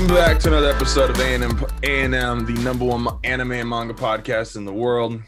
Welcome 0.00 0.16
back 0.16 0.38
to 0.38 0.48
another 0.48 0.70
episode 0.70 1.10
of 1.10 1.20
A&M, 1.20 1.62
A&M, 1.82 2.46
the 2.46 2.54
number 2.62 2.86
one 2.86 3.06
anime 3.22 3.52
and 3.52 3.68
manga 3.68 3.92
podcast 3.92 4.56
in 4.56 4.64
the 4.64 4.72
world. 4.72 5.20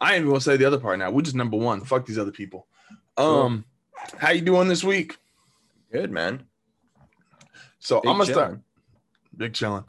I 0.00 0.14
ain't 0.14 0.20
even 0.20 0.28
gonna 0.28 0.40
say 0.40 0.56
the 0.56 0.64
other 0.64 0.80
part 0.80 0.98
now. 0.98 1.10
We're 1.10 1.20
just 1.20 1.36
number 1.36 1.58
one. 1.58 1.82
Fuck 1.82 2.06
these 2.06 2.18
other 2.18 2.30
people. 2.30 2.66
Um, 3.18 3.66
how 4.16 4.30
you 4.30 4.40
doing 4.40 4.68
this 4.68 4.82
week? 4.82 5.18
Good 5.92 6.10
man. 6.10 6.46
So 7.80 8.00
Big 8.00 8.10
I'm 8.10 8.16
gonna 8.16 8.32
start. 8.32 8.52
chillin'. 8.52 8.60
Big 9.36 9.52
chilling. 9.52 9.84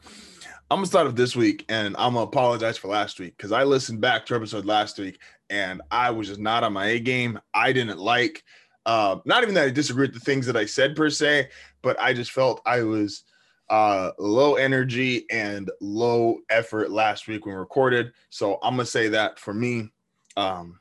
I'm 0.70 0.76
gonna 0.76 0.86
start 0.86 1.06
off 1.06 1.14
this 1.14 1.34
week, 1.34 1.64
and 1.70 1.96
I'm 1.96 2.12
gonna 2.12 2.26
apologize 2.26 2.76
for 2.76 2.88
last 2.88 3.18
week 3.18 3.38
because 3.38 3.52
I 3.52 3.64
listened 3.64 4.02
back 4.02 4.26
to 4.26 4.34
episode 4.34 4.66
last 4.66 4.98
week, 4.98 5.18
and 5.48 5.80
I 5.90 6.10
was 6.10 6.28
just 6.28 6.40
not 6.40 6.62
on 6.62 6.74
my 6.74 6.88
A 6.88 7.00
game. 7.00 7.40
I 7.54 7.72
didn't 7.72 7.98
like, 7.98 8.44
uh, 8.84 9.16
not 9.24 9.44
even 9.44 9.54
that 9.54 9.64
I 9.64 9.70
disagreed 9.70 10.12
with 10.12 10.20
the 10.20 10.26
things 10.26 10.44
that 10.44 10.58
I 10.58 10.66
said 10.66 10.94
per 10.94 11.08
se, 11.08 11.48
but 11.80 11.98
I 11.98 12.12
just 12.12 12.32
felt 12.32 12.60
I 12.66 12.82
was 12.82 13.24
uh 13.68 14.12
low 14.18 14.54
energy 14.54 15.26
and 15.30 15.70
low 15.80 16.38
effort 16.50 16.90
last 16.90 17.26
week 17.26 17.46
when 17.46 17.54
we 17.54 17.58
recorded. 17.58 18.12
So 18.30 18.58
I'm 18.62 18.74
gonna 18.74 18.86
say 18.86 19.08
that 19.08 19.38
for 19.38 19.52
me, 19.52 19.90
um, 20.36 20.78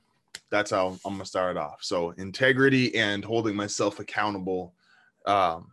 that's 0.49 0.71
how 0.71 0.97
I'm 1.05 1.13
gonna 1.13 1.25
start 1.25 1.55
it 1.55 1.59
off. 1.59 1.79
So 1.81 2.11
integrity 2.11 2.95
and 2.95 3.23
holding 3.23 3.55
myself 3.55 3.99
accountable. 3.99 4.73
Um, 5.25 5.71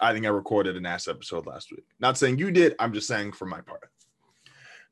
I 0.00 0.12
think 0.12 0.26
I 0.26 0.30
recorded 0.30 0.76
an 0.76 0.86
ass 0.86 1.08
episode 1.08 1.46
last 1.46 1.70
week. 1.70 1.84
Not 2.00 2.18
saying 2.18 2.38
you 2.38 2.50
did. 2.50 2.74
I'm 2.78 2.92
just 2.92 3.08
saying 3.08 3.32
for 3.32 3.46
my 3.46 3.60
part. 3.60 3.90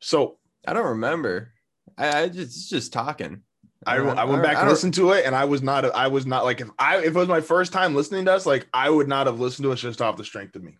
So 0.01 0.39
I 0.67 0.73
don't 0.73 0.87
remember. 0.87 1.53
I, 1.97 2.23
I 2.23 2.29
just 2.29 2.71
just 2.71 2.93
talking. 2.93 3.43
I, 3.87 3.97
I 3.97 4.25
went 4.25 4.43
back 4.43 4.57
and 4.57 4.69
listened 4.69 4.95
to 4.95 5.13
it, 5.13 5.27
and 5.27 5.35
I 5.35 5.45
was 5.45 5.63
not. 5.63 5.85
I 5.95 6.09
was 6.09 6.27
not 6.27 6.45
like 6.45 6.61
if 6.61 6.71
I 6.79 6.99
if 6.99 7.07
it 7.07 7.15
was 7.15 7.29
my 7.29 7.41
first 7.41 7.73
time 7.73 7.95
listening 7.95 8.25
to 8.27 8.33
us, 8.33 8.47
like 8.47 8.67
I 8.73 8.89
would 8.89 9.09
not 9.09 9.27
have 9.27 9.41
listened 9.41 9.65
to 9.65 9.73
us 9.73 9.81
just 9.81 10.01
off 10.01 10.17
the 10.17 10.25
strength 10.25 10.57
of 10.57 10.63
me. 10.63 10.79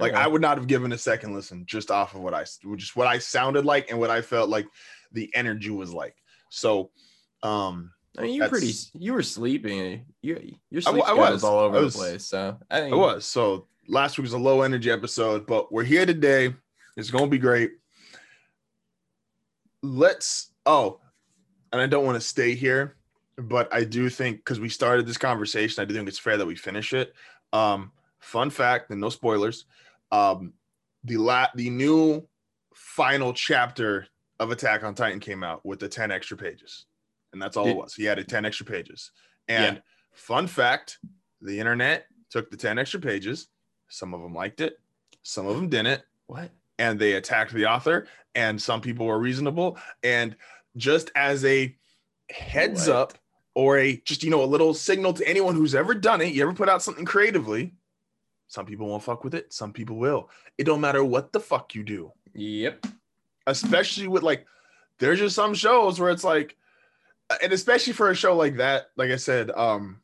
Like 0.00 0.12
Okay. 0.12 0.20
I 0.20 0.26
would 0.26 0.42
not 0.42 0.58
have 0.58 0.66
given 0.66 0.92
a 0.92 0.98
second 0.98 1.34
listen 1.34 1.64
just 1.66 1.90
off 1.90 2.14
of 2.14 2.20
what 2.20 2.34
I 2.34 2.44
just 2.76 2.96
what 2.96 3.06
I 3.06 3.18
sounded 3.18 3.64
like 3.64 3.90
and 3.90 3.98
what 3.98 4.10
I 4.10 4.22
felt 4.22 4.48
like 4.48 4.66
the 5.12 5.30
energy 5.34 5.70
was 5.70 5.92
like. 5.92 6.16
So, 6.50 6.90
um, 7.42 7.92
I 8.18 8.22
mean, 8.22 8.34
you're 8.34 8.48
pretty. 8.48 8.72
You 8.94 9.12
were 9.12 9.22
sleeping. 9.22 10.06
You 10.22 10.56
your 10.70 10.80
I 10.80 10.90
sleep 10.90 10.96
wa- 10.96 11.06
I 11.06 11.12
was. 11.14 11.44
all 11.44 11.58
over 11.60 11.78
I 11.78 11.80
the 11.82 11.90
place. 11.90 12.26
So 12.26 12.58
I 12.70 12.80
think 12.80 12.92
It 12.92 12.98
was. 12.98 13.24
So 13.24 13.68
last 13.86 14.18
week 14.18 14.24
was 14.24 14.32
a 14.32 14.38
low 14.38 14.62
energy 14.62 14.90
episode, 14.90 15.46
but 15.46 15.72
we're 15.72 15.84
here 15.84 16.06
today. 16.06 16.54
It's 16.96 17.10
gonna 17.10 17.28
be 17.28 17.38
great. 17.38 17.72
Let's 19.82 20.50
oh, 20.66 21.00
and 21.72 21.80
I 21.80 21.86
don't 21.86 22.04
want 22.06 22.16
to 22.16 22.26
stay 22.26 22.54
here, 22.54 22.96
but 23.36 23.72
I 23.72 23.84
do 23.84 24.08
think 24.08 24.38
because 24.38 24.58
we 24.60 24.68
started 24.68 25.06
this 25.06 25.18
conversation, 25.18 25.82
I 25.82 25.84
do 25.84 25.94
think 25.94 26.08
it's 26.08 26.18
fair 26.18 26.36
that 26.36 26.46
we 26.46 26.56
finish 26.56 26.92
it. 26.92 27.12
Um, 27.52 27.92
fun 28.20 28.50
fact, 28.50 28.90
and 28.90 29.00
no 29.00 29.10
spoilers. 29.10 29.66
Um, 30.14 30.52
the 31.04 31.16
la- 31.16 31.48
the 31.54 31.70
new 31.70 32.26
final 32.74 33.32
chapter 33.32 34.06
of 34.40 34.50
Attack 34.50 34.84
on 34.84 34.94
Titan 34.94 35.20
came 35.20 35.42
out 35.44 35.64
with 35.64 35.78
the 35.80 35.88
10 35.88 36.10
extra 36.10 36.36
pages. 36.36 36.86
And 37.32 37.40
that's 37.42 37.56
all 37.56 37.64
it 37.66 37.70
Did- 37.70 37.76
was. 37.76 37.94
He 37.94 38.08
added 38.08 38.28
10 38.28 38.44
extra 38.44 38.66
pages. 38.66 39.10
And 39.48 39.76
Yeah. 39.76 39.82
fun 40.12 40.46
fact, 40.46 40.98
the 41.40 41.58
internet 41.58 42.06
took 42.30 42.50
the 42.50 42.56
10 42.56 42.78
extra 42.78 43.00
pages. 43.00 43.48
Some 43.88 44.14
of 44.14 44.22
them 44.22 44.34
liked 44.34 44.60
it, 44.60 44.78
some 45.22 45.46
of 45.46 45.56
them 45.56 45.68
didn't, 45.68 46.02
what? 46.26 46.50
and 46.78 46.98
they 46.98 47.12
attacked 47.14 47.52
the 47.52 47.66
author. 47.66 48.06
And 48.34 48.60
some 48.60 48.80
people 48.80 49.06
were 49.06 49.18
reasonable. 49.18 49.78
And 50.02 50.36
just 50.76 51.10
as 51.14 51.44
a 51.44 51.76
heads 52.30 52.88
What? 52.88 52.96
up 52.96 53.18
or 53.54 53.78
a 53.78 53.96
just, 53.98 54.24
you 54.24 54.30
know, 54.30 54.42
a 54.42 54.46
little 54.46 54.74
signal 54.74 55.12
to 55.14 55.28
anyone 55.28 55.54
who's 55.54 55.74
ever 55.76 55.94
done 55.94 56.20
it, 56.20 56.32
you 56.34 56.42
ever 56.42 56.52
put 56.54 56.68
out 56.68 56.82
something 56.82 57.04
creatively, 57.04 57.74
some 58.46 58.66
people 58.66 58.86
won't 58.88 59.02
fuck 59.02 59.24
with 59.24 59.34
it, 59.34 59.52
some 59.52 59.72
people 59.72 59.96
will. 59.96 60.28
It 60.58 60.64
don't 60.64 60.80
matter 60.80 61.04
what 61.04 61.32
the 61.32 61.40
fuck 61.40 61.74
you 61.74 61.82
do 61.82 62.12
Yep. 62.34 62.86
especially 63.46 64.08
with 64.08 64.22
like 64.22 64.46
there's 64.98 65.18
just 65.18 65.36
some 65.36 65.54
shows 65.54 65.98
where 66.00 66.10
it's 66.10 66.24
like 66.24 66.56
and 67.42 67.52
especially 67.52 67.92
for 67.92 68.10
a 68.10 68.14
show 68.14 68.36
like 68.36 68.56
that 68.58 68.86
like 68.96 69.10
i 69.10 69.16
said 69.16 69.50
um 69.52 70.00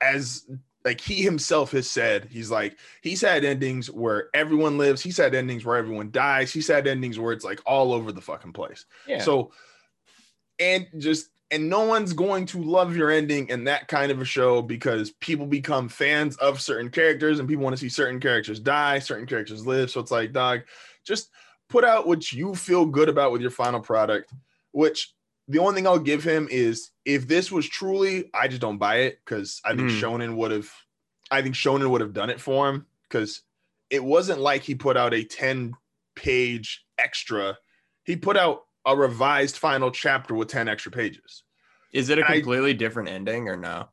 as 0.00 0.46
like 0.84 1.00
he 1.00 1.22
himself 1.22 1.72
has 1.72 1.88
said 1.88 2.26
he's 2.30 2.50
like 2.50 2.78
he's 3.02 3.20
had 3.20 3.44
endings 3.44 3.90
where 3.90 4.28
everyone 4.34 4.78
lives 4.78 5.02
he's 5.02 5.16
had 5.16 5.34
endings 5.34 5.64
where 5.64 5.76
everyone 5.76 6.10
dies 6.10 6.52
he's 6.52 6.68
had 6.68 6.86
endings 6.86 7.18
where 7.18 7.32
it's 7.32 7.44
like 7.44 7.60
all 7.66 7.92
over 7.92 8.12
the 8.12 8.20
fucking 8.20 8.52
place 8.52 8.84
Yeah. 9.06 9.22
so 9.22 9.52
and 10.58 10.86
just 10.98 11.30
and 11.50 11.68
no 11.68 11.84
one's 11.84 12.12
going 12.12 12.46
to 12.46 12.62
love 12.62 12.96
your 12.96 13.10
ending 13.10 13.48
in 13.48 13.64
that 13.64 13.88
kind 13.88 14.10
of 14.10 14.20
a 14.20 14.24
show 14.24 14.62
because 14.62 15.12
people 15.12 15.46
become 15.46 15.88
fans 15.88 16.36
of 16.38 16.60
certain 16.60 16.90
characters 16.90 17.38
and 17.38 17.48
people 17.48 17.62
want 17.62 17.74
to 17.74 17.80
see 17.80 17.88
certain 17.88 18.18
characters 18.18 18.58
die, 18.58 18.98
certain 18.98 19.26
characters 19.26 19.66
live. 19.66 19.90
So 19.90 20.00
it's 20.00 20.10
like, 20.10 20.32
dog, 20.32 20.62
just 21.04 21.30
put 21.68 21.84
out 21.84 22.06
what 22.06 22.32
you 22.32 22.54
feel 22.54 22.84
good 22.86 23.08
about 23.08 23.32
with 23.32 23.40
your 23.40 23.50
final 23.50 23.80
product. 23.80 24.32
Which 24.72 25.14
the 25.48 25.60
only 25.60 25.74
thing 25.74 25.86
I'll 25.86 25.98
give 25.98 26.24
him 26.24 26.48
is 26.50 26.90
if 27.04 27.28
this 27.28 27.52
was 27.52 27.68
truly, 27.68 28.28
I 28.34 28.48
just 28.48 28.60
don't 28.60 28.78
buy 28.78 28.96
it 28.96 29.20
because 29.24 29.60
I 29.64 29.70
think 29.76 29.90
Hmm. 29.90 29.98
Shonen 29.98 30.36
would 30.36 30.50
have, 30.50 30.68
I 31.30 31.42
think 31.42 31.54
Shonen 31.54 31.90
would 31.90 32.00
have 32.00 32.12
done 32.12 32.30
it 32.30 32.40
for 32.40 32.68
him 32.68 32.86
because 33.08 33.42
it 33.88 34.02
wasn't 34.02 34.40
like 34.40 34.62
he 34.62 34.74
put 34.74 34.96
out 34.96 35.14
a 35.14 35.22
10 35.22 35.74
page 36.16 36.84
extra. 36.98 37.56
He 38.04 38.16
put 38.16 38.36
out 38.36 38.64
a 38.86 38.96
revised 38.96 39.56
final 39.58 39.90
chapter 39.90 40.34
with 40.34 40.48
10 40.48 40.68
extra 40.68 40.92
pages. 40.92 41.42
Is 41.92 42.08
it 42.08 42.18
a 42.18 42.24
I- 42.24 42.34
completely 42.34 42.72
different 42.74 43.08
ending 43.08 43.48
or 43.48 43.56
no? 43.56 43.88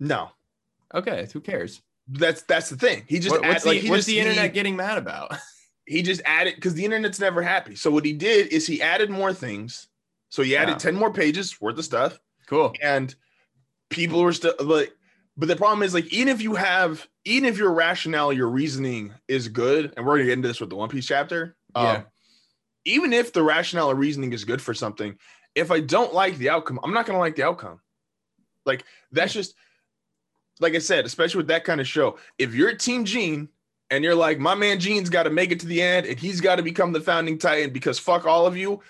No, 0.00 0.30
Okay. 0.94 1.28
Who 1.32 1.40
cares? 1.40 1.82
that's 2.10 2.40
that's 2.42 2.70
the 2.70 2.76
thing. 2.76 3.04
He 3.06 3.18
just 3.18 3.30
What- 3.32 3.42
what's 3.42 3.56
add- 3.56 3.62
the, 3.62 3.68
like, 3.68 3.80
he 3.82 3.90
what's 3.90 3.98
just- 3.98 4.06
the 4.08 4.14
he- 4.14 4.20
internet 4.20 4.54
getting 4.54 4.76
mad 4.76 4.98
about? 4.98 5.36
He, 5.90 6.02
just 6.02 6.20
added 6.26 6.54
because 6.56 6.74
the 6.74 6.84
internet's 6.84 7.18
never 7.18 7.40
happy. 7.40 7.74
So 7.74 7.90
what 7.90 8.04
he 8.04 8.12
did 8.12 8.48
is 8.48 8.66
he 8.66 8.82
added 8.82 9.08
more 9.08 9.32
things. 9.32 9.88
So 10.28 10.42
he 10.42 10.54
added 10.54 10.72
Yeah. 10.72 10.76
10 10.78 10.94
more 10.96 11.10
pages 11.10 11.58
worth 11.62 11.78
of 11.78 11.84
stuff. 11.86 12.20
cool. 12.46 12.74
and 12.82 13.14
people 13.88 14.22
were 14.22 14.34
still 14.34 14.52
like 14.60 14.92
but 15.38 15.48
the 15.48 15.56
problem 15.56 15.82
is 15.82 15.94
like 15.94 16.04
even 16.12 16.28
if 16.28 16.42
you 16.42 16.54
have 16.56 17.06
even 17.24 17.48
if 17.48 17.56
your 17.56 17.72
rationale 17.72 18.34
your 18.34 18.48
reasoning 18.50 19.14
is 19.28 19.48
good 19.48 19.94
and 19.96 20.04
we're 20.04 20.16
gonna 20.16 20.24
get 20.26 20.32
into 20.34 20.48
this 20.48 20.60
with 20.60 20.68
the 20.68 20.76
one 20.76 20.90
piece 20.90 21.06
chapter 21.06 21.56
um, 21.74 21.84
Yeah. 21.86 22.02
Even 22.88 23.12
if 23.12 23.32
the 23.32 23.42
rationale 23.42 23.90
or 23.90 23.94
reasoning 23.94 24.32
is 24.32 24.44
good 24.44 24.60
for 24.62 24.74
something 24.74 25.16
if 25.54 25.70
i 25.70 25.80
don't 25.80 26.12
like 26.14 26.36
the 26.38 26.50
outcome 26.50 26.78
i'm 26.84 26.92
not 26.92 27.06
gonna 27.06 27.18
like 27.18 27.34
the 27.36 27.42
outcome 27.42 27.80
like 28.66 28.84
that's 29.12 29.32
just 29.32 29.54
like 30.60 30.74
i 30.74 30.78
said 30.78 31.04
especially 31.06 31.38
with 31.38 31.48
that 31.48 31.64
kind 31.64 31.80
of 31.80 31.88
show 31.88 32.18
if 32.38 32.54
you're 32.54 32.74
team 32.74 33.04
Jean 33.04 33.48
and 33.90 34.04
you're 34.04 34.14
like 34.14 34.38
my 34.38 34.54
man 34.54 34.78
Jean's 34.78 35.08
got 35.10 35.22
to 35.24 35.30
make 35.30 35.50
it 35.50 35.60
to 35.60 35.66
the 35.66 35.80
end 35.82 36.06
and 36.06 36.18
he's 36.18 36.40
got 36.40 36.56
to 36.56 36.62
become 36.62 36.92
the 36.92 37.00
founding 37.00 37.38
titan 37.38 37.70
because 37.72 37.98
fuck 37.98 38.26
all 38.26 38.46
of 38.46 38.56
you 38.56 38.80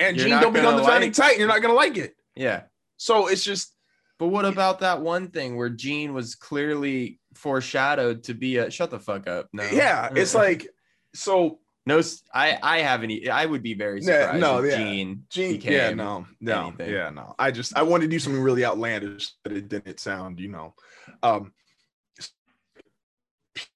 and 0.00 0.16
You're 0.16 0.28
Jean 0.28 0.40
don't 0.42 0.52
become 0.52 0.76
the 0.76 0.84
founding 0.84 1.10
like- 1.10 1.16
titan 1.16 1.38
you're 1.38 1.48
not 1.48 1.62
gonna 1.62 1.74
like 1.74 1.96
it 1.96 2.16
Yeah. 2.34 2.62
so 2.96 3.28
it's 3.28 3.44
just 3.44 3.74
But 4.18 4.28
what 4.28 4.44
about 4.44 4.80
that 4.80 5.00
one 5.02 5.28
thing 5.28 5.56
where 5.56 5.68
Jean 5.70 6.14
was 6.14 6.34
clearly 6.34 7.20
foreshadowed 7.34 8.24
to 8.24 8.34
be 8.34 8.56
a 8.56 8.70
shut 8.70 8.90
the 8.90 8.98
fuck 8.98 9.26
up? 9.28 9.48
No. 9.52 9.62
Yeah, 9.70 10.08
it's 10.16 10.34
like 10.44 10.68
so 11.14 11.60
no. 11.86 12.02
I 12.34 12.58
I 12.62 12.78
haven't. 12.78 13.28
I 13.28 13.46
would 13.46 13.62
be 13.62 13.74
very 13.74 14.00
Yeah, 14.02 14.22
surprised. 14.22 14.40
no, 14.40 14.58
if 14.62 14.70
yeah. 14.70 14.76
Jean. 14.78 15.24
Jean. 15.30 15.60
Yeah, 15.60 15.90
no, 15.94 16.26
no, 16.40 16.68
anything. 16.68 16.90
yeah, 16.92 17.10
no. 17.10 17.34
I 17.38 17.50
just 17.50 17.76
I 17.76 17.82
wanted 17.82 18.04
to 18.06 18.10
do 18.10 18.18
something 18.18 18.42
really 18.42 18.64
outlandish 18.64 19.32
that 19.44 19.52
it 19.52 19.68
didn't 19.68 20.00
sound, 20.00 20.40
you 20.40 20.48
know. 20.48 20.74
Um 21.22 21.52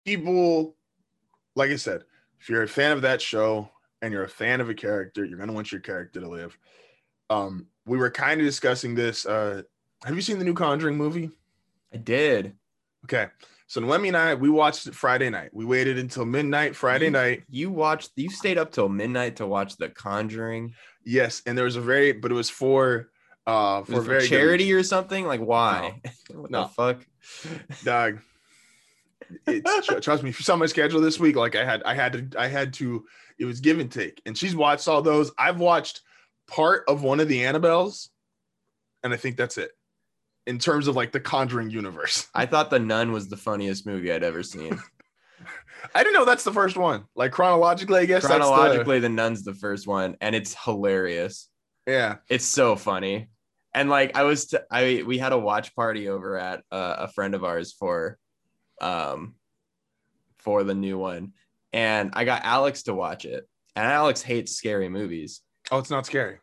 people 0.05 0.77
like 1.57 1.71
I 1.71 1.77
said, 1.77 2.03
if 2.41 2.49
you're 2.49 2.63
a 2.63 2.69
fan 2.69 2.93
of 2.93 3.03
that 3.03 3.21
show 3.21 3.69
and 4.03 4.13
you're 4.13 4.25
a 4.25 4.29
fan 4.29 4.61
of 4.61 4.69
a 4.71 4.75
character, 4.75 5.25
you're 5.25 5.39
gonna 5.39 5.53
want 5.53 5.73
your 5.73 5.81
character 5.81 6.21
to 6.21 6.29
live. 6.29 6.57
Um, 7.29 7.67
we 7.87 7.97
were 7.99 8.11
kind 8.11 8.41
of 8.41 8.47
discussing 8.47 8.95
this. 8.95 9.27
Uh 9.27 9.63
have 10.05 10.15
you 10.17 10.23
seen 10.23 10.39
the 10.39 10.45
new 10.45 10.55
Conjuring 10.55 10.97
movie? 10.97 11.31
I 11.93 11.99
did. 11.99 12.57
Okay. 13.05 13.27
So 13.71 13.81
Noemi 13.81 14.09
and 14.09 14.17
I, 14.17 14.35
we 14.35 14.51
watched 14.51 14.89
it 14.89 14.97
Friday 14.97 15.31
night. 15.31 15.51
We 15.53 15.65
waited 15.65 15.97
until 15.97 16.25
midnight 16.25 16.75
Friday 16.75 17.05
You- 17.05 17.11
night. 17.13 17.45
You 17.49 17.71
watched. 17.71 18.11
You 18.17 18.29
stayed 18.29 18.59
up 18.59 18.73
till 18.73 18.89
midnight 18.89 19.37
to 19.37 19.47
watch 19.47 19.77
The 19.77 19.89
Conjuring. 19.89 20.75
Yes, 21.05 21.41
and 21.47 21.57
there 21.57 21.67
was 21.67 21.77
a 21.77 21.81
very, 21.81 22.11
but 22.11 22.33
it 22.33 22.35
was 22.35 22.51
for 22.51 23.11
uh 23.47 23.83
for 23.85 23.93
for 23.93 24.01
very 24.01 24.21
good 24.23 24.29
charity 24.29 24.73
or 24.73 24.83
something? 24.83 25.25
Like 25.25 25.39
why? 25.39 26.01
what 26.35 26.51
No. 26.51 26.63
the 26.63 26.69
fuck? 26.71 27.07
dog. 27.85 28.19
It's 29.47 29.87
trust 30.05 30.25
me. 30.25 30.31
If 30.31 30.41
you 30.41 30.45
saw 30.45 30.57
my 30.57 30.67
schedule 30.67 31.01
this 31.01 31.21
week, 31.21 31.37
like 31.37 31.55
I 31.55 31.65
had, 31.65 31.85
I 31.85 31.95
had 31.95 32.33
to, 32.33 32.41
I 32.41 32.49
had 32.49 32.73
to. 32.75 33.05
It 33.39 33.45
was 33.45 33.61
give 33.61 33.79
and 33.79 33.91
take. 33.91 34.21
And 34.27 34.37
she's 34.37 34.57
watched 34.57 34.89
all 34.89 35.01
those. 35.01 35.31
I've 35.39 35.61
watched 35.61 36.01
part 36.49 36.83
of 36.89 37.05
one 37.05 37.21
of 37.21 37.29
the 37.29 37.43
Annabelles, 37.43 38.09
and 39.05 39.15
I 39.15 39.17
think 39.17 39.37
that's 39.37 39.59
it. 39.59 39.71
In 40.51 40.59
terms 40.59 40.89
of 40.89 40.97
like 40.97 41.13
the 41.13 41.21
Conjuring 41.21 41.71
universe, 41.71 42.27
I 42.35 42.45
thought 42.45 42.71
The 42.71 42.81
Nun 42.81 43.13
was 43.13 43.29
the 43.29 43.37
funniest 43.37 43.87
movie 43.87 44.11
I'd 44.11 44.25
ever 44.25 44.43
seen. 44.43 44.83
I 45.95 46.03
didn't 46.03 46.15
know 46.15 46.25
that's 46.25 46.43
the 46.43 46.53
first 46.53 46.77
one. 46.77 47.05
Like 47.15 47.31
chronologically, 47.31 48.01
I 48.01 48.05
guess 48.05 48.27
Chronologically, 48.27 48.99
The 48.99 49.09
Nun's 49.09 49.45
the 49.45 49.55
first 49.55 49.87
one, 49.87 50.17
and 50.21 50.35
it's 50.35 50.57
hilarious. 50.65 51.49
Yeah. 51.87 52.17
It's 52.29 52.45
so 52.45 52.75
funny. 52.75 53.29
And 53.75 53.89
like 53.89 54.17
I 54.17 54.25
was, 54.25 54.47
t- 54.47 54.59
I 54.73 55.05
we 55.07 55.19
had 55.19 55.33
a 55.33 55.39
watch 55.39 55.73
party 55.77 56.09
over 56.09 56.37
at 56.37 56.65
uh, 56.73 56.97
a 56.99 57.07
friend 57.07 57.37
of 57.37 57.45
ours 57.45 57.73
for, 57.73 58.19
um, 58.81 59.37
for 60.39 60.65
the 60.65 60.75
new 60.75 60.99
one, 60.99 61.33
and 61.73 62.11
I 62.15 62.25
got 62.25 62.43
Alex 62.43 62.83
to 62.85 62.95
watch 62.95 63.25
it, 63.25 63.49
and 63.77 63.87
Alex 63.87 64.21
hates 64.21 64.57
scary 64.57 64.89
movies. 64.89 65.43
Oh, 65.71 65.79
it's 65.79 65.91
not 65.91 66.07
scary. 66.07 66.39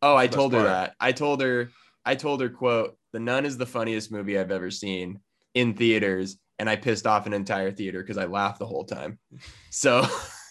Oh, 0.00 0.16
I 0.16 0.26
told 0.26 0.54
her 0.54 0.60
part. 0.60 0.70
that. 0.70 0.94
I 0.98 1.12
told 1.12 1.42
her, 1.42 1.68
I 2.02 2.14
told 2.14 2.40
her, 2.40 2.48
quote, 2.48 2.96
The 3.16 3.20
Nun 3.20 3.46
is 3.46 3.56
the 3.56 3.64
funniest 3.64 4.12
movie 4.12 4.38
I've 4.38 4.50
ever 4.50 4.70
seen 4.70 5.20
in 5.54 5.72
theaters. 5.72 6.36
And 6.58 6.68
I 6.68 6.76
pissed 6.76 7.06
off 7.06 7.24
an 7.24 7.32
entire 7.32 7.70
theater 7.72 8.02
because 8.02 8.18
I 8.18 8.26
laughed 8.26 8.58
the 8.58 8.66
whole 8.66 8.84
time. 8.84 9.18
So, 9.70 10.06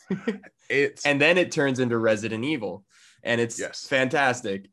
It's 0.69 1.05
and 1.05 1.21
then 1.21 1.37
it 1.37 1.51
turns 1.51 1.77
into 1.79 1.95
Resident 1.99 2.43
Evil 2.43 2.83
and 3.21 3.39
it's 3.39 3.59
Yes. 3.59 3.85
fantastic. 3.87 4.65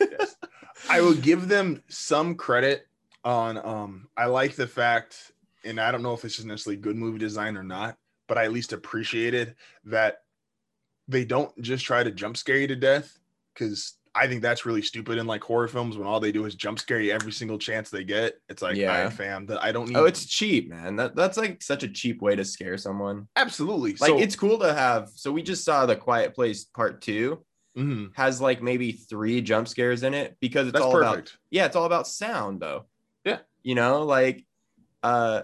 Yes. 0.00 0.36
I 0.88 1.00
will 1.00 1.14
give 1.14 1.48
them 1.48 1.82
some 1.88 2.36
credit 2.36 2.86
on 3.24 3.58
um 3.58 4.06
I 4.16 4.26
like 4.26 4.54
the 4.54 4.68
fact 4.68 5.32
and 5.64 5.80
I 5.80 5.90
don't 5.90 6.04
know 6.04 6.14
if 6.14 6.24
it's 6.24 6.36
just 6.36 6.46
necessarily 6.46 6.80
good 6.80 6.94
movie 6.94 7.18
design 7.18 7.56
or 7.56 7.64
not, 7.64 7.96
but 8.28 8.38
I 8.38 8.44
at 8.44 8.52
least 8.52 8.72
appreciated 8.72 9.56
that 9.86 10.18
they 11.08 11.24
don't 11.24 11.50
just 11.60 11.84
try 11.84 12.04
to 12.04 12.12
jump 12.12 12.36
scare 12.36 12.58
you 12.58 12.68
to 12.68 12.76
death 12.76 13.18
cuz 13.56 13.94
I 14.14 14.28
think 14.28 14.42
that's 14.42 14.64
really 14.64 14.82
stupid 14.82 15.18
in 15.18 15.26
like 15.26 15.42
horror 15.42 15.66
films 15.68 15.96
when 15.96 16.06
all 16.06 16.20
they 16.20 16.30
do 16.32 16.44
is 16.44 16.54
jump 16.54 16.78
scare 16.78 17.00
you 17.00 17.12
every 17.12 17.32
single 17.32 17.58
chance 17.58 17.90
they 17.90 18.04
get. 18.04 18.34
It's 18.48 18.62
like, 18.62 18.76
Yeah. 18.76 18.96
all 18.96 19.04
right, 19.04 19.12
fam, 19.12 19.46
that 19.46 19.62
I 19.62 19.72
don't 19.72 19.88
need 19.88 19.96
Oh, 19.96 20.04
it's 20.04 20.24
cheap, 20.26 20.70
man. 20.70 20.96
That, 20.96 21.16
that's 21.16 21.36
like 21.36 21.62
such 21.62 21.82
a 21.82 21.88
cheap 21.88 22.22
way 22.22 22.36
to 22.36 22.44
scare 22.44 22.78
someone. 22.78 23.26
absolutely 23.36 23.92
Like, 23.96 24.08
so, 24.10 24.18
it's 24.20 24.36
cool 24.36 24.58
to 24.60 24.72
have. 24.72 25.10
So, 25.14 25.32
we 25.32 25.42
just 25.42 25.64
saw 25.64 25.84
The 25.86 25.96
Quiet 25.96 26.34
Place 26.34 26.64
Part 26.64 27.00
Two 27.00 27.44
mhm, 27.76 28.10
has 28.14 28.40
like 28.40 28.62
maybe 28.62 28.92
three 28.92 29.40
jump 29.40 29.66
scares 29.66 30.04
in 30.04 30.14
it 30.14 30.36
because 30.40 30.68
it's 30.68 30.74
that's 30.74 30.84
all 30.84 30.96
about 30.96 31.34
yeah, 31.50 31.66
it's 31.66 31.74
all 31.76 31.86
about 31.86 32.06
sound 32.06 32.60
though. 32.60 32.84
Yeah. 33.24 33.38
You 33.62 33.74
know, 33.74 34.04
like 34.04 34.46
uh 35.02 35.42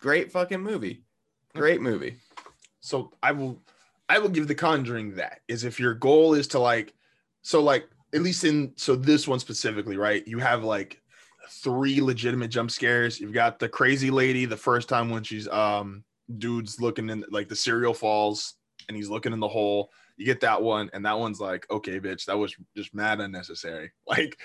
great 0.00 0.30
fucking 0.32 0.60
movie. 0.60 1.02
Great 1.54 1.80
movie. 1.80 2.16
so 2.80 3.12
i 3.22 3.32
will 3.32 3.60
i 4.08 4.18
will 4.18 4.28
give 4.28 4.46
the 4.48 4.54
conjuring 4.54 5.16
that 5.16 5.40
is 5.48 5.64
if 5.64 5.78
your 5.80 5.92
goal 5.94 6.32
is 6.34 6.46
to 6.48 6.58
like 6.58 6.94
so 7.42 7.62
like 7.62 7.88
at 8.14 8.22
least 8.22 8.44
in 8.44 8.72
so 8.76 8.96
this 8.96 9.26
one 9.28 9.38
specifically 9.38 9.96
right? 9.96 10.26
You 10.26 10.38
have 10.38 10.64
like 10.64 11.00
three 11.50 12.00
legitimate 12.00 12.48
jump 12.48 12.70
scares. 12.70 13.20
You've 13.20 13.32
got 13.32 13.58
the 13.58 13.68
crazy 13.68 14.10
lady 14.10 14.44
the 14.44 14.56
first 14.56 14.88
time 14.88 15.10
when 15.10 15.22
she's 15.22 15.48
um 15.48 16.04
dude's 16.38 16.80
looking 16.80 17.10
in 17.10 17.24
like 17.30 17.48
the 17.48 17.56
cereal 17.56 17.94
falls 17.94 18.54
and 18.88 18.96
he's 18.96 19.08
looking 19.10 19.32
in 19.32 19.40
the 19.40 19.48
hole. 19.48 19.90
You 20.16 20.26
get 20.26 20.40
that 20.40 20.60
one 20.62 20.90
and 20.92 21.04
that 21.06 21.18
one's 21.18 21.40
like 21.40 21.68
okay 21.70 21.98
bitch 21.98 22.26
that 22.26 22.38
was 22.38 22.54
just 22.76 22.94
mad 22.94 23.20
unnecessary. 23.20 23.90
Like 24.06 24.38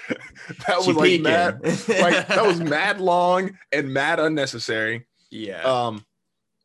that 0.67 0.81
She 0.81 0.87
was 0.87 0.95
like 0.97 1.05
peeking. 1.05 1.23
mad 1.23 1.59
like 1.63 2.27
that 2.27 2.45
was 2.45 2.59
mad 2.77 2.99
long 3.01 3.57
and 3.71 3.93
mad 3.93 4.19
unnecessary. 4.19 5.05
Yeah. 5.31 5.63
um, 5.63 6.05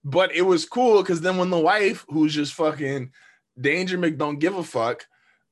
but 0.05 0.35
it 0.35 0.43
was 0.43 0.65
cool 0.65 1.03
because 1.03 1.21
then 1.21 1.37
when 1.39 1.51
the 1.51 1.59
wife, 1.59 2.07
who's 2.09 2.35
just 2.35 2.55
fucking 2.55 3.11
Danger 3.61 3.99
Mc 3.99 4.17
don't 4.17 4.39
give 4.39 4.57
a 4.57 4.63
fuck, 4.63 5.05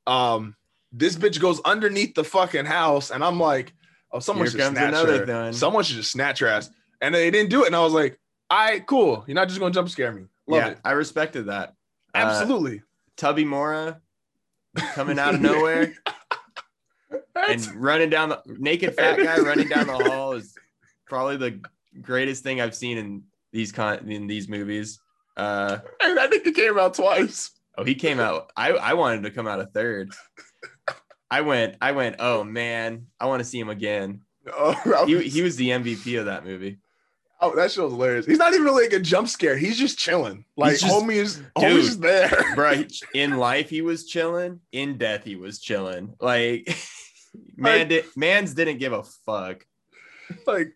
um, 0.07 0.55
this 0.99 1.17
bitch 1.17 1.41
goes 1.41 1.61
underneath 1.65 2.15
the 2.15 2.25
fucking 2.25 2.65
house, 2.65 3.11
and 3.11 3.23
I'm 3.23 3.39
like, 3.39 3.73
oh, 4.13 4.19
someone 4.19 4.47
Here 4.47 4.53
should 4.53 4.73
snatch 4.73 4.89
another 4.89 5.27
her. 5.27 5.45
one. 5.45 5.53
Someone 5.53 5.85
should 5.85 5.97
just 5.97 6.13
snatch 6.13 6.41
her 6.41 6.49
ass, 6.49 6.71
and 7.01 7.15
they 7.15 7.31
didn't 7.31 7.51
do 7.51 7.63
it, 7.63 7.69
and 7.69 7.77
I 7.77 7.81
was 7.81 7.93
like, 7.93 8.19
all 8.51 8.59
right, 8.59 8.87
cool. 8.87 9.25
You're 9.27 9.35
not 9.35 9.49
just 9.49 9.61
gonna 9.61 9.75
jump 9.75 9.89
scare 9.89 10.13
me. 10.13 10.25
Love 10.47 10.63
yeah, 10.63 10.69
it. 10.71 10.79
I 10.85 10.93
respected 10.93 11.47
that. 11.47 11.75
Uh, 12.15 12.19
Absolutely. 12.19 12.83
Tubby 13.17 13.45
Mora 13.45 14.01
coming 14.95 15.19
out 15.19 15.35
of 15.35 15.41
nowhere 15.41 15.95
and 17.49 17.75
running 17.75 18.11
down 18.11 18.31
the 18.31 18.43
naked 18.47 18.95
fat 18.95 19.19
guy 19.19 19.39
running 19.39 19.69
down 19.69 19.87
the 19.87 19.95
hall 20.09 20.33
is 20.33 20.55
probably 21.07 21.37
the 21.37 21.61
greatest 22.01 22.43
thing 22.43 22.61
I've 22.61 22.75
seen 22.75 22.97
in 22.97 23.23
these 23.53 23.73
con 23.73 24.11
in 24.11 24.27
these 24.27 24.49
movies. 24.49 25.01
Uh 25.37 25.79
I 26.01 26.29
think 26.29 26.47
it 26.47 26.55
came 26.55 26.79
out 26.79 26.95
twice. 26.95 27.51
oh, 27.77 27.85
he 27.85 27.95
came 27.95 28.21
out. 28.21 28.51
I 28.57 28.71
I 28.73 28.95
wanted 28.95 29.25
to 29.25 29.31
come 29.31 29.47
out 29.47 29.61
a 29.61 29.67
third. 29.67 30.13
I 31.31 31.43
went. 31.43 31.77
I 31.81 31.93
went. 31.93 32.17
Oh 32.19 32.45
man, 32.45 33.07
I 33.21 33.27
want 33.27 33.41
to 33.41 33.45
see 33.45 33.59
him 33.61 33.69
again. 33.69 34.23
Oh, 34.53 34.75
I 34.97 35.05
He, 35.07 35.15
was- 35.15 35.33
he 35.35 35.43
was 35.43 35.57
the 35.57 35.71
MVP 35.71 36.19
of 36.19 36.27
that 36.27 36.45
movie. 36.45 36.79
oh, 37.41 37.55
that 37.55 37.71
show's 37.71 37.93
hilarious. 37.93 38.27
He's 38.27 38.39
not 38.39 38.53
even 38.53 38.65
really 38.65 38.85
like 38.85 38.93
a 38.95 38.99
jump 39.01 39.29
scare. 39.29 39.57
He's 39.57 39.79
just 39.79 39.99
chilling. 39.99 40.45
Like 40.57 40.79
just- 40.79 40.87
homie 40.87 41.17
is 41.17 41.37
Dude. 41.37 41.47
homie's 41.57 41.87
just 41.87 42.01
there. 42.01 42.45
bro 42.55 42.83
in 43.15 43.37
life 43.37 43.69
he 43.71 43.83
was 43.83 44.07
chilling 44.07 44.61
in 44.73 44.97
death 44.99 45.23
he 45.25 45.37
was 45.37 45.59
chilling 45.61 46.15
like 46.21 46.67
man 47.57 47.79
Like- 47.81 47.89
did, 47.89 48.05
man's 48.17 48.55
didn't 48.55 48.79
give 48.79 48.93
a 48.93 49.03
fuck 49.03 49.65
like 50.47 50.75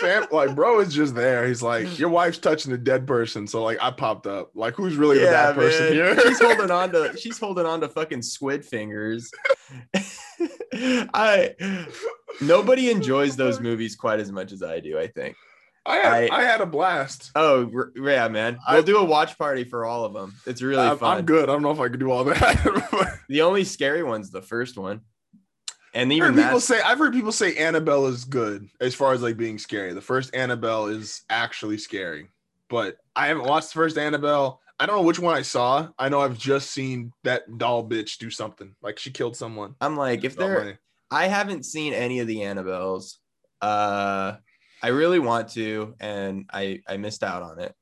fam 0.00 0.26
like 0.30 0.54
bro 0.54 0.80
is 0.80 0.94
just 0.94 1.14
there. 1.14 1.46
He's 1.46 1.62
like 1.62 1.86
mm. 1.86 1.98
your 1.98 2.08
wife's 2.08 2.38
touching 2.38 2.72
a 2.72 2.78
dead 2.78 3.06
person. 3.06 3.46
So 3.46 3.62
like 3.62 3.78
i 3.80 3.90
popped 3.90 4.26
up. 4.26 4.50
Like 4.54 4.74
who's 4.74 4.96
really 4.96 5.18
the 5.18 5.26
bad 5.26 5.54
person 5.54 5.92
here? 5.92 6.18
She's 6.20 6.40
holding 6.40 6.70
on 6.70 6.92
to 6.92 7.16
she's 7.20 7.38
holding 7.38 7.66
on 7.66 7.80
to 7.80 7.88
fucking 7.88 8.22
squid 8.22 8.64
fingers. 8.64 9.30
I 10.74 11.54
nobody 12.40 12.90
enjoys 12.90 13.36
those 13.36 13.60
movies 13.60 13.96
quite 13.96 14.20
as 14.20 14.30
much 14.30 14.52
as 14.52 14.62
i 14.62 14.80
do 14.80 14.98
i 14.98 15.06
think. 15.06 15.36
I 15.84 15.96
had, 15.96 16.12
I- 16.12 16.36
I, 16.36 16.42
had 16.42 16.60
a 16.60 16.66
blast. 16.66 17.30
Oh 17.34 17.70
yeah 17.96 18.28
man. 18.28 18.58
I- 18.66 18.74
we'll 18.74 18.82
do 18.82 18.98
a 18.98 19.04
watch 19.04 19.38
party 19.38 19.64
for 19.64 19.84
all 19.84 20.04
of 20.04 20.12
them 20.12 20.34
it's 20.46 20.62
really 20.62 20.82
I'm, 20.82 20.98
fun. 20.98 21.18
I'm 21.18 21.24
good. 21.24 21.48
I 21.48 21.52
don't 21.52 21.62
know 21.62 21.70
if 21.70 21.80
i 21.80 21.88
could 21.88 22.00
do 22.00 22.10
all 22.10 22.24
that. 22.24 23.18
The 23.28 23.42
only 23.42 23.64
scary 23.64 24.02
one's 24.02 24.30
the 24.30 24.42
first 24.42 24.78
one 24.78 25.02
and 25.94 26.12
even 26.12 26.34
people 26.34 26.50
that 26.52 26.60
say 26.60 26.80
i've 26.82 26.98
heard 26.98 27.12
people 27.12 27.32
say 27.32 27.56
annabelle 27.56 28.06
is 28.06 28.24
good 28.24 28.68
as 28.80 28.94
far 28.94 29.12
as 29.12 29.22
like 29.22 29.36
being 29.36 29.58
scary. 29.58 29.92
The 29.92 30.00
first 30.00 30.34
annabelle 30.34 30.86
is 30.86 31.22
actually 31.30 31.78
scary 31.78 32.28
but 32.68 32.98
i 33.16 33.26
haven't 33.26 33.44
watched 33.44 33.68
the 33.68 33.74
first 33.78 33.96
annabelle. 33.98 34.60
I 34.80 34.86
don't 34.86 34.96
know 34.96 35.02
which 35.02 35.18
one 35.18 35.34
i 35.34 35.42
saw. 35.42 35.88
I 35.98 36.08
know 36.08 36.20
i've 36.20 36.38
just 36.38 36.70
seen 36.70 37.12
that 37.24 37.58
doll 37.58 37.88
bitch 37.88 38.18
do 38.18 38.30
something. 38.30 38.74
Like 38.82 38.98
she 38.98 39.10
killed 39.10 39.36
someone. 39.36 39.74
I'm 39.80 39.96
like 39.96 40.24
if 40.24 40.36
they're 40.36 40.64
my- 40.64 40.78
I 41.10 41.26
haven't 41.26 41.64
seen 41.64 41.94
any 41.94 42.20
of 42.20 42.26
the 42.26 42.40
Annabelles. 42.40 43.16
Uh, 43.62 44.36
I 44.82 44.88
really 44.88 45.18
want 45.18 45.48
to, 45.54 45.94
and 46.00 46.44
I 46.52 46.82
I 46.86 46.98
missed 46.98 47.24
out 47.24 47.42
on 47.42 47.58
it. 47.60 47.74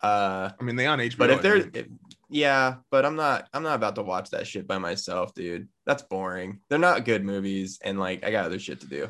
Uh, 0.00 0.50
i 0.60 0.62
mean 0.62 0.76
they 0.76 0.86
on 0.86 1.00
hbo 1.00 1.18
but 1.18 1.30
if 1.30 1.42
they're, 1.42 1.84
yeah, 2.28 2.76
but 2.90 3.04
I'm 3.04 3.16
not 3.16 3.48
I'm 3.52 3.62
not 3.62 3.76
about 3.76 3.94
to 3.96 4.02
watch 4.02 4.30
that 4.30 4.46
shit 4.46 4.66
by 4.66 4.78
myself, 4.78 5.34
dude. 5.34 5.68
That's 5.86 6.02
boring. 6.02 6.60
They're 6.68 6.78
not 6.78 7.04
good 7.04 7.24
movies, 7.24 7.78
and 7.82 7.98
like 7.98 8.24
I 8.24 8.30
got 8.30 8.46
other 8.46 8.58
shit 8.58 8.80
to 8.80 8.86
do. 8.86 9.08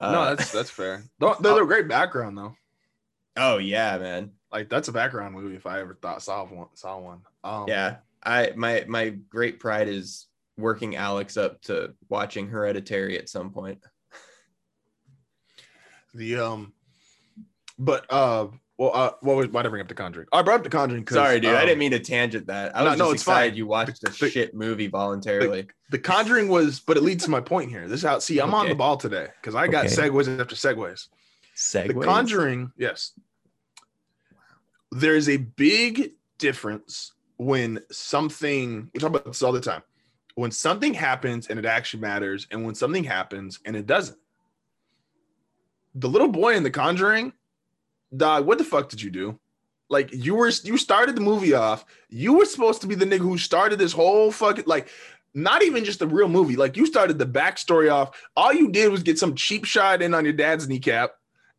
Uh, 0.00 0.12
no 0.12 0.24
that's 0.34 0.50
that's 0.50 0.70
fair 0.70 1.04
Don't- 1.20 1.42
they're 1.42 1.62
a 1.62 1.66
great 1.66 1.86
background 1.86 2.38
though 2.38 2.54
oh 3.36 3.58
yeah, 3.58 3.98
man. 3.98 4.32
like 4.52 4.68
that's 4.68 4.88
a 4.88 4.92
background 4.92 5.34
movie 5.34 5.56
if 5.56 5.66
I 5.66 5.80
ever 5.80 5.98
thought 6.00 6.22
saw 6.22 6.44
one 6.44 6.68
saw 6.74 6.98
one. 6.98 7.20
Um, 7.44 7.66
Yeah, 7.68 7.96
I 8.22 8.52
my 8.56 8.84
my 8.88 9.10
great 9.10 9.60
pride 9.60 9.88
is 9.88 10.26
working 10.56 10.96
Alex 10.96 11.36
up 11.36 11.60
to 11.62 11.94
watching 12.08 12.48
Hereditary 12.48 13.18
at 13.18 13.28
some 13.28 13.50
point. 13.50 13.78
The 16.14 16.36
um, 16.36 16.72
but 17.78 18.04
uh, 18.10 18.48
well, 18.80 18.92
uh, 18.94 19.10
what 19.20 19.36
was 19.36 19.48
why 19.48 19.60
did 19.60 19.68
I 19.68 19.70
bring 19.72 19.82
up 19.82 19.88
the 19.88 19.94
Conjuring? 19.94 20.26
I 20.32 20.40
brought 20.40 20.60
up 20.60 20.64
the 20.64 20.70
Conjuring. 20.70 21.06
Sorry, 21.06 21.38
dude. 21.38 21.54
I 21.54 21.60
um, 21.60 21.66
didn't 21.66 21.80
mean 21.80 21.90
to 21.90 21.98
tangent 21.98 22.46
that. 22.46 22.74
I 22.74 22.82
was 22.82 22.96
no, 22.96 23.04
just 23.04 23.12
it's 23.12 23.22
excited 23.24 23.50
fine. 23.50 23.56
you 23.58 23.66
watched 23.66 23.98
a 23.98 24.06
The- 24.06 24.16
the- 24.18 24.30
shit 24.30 24.54
movie 24.54 24.86
voluntarily. 24.86 25.68
The 25.90 25.98
Conjuring 25.98 26.48
was, 26.48 26.80
but 26.80 26.96
it 26.96 27.02
leads 27.02 27.24
to 27.24 27.30
my 27.30 27.42
point 27.42 27.68
here. 27.68 27.86
This 27.86 28.00
is 28.00 28.06
how. 28.06 28.20
See, 28.20 28.38
I'm 28.38 28.54
on 28.54 28.70
the 28.70 28.74
ball 28.74 28.96
today 28.96 29.28
because 29.38 29.54
I 29.54 29.68
got 29.68 29.84
Okay. 29.84 29.94
segues 29.94 30.40
after 30.40 30.56
segues. 30.56 31.08
The 31.72 31.92
Conjuring, 31.92 32.72
yes. 32.78 33.12
There 34.90 35.14
is 35.14 35.28
a 35.28 35.36
big 35.36 36.12
difference 36.38 37.12
when 37.36 37.80
something 37.92 38.88
we 38.94 38.98
talk 38.98 39.10
about 39.10 39.26
this 39.26 39.42
all 39.42 39.52
the 39.52 39.60
time. 39.60 39.82
When 40.36 40.50
something 40.50 40.94
happens 40.94 41.48
and 41.48 41.58
it 41.58 41.66
actually 41.66 42.00
matters, 42.00 42.46
and 42.50 42.64
when 42.64 42.74
something 42.74 43.04
happens 43.04 43.60
and 43.66 43.76
it 43.76 43.86
doesn't. 43.86 44.16
The 45.94 46.08
little 46.08 46.28
boy 46.28 46.54
in 46.54 46.62
The 46.62 46.70
Conjuring, 46.70 47.34
dog, 48.16 48.46
what 48.46 48.58
the 48.58 48.64
fuck 48.64 48.88
did 48.88 49.02
you 49.02 49.10
do? 49.10 49.38
Like 49.88 50.12
you 50.12 50.36
were 50.36 50.50
you 50.62 50.78
started 50.78 51.16
the 51.16 51.20
movie 51.20 51.52
off. 51.52 51.84
You 52.08 52.34
were 52.34 52.44
supposed 52.44 52.80
to 52.82 52.86
be 52.86 52.94
the 52.94 53.04
nigga 53.04 53.18
who 53.18 53.36
started 53.38 53.78
this 53.78 53.92
whole 53.92 54.30
fucking 54.30 54.64
like 54.66 54.88
not 55.34 55.62
even 55.62 55.84
just 55.84 55.98
the 55.98 56.06
real 56.06 56.28
movie. 56.28 56.56
Like 56.56 56.76
you 56.76 56.86
started 56.86 57.18
the 57.18 57.26
backstory 57.26 57.92
off. 57.92 58.16
All 58.36 58.52
you 58.52 58.70
did 58.70 58.90
was 58.90 59.02
get 59.02 59.18
some 59.18 59.34
cheap 59.34 59.64
shot 59.64 60.00
in 60.00 60.14
on 60.14 60.24
your 60.24 60.32
dad's 60.32 60.68
kneecap. 60.68 61.10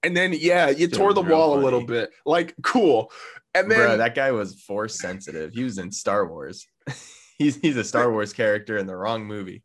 And 0.04 0.16
then 0.16 0.34
yeah, 0.34 0.70
you 0.70 0.88
Shit 0.88 0.94
tore 0.94 1.14
the 1.14 1.22
wall 1.22 1.60
a 1.60 1.62
little 1.62 1.86
bit. 1.86 2.12
Like 2.26 2.56
cool. 2.64 3.12
And 3.54 3.70
then 3.70 3.80
Bro, 3.80 3.98
that 3.98 4.16
guy 4.16 4.32
was 4.32 4.62
force 4.62 4.98
sensitive. 4.98 5.54
He 5.54 5.64
was 5.64 5.78
in 5.78 5.92
Star 5.92 6.26
Wars. 6.26 6.66
he's 7.38 7.58
he's 7.58 7.76
a 7.76 7.84
Star 7.84 8.12
Wars 8.12 8.32
character 8.32 8.78
in 8.78 8.88
the 8.88 8.96
wrong 8.96 9.26
movie. 9.26 9.64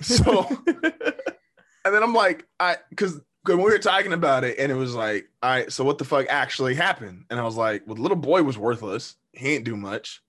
so 0.00 0.48
and 0.66 1.94
then 1.94 2.02
I'm 2.02 2.14
like, 2.14 2.44
I 2.58 2.78
because 2.90 3.20
when 3.44 3.58
we 3.58 3.64
were 3.64 3.78
talking 3.78 4.12
about 4.12 4.44
it, 4.44 4.58
and 4.58 4.70
it 4.70 4.74
was 4.74 4.94
like, 4.94 5.28
all 5.42 5.50
right, 5.50 5.72
so 5.72 5.84
what 5.84 5.98
the 5.98 6.04
fuck 6.04 6.26
actually 6.28 6.74
happened? 6.74 7.24
And 7.30 7.38
I 7.40 7.44
was 7.44 7.56
like, 7.56 7.82
well, 7.86 7.94
the 7.96 8.02
little 8.02 8.16
boy 8.16 8.42
was 8.42 8.58
worthless. 8.58 9.16
He 9.32 9.54
ain't 9.54 9.64
do 9.64 9.76
much. 9.76 10.20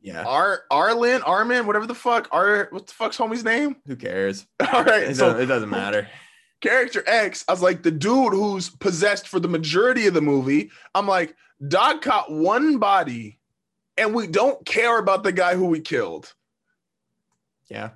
yeah, 0.00 0.24
Ar 0.24 0.62
Arlen, 0.70 1.22
Armin, 1.22 1.66
whatever 1.66 1.86
the 1.86 1.94
fuck, 1.94 2.28
Ar 2.32 2.68
what 2.70 2.86
the 2.86 2.92
fuck's 2.92 3.16
homie's 3.16 3.42
name? 3.44 3.76
who 3.86 3.96
cares? 3.96 4.46
All 4.72 4.84
right, 4.84 5.04
It, 5.04 5.16
so 5.16 5.36
it 5.36 5.46
doesn't 5.46 5.70
matter. 5.70 6.08
character 6.60 7.02
X, 7.06 7.44
I 7.48 7.52
was 7.52 7.62
like, 7.62 7.82
the 7.82 7.90
dude 7.90 8.32
who's 8.34 8.68
possessed 8.70 9.26
for 9.28 9.40
the 9.40 9.48
majority 9.48 10.06
of 10.06 10.14
the 10.14 10.20
movie, 10.22 10.70
I'm 10.94 11.06
like, 11.08 11.34
dog 11.66 12.02
caught 12.02 12.30
one 12.30 12.78
body 12.78 13.38
and 13.96 14.14
we 14.14 14.26
don't 14.26 14.64
care 14.66 14.98
about 14.98 15.22
the 15.24 15.32
guy 15.32 15.54
who 15.56 15.66
we 15.66 15.80
killed. 15.80 16.34
Yeah. 17.68 17.90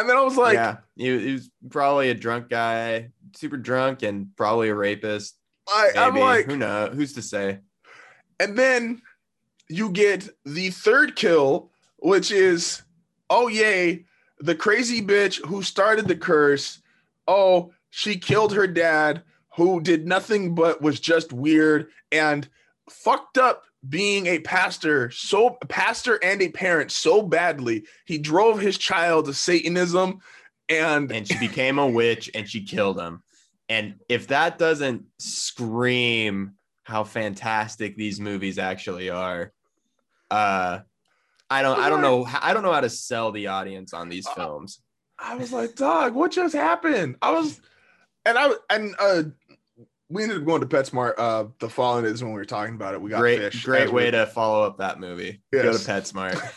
And 0.00 0.08
then 0.08 0.16
I 0.16 0.22
was 0.22 0.36
like, 0.36 0.54
yeah. 0.54 0.78
He, 0.96 1.18
he 1.18 1.32
was 1.32 1.50
probably 1.70 2.10
a 2.10 2.14
drunk 2.14 2.48
guy, 2.48 3.10
super 3.34 3.56
drunk, 3.56 4.02
and 4.02 4.34
probably 4.36 4.68
a 4.68 4.74
rapist. 4.74 5.36
I, 5.68 5.90
I'm 5.96 6.16
like, 6.16 6.46
Who 6.46 6.56
knows? 6.56 6.94
Who's 6.94 7.12
to 7.14 7.22
say? 7.22 7.60
and 8.38 8.58
then 8.58 9.00
you 9.68 9.90
get 9.90 10.28
the 10.44 10.70
third 10.70 11.16
kill, 11.16 11.70
which 11.96 12.30
is, 12.30 12.82
oh 13.30 13.48
yay, 13.48 14.04
the 14.38 14.54
crazy 14.54 15.02
bitch 15.02 15.44
who 15.46 15.62
started 15.62 16.06
the 16.06 16.16
curse. 16.16 16.80
Oh, 17.26 17.72
she 17.90 18.16
killed 18.18 18.52
her 18.54 18.66
dad, 18.66 19.22
who 19.56 19.80
did 19.80 20.06
nothing 20.06 20.54
but 20.54 20.82
was 20.82 21.00
just 21.00 21.32
weird 21.32 21.88
and 22.12 22.48
fucked 22.90 23.38
up 23.38 23.64
being 23.88 24.26
a 24.26 24.38
pastor, 24.40 25.10
so 25.10 25.58
a 25.60 25.66
pastor 25.66 26.18
and 26.22 26.40
a 26.42 26.48
parent 26.48 26.90
so 26.90 27.22
badly. 27.22 27.84
He 28.04 28.18
drove 28.18 28.60
his 28.60 28.78
child 28.78 29.26
to 29.26 29.34
Satanism 29.34 30.20
and 30.68 31.12
and 31.12 31.26
she 31.26 31.38
became 31.38 31.78
a 31.78 31.86
witch 31.86 32.30
and 32.34 32.48
she 32.48 32.64
killed 32.64 32.98
him. 32.98 33.22
And 33.68 33.96
if 34.08 34.28
that 34.28 34.58
doesn't 34.58 35.04
scream 35.18 36.52
how 36.84 37.04
fantastic 37.04 37.96
these 37.96 38.20
movies 38.20 38.58
actually 38.58 39.10
are, 39.10 39.52
uh, 40.30 40.80
I 41.50 41.62
don't, 41.62 41.78
I 41.78 41.88
don't 41.88 42.00
know, 42.00 42.26
I 42.40 42.54
don't 42.54 42.62
know 42.62 42.72
how 42.72 42.80
to 42.80 42.90
sell 42.90 43.32
the 43.32 43.48
audience 43.48 43.92
on 43.92 44.08
these 44.08 44.28
films. 44.28 44.80
I 45.18 45.36
was 45.36 45.52
like, 45.52 45.74
dog, 45.74 46.14
what 46.14 46.32
just 46.32 46.54
happened? 46.54 47.16
I 47.22 47.30
was, 47.32 47.60
and 48.24 48.36
I 48.36 48.50
and 48.70 48.94
uh, 48.98 49.22
we 50.08 50.22
ended 50.22 50.38
up 50.38 50.44
going 50.44 50.60
to 50.60 50.66
PetSmart. 50.66 51.14
Uh, 51.18 51.44
the 51.58 51.68
following 51.68 52.04
is 52.04 52.22
when 52.22 52.32
we 52.32 52.38
were 52.38 52.44
talking 52.44 52.74
about 52.74 52.94
it. 52.94 53.00
We 53.02 53.10
got 53.10 53.20
Great, 53.20 53.38
fish. 53.40 53.64
great 53.64 53.92
way 53.92 54.06
we- 54.06 54.10
to 54.12 54.26
follow 54.26 54.62
up 54.64 54.78
that 54.78 55.00
movie. 55.00 55.40
Go 55.52 55.62
to 55.62 55.70
PetSmart. 55.78 56.40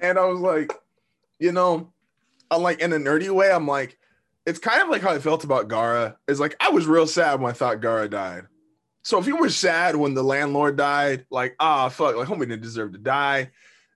And 0.00 0.18
I 0.18 0.24
was 0.24 0.40
like, 0.40 0.72
you 1.38 1.52
know, 1.52 1.92
I'm 2.50 2.60
like 2.60 2.80
in 2.80 2.92
a 2.92 2.96
nerdy 2.96 3.30
way. 3.30 3.52
I'm 3.52 3.68
like, 3.68 3.96
it's 4.44 4.58
kind 4.58 4.82
of 4.82 4.88
like 4.88 5.00
how 5.00 5.10
I 5.12 5.20
felt 5.20 5.44
about 5.44 5.68
Gaara. 5.68 6.16
It's 6.26 6.40
like 6.40 6.56
I 6.58 6.70
was 6.70 6.86
real 6.86 7.06
sad 7.06 7.40
when 7.40 7.50
I 7.50 7.54
thought 7.54 7.80
Gaara 7.80 8.10
died. 8.10 8.46
So 9.04 9.18
if 9.18 9.28
you 9.28 9.36
were 9.36 9.48
sad 9.48 9.94
when 9.94 10.14
the 10.14 10.24
landlord 10.24 10.76
died, 10.76 11.24
like 11.30 11.54
ah 11.60 11.88
fuck, 11.88 12.16
like 12.16 12.26
homie 12.26 12.40
didn't 12.40 12.62
deserve 12.62 12.92
to 12.94 12.98
die. 12.98 13.52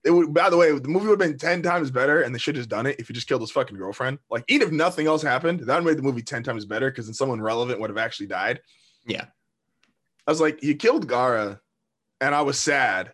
It 0.06 0.10
would. 0.12 0.32
By 0.32 0.48
the 0.48 0.56
way, 0.56 0.70
the 0.78 0.88
movie 0.88 1.06
would 1.08 1.20
have 1.20 1.28
been 1.30 1.36
ten 1.38 1.62
times 1.62 1.90
better, 1.90 2.22
and 2.22 2.34
they 2.34 2.38
should 2.38 2.54
have 2.54 2.60
just 2.60 2.70
done 2.70 2.86
it 2.86 2.96
if 3.00 3.08
you 3.08 3.14
just 3.14 3.26
killed 3.28 3.40
his 3.42 3.50
fucking 3.50 3.76
girlfriend. 3.76 4.18
Like 4.30 4.44
even 4.48 4.68
if 4.68 4.72
nothing 4.72 5.06
else 5.06 5.20
happened, 5.22 5.60
that 5.60 5.66
would 5.66 5.74
have 5.74 5.84
made 5.84 5.98
the 5.98 6.02
movie 6.02 6.22
ten 6.22 6.42
times 6.42 6.64
better 6.64 6.90
because 6.90 7.06
then 7.06 7.14
someone 7.14 7.40
relevant 7.42 7.80
would 7.80 7.90
have 7.90 7.98
actually 7.98 8.28
died. 8.28 8.60
Yeah. 9.06 9.24
I 10.26 10.30
was 10.30 10.40
like, 10.40 10.62
you 10.62 10.74
killed 10.76 11.06
Gaara, 11.08 11.60
and 12.20 12.34
I 12.34 12.42
was 12.42 12.58
sad, 12.58 13.12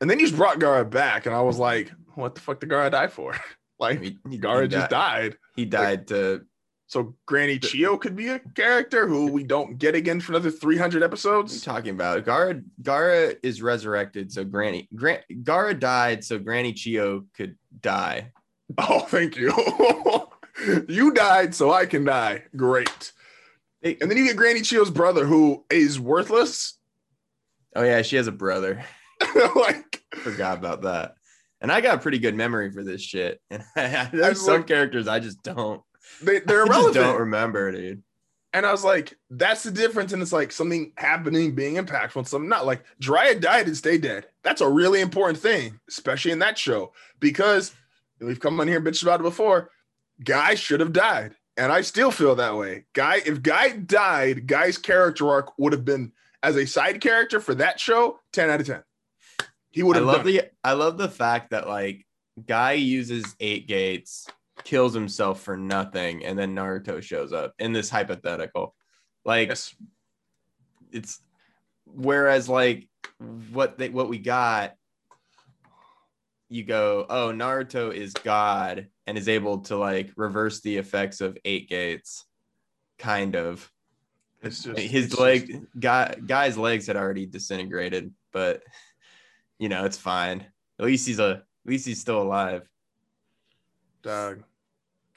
and 0.00 0.10
then 0.10 0.18
you 0.20 0.26
just 0.26 0.36
brought 0.36 0.58
Gaara 0.60 0.88
back, 0.88 1.26
and 1.26 1.34
I 1.34 1.40
was 1.40 1.58
like, 1.58 1.90
what 2.14 2.34
the 2.34 2.40
fuck 2.40 2.60
did 2.60 2.68
Gaara 2.68 2.90
die 2.90 3.06
for? 3.08 3.34
like 3.78 4.00
He, 4.02 4.18
he- 4.28 4.38
Gaara 4.38 4.62
he 4.62 4.68
just 4.68 4.90
died. 4.90 5.30
died. 5.32 5.38
He 5.56 5.64
died 5.64 6.08
to 6.08 6.44
So 6.88 7.14
Granny 7.26 7.58
Chiyo 7.58 8.00
could 8.00 8.16
be 8.16 8.28
a 8.28 8.38
character 8.38 9.06
who 9.06 9.30
we 9.30 9.44
don't 9.44 9.76
get 9.78 9.94
again 9.94 10.20
for 10.20 10.32
another 10.32 10.50
300 10.50 10.80
What 10.80 10.94
are 10.94 10.98
you 10.98 11.04
episodes. 11.04 11.60
talking 11.62 11.90
about? 11.90 12.24
Gaara 12.24 12.64
Gaara 12.82 13.36
is 13.42 13.60
resurrected, 13.60 14.32
so 14.32 14.42
Granny 14.42 14.88
Gran, 14.96 15.18
Gaara 15.42 15.78
died, 15.78 16.24
so 16.24 16.38
Granny 16.38 16.72
Chiyo 16.72 17.26
could 17.36 17.56
die. 17.80 18.32
Oh, 18.76 19.00
thank 19.00 19.34
you. 19.36 19.50
you 20.88 21.10
died, 21.14 21.54
so 21.54 21.72
I 21.72 21.86
can 21.86 22.04
die. 22.04 22.42
Great. 22.54 23.12
And 23.82 23.96
then 24.10 24.14
you 24.18 24.26
get 24.26 24.36
Granny 24.36 24.60
Chiyo's 24.60 24.90
brother, 24.90 25.24
who 25.24 25.64
is 25.70 25.98
worthless. 25.98 26.74
Oh 27.74 27.82
yeah, 27.82 28.02
she 28.02 28.16
has 28.16 28.26
a 28.26 28.32
brother. 28.32 28.84
like, 29.56 30.02
Forgot 30.16 30.58
about 30.58 30.82
that. 30.82 31.14
And 31.62 31.72
I 31.72 31.80
got 31.80 31.94
a 31.94 31.98
pretty 31.98 32.18
good 32.18 32.34
memory 32.34 32.70
for 32.70 32.84
this 32.84 33.00
shit. 33.00 33.40
And 33.50 33.62
I 33.76 34.10
there's 34.12 34.40
some 34.44 34.58
look- 34.58 34.66
characters 34.66 35.08
I 35.08 35.18
just 35.20 35.42
don't. 35.42 35.80
They, 36.22 36.40
they're 36.40 36.62
I 36.72 36.82
just 36.82 36.94
don't 36.94 37.20
remember, 37.20 37.72
dude. 37.72 38.02
And 38.54 38.64
I 38.64 38.72
was 38.72 38.82
like, 38.82 39.14
that's 39.30 39.62
the 39.62 39.70
difference. 39.70 40.12
And 40.12 40.22
it's 40.22 40.32
like 40.32 40.52
something 40.52 40.92
happening, 40.96 41.54
being 41.54 41.76
impactful, 41.76 42.16
and 42.16 42.28
something 42.28 42.48
not 42.48 42.66
like 42.66 42.82
Jiraiya 43.00 43.40
died 43.40 43.66
and 43.66 43.76
stay 43.76 43.98
dead. 43.98 44.26
That's 44.42 44.62
a 44.62 44.68
really 44.68 45.00
important 45.00 45.38
thing, 45.38 45.78
especially 45.88 46.32
in 46.32 46.38
that 46.38 46.56
show, 46.56 46.92
because 47.20 47.74
we've 48.20 48.40
come 48.40 48.58
on 48.58 48.66
here 48.66 48.78
and 48.78 48.86
bitched 48.86 49.02
about 49.02 49.20
it 49.20 49.24
before. 49.24 49.70
Guy 50.24 50.54
should 50.54 50.80
have 50.80 50.92
died. 50.92 51.34
And 51.58 51.72
I 51.72 51.82
still 51.82 52.10
feel 52.10 52.36
that 52.36 52.56
way. 52.56 52.84
Guy, 52.94 53.20
if 53.26 53.42
Guy 53.42 53.70
died, 53.70 54.46
Guy's 54.46 54.78
character 54.78 55.28
arc 55.28 55.58
would 55.58 55.72
have 55.72 55.84
been 55.84 56.12
as 56.42 56.56
a 56.56 56.66
side 56.66 57.00
character 57.00 57.40
for 57.40 57.54
that 57.56 57.80
show, 57.80 58.20
10 58.32 58.48
out 58.48 58.60
of 58.60 58.66
10. 58.66 58.82
He 59.70 59.82
would 59.82 59.96
I 59.96 60.00
have 60.00 60.06
love 60.06 60.16
done 60.18 60.26
the 60.26 60.42
I 60.64 60.72
love 60.72 60.98
the 60.98 61.08
fact 61.08 61.50
that 61.50 61.68
like 61.68 62.06
guy 62.46 62.72
uses 62.72 63.36
eight 63.38 63.68
gates, 63.68 64.26
kills 64.68 64.92
himself 64.92 65.40
for 65.40 65.56
nothing, 65.56 66.26
and 66.26 66.38
then 66.38 66.54
Naruto 66.54 67.02
shows 67.02 67.32
up 67.32 67.54
in 67.58 67.72
this 67.72 67.88
hypothetical. 67.88 68.74
Like 69.24 69.48
Yes. 69.48 69.74
it's 70.92 71.22
whereas 71.86 72.50
like 72.50 72.86
what 73.50 73.78
they 73.78 73.88
what 73.88 74.10
we 74.10 74.18
got 74.18 74.74
you 76.50 76.62
go 76.64 77.06
oh 77.08 77.32
naruto 77.32 77.92
is 77.92 78.12
god 78.12 78.88
and 79.06 79.16
is 79.18 79.28
able 79.28 79.58
to 79.58 79.76
like 79.76 80.10
reverse 80.16 80.60
the 80.60 80.76
effects 80.76 81.20
of 81.20 81.36
eight 81.44 81.68
gates 81.68 82.26
kind 82.98 83.36
of 83.36 83.70
It's 84.42 84.62
just 84.62 84.78
his 84.78 85.06
it's 85.06 85.18
leg 85.18 85.66
guy 85.78 86.14
guy's 86.26 86.58
legs 86.58 86.86
had 86.86 86.96
already 86.96 87.26
disintegrated 87.26 88.12
but 88.32 88.62
you 89.58 89.68
know 89.68 89.84
it's 89.84 89.98
fine 89.98 90.44
at 90.78 90.84
least 90.86 91.06
he's 91.06 91.18
a 91.18 91.30
at 91.30 91.70
least 91.70 91.86
he's 91.86 92.00
still 92.00 92.20
alive 92.22 92.68
dog. 94.02 94.42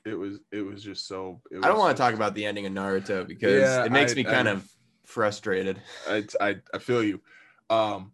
It 0.05 0.15
was 0.15 0.39
it 0.51 0.62
was 0.62 0.84
just 0.84 1.08
so 1.08 1.41
it 1.51 1.63
i 1.63 1.67
don't 1.67 1.77
want 1.77 1.96
to 1.96 2.01
talk 2.01 2.15
about 2.15 2.34
the 2.34 2.46
ending 2.46 2.65
of 2.65 2.74
naruto 2.74 3.27
because 3.27 3.62
Yeah, 3.62 3.86
it 3.86 3.91
makes 3.91 4.13
I- 4.13 4.15
me 4.15 4.24
kind 4.24 4.50
I- 4.50 4.53
of 4.53 4.67
frustrated 5.05 5.79
I, 6.10 6.24
I 6.39 6.55
I 6.74 6.77
feel 6.79 7.03
you. 7.03 7.22
Um, 7.70 8.12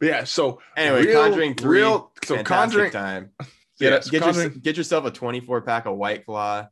yeah. 0.00 0.24
So 0.24 0.60
anyway 0.76 1.04
real- 1.06 1.22
conjuring 1.22 1.54
3 1.54 1.68
real. 1.78 2.12
So 2.24 2.42
conjuring. 2.42 2.90
time 2.90 3.30
Yeah, 3.78 3.90
Get, 3.90 4.04
so 4.04 4.10
get, 4.10 4.22
Conjuring- 4.22 4.50
your, 4.52 4.60
get 4.60 4.76
yourself 4.78 5.04
a 5.04 5.10
24 5.10 5.60
pack 5.60 5.84
of 5.84 5.96
White 5.96 6.24
Claw. 6.24 6.68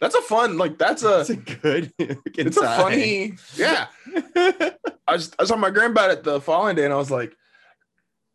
That's 0.00 0.16
a 0.16 0.22
fun. 0.22 0.58
Like 0.58 0.76
that's 0.78 1.04
a. 1.04 1.20
It's 1.20 1.30
a 1.30 1.36
good. 1.36 1.92
It's 1.98 2.56
a 2.56 2.62
funny. 2.62 3.34
Yeah. 3.56 3.86
I 4.36 5.12
was 5.12 5.30
I 5.38 5.42
was 5.42 5.50
on 5.52 5.60
my 5.60 5.70
grandpa 5.70 6.08
at 6.10 6.24
the 6.24 6.40
following 6.40 6.74
day, 6.76 6.84
and 6.84 6.92
I 6.92 6.96
was 6.96 7.10
like, 7.12 7.32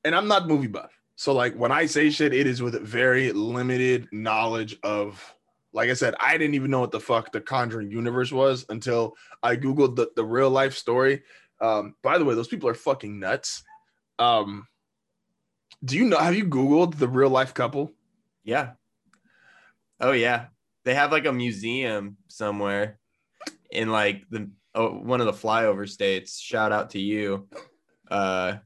and 0.06 0.16
I'm 0.16 0.28
not 0.30 0.48
movie 0.48 0.68
buff, 0.68 0.92
so 1.16 1.34
like 1.34 1.56
when 1.56 1.72
I 1.72 1.86
say 1.86 2.10
shit, 2.10 2.34
it 2.34 2.48
is 2.48 2.62
with 2.62 2.82
very 2.82 3.32
limited 3.34 4.08
knowledge 4.12 4.78
of. 4.84 5.34
Like 5.74 5.90
I 5.90 5.94
said, 5.94 6.16
I 6.20 6.38
didn't 6.38 6.54
even 6.54 6.72
know 6.72 6.80
what 6.80 6.92
the 6.92 7.00
fuck 7.00 7.32
the 7.32 7.42
Conjuring 7.42 7.92
universe 7.92 8.32
was 8.32 8.66
until 8.70 9.16
I 9.42 9.56
googled 9.56 9.96
the, 9.96 10.12
the 10.16 10.24
real 10.24 10.50
life 10.50 10.76
story. 10.76 11.24
Um, 11.60 11.96
by 12.04 12.18
the 12.18 12.26
way, 12.26 12.36
those 12.36 12.48
people 12.48 12.70
are 12.70 12.76
fucking 12.76 13.20
nuts. 13.20 13.64
Um, 14.20 14.68
do 15.84 15.98
you 15.98 16.06
know? 16.06 16.18
Have 16.18 16.36
you 16.36 16.46
googled 16.46 16.98
the 16.98 17.08
real 17.08 17.30
life 17.30 17.54
couple? 17.54 17.92
yeah. 18.44 18.72
Oh 20.00 20.12
yeah. 20.12 20.48
They 20.86 20.94
have 20.94 21.12
like 21.12 21.26
a 21.26 21.34
museum 21.34 22.18
somewhere 22.28 23.00
in 23.72 23.90
like 23.90 24.26
the 24.30 24.50
oh, 24.76 24.90
one 24.90 25.22
of 25.22 25.26
the 25.26 25.34
flyover 25.34 25.90
states. 25.90 26.40
Shout 26.40 26.72
out 26.72 26.92
to 26.92 27.00
you. 27.00 27.48
Uh. 28.10 28.58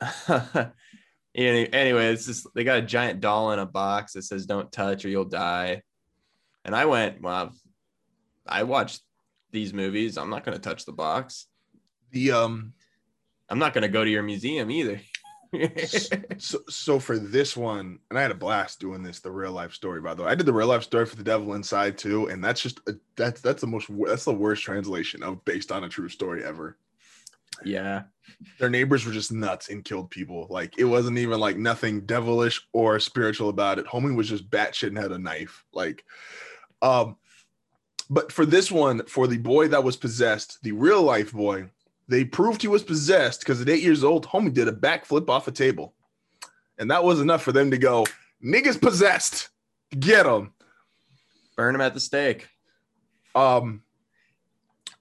any- 1.36 1.72
anyway, 1.72 2.12
it's 2.12 2.26
just 2.26 2.46
they 2.54 2.64
got 2.64 2.78
a 2.78 2.82
giant 2.82 3.20
doll 3.20 3.52
in 3.52 3.58
a 3.58 3.66
box 3.66 4.14
that 4.14 4.22
says 4.22 4.46
"Don't 4.46 4.72
touch 4.72 5.04
or 5.04 5.08
you'll 5.08 5.24
die," 5.24 5.82
and 6.64 6.74
I 6.74 6.86
went, 6.86 7.20
"Well, 7.20 7.52
I 8.46 8.62
watched 8.62 9.02
these 9.50 9.72
movies. 9.72 10.18
I'm 10.18 10.30
not 10.30 10.44
going 10.44 10.56
to 10.56 10.62
touch 10.62 10.84
the 10.84 10.92
box. 10.92 11.46
The 12.10 12.32
um 12.32 12.72
I'm 13.48 13.58
not 13.58 13.74
going 13.74 13.82
to 13.82 13.88
go 13.88 14.04
to 14.04 14.10
your 14.10 14.22
museum 14.22 14.70
either." 14.70 15.00
so, 16.38 16.58
so 16.68 16.98
for 16.98 17.18
this 17.18 17.56
one, 17.56 17.98
and 18.10 18.18
I 18.18 18.22
had 18.22 18.30
a 18.30 18.34
blast 18.34 18.80
doing 18.80 19.02
this, 19.02 19.20
the 19.20 19.30
real 19.30 19.52
life 19.52 19.72
story. 19.72 20.00
By 20.00 20.14
the 20.14 20.24
way, 20.24 20.30
I 20.30 20.34
did 20.34 20.46
the 20.46 20.52
real 20.52 20.66
life 20.66 20.82
story 20.82 21.06
for 21.06 21.16
the 21.16 21.22
Devil 21.22 21.54
Inside 21.54 21.98
too, 21.98 22.26
and 22.28 22.42
that's 22.42 22.60
just 22.60 22.80
a, 22.88 22.94
that's 23.16 23.40
that's 23.40 23.60
the 23.60 23.66
most 23.66 23.88
that's 24.06 24.24
the 24.24 24.32
worst 24.32 24.62
translation 24.62 25.22
of 25.22 25.44
based 25.44 25.72
on 25.72 25.84
a 25.84 25.88
true 25.88 26.08
story 26.08 26.44
ever. 26.44 26.78
Yeah. 27.64 28.04
Their 28.58 28.70
neighbors 28.70 29.06
were 29.06 29.12
just 29.12 29.32
nuts 29.32 29.68
and 29.68 29.84
killed 29.84 30.10
people. 30.10 30.46
Like 30.50 30.78
it 30.78 30.84
wasn't 30.84 31.18
even 31.18 31.40
like 31.40 31.56
nothing 31.56 32.02
devilish 32.02 32.66
or 32.72 32.98
spiritual 33.00 33.48
about 33.48 33.78
it. 33.78 33.86
Homie 33.86 34.16
was 34.16 34.28
just 34.28 34.50
batshit 34.50 34.88
and 34.88 34.98
had 34.98 35.12
a 35.12 35.18
knife. 35.18 35.64
Like, 35.72 36.04
um, 36.82 37.16
but 38.10 38.30
for 38.30 38.46
this 38.46 38.70
one, 38.70 39.04
for 39.06 39.26
the 39.26 39.38
boy 39.38 39.68
that 39.68 39.84
was 39.84 39.96
possessed, 39.96 40.58
the 40.62 40.72
real 40.72 41.02
life 41.02 41.32
boy, 41.32 41.68
they 42.08 42.24
proved 42.24 42.62
he 42.62 42.68
was 42.68 42.84
possessed 42.84 43.40
because 43.40 43.60
at 43.60 43.68
eight 43.68 43.82
years 43.82 44.04
old, 44.04 44.26
homie 44.26 44.52
did 44.52 44.68
a 44.68 44.72
backflip 44.72 45.28
off 45.28 45.48
a 45.48 45.52
table. 45.52 45.94
And 46.78 46.90
that 46.90 47.04
was 47.04 47.20
enough 47.20 47.42
for 47.42 47.52
them 47.52 47.70
to 47.70 47.78
go, 47.78 48.04
niggas 48.44 48.80
possessed. 48.80 49.48
Get 49.98 50.26
him. 50.26 50.52
Burn 51.56 51.74
him 51.74 51.80
at 51.80 51.94
the 51.94 52.00
stake. 52.00 52.48
Um, 53.34 53.82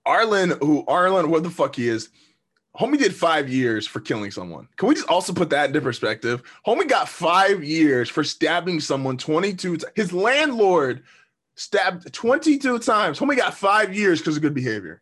Arlen, 0.06 0.52
who 0.62 0.86
Arlen, 0.88 1.30
what 1.30 1.44
the 1.44 1.50
fuck 1.50 1.76
he 1.76 1.88
is, 1.88 2.10
homie 2.80 2.98
did 2.98 3.16
five 3.16 3.50
years 3.50 3.88
for 3.88 4.00
killing 4.00 4.32
someone. 4.32 4.68
Can 4.78 4.90
we 4.90 4.96
just 4.96 5.08
also 5.08 5.34
put 5.34 5.50
that 5.52 5.68
into 5.68 5.82
perspective? 5.82 6.44
Homie 6.66 6.88
got 6.88 7.08
five 7.10 7.64
years 7.64 8.10
for 8.10 8.24
stabbing 8.24 8.80
someone 8.80 9.18
22 9.18 9.78
times. 9.78 9.94
His 9.96 10.12
landlord 10.14 11.04
stabbed 11.56 12.12
22 12.14 12.80
times. 12.80 13.20
Homie 13.20 13.38
got 13.38 13.54
five 13.54 13.96
years 13.96 14.20
because 14.20 14.36
of 14.36 14.42
good 14.42 14.54
behavior. 14.54 15.02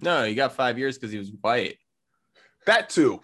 No, 0.00 0.24
he 0.24 0.34
got 0.34 0.52
five 0.52 0.78
years 0.78 0.96
because 0.98 1.10
he 1.12 1.18
was 1.18 1.30
white. 1.40 1.78
That 2.66 2.90
too. 2.90 3.22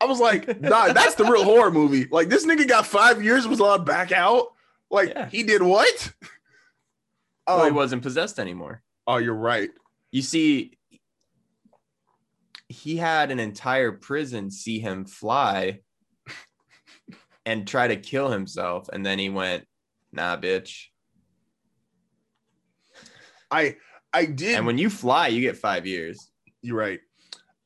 I 0.00 0.06
was 0.06 0.20
like, 0.20 0.60
nah, 0.60 0.92
that's 0.92 1.14
the 1.14 1.24
real 1.24 1.44
horror 1.44 1.70
movie. 1.70 2.06
Like 2.10 2.28
this 2.28 2.46
nigga 2.46 2.66
got 2.68 2.86
five 2.86 3.22
years, 3.22 3.46
was 3.46 3.60
allowed 3.60 3.84
back 3.86 4.12
out. 4.12 4.48
Like 4.90 5.10
Yeah. 5.10 5.28
he 5.28 5.42
did 5.42 5.62
what? 5.62 6.12
Oh, 7.46 7.64
he 7.64 7.68
Um, 7.70 7.74
wasn't 7.74 8.02
possessed 8.02 8.38
anymore. 8.38 8.82
oh, 9.06 9.16
you're 9.18 9.34
right. 9.34 9.70
You 10.12 10.22
see, 10.22 10.78
he 12.68 12.96
had 12.96 13.30
an 13.30 13.40
entire 13.40 13.92
prison 13.92 14.50
see 14.50 14.78
him 14.78 15.04
fly 15.04 15.80
and 17.46 17.66
try 17.66 17.88
to 17.88 17.96
kill 17.96 18.30
himself. 18.30 18.88
And 18.92 19.04
then 19.04 19.18
he 19.18 19.28
went, 19.28 19.66
nah, 20.12 20.36
bitch. 20.36 20.86
I 23.50 23.76
I 24.12 24.26
did 24.26 24.56
And 24.56 24.66
when 24.66 24.78
you 24.78 24.88
fly, 24.90 25.28
you 25.28 25.40
get 25.40 25.56
five 25.56 25.86
years. 25.86 26.30
You're 26.62 26.78
right. 26.78 27.00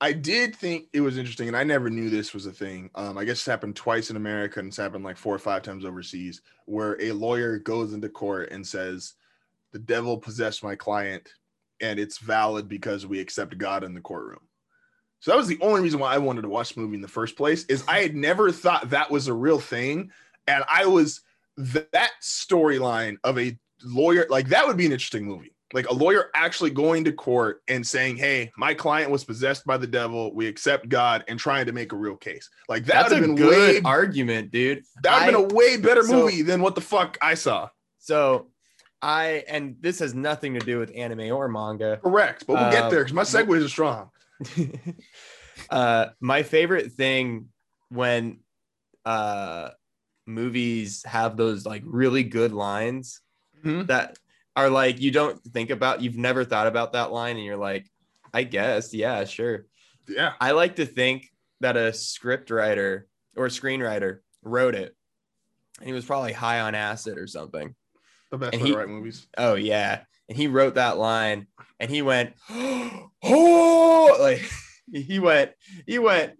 I 0.00 0.12
did 0.12 0.54
think 0.54 0.86
it 0.92 1.00
was 1.00 1.18
interesting, 1.18 1.48
and 1.48 1.56
I 1.56 1.64
never 1.64 1.90
knew 1.90 2.08
this 2.08 2.32
was 2.32 2.46
a 2.46 2.52
thing. 2.52 2.88
Um, 2.94 3.18
I 3.18 3.24
guess 3.24 3.38
it's 3.38 3.46
happened 3.46 3.74
twice 3.74 4.10
in 4.10 4.16
America, 4.16 4.60
and 4.60 4.68
it's 4.68 4.76
happened 4.76 5.04
like 5.04 5.16
four 5.16 5.34
or 5.34 5.40
five 5.40 5.62
times 5.62 5.84
overseas, 5.84 6.40
where 6.66 7.00
a 7.02 7.12
lawyer 7.12 7.58
goes 7.58 7.92
into 7.92 8.08
court 8.08 8.50
and 8.52 8.66
says, 8.66 9.14
"The 9.72 9.80
devil 9.80 10.16
possessed 10.16 10.62
my 10.62 10.76
client, 10.76 11.28
and 11.80 11.98
it's 11.98 12.18
valid 12.18 12.68
because 12.68 13.06
we 13.06 13.18
accept 13.18 13.58
God 13.58 13.82
in 13.82 13.92
the 13.92 14.00
courtroom." 14.00 14.47
So 15.20 15.30
that 15.30 15.36
was 15.36 15.48
the 15.48 15.58
only 15.60 15.80
reason 15.80 15.98
why 16.00 16.14
I 16.14 16.18
wanted 16.18 16.42
to 16.42 16.48
watch 16.48 16.74
the 16.74 16.80
movie 16.80 16.94
in 16.96 17.00
the 17.00 17.08
first 17.08 17.36
place. 17.36 17.64
Is 17.64 17.84
I 17.88 18.00
had 18.00 18.14
never 18.14 18.52
thought 18.52 18.90
that 18.90 19.10
was 19.10 19.26
a 19.28 19.34
real 19.34 19.58
thing, 19.60 20.10
and 20.46 20.64
I 20.70 20.86
was 20.86 21.20
that 21.56 22.10
storyline 22.22 23.16
of 23.24 23.38
a 23.38 23.58
lawyer 23.84 24.26
like 24.30 24.48
that 24.48 24.66
would 24.66 24.76
be 24.76 24.86
an 24.86 24.92
interesting 24.92 25.24
movie 25.24 25.52
like 25.74 25.88
a 25.88 25.92
lawyer 25.92 26.30
actually 26.34 26.70
going 26.70 27.04
to 27.04 27.12
court 27.12 27.62
and 27.68 27.86
saying, 27.86 28.16
"Hey, 28.16 28.50
my 28.56 28.72
client 28.72 29.10
was 29.10 29.22
possessed 29.24 29.66
by 29.66 29.76
the 29.76 29.86
devil. 29.86 30.34
We 30.34 30.46
accept 30.46 30.88
God," 30.88 31.24
and 31.28 31.38
trying 31.38 31.66
to 31.66 31.72
make 31.72 31.92
a 31.92 31.96
real 31.96 32.16
case. 32.16 32.48
Like 32.68 32.86
that 32.86 32.94
That's 32.94 33.10
would 33.10 33.18
have 33.18 33.26
been 33.26 33.36
good 33.36 33.50
way 33.50 33.80
argument, 33.84 34.50
dude. 34.50 34.84
that 35.02 35.26
would 35.26 35.34
have 35.34 35.48
been 35.48 35.52
a 35.52 35.54
way 35.54 35.76
better 35.76 36.02
so- 36.04 36.12
movie 36.12 36.42
than 36.42 36.62
what 36.62 36.74
the 36.74 36.80
fuck 36.80 37.18
I 37.20 37.34
saw. 37.34 37.68
So 37.98 38.48
I, 39.02 39.44
and 39.46 39.76
this 39.80 39.98
has 39.98 40.14
nothing 40.14 40.54
to 40.54 40.60
do 40.60 40.78
with 40.78 40.90
anime 40.96 41.30
or 41.32 41.48
manga. 41.48 41.98
Correct, 42.02 42.46
but 42.46 42.54
we'll 42.54 42.70
get 42.72 42.84
Uh, 42.84 42.90
there 42.90 43.00
because 43.04 43.12
my 43.12 43.22
segues 43.22 43.64
are 43.64 43.68
strong. 43.68 44.10
uh 45.70 46.06
my 46.20 46.42
favorite 46.42 46.92
thing 46.92 47.46
when 47.90 48.40
uh 49.04 49.70
movies 50.26 51.02
have 51.04 51.36
those 51.36 51.64
like 51.66 51.82
really 51.86 52.22
good 52.22 52.52
lines 52.52 53.20
Mhm. 53.64 53.86
that 53.88 54.16
are 54.54 54.70
like 54.70 55.00
you 55.00 55.10
don't 55.10 55.42
think 55.42 55.70
about 55.70 56.00
you've 56.02 56.16
never 56.16 56.44
thought 56.44 56.66
about 56.68 56.92
that 56.92 57.10
line 57.10 57.36
and 57.36 57.44
you're 57.44 57.56
like 57.56 57.90
i 58.32 58.42
guess 58.44 58.94
yeah 58.94 59.24
sure 59.24 59.66
Yeah, 60.06 60.34
i 60.40 60.52
like 60.52 60.76
to 60.76 60.86
think 60.86 61.28
that 61.60 61.76
a 61.76 61.92
script 61.92 62.50
writer 62.50 63.08
or 63.36 63.48
screenwriter 63.48 64.18
wrote 64.42 64.74
it 64.76 64.94
and 65.80 65.86
he 65.88 65.92
was 65.92 66.04
probably 66.04 66.32
high 66.32 66.60
on 66.60 66.74
acid 66.76 67.18
or 67.18 67.26
something 67.26 67.74
the 68.30 68.38
best 68.38 68.60
way 68.60 68.66
he- 68.66 68.72
to 68.72 68.76
write 68.78 68.88
movies. 68.88 69.26
oh 69.38 69.54
yeah 69.54 70.04
and 70.28 70.36
he 70.36 70.46
wrote 70.46 70.74
that 70.74 70.98
line 70.98 71.46
and 71.80 71.90
he 71.90 72.02
went 72.02 72.34
oh 72.50 74.16
like 74.20 74.42
he 74.92 75.18
went 75.18 75.52
he 75.86 75.98
went 75.98 76.32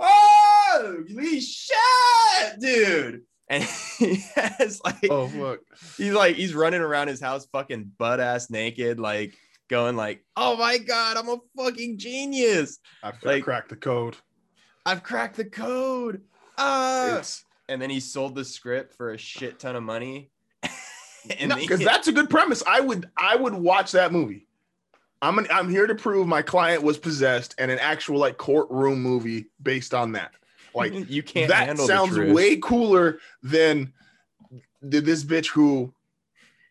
oh 0.00 1.04
holy 1.08 1.40
shit 1.40 2.60
dude. 2.60 3.22
And 3.48 3.64
he 3.98 4.14
has 4.34 4.80
like 4.84 5.08
Oh 5.10 5.28
fuck! 5.28 5.58
he's 5.98 6.12
like 6.14 6.36
he's 6.36 6.54
running 6.54 6.80
around 6.80 7.08
his 7.08 7.20
house 7.20 7.46
fucking 7.52 7.92
butt 7.98 8.18
ass 8.20 8.48
naked 8.50 8.98
like 8.98 9.34
going 9.68 9.94
like 9.96 10.24
oh 10.36 10.56
my 10.56 10.78
god 10.78 11.16
i'm 11.16 11.28
a 11.28 11.36
fucking 11.56 11.98
genius. 11.98 12.78
I've 13.02 13.22
Like- 13.22 13.44
cracked 13.44 13.68
the 13.68 13.76
code. 13.76 14.16
i've 14.86 15.02
cracked 15.02 15.36
the 15.36 15.44
code. 15.44 16.22
Ah. 16.58 17.18
It's 17.18 17.44
and 17.68 17.80
then 17.80 17.90
he 17.90 18.00
sold 18.00 18.34
the 18.34 18.44
script 18.44 18.94
for 18.94 19.12
a 19.12 19.18
shit 19.18 19.58
ton 19.60 19.76
of 19.76 19.82
money 19.82 20.30
because 21.56 21.80
that's 21.80 22.08
a 22.08 22.12
good 22.12 22.30
premise. 22.30 22.62
I 22.66 22.80
would 22.80 23.08
I 23.16 23.36
would 23.36 23.54
watch 23.54 23.92
that 23.92 24.12
movie. 24.12 24.46
I'm 25.20 25.38
an, 25.38 25.46
I'm 25.50 25.70
here 25.70 25.86
to 25.86 25.94
prove 25.94 26.26
my 26.26 26.42
client 26.42 26.82
was 26.82 26.98
possessed, 26.98 27.54
and 27.58 27.70
an 27.70 27.78
actual 27.78 28.18
like 28.18 28.38
courtroom 28.38 29.00
movie 29.00 29.46
based 29.62 29.94
on 29.94 30.12
that. 30.12 30.32
Like 30.74 30.92
you 31.08 31.22
can't 31.22 31.48
that 31.48 31.78
sounds 31.78 32.18
way 32.18 32.56
cooler 32.56 33.18
than 33.42 33.92
th- 34.88 35.04
this 35.04 35.24
bitch 35.24 35.48
who 35.48 35.92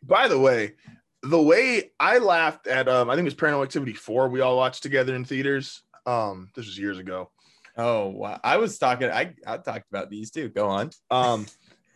by 0.04 0.28
the 0.28 0.40
way 0.40 0.74
the 1.22 1.40
way 1.40 1.92
i 2.00 2.18
laughed 2.18 2.66
at 2.66 2.90
um 2.90 3.08
i 3.08 3.14
think 3.14 3.26
it 3.26 3.26
was 3.26 3.36
paranormal 3.36 3.64
activity 3.64 3.94
4 3.94 4.30
we 4.30 4.42
all 4.42 4.58
watched 4.58 4.82
together 4.82 5.14
in 5.14 5.24
theaters 5.24 5.84
um 6.08 6.50
this 6.56 6.66
was 6.66 6.80
years 6.80 6.98
ago 6.98 7.30
Oh 7.78 8.08
wow! 8.08 8.40
I 8.44 8.58
was 8.58 8.78
talking. 8.78 9.10
I 9.10 9.34
I 9.48 9.58
talked 9.58 9.90
about 9.90 10.10
these 10.10 10.30
too. 10.30 10.50
Go 10.50 10.68
on. 10.68 10.90
um 11.10 11.48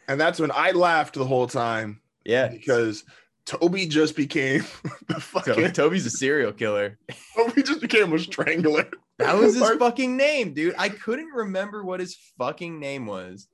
and 0.07 0.19
that's 0.19 0.39
when 0.39 0.51
i 0.53 0.71
laughed 0.71 1.15
the 1.15 1.25
whole 1.25 1.47
time 1.47 1.99
Yeah, 2.25 2.47
because 2.47 3.03
toby 3.45 3.85
just 3.85 4.15
became 4.15 4.63
the 5.07 5.19
fucking 5.19 5.71
Toby's 5.73 6.05
a 6.05 6.09
serial 6.09 6.51
killer. 6.51 6.97
toby 7.35 7.61
just 7.63 7.81
became 7.81 8.11
a 8.11 8.19
strangler 8.19 8.87
That 9.19 9.35
was 9.37 9.53
his 9.53 9.61
Like, 9.61 9.79
fucking 9.79 10.17
name, 10.17 10.53
dude. 10.53 10.75
I 10.77 10.89
couldn't 10.89 11.29
remember 11.33 11.83
what 11.83 11.99
his 11.99 12.17
fucking 12.37 12.79
name 12.79 13.05
was. 13.05 13.47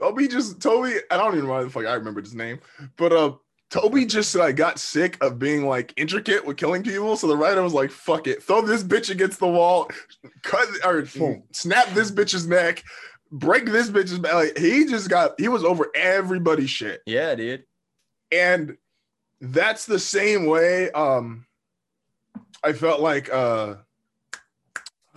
Toby 0.00 0.28
just 0.28 0.60
Toby. 0.62 0.94
I 1.10 1.16
don't 1.16 1.34
even 1.34 1.46
know 1.46 1.52
why 1.52 1.62
the 1.64 1.70
fuck 1.70 1.86
I 1.86 1.94
remember 1.94 2.20
his 2.20 2.34
name, 2.34 2.60
but 2.96 3.12
uh, 3.12 3.32
Toby 3.70 4.06
just 4.06 4.34
like 4.34 4.56
got 4.56 4.78
sick 4.78 5.16
of 5.22 5.38
being 5.38 5.66
like 5.66 5.92
intricate 5.96 6.44
with 6.44 6.56
killing 6.56 6.82
people. 6.82 7.16
So 7.16 7.26
the 7.26 7.36
writer 7.36 7.62
was 7.62 7.74
like, 7.74 7.90
"Fuck 7.90 8.26
it, 8.26 8.42
throw 8.42 8.60
this 8.60 8.82
bitch 8.82 9.10
against 9.10 9.38
the 9.40 9.46
wall, 9.48 9.88
cut 10.42 10.68
or 10.84 11.06
snap 11.52 11.88
this 11.94 12.10
bitch's 12.10 12.46
neck, 12.46 12.82
break 13.30 13.66
this 13.66 13.88
bitch's 13.90 14.18
back." 14.18 14.34
Like 14.34 14.58
he 14.58 14.84
just 14.86 15.08
got 15.08 15.40
he 15.40 15.48
was 15.48 15.64
over 15.64 15.90
everybody's 15.94 16.70
shit, 16.70 17.02
Yeah, 17.06 17.34
dude. 17.34 17.64
And 18.34 18.76
that's 19.40 19.86
the 19.86 19.98
same 19.98 20.46
way. 20.46 20.90
Um, 20.90 21.46
I 22.62 22.72
felt 22.72 23.00
like 23.00 23.32
uh, 23.32 23.76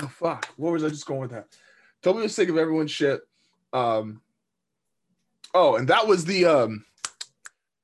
oh 0.02 0.08
fuck, 0.08 0.48
what 0.58 0.74
was 0.74 0.84
I 0.84 0.90
just 0.90 1.06
going 1.06 1.22
with 1.22 1.32
that? 1.32 1.48
Toby 2.04 2.22
was 2.22 2.36
sick 2.36 2.50
of 2.50 2.58
everyone's 2.58 2.92
shit. 2.92 3.22
Um, 3.74 4.22
oh, 5.54 5.76
and 5.76 5.88
that 5.88 6.08
was 6.08 6.26
the 6.26 6.46
um, 6.46 6.86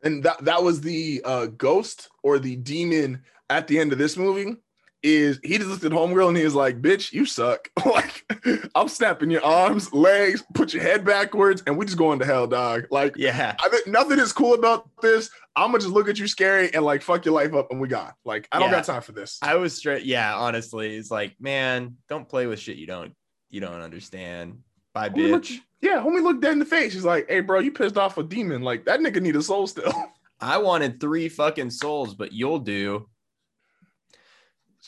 and 0.04 0.24
that 0.24 0.44
that 0.46 0.64
was 0.64 0.82
the 0.82 1.22
uh 1.26 1.48
ghost 1.48 2.10
or 2.22 2.40
the 2.40 2.56
demon 2.56 3.24
at 3.50 3.68
the 3.68 3.80
end 3.80 3.92
of 3.92 3.98
this 3.98 4.18
movie. 4.18 4.58
Is 5.04 5.40
he 5.44 5.58
just 5.58 5.70
looked 5.70 5.84
at 5.84 5.92
homegirl 5.92 6.30
and 6.30 6.38
he 6.38 6.46
was 6.46 6.56
like, 6.56 6.82
"Bitch, 6.82 7.12
you 7.12 7.26
suck." 7.26 7.70
like 7.86 8.26
I'm 8.74 8.88
snapping 8.88 9.30
your 9.30 9.44
arms, 9.44 9.92
legs, 9.94 10.42
put 10.54 10.74
your 10.74 10.82
head 10.82 11.04
backwards, 11.04 11.62
and 11.68 11.78
we 11.78 11.86
just 11.86 11.98
going 11.98 12.20
to 12.20 12.26
hell, 12.26 12.48
dog. 12.48 12.86
Like 12.90 13.16
Yeah, 13.18 13.54
I 13.62 13.68
think 13.70 13.88
nothing 13.88 14.18
is 14.20 14.32
cool 14.32 14.54
about 14.54 14.90
this. 15.02 15.30
I'm 15.58 15.68
gonna 15.72 15.80
just 15.80 15.92
look 15.92 16.08
at 16.08 16.18
you 16.20 16.28
scary 16.28 16.74
and 16.74 16.86
like 16.86 17.02
fuck 17.02 17.26
your 17.26 17.34
life 17.36 17.54
up 17.54 17.70
and 17.70 17.82
we 17.82 17.90
gone. 17.90 18.14
Like 18.24 18.48
I 18.52 18.60
don't 18.60 18.70
Yeah. 18.70 18.78
got 18.78 18.86
time 18.86 19.02
for 19.02 19.12
this. 19.12 19.40
I 19.42 19.56
was 19.56 19.76
straight. 19.76 20.06
Yeah, 20.06 20.36
honestly, 20.36 20.96
it's 20.96 21.12
like, 21.12 21.36
man, 21.40 21.98
don't 22.08 22.28
play 22.28 22.48
with 22.48 22.60
shit 22.60 22.78
you 22.78 22.88
don't 22.88 23.14
you 23.50 23.60
don't 23.60 23.82
understand. 23.82 24.60
Bye, 24.94 25.10
Homie 25.10 25.32
look- 25.32 25.44
bitch. 25.44 25.60
yeah, 25.82 25.98
homie 26.02 26.24
looked 26.24 26.42
dead 26.42 26.54
in 26.54 26.60
the 26.60 26.66
face. 26.66 26.94
He's 26.94 27.04
like, 27.04 27.28
"Hey, 27.28 27.42
bro, 27.42 27.60
you 27.60 27.72
pissed 27.72 27.98
off 27.98 28.18
a 28.18 28.24
demon. 28.24 28.62
Like 28.62 28.86
that 28.86 29.00
nigga 29.02 29.22
need 29.22 29.36
a 29.36 29.44
soul 29.44 29.68
still." 29.68 29.94
I 30.40 30.58
wanted 30.58 31.00
three 31.00 31.30
fucking 31.30 31.70
souls, 31.72 32.14
but 32.16 32.32
you'll 32.34 32.60
do. 32.60 33.08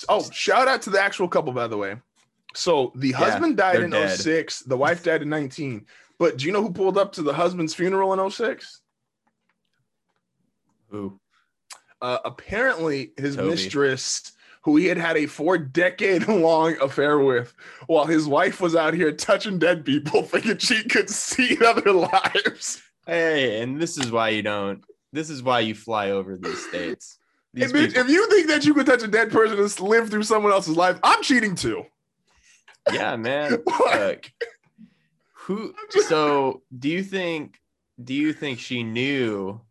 Oh, 0.10 0.30
shout 0.32 0.68
out 0.68 0.82
to 0.84 0.90
the 0.90 1.02
actual 1.02 1.28
couple, 1.28 1.54
by 1.54 1.68
the 1.68 1.78
way. 1.78 1.96
So 2.56 2.92
the 2.96 3.10
Yeah, 3.10 3.18
husband 3.18 3.58
died 3.58 3.82
in 3.82 3.90
dead. 3.92 4.18
06, 4.20 4.62
the 4.62 4.78
wife 4.78 5.04
died 5.04 5.22
in 5.22 5.30
19. 5.30 5.86
But 6.18 6.38
do 6.38 6.46
you 6.46 6.52
know 6.52 6.62
who 6.62 6.72
pulled 6.72 6.98
up 6.98 7.12
to 7.14 7.22
the 7.22 7.34
husband's 7.34 7.74
funeral 7.74 8.14
in 8.14 8.30
06? 8.32 8.82
Who? 10.90 11.20
Uh, 12.02 12.20
apparently, 12.24 13.12
his 13.18 13.36
Toby. 13.36 13.50
mistress, 13.50 14.32
who 14.62 14.78
he 14.78 14.86
had 14.86 14.98
had 14.98 15.18
a 15.18 15.26
four 15.26 15.58
decade 15.58 16.28
long 16.28 16.78
affair 16.82 17.20
with, 17.20 17.54
while 17.88 18.06
his 18.06 18.28
wife 18.28 18.62
was 18.62 18.76
out 18.76 18.94
here 18.94 19.12
touching 19.12 19.60
dead 19.60 19.84
people, 19.86 20.22
thinking 20.24 20.58
she 20.58 20.84
could 20.84 21.10
see 21.10 21.58
other 21.66 21.92
lives. 21.92 22.82
hey, 23.06 23.62
and 23.62 23.80
this 23.82 23.98
is 23.98 24.12
why 24.12 24.30
you 24.30 24.42
don't. 24.42 24.84
This 25.12 25.30
is 25.30 25.42
why 25.44 25.62
you 25.62 25.76
fly 25.76 26.12
over 26.12 26.38
these 26.38 26.66
states. 26.68 27.18
Hey, 27.56 27.62
These 27.68 27.72
bitch, 27.74 27.98
if 27.98 28.10
you 28.10 28.30
think 28.30 28.48
that 28.50 28.66
you 28.66 28.74
could 28.74 28.86
touch 28.86 29.02
a 29.04 29.08
dead 29.08 29.32
person 29.32 29.58
and 29.58 29.80
live 29.80 30.10
through 30.10 30.24
someone 30.24 30.52
else's 30.52 30.76
life, 30.76 31.00
I'm 31.04 31.24
cheating 31.24 31.56
too. 31.56 31.86
yeah, 32.92 33.16
man. 33.16 33.64
Like, 33.86 34.34
Look, 34.40 34.48
who? 35.34 35.74
So, 36.08 36.62
do 36.78 36.90
you 36.90 37.04
think? 37.04 37.60
Do 38.04 38.14
you 38.14 38.34
think 38.34 38.60
she 38.60 38.84
knew 38.84 39.62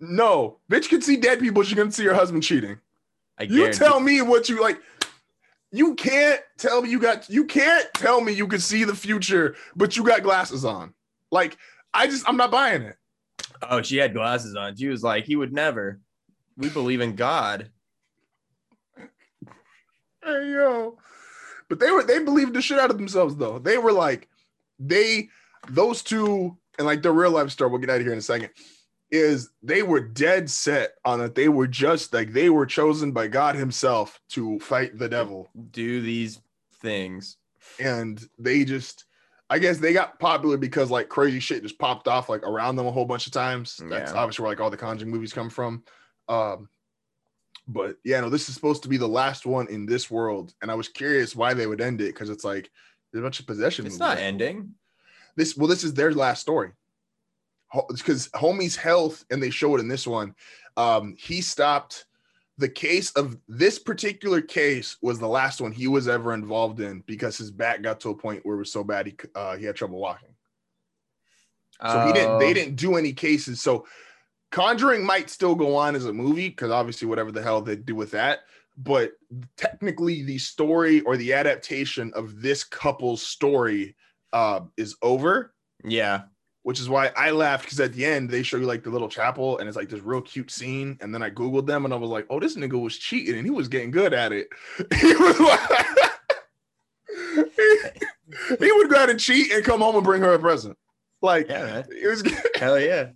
No, 0.00 0.58
bitch 0.70 0.88
can 0.88 1.00
see 1.00 1.16
dead 1.16 1.38
people. 1.38 1.62
She 1.62 1.76
can 1.76 1.92
see 1.92 2.04
her 2.04 2.14
husband 2.14 2.42
cheating. 2.42 2.78
I 3.38 3.44
You 3.44 3.56
guarantee- 3.58 3.78
tell 3.78 4.00
me 4.00 4.20
what 4.22 4.48
you 4.48 4.60
like. 4.60 4.80
You 5.70 5.94
can't 5.94 6.40
tell 6.58 6.82
me 6.82 6.90
you 6.90 6.98
got. 6.98 7.30
You 7.30 7.44
can't 7.44 7.86
tell 7.94 8.20
me 8.20 8.32
you 8.32 8.46
can 8.48 8.58
see 8.60 8.84
the 8.84 8.94
future, 8.96 9.54
but 9.76 9.96
you 9.96 10.02
got 10.02 10.22
glasses 10.22 10.64
on. 10.64 10.92
Like 11.30 11.56
I 11.94 12.06
just, 12.08 12.28
I'm 12.28 12.36
not 12.36 12.50
buying 12.50 12.82
it. 12.82 12.96
Oh, 13.62 13.80
she 13.80 13.96
had 13.98 14.12
glasses 14.12 14.56
on. 14.56 14.74
She 14.76 14.88
was 14.88 15.02
like, 15.04 15.24
he 15.24 15.36
would 15.36 15.52
never. 15.52 16.00
We 16.62 16.68
believe 16.70 17.00
in 17.00 17.16
God. 17.16 17.70
Hey 20.24 20.52
yo, 20.52 20.96
but 21.68 21.80
they 21.80 21.90
were 21.90 22.04
they 22.04 22.20
believed 22.22 22.54
the 22.54 22.62
shit 22.62 22.78
out 22.78 22.90
of 22.92 22.96
themselves 22.98 23.34
though. 23.34 23.58
They 23.58 23.78
were 23.78 23.90
like, 23.90 24.28
they 24.78 25.28
those 25.68 26.02
two 26.04 26.56
and 26.78 26.86
like 26.86 27.02
the 27.02 27.10
real 27.10 27.32
life 27.32 27.50
story. 27.50 27.68
We'll 27.70 27.80
get 27.80 27.90
out 27.90 27.96
of 27.96 28.02
here 28.02 28.12
in 28.12 28.18
a 28.18 28.22
second. 28.22 28.50
Is 29.10 29.50
they 29.64 29.82
were 29.82 29.98
dead 30.00 30.48
set 30.48 30.92
on 31.04 31.18
that 31.18 31.34
they 31.34 31.48
were 31.48 31.66
just 31.66 32.14
like 32.14 32.32
they 32.32 32.48
were 32.48 32.64
chosen 32.64 33.10
by 33.10 33.26
God 33.26 33.56
Himself 33.56 34.20
to 34.30 34.60
fight 34.60 34.96
the 34.96 35.08
devil. 35.08 35.50
Do 35.72 36.00
these 36.00 36.40
things. 36.80 37.36
and 37.80 38.24
they 38.38 38.64
just 38.64 39.04
I 39.50 39.58
guess 39.58 39.78
they 39.78 39.92
got 39.92 40.20
popular 40.20 40.56
because 40.56 40.92
like 40.92 41.08
crazy 41.08 41.40
shit 41.40 41.64
just 41.64 41.78
popped 41.80 42.06
off 42.06 42.28
like 42.28 42.44
around 42.44 42.76
them 42.76 42.86
a 42.86 42.92
whole 42.92 43.04
bunch 43.04 43.26
of 43.26 43.32
times. 43.32 43.80
That's 43.88 44.12
Yeah. 44.12 44.18
obviously 44.18 44.44
where 44.44 44.52
like 44.52 44.60
all 44.60 44.70
the 44.70 44.76
Conjuring 44.76 45.10
movies 45.10 45.32
come 45.32 45.50
from. 45.50 45.82
Um 46.28 46.68
but 47.68 47.96
yeah, 48.04 48.20
no, 48.20 48.28
this 48.28 48.48
is 48.48 48.54
supposed 48.54 48.82
to 48.82 48.88
be 48.88 48.96
the 48.96 49.08
last 49.08 49.46
one 49.46 49.68
in 49.68 49.86
this 49.86 50.10
world. 50.10 50.52
And 50.62 50.70
I 50.70 50.74
was 50.74 50.88
curious 50.88 51.36
why 51.36 51.54
they 51.54 51.66
would 51.66 51.80
end 51.80 52.00
it 52.00 52.12
because 52.12 52.28
it's 52.28 52.44
like 52.44 52.70
there's 53.12 53.22
a 53.22 53.24
bunch 53.24 53.40
of 53.40 53.46
possession. 53.46 53.86
It's 53.86 53.98
not 53.98 54.18
ending. 54.18 54.74
This 55.36 55.56
well, 55.56 55.68
this 55.68 55.84
is 55.84 55.94
their 55.94 56.12
last 56.12 56.40
story. 56.40 56.72
Because 57.88 58.28
homie's 58.30 58.76
health, 58.76 59.24
and 59.30 59.42
they 59.42 59.48
show 59.48 59.74
it 59.74 59.80
in 59.80 59.88
this 59.88 60.06
one. 60.06 60.34
Um, 60.76 61.14
he 61.18 61.40
stopped 61.40 62.04
the 62.58 62.68
case 62.68 63.10
of 63.12 63.38
this 63.48 63.78
particular 63.78 64.42
case 64.42 64.98
was 65.00 65.18
the 65.18 65.28
last 65.28 65.60
one 65.60 65.72
he 65.72 65.88
was 65.88 66.06
ever 66.06 66.34
involved 66.34 66.80
in 66.80 67.02
because 67.06 67.38
his 67.38 67.50
back 67.50 67.82
got 67.82 67.98
to 68.00 68.10
a 68.10 68.14
point 68.14 68.44
where 68.44 68.56
it 68.56 68.58
was 68.60 68.72
so 68.72 68.84
bad 68.84 69.06
he 69.06 69.16
uh, 69.34 69.56
he 69.56 69.64
had 69.64 69.76
trouble 69.76 69.98
walking. 69.98 70.28
So 71.80 72.06
he 72.06 72.12
didn't. 72.12 72.38
They 72.38 72.50
Oh, 72.50 72.54
didn't 72.54 72.76
do 72.76 72.96
any 72.96 73.12
cases. 73.12 73.60
So 73.60 73.86
Conjuring 74.52 75.04
might 75.04 75.30
still 75.30 75.54
go 75.54 75.74
on 75.74 75.96
as 75.96 76.04
a 76.04 76.12
movie 76.12 76.50
because 76.50 76.70
obviously 76.70 77.08
whatever 77.08 77.32
the 77.32 77.42
hell 77.42 77.60
they 77.62 77.74
do 77.74 77.94
with 77.94 78.10
that. 78.12 78.40
But 78.76 79.12
technically, 79.56 80.22
the 80.22 80.38
story 80.38 81.00
or 81.00 81.16
the 81.16 81.32
adaptation 81.32 82.12
of 82.14 82.40
this 82.40 82.62
couple's 82.62 83.22
story 83.22 83.96
uh, 84.32 84.60
is 84.76 84.94
over. 85.02 85.54
Yeah. 85.84 86.22
Which 86.64 86.78
is 86.80 86.88
why 86.88 87.10
I 87.16 87.32
laughed 87.32 87.64
because 87.64 87.80
at 87.80 87.92
the 87.92 88.04
end 88.04 88.30
they 88.30 88.42
show 88.44 88.56
you 88.56 88.66
like 88.66 88.84
the 88.84 88.90
little 88.90 89.08
chapel 89.08 89.58
and 89.58 89.68
it's 89.68 89.76
like 89.76 89.88
this 89.88 90.00
real 90.00 90.20
cute 90.20 90.50
scene. 90.50 90.96
And 91.00 91.12
then 91.12 91.22
I 91.22 91.30
googled 91.30 91.66
them 91.66 91.84
and 91.84 91.92
I 91.92 91.96
was 91.96 92.10
like, 92.10 92.26
"Oh, 92.30 92.38
this 92.38 92.56
nigga 92.56 92.80
was 92.80 92.96
cheating 92.96 93.36
and 93.36 93.44
he 93.44 93.50
was 93.50 93.66
getting 93.68 93.90
good 93.90 94.14
at 94.14 94.32
it." 94.32 94.48
He 95.00 95.14
was 95.14 95.40
like, 95.40 95.60
he 98.60 98.72
would 98.72 98.90
go 98.90 98.96
out 98.96 99.10
and 99.10 99.18
cheat 99.18 99.50
and 99.50 99.64
come 99.64 99.80
home 99.80 99.96
and 99.96 100.04
bring 100.04 100.22
her 100.22 100.34
a 100.34 100.38
present. 100.38 100.76
Like 101.20 101.48
Yeah, 101.48 101.64
man. 101.64 101.84
it 101.90 102.06
was. 102.06 102.22
Hell 102.54 102.78
yeah. 102.78 103.10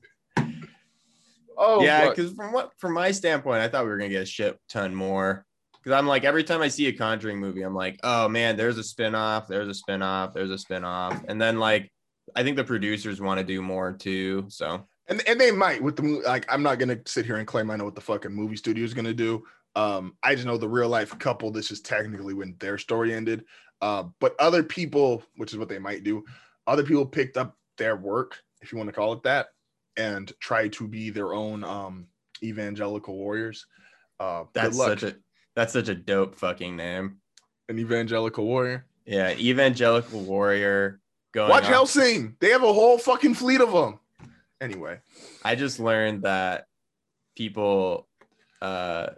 Oh 1.56 1.82
yeah, 1.82 2.08
because 2.08 2.32
from 2.32 2.52
what 2.52 2.72
from 2.78 2.92
my 2.92 3.10
standpoint, 3.10 3.62
I 3.62 3.68
thought 3.68 3.84
we 3.84 3.90
were 3.90 3.98
gonna 3.98 4.10
get 4.10 4.22
a 4.22 4.26
shit 4.26 4.58
ton 4.68 4.94
more. 4.94 5.44
Because 5.82 5.98
I'm 5.98 6.06
like, 6.06 6.24
every 6.24 6.42
time 6.42 6.62
I 6.62 6.68
see 6.68 6.88
a 6.88 6.92
Conjuring 6.92 7.38
movie, 7.38 7.62
I'm 7.62 7.74
like, 7.74 8.00
oh 8.02 8.28
man, 8.28 8.56
there's 8.56 8.76
a 8.76 8.82
spin-off, 8.82 9.46
there's 9.46 9.68
a 9.68 9.74
spin-off, 9.74 10.34
there's 10.34 10.50
a 10.50 10.58
spin-off. 10.58 11.22
And 11.28 11.40
then 11.40 11.58
like 11.58 11.92
I 12.34 12.42
think 12.42 12.56
the 12.56 12.64
producers 12.64 13.20
want 13.20 13.38
to 13.38 13.46
do 13.46 13.62
more 13.62 13.92
too. 13.92 14.46
So 14.48 14.84
and 15.06 15.22
and 15.28 15.40
they 15.40 15.52
might 15.52 15.82
with 15.82 15.96
the 15.96 16.02
mo- 16.02 16.22
like. 16.24 16.44
I'm 16.52 16.62
not 16.62 16.78
gonna 16.78 16.98
sit 17.06 17.24
here 17.24 17.36
and 17.36 17.46
claim 17.46 17.70
I 17.70 17.76
know 17.76 17.84
what 17.84 17.94
the 17.94 18.00
fucking 18.00 18.32
movie 18.32 18.56
studio 18.56 18.84
is 18.84 18.94
gonna 18.94 19.14
do. 19.14 19.44
Um, 19.76 20.16
I 20.22 20.34
just 20.34 20.46
know 20.46 20.56
the 20.56 20.68
real 20.68 20.88
life 20.88 21.16
couple. 21.18 21.50
This 21.50 21.70
is 21.70 21.80
technically 21.82 22.34
when 22.34 22.56
their 22.58 22.78
story 22.78 23.14
ended. 23.14 23.44
Uh, 23.80 24.04
but 24.20 24.34
other 24.40 24.62
people, 24.62 25.22
which 25.36 25.52
is 25.52 25.58
what 25.58 25.68
they 25.68 25.78
might 25.78 26.02
do, 26.02 26.24
other 26.66 26.82
people 26.82 27.06
picked 27.06 27.36
up 27.36 27.54
their 27.76 27.94
work, 27.94 28.38
if 28.62 28.72
you 28.72 28.78
want 28.78 28.88
to 28.88 28.94
call 28.94 29.12
it 29.12 29.22
that, 29.22 29.48
and 29.96 30.32
try 30.40 30.68
to 30.68 30.86
be 30.88 31.10
their 31.10 31.32
own 31.34 31.64
um 31.64 32.06
evangelical 32.42 33.16
warriors. 33.16 33.66
Uh, 34.20 34.44
that's 34.52 34.76
such 34.76 35.02
a 35.02 35.16
that's 35.54 35.72
such 35.72 35.88
a 35.88 35.94
dope 35.94 36.34
fucking 36.34 36.76
name. 36.76 37.18
an 37.68 37.78
evangelical 37.78 38.44
warrior. 38.44 38.86
Yeah, 39.06 39.32
evangelical 39.36 40.20
warrior 40.22 41.00
going. 41.32 41.50
Watch 41.50 41.64
on- 41.64 41.72
Helsing. 41.72 42.36
They 42.40 42.50
have 42.50 42.62
a 42.62 42.72
whole 42.72 42.98
fucking 42.98 43.34
fleet 43.34 43.60
of 43.60 43.72
them. 43.72 44.00
Anyway, 44.60 44.98
I 45.44 45.54
just 45.54 45.78
learned 45.78 46.22
that 46.22 46.66
people 47.36 48.08
uh, 48.62 49.08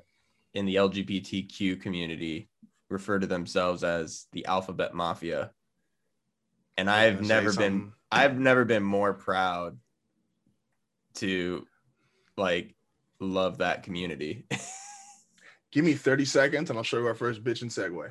in 0.52 0.66
the 0.66 0.74
LGBTQ 0.74 1.80
community 1.80 2.48
refer 2.90 3.18
to 3.20 3.26
themselves 3.26 3.84
as 3.84 4.26
the 4.32 4.46
alphabet 4.46 4.94
mafia. 4.94 5.52
And 6.76 6.90
I've 6.90 7.20
never 7.22 7.52
been. 7.52 7.92
I've 8.10 8.38
never 8.38 8.64
been 8.64 8.82
more 8.82 9.12
proud 9.12 9.78
to 11.18 11.66
like 12.36 12.74
love 13.20 13.58
that 13.58 13.82
community. 13.82 14.46
give 15.72 15.84
me 15.84 15.94
30 15.94 16.24
seconds 16.24 16.70
and 16.70 16.78
I'll 16.78 16.84
show 16.84 16.98
you 16.98 17.06
our 17.06 17.14
first 17.14 17.42
bitch 17.44 17.62
and 17.62 17.70
segue. 17.70 18.10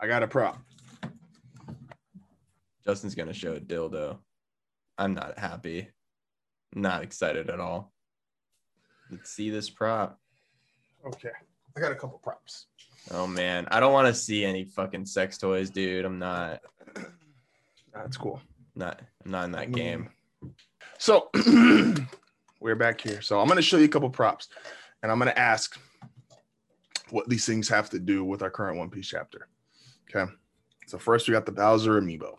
I 0.00 0.06
got 0.06 0.22
a 0.22 0.28
prop. 0.28 0.58
Justin's 2.84 3.14
gonna 3.14 3.34
show 3.34 3.54
a 3.54 3.60
dildo. 3.60 4.18
I'm 4.96 5.14
not 5.14 5.38
happy. 5.38 5.88
Not 6.74 7.02
excited 7.02 7.50
at 7.50 7.60
all. 7.60 7.92
Let's 9.10 9.30
see 9.30 9.50
this 9.50 9.70
prop. 9.70 10.18
Okay. 11.06 11.30
I 11.76 11.80
got 11.80 11.92
a 11.92 11.96
couple 11.96 12.18
props. 12.18 12.66
Oh 13.10 13.26
man, 13.26 13.66
I 13.70 13.80
don't 13.80 13.92
want 13.92 14.08
to 14.08 14.14
see 14.14 14.44
any 14.44 14.64
fucking 14.64 15.06
sex 15.06 15.38
toys, 15.38 15.70
dude. 15.70 16.04
I'm 16.04 16.18
not 16.18 16.60
That's 17.94 18.16
cool. 18.16 18.40
not 18.74 19.00
I'm 19.24 19.30
not 19.30 19.44
in 19.44 19.52
that 19.52 19.72
game. 19.72 20.10
So 20.98 21.30
we're 22.60 22.74
back 22.74 23.00
here. 23.00 23.22
So 23.22 23.40
I'm 23.40 23.46
going 23.46 23.56
to 23.56 23.62
show 23.62 23.76
you 23.76 23.84
a 23.84 23.88
couple 23.88 24.10
props 24.10 24.48
and 25.02 25.10
I'm 25.10 25.18
going 25.18 25.30
to 25.30 25.38
ask 25.38 25.78
what 27.10 27.28
these 27.28 27.46
things 27.46 27.68
have 27.68 27.88
to 27.90 27.98
do 27.98 28.24
with 28.24 28.42
our 28.42 28.50
current 28.50 28.76
One 28.76 28.90
Piece 28.90 29.06
chapter. 29.06 29.48
Okay. 30.10 30.30
So 30.86 30.98
first 30.98 31.28
we 31.28 31.32
got 31.32 31.46
the 31.46 31.52
Bowser 31.52 32.00
amiibo. 32.00 32.34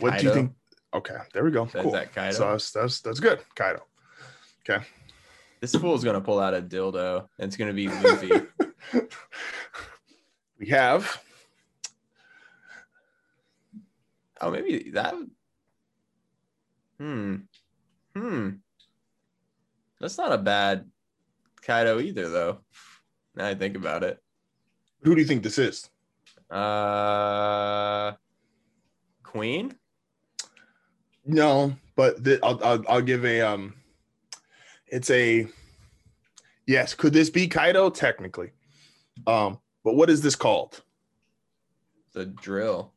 What 0.00 0.18
do 0.18 0.26
you 0.26 0.34
think? 0.34 0.52
Okay, 0.94 1.16
there 1.32 1.42
we 1.42 1.50
go. 1.50 1.66
Cool. 1.66 1.90
that 1.92 2.14
Kaido? 2.14 2.32
So 2.32 2.50
that's, 2.50 2.70
that's 2.70 3.00
that's 3.00 3.20
good. 3.20 3.40
Kaido. 3.54 3.82
Okay. 4.68 4.84
This 5.60 5.74
fool 5.74 5.94
is 5.94 6.04
gonna 6.04 6.20
pull 6.20 6.38
out 6.38 6.54
a 6.54 6.60
dildo 6.60 7.28
and 7.38 7.48
it's 7.48 7.56
gonna 7.56 7.72
be 7.72 7.88
Luffy. 8.02 8.30
we 10.58 10.66
have 10.68 11.18
oh, 14.40 14.50
maybe 14.50 14.90
that. 14.90 15.14
Hmm. 17.02 17.34
Hmm. 18.14 18.50
That's 20.00 20.16
not 20.16 20.30
a 20.30 20.38
bad 20.38 20.88
Kaido 21.62 21.98
either, 21.98 22.28
though. 22.28 22.58
Now 23.34 23.48
I 23.48 23.56
think 23.56 23.76
about 23.76 24.04
it. 24.04 24.22
who 25.02 25.16
do 25.16 25.20
you 25.20 25.26
think 25.26 25.42
this 25.42 25.58
is? 25.58 25.90
Uh, 26.48 28.12
Queen. 29.24 29.74
No, 31.26 31.74
but 31.96 32.22
th- 32.24 32.38
I'll, 32.44 32.62
I'll 32.62 32.84
I'll 32.88 33.02
give 33.02 33.24
a 33.24 33.40
um. 33.40 33.74
It's 34.86 35.10
a 35.10 35.48
yes. 36.68 36.94
Could 36.94 37.14
this 37.14 37.30
be 37.30 37.48
Kaido? 37.48 37.90
Technically, 37.90 38.52
um. 39.26 39.58
But 39.82 39.96
what 39.96 40.08
is 40.08 40.20
this 40.20 40.36
called? 40.36 40.84
The 42.12 42.26
drill. 42.26 42.91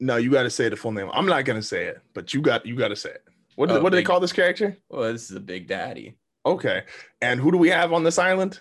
No, 0.00 0.16
you 0.16 0.30
got 0.30 0.44
to 0.44 0.50
say 0.50 0.68
the 0.70 0.76
full 0.76 0.92
name. 0.92 1.10
I'm 1.12 1.26
not 1.26 1.44
gonna 1.44 1.62
say 1.62 1.84
it, 1.84 2.00
but 2.14 2.32
you 2.32 2.40
got 2.40 2.64
you 2.64 2.74
got 2.74 2.88
to 2.88 2.96
say 2.96 3.10
it. 3.10 3.22
What 3.56 3.68
do- 3.68 3.76
Oh, 3.76 3.82
what 3.82 3.90
do 3.90 3.96
they 3.96 4.02
call 4.02 4.18
this 4.20 4.32
character? 4.32 4.76
Well, 4.88 5.12
this 5.12 5.30
is 5.30 5.36
a 5.36 5.40
big 5.40 5.66
daddy. 5.68 6.16
Okay, 6.46 6.84
and 7.22 7.38
who 7.40 7.52
do 7.52 7.58
we 7.58 7.68
have 7.68 7.92
on 7.92 8.02
this 8.04 8.18
island? 8.18 8.60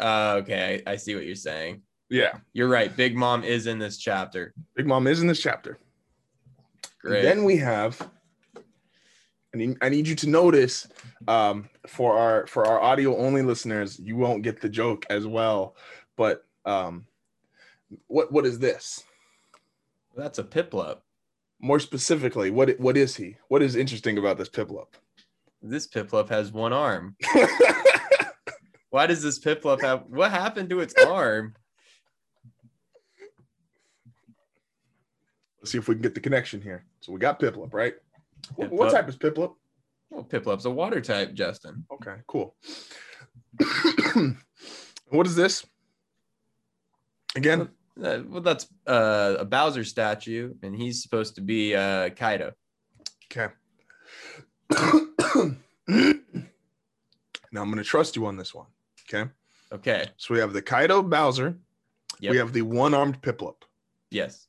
Uh, 0.00 0.36
okay, 0.42 0.82
I, 0.86 0.92
I 0.92 0.96
see 0.96 1.14
what 1.14 1.26
you're 1.26 1.34
saying. 1.34 1.82
Yeah, 2.10 2.38
You're 2.54 2.68
right. 2.68 2.94
Big 2.96 3.14
Mom 3.16 3.44
is 3.44 3.66
in 3.66 3.78
this 3.78 3.98
chapter. 3.98 4.54
Big 4.76 4.86
Mom 4.86 5.06
is 5.06 5.20
in 5.20 5.26
this 5.26 5.40
chapter. 5.42 5.78
Great. 7.02 7.22
Then 7.22 7.44
we 7.44 7.56
have. 7.58 8.00
I 8.56 9.58
need, 9.58 9.76
I 9.82 9.88
need 9.88 10.08
you 10.08 10.14
to 10.16 10.28
notice 10.28 10.88
um, 11.26 11.68
for 11.86 12.16
our 12.18 12.46
for 12.46 12.64
our 12.66 12.80
audio 12.80 13.16
only 13.16 13.42
listeners, 13.42 13.98
you 13.98 14.16
won't 14.16 14.42
get 14.42 14.60
the 14.60 14.68
joke 14.68 15.04
as 15.10 15.26
well. 15.26 15.76
But 16.16 16.44
um, 16.64 17.06
what 18.06 18.32
what 18.32 18.46
is 18.46 18.58
this? 18.58 19.04
That's 20.18 20.40
a 20.40 20.44
Piplup. 20.44 20.98
More 21.60 21.78
specifically, 21.78 22.50
what 22.50 22.78
what 22.80 22.96
is 22.96 23.14
he? 23.14 23.36
What 23.46 23.62
is 23.62 23.76
interesting 23.76 24.18
about 24.18 24.36
this 24.36 24.48
Piplup? 24.48 24.88
This 25.62 25.86
Piplup 25.86 26.28
has 26.28 26.52
one 26.52 26.72
arm. 26.72 27.16
Why 28.90 29.06
does 29.06 29.22
this 29.22 29.38
Piplup 29.38 29.80
have? 29.80 30.02
What 30.08 30.32
happened 30.32 30.70
to 30.70 30.80
its 30.80 30.92
arm? 31.06 31.54
Let's 35.60 35.70
see 35.70 35.78
if 35.78 35.86
we 35.86 35.94
can 35.94 36.02
get 36.02 36.14
the 36.14 36.20
connection 36.20 36.60
here. 36.60 36.84
So 37.00 37.12
we 37.12 37.20
got 37.20 37.38
Piplup, 37.38 37.72
right? 37.72 37.94
What, 38.56 38.70
what 38.72 38.90
type 38.90 39.08
is 39.08 39.16
Piplup? 39.16 39.54
Well, 40.10 40.24
Piplup's 40.24 40.64
a 40.64 40.70
water 40.70 41.00
type, 41.00 41.34
Justin. 41.34 41.84
Okay, 41.92 42.16
cool. 42.26 42.56
what 45.10 45.28
is 45.28 45.36
this? 45.36 45.64
Again, 47.36 47.68
Uh, 48.02 48.20
well, 48.28 48.40
that's 48.40 48.66
uh, 48.86 49.36
a 49.38 49.44
Bowser 49.44 49.84
statue, 49.84 50.54
and 50.62 50.74
he's 50.74 51.02
supposed 51.02 51.34
to 51.34 51.40
be 51.40 51.74
uh, 51.74 52.10
Kaido. 52.10 52.52
okay. 53.32 53.52
now 54.72 55.52
I'm 55.88 57.70
going 57.70 57.76
to 57.76 57.84
trust 57.84 58.14
you 58.14 58.26
on 58.26 58.36
this 58.36 58.54
one. 58.54 58.66
Okay. 59.12 59.30
Okay. 59.72 60.06
So 60.16 60.34
we 60.34 60.40
have 60.40 60.52
the 60.52 60.62
Kaido 60.62 61.02
Bowser. 61.02 61.58
Yep. 62.20 62.30
We 62.30 62.38
have 62.38 62.52
the 62.52 62.62
one 62.62 62.94
armed 62.94 63.20
Piplup. 63.22 63.62
Yes. 64.10 64.46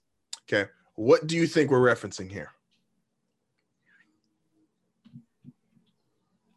Okay. 0.52 0.70
What 0.96 1.28
do 1.28 1.36
you 1.36 1.48
think 1.48 1.72
we're 1.72 1.80
referencing 1.80 2.32
here? 2.32 2.52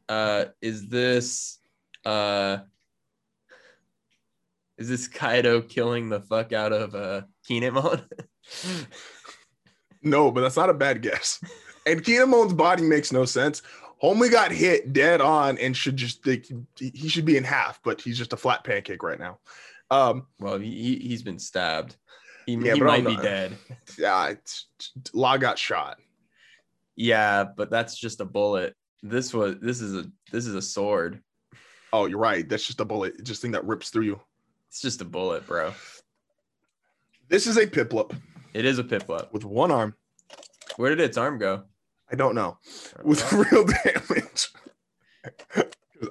Uh, 0.08 0.46
is 0.60 0.88
this 0.88 1.58
uh, 2.04 2.58
is 4.82 4.88
this 4.88 5.06
Kaido 5.06 5.60
killing 5.62 6.08
the 6.08 6.20
fuck 6.20 6.52
out 6.52 6.72
of 6.72 6.94
uh, 6.94 7.22
Kinemon? 7.48 8.02
No, 10.02 10.32
but 10.32 10.40
that's 10.40 10.56
not 10.56 10.68
a 10.68 10.74
bad 10.74 11.00
guess. 11.00 11.40
And 11.86 12.02
Kinemon's 12.02 12.52
body 12.52 12.82
makes 12.82 13.12
no 13.12 13.24
sense. 13.24 13.62
Homie 14.02 14.30
got 14.32 14.50
hit 14.50 14.92
dead 14.92 15.20
on 15.20 15.58
and 15.58 15.76
should 15.76 15.96
just 15.96 16.24
think 16.24 16.46
he 16.76 17.08
should 17.08 17.24
be 17.24 17.36
in 17.36 17.44
half, 17.44 17.80
but 17.84 18.00
he's 18.00 18.18
just 18.18 18.32
a 18.32 18.36
flat 18.36 18.64
pancake 18.64 19.04
right 19.04 19.20
now. 19.20 19.38
Um, 19.92 20.26
well, 20.40 20.58
he 20.58 20.70
he- 20.70 21.08
he's 21.08 21.22
been 21.22 21.38
stabbed. 21.38 21.96
He, 22.46 22.54
Yeah, 22.54 22.74
he 22.74 22.80
might 22.80 23.06
be 23.06 23.16
dead. 23.16 23.56
yeah, 23.98 24.34
Law 25.12 25.36
got 25.36 25.56
shot. 25.56 25.98
Yeah, 26.96 27.44
but 27.56 27.70
that's 27.70 27.96
just 27.96 28.20
a 28.20 28.24
bullet. 28.24 28.74
This 29.04 29.32
was 29.32 29.56
this 29.60 29.80
is 29.80 29.94
a 29.94 30.10
this 30.32 30.46
is 30.46 30.56
a 30.56 30.62
sword. 30.62 31.22
Oh, 31.92 32.06
you're 32.06 32.18
right. 32.18 32.48
That's 32.48 32.66
just 32.66 32.80
a 32.80 32.84
bullet. 32.84 33.22
Just 33.22 33.40
thing 33.40 33.52
that 33.52 33.64
rips 33.64 33.90
through 33.90 34.04
you. 34.06 34.20
It's 34.72 34.80
just 34.80 35.02
a 35.02 35.04
bullet, 35.04 35.46
bro. 35.46 35.74
This 37.28 37.46
is 37.46 37.58
a 37.58 37.66
Piplup 37.66 38.16
It 38.54 38.64
is 38.64 38.78
a 38.78 38.82
Piplup. 38.84 39.30
with 39.30 39.44
one 39.44 39.70
arm. 39.70 39.94
Where 40.76 40.88
did 40.88 41.00
its 41.00 41.18
arm 41.18 41.36
go? 41.36 41.64
I 42.10 42.16
don't 42.16 42.34
know. 42.34 42.56
With 43.04 43.30
real 43.34 43.66
damage. 43.84 44.48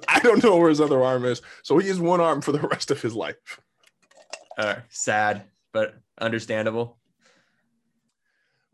I 0.06 0.20
don't 0.20 0.44
know 0.44 0.54
where 0.58 0.68
his 0.68 0.80
other 0.80 1.02
arm 1.02 1.24
is. 1.24 1.42
So 1.64 1.76
he 1.78 1.88
has 1.88 1.98
one 1.98 2.20
arm 2.20 2.40
for 2.40 2.52
the 2.52 2.60
rest 2.60 2.92
of 2.92 3.02
his 3.02 3.16
life. 3.16 3.60
Uh, 4.56 4.76
sad, 4.90 5.42
but 5.72 5.96
understandable. 6.20 6.98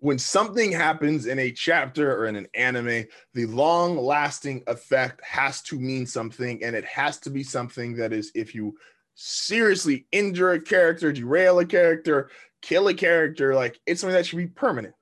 when 0.01 0.19
something 0.19 0.71
happens 0.71 1.25
in 1.25 1.39
a 1.39 1.51
chapter 1.51 2.15
or 2.15 2.27
in 2.27 2.37
an 2.37 2.47
anime, 2.53 3.07
the 3.33 3.47
long 3.47 3.97
lasting 3.97 4.65
effect 4.67 5.25
has 5.25 5.63
to 5.63 5.81
mean 5.81 6.05
something, 6.05 6.63
and 6.63 6.77
it 6.77 6.85
has 6.85 7.17
to 7.21 7.31
be 7.31 7.43
something 7.43 7.97
that 7.97 8.13
is 8.13 8.31
if 8.35 8.55
you 8.55 8.77
seriously 9.21 10.07
injure 10.13 10.53
a 10.53 10.61
character, 10.61 11.13
derail 11.13 11.59
a 11.59 11.67
character, 11.67 12.31
kill 12.63 12.87
a 12.87 12.95
character, 12.95 13.53
like 13.53 13.81
it's 13.85 14.01
something 14.01 14.15
that 14.15 14.25
should 14.25 14.37
be 14.37 14.47
permanent. 14.47 14.95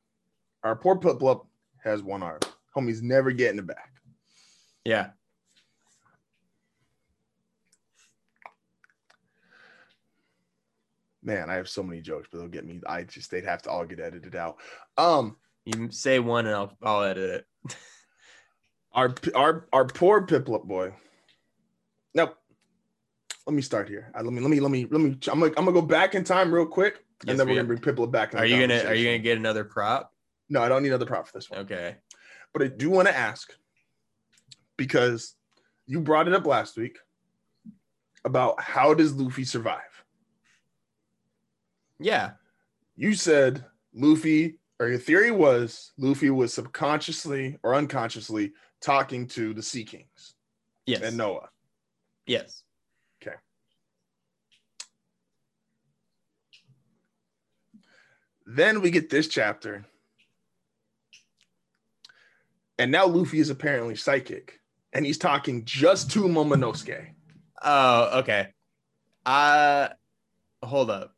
Our 0.64 0.74
poor 0.74 0.96
Piplup 0.96 1.46
has 1.84 2.02
one 2.02 2.22
arm. 2.22 2.40
Homie's 2.74 3.02
never 3.02 3.30
getting 3.30 3.58
it 3.58 3.66
back. 3.66 3.92
Yeah. 4.86 5.10
Man, 11.22 11.50
I 11.50 11.54
have 11.54 11.68
so 11.68 11.82
many 11.82 12.00
jokes, 12.00 12.28
but 12.32 12.38
they'll 12.38 12.48
get 12.48 12.64
me. 12.64 12.80
I 12.86 13.02
just 13.02 13.30
they'd 13.30 13.44
have 13.44 13.60
to 13.62 13.70
all 13.70 13.84
get 13.84 14.00
edited 14.00 14.34
out. 14.34 14.56
Um, 14.96 15.36
You 15.66 15.90
say 15.90 16.20
one 16.20 16.46
and 16.46 16.54
I'll 16.54 16.72
I'll 16.82 17.02
edit 17.02 17.44
it. 17.66 17.76
our 18.92 19.12
our 19.34 19.68
our 19.74 19.84
poor 19.84 20.26
Piplup 20.26 20.64
boy. 20.64 20.94
Nope. 22.14 22.36
Let 23.46 23.54
me 23.54 23.62
start 23.62 23.88
here. 23.88 24.10
Uh, 24.18 24.22
Let 24.24 24.32
me 24.32 24.40
let 24.40 24.50
me 24.50 24.60
let 24.60 24.70
me 24.70 24.86
let 24.90 25.00
me. 25.00 25.10
I'm 25.30 25.38
gonna 25.40 25.52
I'm 25.56 25.64
gonna 25.64 25.72
go 25.72 25.82
back 25.82 26.14
in 26.16 26.24
time 26.24 26.52
real 26.52 26.66
quick, 26.66 27.04
Yes, 27.24 27.30
and 27.30 27.38
then 27.40 27.46
we're 27.48 27.54
gonna 27.62 27.68
bring 27.68 27.78
Piplup 27.78 28.10
back. 28.10 28.32
in 28.32 28.40
Are 28.40 28.44
you 28.44 28.58
gonna 28.60 28.82
are 28.84 28.94
you 28.94 29.04
gonna 29.04 29.18
get 29.18 29.38
another 29.38 29.64
prop? 29.64 30.12
No, 30.48 30.62
I 30.62 30.68
don't 30.68 30.82
need 30.82 30.88
another 30.88 31.06
prop 31.06 31.26
for 31.28 31.32
this 31.32 31.48
one. 31.48 31.60
Okay. 31.60 31.96
But 32.52 32.62
I 32.62 32.66
do 32.68 32.90
want 32.90 33.06
to 33.08 33.16
ask 33.16 33.52
because 34.76 35.34
you 35.86 36.00
brought 36.00 36.26
it 36.26 36.34
up 36.34 36.46
last 36.46 36.76
week 36.76 36.98
about 38.24 38.60
how 38.60 38.94
does 38.94 39.14
Luffy 39.14 39.44
survive? 39.44 39.80
Yeah. 42.00 42.32
You 42.96 43.14
said 43.14 43.64
Luffy, 43.94 44.58
or 44.80 44.88
your 44.88 44.98
theory 44.98 45.30
was 45.30 45.92
Luffy 45.98 46.30
was 46.30 46.52
subconsciously 46.52 47.58
or 47.62 47.74
unconsciously 47.74 48.52
talking 48.80 49.26
to 49.28 49.54
the 49.54 49.62
Sea 49.62 49.84
Kings 49.84 50.34
Yes. 50.86 51.02
and 51.02 51.16
Noah. 51.16 51.48
Yes. 52.26 52.64
Then 58.46 58.80
we 58.80 58.90
get 58.90 59.10
this 59.10 59.28
chapter. 59.28 59.84
And 62.78 62.92
now 62.92 63.06
Luffy 63.06 63.40
is 63.40 63.50
apparently 63.50 63.96
psychic. 63.96 64.60
And 64.92 65.04
he's 65.04 65.18
talking 65.18 65.64
just 65.64 66.10
to 66.12 66.22
Momonosuke. 66.22 67.08
Oh, 67.62 68.20
okay. 68.20 68.48
Uh 69.24 69.88
hold 70.62 70.90
up. 70.90 71.12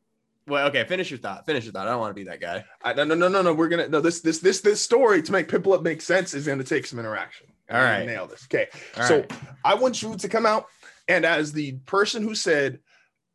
Well, 0.46 0.68
okay, 0.68 0.84
finish 0.84 1.10
your 1.10 1.18
thought. 1.18 1.44
Finish 1.44 1.64
your 1.64 1.72
thought. 1.72 1.86
I 1.86 1.90
don't 1.90 2.00
want 2.00 2.10
to 2.10 2.14
be 2.14 2.24
that 2.24 2.40
guy. 2.40 2.64
I, 2.82 2.94
no, 2.94 3.04
no, 3.04 3.14
no, 3.14 3.28
no, 3.28 3.42
no. 3.42 3.52
We're 3.52 3.68
gonna 3.68 3.88
no 3.88 4.00
this 4.00 4.20
this 4.22 4.38
this 4.38 4.62
this 4.62 4.80
story 4.80 5.20
to 5.22 5.32
make 5.32 5.48
Piplup 5.48 5.82
make 5.82 6.00
sense 6.00 6.32
is 6.32 6.46
gonna 6.46 6.64
take 6.64 6.86
some 6.86 6.98
interaction. 6.98 7.48
All 7.70 7.78
right. 7.78 8.06
nail 8.06 8.26
this. 8.26 8.44
Okay. 8.44 8.68
All 8.96 9.02
so 9.02 9.20
right. 9.20 9.32
I 9.62 9.74
want 9.74 10.02
you 10.02 10.16
to 10.16 10.28
come 10.28 10.46
out 10.46 10.66
and 11.06 11.26
as 11.26 11.52
the 11.52 11.72
person 11.86 12.22
who 12.22 12.34
said, 12.34 12.80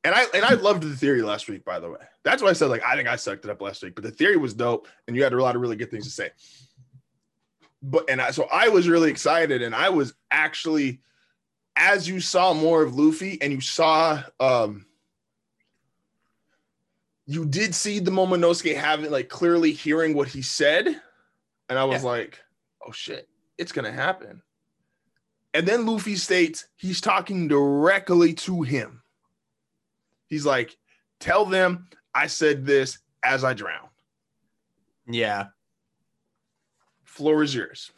and 0.03 0.15
I 0.15 0.25
and 0.33 0.43
I 0.43 0.53
loved 0.53 0.83
the 0.83 0.95
theory 0.95 1.21
last 1.21 1.47
week, 1.47 1.63
by 1.63 1.79
the 1.79 1.89
way. 1.89 1.99
That's 2.23 2.41
why 2.41 2.49
I 2.49 2.53
said 2.53 2.67
like 2.69 2.83
I 2.83 2.95
think 2.95 3.07
I 3.09 3.15
sucked 3.17 3.45
it 3.45 3.51
up 3.51 3.61
last 3.61 3.83
week, 3.83 3.95
but 3.95 4.03
the 4.03 4.11
theory 4.11 4.37
was 4.37 4.53
dope, 4.53 4.87
and 5.07 5.15
you 5.15 5.23
had 5.23 5.33
a 5.33 5.41
lot 5.41 5.55
of 5.55 5.61
really 5.61 5.75
good 5.75 5.91
things 5.91 6.05
to 6.05 6.11
say. 6.11 6.31
But 7.81 8.09
and 8.09 8.21
I 8.21 8.31
so 8.31 8.47
I 8.51 8.69
was 8.69 8.87
really 8.87 9.09
excited, 9.11 9.61
and 9.61 9.75
I 9.75 9.89
was 9.89 10.13
actually, 10.31 11.01
as 11.75 12.07
you 12.07 12.21
saw 12.21 12.53
more 12.53 12.81
of 12.81 12.95
Luffy, 12.95 13.41
and 13.41 13.51
you 13.51 13.59
saw 13.61 14.23
um 14.39 14.85
you 17.25 17.45
did 17.45 17.73
see 17.73 17.99
the 17.99 18.11
Momonosuke 18.11 18.75
having 18.75 19.11
like 19.11 19.29
clearly 19.29 19.71
hearing 19.71 20.13
what 20.13 20.27
he 20.27 20.41
said, 20.41 20.87
and 21.69 21.79
I 21.79 21.83
was 21.85 22.03
Yeah. 22.03 22.09
like, 22.09 22.39
oh 22.85 22.91
shit, 22.91 23.27
it's 23.57 23.71
gonna 23.71 23.91
happen. 23.91 24.41
And 25.53 25.67
then 25.67 25.85
Luffy 25.85 26.15
states 26.15 26.67
he's 26.77 26.99
talking 27.01 27.47
directly 27.47 28.33
to 28.33 28.61
him. 28.63 29.03
He's 30.27 30.45
like, 30.45 30.75
tell 31.19 31.45
them 31.45 31.87
I 32.13 32.27
said 32.27 32.65
this 32.65 32.99
as 33.23 33.43
I 33.43 33.53
drown. 33.53 33.89
Yeah. 35.07 35.47
Floor 37.03 37.43
is 37.43 37.53
yours. 37.53 37.91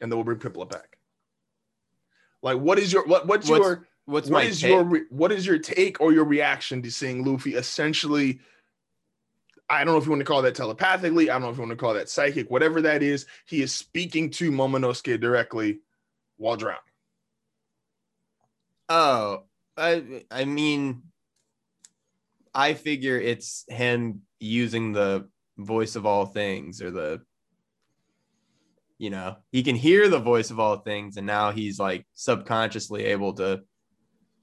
And 0.00 0.12
then 0.12 0.18
we'll 0.18 0.24
bring 0.24 0.38
Piplup 0.38 0.70
back. 0.70 0.98
Like, 2.42 2.58
what 2.58 2.78
is 2.78 2.92
your 2.92 3.06
what 3.06 3.26
what's, 3.26 3.48
What's 3.48 3.64
your 3.64 3.88
What's 4.06 4.30
what 4.30 4.44
is 4.44 4.60
take? 4.60 4.70
your 4.70 4.84
what 5.10 5.32
is 5.32 5.44
your 5.44 5.58
take 5.58 6.00
or 6.00 6.12
your 6.12 6.24
reaction 6.24 6.80
to 6.82 6.90
seeing 6.90 7.24
Luffy 7.24 7.54
essentially? 7.54 8.38
I 9.68 9.82
don't 9.82 9.94
know 9.94 9.98
if 9.98 10.04
you 10.04 10.10
want 10.10 10.20
to 10.20 10.26
call 10.26 10.42
that 10.42 10.54
telepathically. 10.54 11.28
I 11.28 11.34
don't 11.34 11.42
know 11.42 11.50
if 11.50 11.56
you 11.56 11.62
want 11.62 11.72
to 11.72 11.76
call 11.76 11.94
that 11.94 12.08
psychic. 12.08 12.48
Whatever 12.48 12.80
that 12.82 13.02
is, 13.02 13.26
he 13.46 13.62
is 13.62 13.74
speaking 13.74 14.30
to 14.30 14.52
Momonosuke 14.52 15.20
directly 15.20 15.80
while 16.36 16.56
drowning. 16.56 16.78
Oh, 18.88 19.42
I 19.76 20.24
I 20.30 20.44
mean, 20.44 21.02
I 22.56 22.72
figure 22.72 23.20
it's 23.20 23.66
him 23.68 24.22
using 24.40 24.92
the 24.92 25.28
voice 25.58 25.94
of 25.94 26.06
all 26.06 26.24
things 26.24 26.80
or 26.80 26.90
the, 26.90 27.20
you 28.96 29.10
know, 29.10 29.36
he 29.52 29.62
can 29.62 29.76
hear 29.76 30.08
the 30.08 30.18
voice 30.18 30.50
of 30.50 30.58
all 30.58 30.78
things, 30.78 31.18
and 31.18 31.26
now 31.26 31.52
he's 31.52 31.78
like 31.78 32.06
subconsciously 32.14 33.04
able 33.04 33.34
to 33.34 33.60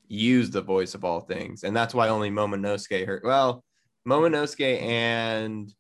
use 0.08 0.52
the 0.52 0.62
voice 0.62 0.93
of 0.93 1.04
all 1.04 1.21
things, 1.21 1.63
and 1.63 1.76
that's 1.76 1.95
why 1.95 2.10
only 2.10 2.30
Momonosuke 2.30 3.08
heard. 3.08 3.23
Well, 3.26 3.63
Momonosuke 4.08 4.80
and 4.80 5.73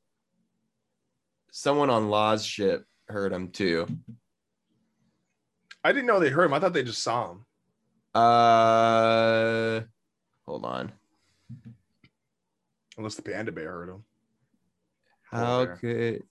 someone 1.51 1.91
on 1.91 2.09
Law's 2.09 2.43
ship 2.43 2.83
heard 3.07 3.31
him 3.31 3.49
too. 3.49 3.85
I 5.83 5.91
didn't 5.91 6.07
know 6.07 6.19
they 6.19 6.29
heard 6.29 6.45
him. 6.45 6.53
I 6.55 6.59
thought 6.59 6.73
they 6.73 6.81
just 6.81 7.03
saw 7.03 7.33
him. 7.33 7.45
Uh, 8.15 9.81
hold 10.47 10.65
on. 10.65 10.93
Unless 12.97 13.15
the 13.15 13.21
panda 13.21 13.51
bear 13.51 13.71
heard 13.71 13.89
him. 13.89 14.03
How 15.31 15.65
could 15.65 16.23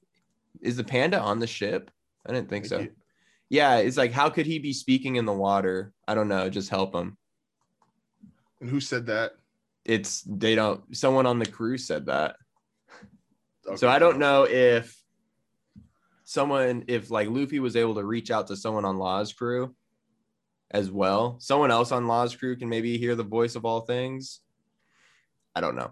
is 0.60 0.76
the 0.76 0.84
panda 0.84 1.18
on 1.18 1.38
the 1.38 1.46
ship? 1.46 1.90
I 2.26 2.32
didn't 2.32 2.48
think 2.48 2.66
so. 2.66 2.86
Yeah, 3.48 3.78
it's 3.78 3.96
like 3.96 4.12
how 4.12 4.30
could 4.30 4.46
he 4.46 4.58
be 4.58 4.72
speaking 4.72 5.16
in 5.16 5.24
the 5.24 5.32
water? 5.32 5.92
I 6.06 6.14
don't 6.14 6.28
know. 6.28 6.48
Just 6.48 6.70
help 6.70 6.94
him. 6.94 7.16
And 8.60 8.70
who 8.70 8.80
said 8.80 9.06
that? 9.06 9.32
It's 9.84 10.22
they 10.22 10.54
don't. 10.54 10.96
Someone 10.96 11.26
on 11.26 11.40
the 11.40 11.46
crew 11.46 11.76
said 11.78 12.06
that. 12.06 12.36
Okay, 13.66 13.76
so 13.76 13.88
I 13.88 13.98
don't 13.98 14.18
know 14.18 14.44
if 14.44 14.96
someone 16.24 16.84
if 16.86 17.10
like 17.10 17.28
Luffy 17.28 17.58
was 17.58 17.76
able 17.76 17.96
to 17.96 18.04
reach 18.04 18.30
out 18.30 18.46
to 18.46 18.56
someone 18.56 18.84
on 18.84 18.98
Law's 18.98 19.32
crew 19.32 19.74
as 20.70 20.90
well, 20.90 21.36
someone 21.40 21.70
else 21.70 21.92
on 21.92 22.06
Law's 22.06 22.34
crew 22.34 22.56
can 22.56 22.68
maybe 22.68 22.96
hear 22.96 23.16
the 23.16 23.24
voice 23.24 23.56
of 23.56 23.64
all 23.64 23.80
things. 23.80 24.40
I 25.54 25.60
don't 25.60 25.76
know. 25.76 25.90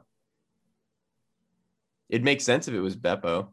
It 2.11 2.23
makes 2.23 2.44
sense 2.44 2.68
if 2.68 2.75
it 2.75 2.81
was 2.81 2.96
Bepo. 2.96 3.49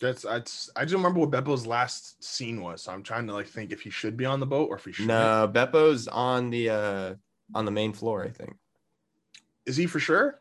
That's 0.00 0.24
I. 0.24 0.36
I 0.76 0.84
just 0.84 0.94
remember 0.94 1.18
what 1.18 1.30
Bepo's 1.30 1.66
last 1.66 2.22
scene 2.22 2.60
was. 2.60 2.82
So 2.82 2.92
I'm 2.92 3.02
trying 3.02 3.26
to 3.26 3.32
like 3.32 3.48
think 3.48 3.72
if 3.72 3.80
he 3.80 3.90
should 3.90 4.16
be 4.16 4.24
on 4.26 4.38
the 4.38 4.46
boat 4.46 4.68
or 4.70 4.76
if 4.76 4.84
he 4.84 4.92
should. 4.92 5.08
No, 5.08 5.50
Bepo's 5.52 6.06
on 6.06 6.50
the 6.50 6.70
uh 6.70 7.14
on 7.54 7.64
the 7.64 7.72
main 7.72 7.92
floor. 7.92 8.22
I 8.22 8.28
think. 8.30 8.54
Is 9.66 9.76
he 9.76 9.86
for 9.86 9.98
sure? 9.98 10.40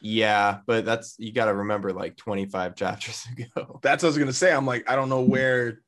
Yeah, 0.00 0.60
but 0.64 0.86
that's 0.86 1.16
you 1.18 1.30
got 1.30 1.44
to 1.44 1.54
remember 1.54 1.92
like 1.92 2.16
25 2.16 2.74
chapters 2.74 3.26
ago. 3.36 3.80
That's 3.82 4.02
what 4.02 4.08
I 4.08 4.10
was 4.10 4.18
gonna 4.18 4.32
say. 4.32 4.50
I'm 4.52 4.64
like 4.64 4.88
I 4.88 4.96
don't 4.96 5.10
know 5.10 5.20
where, 5.20 5.82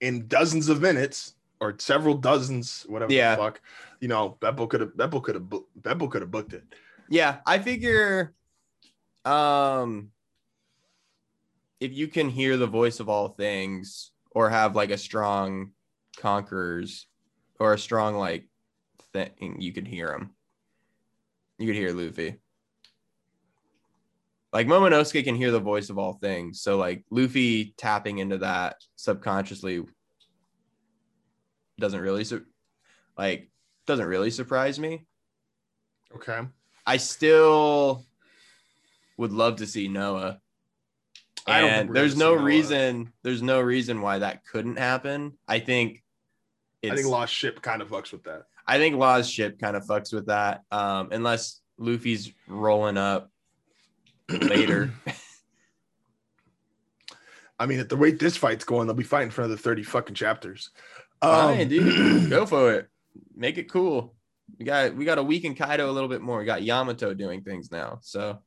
in 0.00 0.26
dozens 0.26 0.68
of 0.68 0.82
minutes 0.82 1.34
or 1.58 1.74
several 1.78 2.16
dozens, 2.16 2.84
whatever 2.86 3.12
Yeah. 3.12 3.36
the 3.36 3.42
fuck, 3.42 3.62
you 4.00 4.08
know, 4.08 4.36
Bepo 4.40 4.68
could 4.68 4.80
have 4.82 4.90
Bepo 4.90 5.22
could 5.22 5.36
have 5.36 5.44
Bepo 5.80 6.10
could 6.10 6.20
have 6.20 6.30
booked 6.30 6.52
it. 6.52 6.64
Yeah, 7.08 7.38
I 7.46 7.58
figure 7.60 8.34
um 9.24 10.10
if 11.80 11.92
you 11.92 12.08
can 12.08 12.28
hear 12.28 12.56
the 12.56 12.66
voice 12.66 13.00
of 13.00 13.08
all 13.08 13.28
things 13.28 14.12
or 14.32 14.50
have 14.50 14.76
like 14.76 14.90
a 14.90 14.98
strong 14.98 15.72
conquerors 16.16 17.06
or 17.58 17.72
a 17.72 17.78
strong 17.78 18.16
like 18.16 18.48
thing, 19.12 19.56
you 19.58 19.72
could 19.72 19.88
hear 19.88 20.12
him. 20.12 20.30
You 21.58 21.66
could 21.66 21.76
hear 21.76 21.92
Luffy. 21.92 22.38
Like 24.52 24.66
Momonosuke 24.66 25.24
can 25.24 25.36
hear 25.36 25.50
the 25.50 25.60
voice 25.60 25.90
of 25.90 25.98
all 25.98 26.14
things. 26.14 26.60
So 26.60 26.76
like 26.76 27.04
Luffy 27.10 27.74
tapping 27.76 28.18
into 28.18 28.38
that 28.38 28.76
subconsciously 28.96 29.82
doesn't 31.78 32.00
really 32.00 32.24
su- 32.24 32.46
like 33.16 33.50
doesn't 33.86 34.06
really 34.06 34.30
surprise 34.30 34.78
me. 34.78 35.06
Okay. 36.14 36.40
I 36.86 36.96
still 36.96 38.04
would 39.20 39.32
love 39.32 39.56
to 39.56 39.66
see 39.66 39.86
Noah. 39.86 40.40
I 41.46 41.60
don't 41.60 41.70
think 41.70 41.86
And 41.88 41.96
there's 41.96 42.16
no 42.16 42.34
Noah. 42.34 42.44
reason 42.44 43.12
there's 43.22 43.42
no 43.42 43.60
reason 43.60 44.00
why 44.00 44.18
that 44.18 44.44
couldn't 44.46 44.78
happen. 44.78 45.34
I 45.46 45.58
think 45.58 46.02
it's 46.82 46.92
I 46.92 46.96
think 46.96 47.08
Law's 47.08 47.28
ship 47.30 47.60
kind 47.60 47.82
of 47.82 47.88
fucks 47.90 48.12
with 48.12 48.24
that. 48.24 48.44
I 48.66 48.78
think 48.78 48.96
Law's 48.96 49.28
ship 49.28 49.60
kind 49.60 49.76
of 49.76 49.84
fucks 49.84 50.12
with 50.12 50.26
that. 50.26 50.62
Um, 50.70 51.08
unless 51.12 51.60
Luffy's 51.78 52.32
rolling 52.48 52.96
up 52.96 53.30
later. 54.28 54.90
I 57.58 57.66
mean, 57.66 57.78
at 57.80 57.90
the 57.90 57.96
rate 57.96 58.18
this 58.18 58.38
fight's 58.38 58.64
going, 58.64 58.86
they'll 58.86 58.96
be 58.96 59.04
fighting 59.04 59.30
for 59.30 59.42
another 59.42 59.58
30 59.58 59.82
fucking 59.82 60.14
chapters. 60.14 60.70
Um, 61.20 61.68
dude. 61.68 62.30
Go 62.30 62.46
for 62.46 62.72
it. 62.72 62.88
Make 63.36 63.58
it 63.58 63.70
cool. 63.70 64.14
We 64.58 64.64
got 64.64 64.94
we 64.94 65.04
got 65.04 65.16
to 65.16 65.22
weaken 65.22 65.54
Kaido 65.54 65.90
a 65.90 65.92
little 65.92 66.08
bit 66.08 66.22
more. 66.22 66.38
We 66.38 66.46
got 66.46 66.62
Yamato 66.62 67.12
doing 67.12 67.42
things 67.42 67.70
now. 67.70 67.98
So 68.00 68.38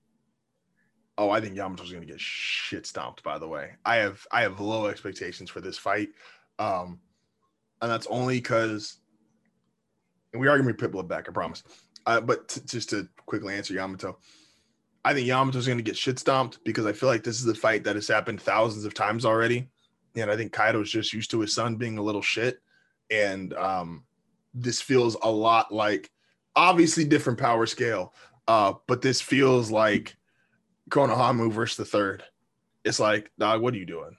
Oh, 1.18 1.30
I 1.30 1.40
think 1.42 1.56
Yamato's 1.56 1.92
gonna 1.92 2.06
get 2.06 2.20
shit 2.20 2.86
stomped. 2.86 3.24
By 3.24 3.38
the 3.38 3.48
way, 3.48 3.74
I 3.86 3.98
have 3.98 4.26
I 4.32 4.42
have 4.42 4.60
low 4.60 4.88
expectations 4.88 5.50
for 5.50 5.62
this 5.62 5.78
fight, 5.78 6.10
um, 6.58 7.00
and 7.82 7.92
that's 7.92 8.08
only 8.08 8.38
because 8.38 8.98
and 10.34 10.42
we 10.42 10.48
are 10.48 10.58
gonna 10.58 10.74
be 10.74 10.86
Pitbull 10.86 11.08
back. 11.08 11.30
I 11.30 11.32
promise. 11.32 11.64
Uh, 12.06 12.20
but 12.20 12.50
t- 12.50 12.62
just 12.66 12.90
to 12.90 13.08
quickly 13.26 13.54
answer 13.54 13.74
Yamato, 13.74 14.18
I 15.06 15.14
think 15.14 15.28
Yamato's 15.28 15.68
gonna 15.68 15.84
get 15.84 15.96
shit 15.96 16.18
stomped 16.18 16.64
because 16.66 16.86
I 16.86 16.94
feel 16.94 17.10
like 17.10 17.24
this 17.24 17.40
is 17.40 17.48
a 17.48 17.56
fight 17.56 17.84
that 17.84 17.96
has 17.96 18.08
happened 18.08 18.42
thousands 18.42 18.84
of 18.84 18.96
times 18.96 19.24
already, 19.24 19.70
and 20.16 20.32
I 20.32 20.36
think 20.36 20.52
Kaido's 20.52 20.92
just 20.92 21.14
used 21.14 21.30
to 21.32 21.40
his 21.42 21.54
son 21.54 21.76
being 21.76 22.00
a 22.00 22.04
little 22.04 22.24
shit, 22.24 22.60
and 23.12 23.54
um, 23.54 24.04
this 24.56 24.82
feels 24.82 25.16
a 25.22 25.30
lot 25.30 25.72
like 25.72 26.10
obviously 26.56 27.06
different 27.06 27.38
power 27.38 27.68
scale, 27.68 28.16
uh, 28.48 28.74
but 28.88 29.04
this 29.04 29.22
feels 29.22 29.70
like. 29.70 30.16
Konohamaru 30.94 31.52
versus 31.52 31.78
the 31.78 31.86
third. 31.86 32.24
It's 32.86 33.00
like, 33.00 33.32
dog, 33.40 33.62
what 33.62 33.74
are 33.74 33.78
you 33.78 33.86
doing? 33.86 34.16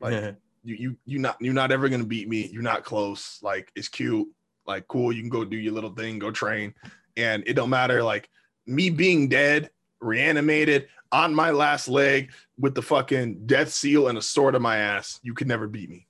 Like 0.00 0.36
you 0.62 0.74
you 0.74 0.96
you 1.06 1.18
not 1.18 1.36
you're 1.40 1.54
not 1.54 1.72
ever 1.72 1.88
gonna 1.88 2.04
beat 2.04 2.28
me. 2.28 2.46
You're 2.52 2.62
not 2.62 2.84
close. 2.84 3.38
Like 3.42 3.72
it's 3.74 3.88
cute. 3.88 4.28
Like 4.66 4.86
cool. 4.86 5.12
You 5.12 5.22
can 5.22 5.30
go 5.30 5.44
do 5.44 5.56
your 5.56 5.72
little 5.72 5.94
thing, 5.94 6.18
go 6.18 6.30
train, 6.30 6.74
and 7.16 7.42
it 7.46 7.54
don't 7.54 7.70
matter. 7.70 8.02
Like 8.02 8.28
me 8.66 8.90
being 8.90 9.28
dead, 9.28 9.70
reanimated 10.00 10.88
on 11.10 11.34
my 11.34 11.50
last 11.50 11.88
leg 11.88 12.32
with 12.58 12.74
the 12.74 12.82
fucking 12.82 13.46
death 13.46 13.70
seal 13.70 14.08
and 14.08 14.18
a 14.18 14.22
sword 14.22 14.54
in 14.54 14.62
my 14.62 14.76
ass. 14.76 15.20
You 15.22 15.32
could 15.32 15.48
never 15.48 15.66
beat 15.66 15.88
me. 15.88 16.06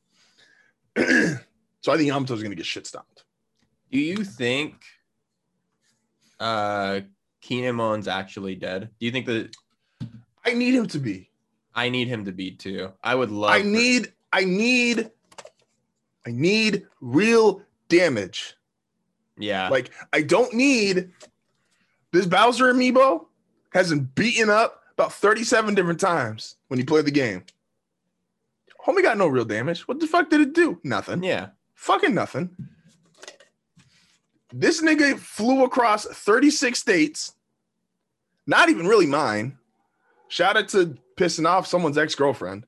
so 0.96 1.92
I 1.92 1.96
think 1.96 2.10
Yamato's 2.10 2.42
gonna 2.42 2.56
get 2.56 2.66
shit 2.66 2.86
stomped. 2.86 3.24
do 3.92 3.98
you 4.00 4.24
think 4.24 4.74
uh 6.40 7.00
Kinemon's 7.42 8.08
actually 8.08 8.56
dead? 8.56 8.90
Do 8.98 9.06
you 9.06 9.12
think 9.12 9.26
that 9.26 9.54
I 10.44 10.54
need 10.54 10.74
him 10.74 10.86
to 10.88 10.98
be. 10.98 11.30
I 11.74 11.88
need 11.88 12.08
him 12.08 12.24
to 12.24 12.32
be 12.32 12.50
too? 12.52 12.92
I 13.02 13.14
would 13.14 13.30
love 13.30 13.50
I 13.50 13.60
for- 13.60 13.66
need. 13.66 14.12
I 14.32 14.44
need. 14.44 15.10
I 16.26 16.30
need 16.30 16.86
real 17.00 17.62
damage. 17.88 18.54
yeah. 19.38 19.68
Like 19.68 19.90
I 20.12 20.22
don't 20.22 20.52
need 20.54 21.10
this 22.12 22.26
Bowser 22.26 22.72
amiibo 22.72 23.26
has 23.72 23.90
been 23.90 24.04
beaten 24.14 24.50
up 24.50 24.82
about 24.92 25.12
37 25.12 25.74
different 25.74 25.98
times 26.00 26.56
when 26.68 26.78
he 26.78 26.84
played 26.84 27.06
the 27.06 27.10
game. 27.10 27.44
Homie 28.86 29.02
got 29.02 29.16
no 29.18 29.28
real 29.28 29.44
damage. 29.44 29.86
What 29.88 30.00
the 30.00 30.06
fuck 30.06 30.28
did 30.30 30.40
it 30.40 30.52
do? 30.54 30.80
Nothing. 30.84 31.22
yeah. 31.22 31.48
Fucking 31.74 32.14
nothing. 32.14 32.50
This 34.52 34.82
nigga 34.82 35.18
flew 35.18 35.64
across 35.64 36.04
36 36.04 36.78
states. 36.78 37.32
Not 38.46 38.68
even 38.68 38.86
really 38.86 39.06
mine. 39.06 39.56
Shout 40.30 40.56
out 40.56 40.68
to 40.68 40.96
pissing 41.16 41.46
off 41.46 41.66
someone's 41.66 41.98
ex-girlfriend. 41.98 42.64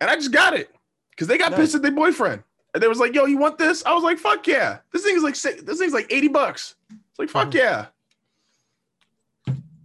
And 0.00 0.10
I 0.10 0.16
just 0.16 0.32
got 0.32 0.54
it. 0.54 0.74
Because 1.10 1.28
they 1.28 1.36
got 1.36 1.52
Nice. 1.52 1.60
pissed 1.60 1.74
at 1.74 1.82
their 1.82 1.92
boyfriend. 1.92 2.42
And 2.72 2.82
they 2.82 2.88
was 2.88 2.98
like, 2.98 3.14
yo, 3.14 3.26
you 3.26 3.36
want 3.36 3.58
this? 3.58 3.84
I 3.84 3.92
was 3.92 4.02
like, 4.02 4.18
fuck 4.18 4.46
yeah. 4.46 4.78
This 4.92 5.02
thing 5.02 5.14
is 5.14 5.22
like 5.22 5.38
this 5.38 5.78
thing's 5.78 5.92
like 5.92 6.10
80 6.10 6.28
bucks. 6.28 6.74
It's 6.90 7.18
like, 7.18 7.28
fuck 7.28 7.48
mm-hmm. 7.48 7.58
yeah. 7.58 7.86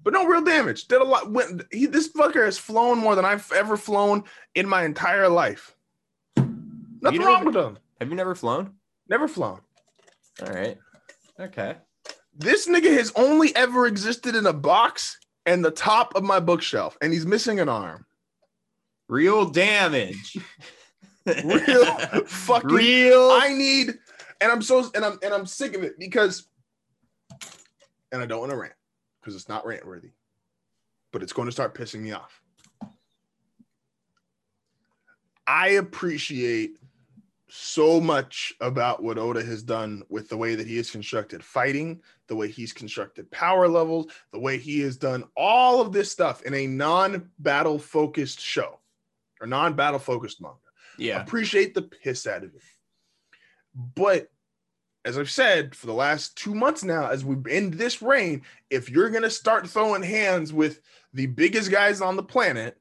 But 0.03 0.13
no 0.13 0.25
real 0.25 0.41
damage. 0.41 0.87
Did 0.87 1.01
a 1.01 1.03
lot. 1.03 1.29
Went, 1.29 1.63
he, 1.69 1.85
this 1.85 2.13
fucker 2.13 2.45
has 2.45 2.57
flown 2.57 2.97
more 2.97 3.13
than 3.13 3.25
I've 3.25 3.51
ever 3.51 3.75
flown 3.75 4.23
in 4.55 4.69
my 4.69 4.85
entire 4.85 5.27
life. 5.27 5.75
Nothing 6.37 7.21
wrong 7.21 7.43
with 7.43 7.57
him. 7.57 7.77
Have 7.99 8.09
you 8.09 8.15
never 8.15 8.35
flown? 8.35 8.71
Never 9.09 9.27
flown. 9.27 9.59
All 10.41 10.53
right. 10.53 10.77
Okay. 11.37 11.75
This 12.37 12.69
nigga 12.69 12.95
has 12.95 13.11
only 13.17 13.53
ever 13.53 13.85
existed 13.85 14.33
in 14.33 14.45
a 14.45 14.53
box 14.53 15.19
and 15.47 15.63
the 15.63 15.71
top 15.71 16.13
of 16.15 16.23
my 16.23 16.39
bookshelf, 16.39 16.97
and 17.01 17.11
he's 17.11 17.25
missing 17.25 17.59
an 17.59 17.69
arm. 17.69 18.05
Real 19.07 19.49
damage. 19.49 20.37
Real 21.25 21.85
fucking. 22.25 22.69
Real. 22.69 23.29
I 23.31 23.53
need, 23.53 23.97
and 24.41 24.51
I'm 24.51 24.61
so, 24.61 24.91
and 24.93 25.03
I'm, 25.03 25.17
and 25.23 25.33
I'm 25.33 25.45
sick 25.45 25.75
of 25.75 25.83
it 25.83 25.97
because, 25.97 26.47
and 28.11 28.21
I 28.21 28.25
don't 28.25 28.41
want 28.41 28.51
to 28.51 28.57
rant 28.57 28.73
because 29.21 29.35
it's 29.35 29.49
not 29.49 29.65
rant 29.65 29.87
worthy, 29.87 30.11
but 31.11 31.23
it's 31.23 31.33
going 31.33 31.47
to 31.47 31.51
start 31.51 31.73
pissing 31.73 32.01
me 32.01 32.11
off. 32.11 32.41
I 35.47 35.69
appreciate 35.69 36.77
so 37.49 38.01
much 38.01 38.53
about 38.59 39.01
what 39.01 39.17
Oda 39.17 39.43
has 39.43 39.63
done 39.63 40.03
with 40.09 40.27
the 40.29 40.37
way 40.37 40.55
that 40.55 40.67
he 40.67 40.77
has 40.77 40.91
constructed 40.91 41.43
fighting, 41.43 42.01
the 42.27 42.35
way 42.35 42.49
he's 42.49 42.73
constructed 42.73 43.31
power 43.31 43.67
levels, 43.67 44.07
the 44.31 44.39
way 44.39 44.57
he 44.57 44.81
has 44.81 44.97
done 44.97 45.23
all 45.35 45.79
of 45.81 45.93
this 45.93 46.11
stuff 46.11 46.41
in 46.43 46.53
a 46.53 46.67
non-battle 46.67 47.79
focused 47.79 48.39
show 48.41 48.79
or 49.39 49.47
non-battle 49.47 49.99
focused 49.99 50.41
manga. 50.41 50.57
yeah. 50.97 51.21
Appreciate 51.21 51.73
the 51.73 51.83
piss 51.83 52.27
out 52.27 52.43
of 52.43 52.53
it. 52.53 52.61
But 53.95 54.29
as 55.05 55.17
I've 55.17 55.29
said 55.29 55.73
for 55.73 55.85
the 55.85 55.93
last 55.93 56.35
two 56.35 56.53
months 56.53 56.83
now, 56.83 57.07
as 57.09 57.23
we 57.23 57.37
end 57.49 57.75
this 57.75 58.01
reign, 58.01 58.41
if 58.69 58.89
you're 58.89 59.09
gonna 59.09 59.29
start 59.29 59.69
throwing 59.69 60.03
hands 60.03 60.51
with 60.51 60.81
the 61.13 61.27
biggest 61.27 61.71
guys 61.71 62.01
on 62.01 62.17
the 62.17 62.23
planet, 62.23 62.77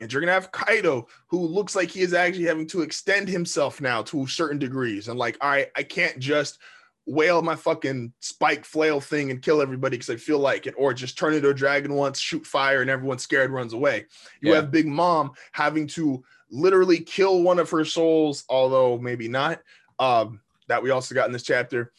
and 0.00 0.12
you're 0.12 0.20
gonna 0.20 0.32
have 0.32 0.52
Kaido, 0.52 1.06
who 1.26 1.40
looks 1.40 1.76
like 1.76 1.90
he 1.90 2.00
is 2.00 2.14
actually 2.14 2.44
having 2.46 2.66
to 2.68 2.82
extend 2.82 3.28
himself 3.28 3.80
now 3.80 4.02
to 4.02 4.26
certain 4.26 4.58
degrees, 4.58 5.08
and 5.08 5.18
like, 5.18 5.36
all 5.40 5.50
right, 5.50 5.68
I 5.76 5.82
can't 5.82 6.18
just 6.18 6.58
whale 7.06 7.42
my 7.42 7.56
fucking 7.56 8.12
spike 8.20 8.64
flail 8.64 9.00
thing 9.00 9.30
and 9.30 9.42
kill 9.42 9.60
everybody 9.60 9.96
because 9.96 10.10
I 10.10 10.16
feel 10.16 10.38
like 10.38 10.66
it, 10.66 10.74
or 10.76 10.94
just 10.94 11.18
turn 11.18 11.34
into 11.34 11.48
a 11.48 11.54
dragon 11.54 11.94
once, 11.94 12.18
shoot 12.20 12.46
fire, 12.46 12.82
and 12.82 12.90
everyone's 12.90 13.22
scared 13.22 13.50
runs 13.50 13.72
away. 13.72 14.06
You 14.40 14.50
Yeah. 14.50 14.56
have 14.56 14.70
Big 14.70 14.86
Mom 14.86 15.32
having 15.52 15.86
to 15.88 16.22
literally 16.50 17.00
kill 17.00 17.42
one 17.42 17.58
of 17.58 17.70
her 17.70 17.84
souls, 17.84 18.44
although 18.48 18.98
maybe 18.98 19.28
not. 19.28 19.60
Um, 19.98 20.40
that 20.68 20.82
we 20.82 20.90
also 20.90 21.14
got 21.14 21.26
in 21.26 21.32
this 21.32 21.42
chapter. 21.42 21.92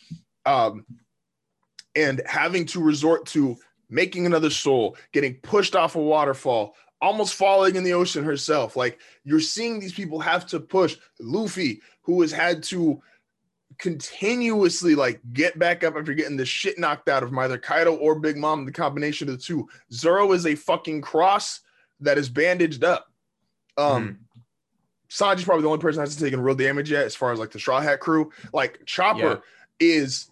Um, 0.46 0.86
and 1.96 2.22
having 2.26 2.66
to 2.68 2.82
resort 2.82 3.26
to 3.28 3.58
making 3.90 4.26
another 4.26 4.50
soul, 4.50 4.96
getting 5.12 5.36
pushed 5.42 5.76
off 5.76 5.96
a 5.96 6.00
waterfall, 6.00 6.76
almost 7.02 7.34
falling 7.34 7.76
in 7.76 7.84
the 7.84 7.94
ocean 7.94 8.24
herself. 8.24 8.76
Like 8.76 9.00
you're 9.24 9.40
seeing 9.40 9.80
these 9.80 9.94
people 9.94 10.20
have 10.20 10.46
to 10.48 10.60
push 10.60 10.98
Luffy, 11.20 11.82
who 12.04 12.22
has 12.22 12.32
had 12.32 12.64
to 12.64 13.02
continuously 13.78 14.96
like 14.96 15.20
get 15.34 15.58
back 15.58 15.84
up 15.84 15.96
after 15.96 16.14
getting 16.14 16.38
the 16.38 16.46
shit 16.46 16.78
knocked 16.80 17.10
out 17.10 17.24
of 17.24 17.30
him, 17.30 17.40
either 17.40 17.58
Kaido 17.58 17.96
or 17.96 18.20
Big 18.20 18.38
Mom, 18.38 18.66
the 18.66 18.72
combination 18.72 19.28
of 19.30 19.36
the 19.38 19.42
two. 19.44 19.68
Zoro 19.92 20.32
is 20.34 20.46
a 20.46 20.56
fucking 20.56 21.02
cross 21.02 21.62
that 22.00 22.18
is 22.18 22.30
bandaged 22.30 22.84
up. 22.84 23.12
Um, 23.78 24.08
Mhm. 24.08 24.18
Sanji's 25.10 25.44
probably 25.44 25.64
the 25.64 25.68
only 25.68 25.82
person 25.82 25.98
that 25.98 26.08
hasn't 26.08 26.24
taken 26.24 26.40
real 26.40 26.56
damage 26.56 26.90
yet, 26.90 27.06
as 27.06 27.16
far 27.16 27.34
as 27.34 27.40
like 27.40 27.52
the 27.52 27.60
Straw 27.60 27.82
Hat 27.82 28.00
crew. 28.00 28.32
Like 28.54 28.86
Chopper 28.86 29.42
is, 29.80 30.30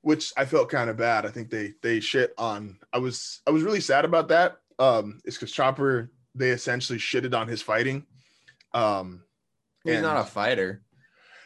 which 0.00 0.32
I 0.38 0.46
felt 0.46 0.70
kind 0.70 0.88
of 0.88 0.96
bad. 0.96 1.26
I 1.26 1.28
think 1.30 1.50
they 1.50 1.74
they 1.82 2.00
shit 2.00 2.32
on. 2.38 2.78
I 2.92 2.98
was 2.98 3.42
I 3.46 3.50
was 3.50 3.62
really 3.62 3.80
sad 3.80 4.04
about 4.06 4.28
that. 4.28 4.58
Um, 4.78 5.20
it's 5.24 5.36
because 5.36 5.52
Chopper 5.52 6.10
they 6.34 6.50
essentially 6.50 6.98
shitted 6.98 7.38
on 7.38 7.48
his 7.48 7.62
fighting. 7.62 8.06
Um, 8.72 9.24
He's 9.84 10.00
not 10.00 10.16
a 10.16 10.24
fighter. 10.24 10.82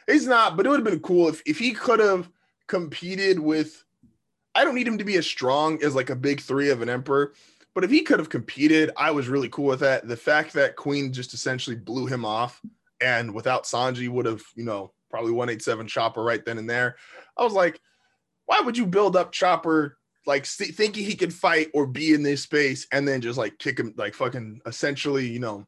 He's 0.07 0.27
not, 0.27 0.57
but 0.57 0.67
it 0.67 0.69
would 0.69 0.81
have 0.81 0.85
been 0.85 1.01
cool 1.01 1.29
if 1.29 1.43
if 1.47 1.59
he 1.59 1.73
could 1.73 2.01
have 2.01 2.31
competed 2.69 3.39
with. 3.39 3.83
I 4.55 4.65
don't 4.65 4.75
need 4.75 4.89
him 4.89 4.99
to 4.99 5.05
be 5.05 5.17
as 5.17 5.27
strong 5.27 5.83
as 5.83 5.95
like 5.95 6.11
a 6.11 6.17
big 6.17 6.41
three 6.41 6.71
of 6.71 6.81
an 6.81 6.89
emperor, 6.89 7.35
but 7.75 7.85
if 7.85 7.91
he 7.91 8.03
could 8.03 8.19
have 8.19 8.31
competed, 8.31 8.91
I 8.97 9.11
was 9.11 9.29
really 9.29 9.51
cool 9.51 9.67
with 9.67 9.81
that. 9.81 10.09
The 10.09 10.17
fact 10.17 10.55
that 10.55 10.77
Queen 10.77 11.13
just 11.13 11.35
essentially 11.35 11.77
blew 11.77 12.07
him 12.07 12.25
off, 12.25 12.61
and 13.01 13.35
without 13.35 13.65
Sanji 13.65 14.09
would 14.09 14.27
have, 14.27 14.43
you 14.55 14.65
know, 14.65 14.93
probably 15.11 15.33
one 15.33 15.51
eight 15.51 15.63
seven 15.63 15.87
Chopper 15.87 16.23
right 16.23 16.45
then 16.45 16.59
and 16.59 16.69
there. 16.69 16.97
I 17.37 17.45
was 17.45 17.53
like, 17.53 17.81
why 18.47 18.61
would 18.61 18.79
you 18.79 18.87
build 18.87 19.17
up 19.17 19.33
Chopper 19.33 19.99
like 20.27 20.45
st- 20.45 20.75
thinking 20.75 21.05
he 21.05 21.15
could 21.15 21.33
fight 21.33 21.69
or 21.73 21.87
be 21.87 22.13
in 22.13 22.23
this 22.23 22.43
space 22.43 22.87
and 22.93 23.07
then 23.07 23.21
just 23.21 23.39
like 23.39 23.59
kick 23.59 23.79
him 23.79 23.95
like 23.97 24.15
fucking 24.15 24.61
essentially, 24.67 25.27
you 25.27 25.39
know, 25.39 25.67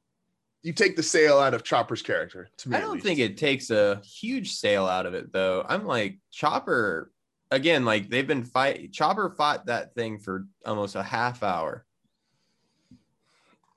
you 0.63 0.73
take 0.73 0.97
the 0.97 1.03
sale 1.03 1.39
out 1.39 1.55
of 1.55 1.63
Chopper's 1.63 2.03
character. 2.03 2.49
To 2.59 2.69
me, 2.69 2.77
I 2.77 2.81
don't 2.81 3.01
think 3.01 3.21
it 3.21 3.37
takes 3.37 3.71
a 3.71 4.03
huge 4.05 4.53
sale 4.53 4.87
out 4.87 5.07
of 5.07 5.15
it 5.15 5.33
though. 5.33 5.65
I'm 5.67 5.87
like 5.87 6.19
Chopper 6.33 7.13
again, 7.51 7.85
like 7.85 8.11
they've 8.11 8.27
been 8.27 8.45
fight 8.45 8.93
Chopper 8.93 9.31
fought 9.31 9.67
that 9.67 9.95
thing 9.95 10.19
for 10.19 10.47
almost 10.67 10.97
a 10.97 11.03
half 11.03 11.43
hour. 11.43 11.85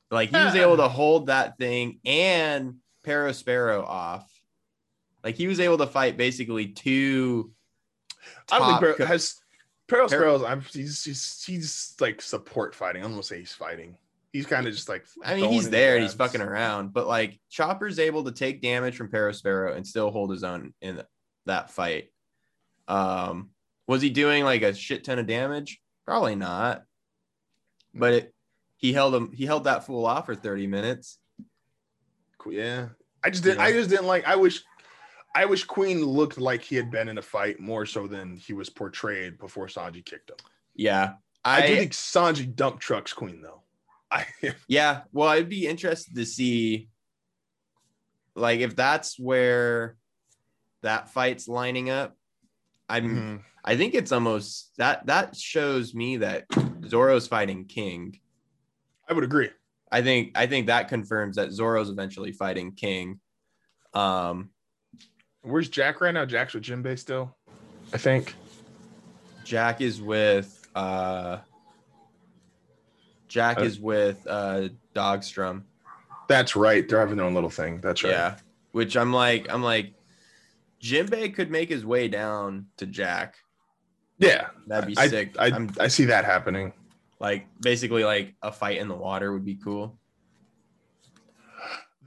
Like 0.09 0.29
he 0.29 0.35
was 0.35 0.55
able 0.55 0.77
to 0.77 0.89
hold 0.89 1.27
that 1.27 1.57
thing 1.57 1.99
and 2.03 2.75
Perospero 3.05 3.83
off. 3.83 4.29
Like 5.23 5.35
he 5.35 5.47
was 5.47 5.59
able 5.59 5.77
to 5.77 5.87
fight 5.87 6.17
basically 6.17 6.67
two. 6.67 7.51
I 8.51 8.59
don't 8.59 8.67
think 8.79 8.97
top 8.97 8.97
co- 8.97 9.05
has 9.05 9.40
Peril 9.91 10.07
Per- 10.07 10.15
Sparrows. 10.15 10.43
I'm 10.43 10.61
he's, 10.61 11.03
he's 11.03 11.43
he's 11.45 11.95
like 11.99 12.21
support 12.21 12.73
fighting. 12.73 13.03
I'm 13.03 13.11
gonna 13.11 13.23
say 13.23 13.39
he's 13.39 13.51
fighting. 13.51 13.97
He's 14.31 14.45
kind 14.45 14.65
of 14.65 14.73
just 14.73 14.87
like 14.87 15.05
I 15.25 15.35
mean, 15.35 15.51
he's 15.51 15.69
there 15.69 15.95
and 15.95 16.03
he's 16.03 16.13
fucking 16.13 16.39
around, 16.39 16.93
but 16.93 17.05
like 17.05 17.37
Chopper's 17.49 17.99
able 17.99 18.23
to 18.23 18.31
take 18.31 18.61
damage 18.61 18.95
from 18.95 19.09
Perospero 19.09 19.75
and 19.75 19.85
still 19.85 20.09
hold 20.09 20.31
his 20.31 20.45
own 20.45 20.73
in 20.81 21.03
that 21.45 21.71
fight. 21.71 22.13
Um, 22.87 23.49
was 23.87 24.01
he 24.01 24.09
doing 24.09 24.45
like 24.45 24.61
a 24.61 24.73
shit 24.73 25.03
ton 25.03 25.19
of 25.19 25.27
damage? 25.27 25.81
Probably 26.05 26.35
not. 26.35 26.83
But 27.93 28.13
it, 28.13 28.33
he 28.77 28.93
held 28.93 29.13
him. 29.13 29.33
He 29.33 29.45
held 29.45 29.65
that 29.65 29.85
fool 29.85 30.05
off 30.05 30.27
for 30.27 30.35
thirty 30.35 30.67
minutes. 30.67 31.17
Yeah, 32.49 32.87
I 33.21 33.29
just 33.29 33.43
didn't. 33.43 33.59
Yeah. 33.59 33.65
I 33.65 33.73
just 33.73 33.89
didn't 33.89 34.07
like. 34.07 34.25
I 34.25 34.37
wish, 34.37 34.63
I 35.33 35.45
wish 35.45 35.63
Queen 35.63 36.03
looked 36.03 36.37
like 36.37 36.61
he 36.61 36.75
had 36.75 36.91
been 36.91 37.07
in 37.07 37.17
a 37.17 37.21
fight 37.21 37.59
more 37.59 37.85
so 37.85 38.07
than 38.07 38.35
he 38.35 38.53
was 38.53 38.69
portrayed 38.69 39.37
before 39.37 39.67
Sanji 39.67 40.03
kicked 40.03 40.29
him. 40.29 40.37
Yeah, 40.75 41.13
I, 41.45 41.63
I, 41.63 41.67
do 41.67 41.75
think 41.75 41.91
Sanji 41.93 42.53
dump 42.53 42.79
trucks 42.79 43.13
Queen 43.13 43.41
though. 43.41 43.61
I 44.11 44.25
yeah. 44.67 45.01
Well, 45.13 45.29
I'd 45.29 45.49
be 45.49 45.67
interested 45.67 46.15
to 46.15 46.25
see, 46.25 46.89
like, 48.35 48.59
if 48.59 48.75
that's 48.75 49.17
where 49.17 49.95
that 50.81 51.09
fight's 51.09 51.47
lining 51.47 51.89
up. 51.89 52.15
I'm. 52.89 53.09
Mhm. 53.09 53.41
I 53.63 53.77
think 53.77 53.93
it's 53.93 54.11
almost 54.11 54.71
that 54.77 55.05
that 55.05 55.35
shows 55.35 55.93
me 55.93 56.17
that 56.17 56.45
Zoro's 56.87 57.27
fighting 57.27 57.65
King. 57.65 58.19
I 59.07 59.13
would 59.13 59.23
agree. 59.23 59.49
I 59.91 60.01
think 60.01 60.31
I 60.35 60.47
think 60.47 60.67
that 60.67 60.87
confirms 60.87 61.35
that 61.35 61.51
Zoro's 61.51 61.89
eventually 61.89 62.31
fighting 62.31 62.73
King. 62.73 63.19
Um, 63.93 64.49
Where's 65.43 65.69
Jack 65.69 66.01
right 66.01 66.13
now? 66.13 66.25
Jack's 66.25 66.53
with 66.53 66.63
Jinbei 66.63 66.97
still. 66.99 67.35
I 67.93 67.97
think. 67.97 68.35
Jack 69.43 69.81
is 69.81 70.01
with 70.01 70.67
uh, 70.75 71.39
Jack 73.27 73.57
Uh, 73.59 73.63
is 73.63 73.79
with 73.79 74.25
uh, 74.29 74.69
Dogstorm. 74.93 75.63
That's 76.27 76.55
right. 76.55 76.87
They're 76.87 76.99
having 76.99 77.17
their 77.17 77.25
own 77.25 77.33
little 77.33 77.49
thing. 77.49 77.81
That's 77.81 78.03
right. 78.03 78.11
Yeah, 78.11 78.35
which 78.71 78.95
I'm 78.95 79.11
like 79.11 79.51
I'm 79.51 79.63
like, 79.63 79.93
Jinbei 80.81 81.33
could 81.33 81.49
make 81.51 81.69
his 81.69 81.85
way 81.85 82.07
down 82.07 82.67
to 82.77 82.85
Jack. 82.85 83.35
Yeah. 84.19 84.47
That'd 84.67 84.87
be 84.87 84.97
I, 84.97 85.07
sick. 85.07 85.35
I, 85.39 85.47
I'm 85.47 85.69
I 85.79 85.87
see 85.87 86.05
that 86.05 86.23
happening. 86.23 86.71
like 87.19 87.47
basically 87.61 88.03
like 88.03 88.35
a 88.43 88.51
fight 88.51 88.77
in 88.77 88.87
the 88.87 88.95
water 88.95 89.33
would 89.33 89.43
be 89.43 89.55
cool. 89.55 89.97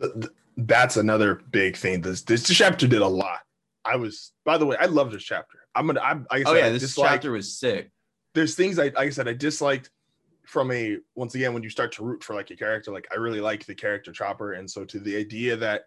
th- 0.01 0.13
th- 0.15 0.27
that's 0.57 0.97
another 0.97 1.41
big 1.51 1.77
thing. 1.77 2.01
This 2.01 2.23
this 2.23 2.47
chapter 2.47 2.87
did 2.87 3.03
a 3.03 3.09
lot. 3.09 3.41
I 3.85 3.97
was, 3.97 4.33
by 4.45 4.57
the 4.57 4.65
way, 4.67 4.77
I 4.79 4.87
love 4.87 5.13
this 5.13 5.23
chapter. 5.23 5.59
I'm 5.75 5.87
gonna, 5.87 6.01
I'm, 6.01 6.27
like 6.31 6.47
I 6.47 6.51
Oh 6.51 6.55
said, 6.55 6.61
yeah, 6.61 6.67
I 6.67 6.71
this 6.71 6.83
dislike- 6.83 7.11
chapter 7.11 7.33
was 7.33 7.59
sick. 7.59 7.91
There's 8.35 8.55
things 8.55 8.79
I, 8.79 8.85
like 8.85 8.99
I 8.99 9.11
said, 9.11 9.29
I 9.29 9.35
disliked 9.35 9.91
from 10.47 10.71
a 10.73 10.99
once 11.15 11.35
again 11.35 11.53
when 11.55 11.63
you 11.63 11.71
start 11.71 11.93
to 11.93 12.05
root 12.05 12.23
for 12.25 12.35
like 12.35 12.51
a 12.51 12.57
character. 12.57 12.93
Like 12.93 13.07
I 13.13 13.17
really 13.17 13.41
like 13.41 13.65
the 13.67 13.75
character 13.75 14.13
Chopper, 14.13 14.53
and 14.55 14.71
so 14.71 14.85
to 14.85 14.99
the 14.99 15.17
idea 15.17 15.57
that 15.57 15.83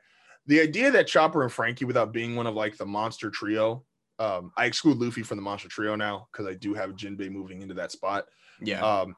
the 0.45 0.61
idea 0.61 0.91
that 0.91 1.07
Chopper 1.07 1.43
and 1.43 1.51
Franky, 1.51 1.85
without 1.85 2.13
being 2.13 2.35
one 2.35 2.47
of 2.47 2.55
like 2.55 2.77
the 2.77 2.85
monster 2.85 3.29
trio, 3.29 3.83
um, 4.19 4.51
I 4.57 4.65
exclude 4.65 4.97
Luffy 4.97 5.23
from 5.23 5.37
the 5.37 5.41
monster 5.43 5.67
trio 5.67 5.95
now 5.95 6.27
because 6.31 6.47
I 6.47 6.53
do 6.53 6.73
have 6.73 6.91
Jinbei 6.91 7.29
moving 7.31 7.61
into 7.61 7.73
that 7.75 7.91
spot. 7.91 8.25
Yeah, 8.61 8.81
Um, 8.81 9.15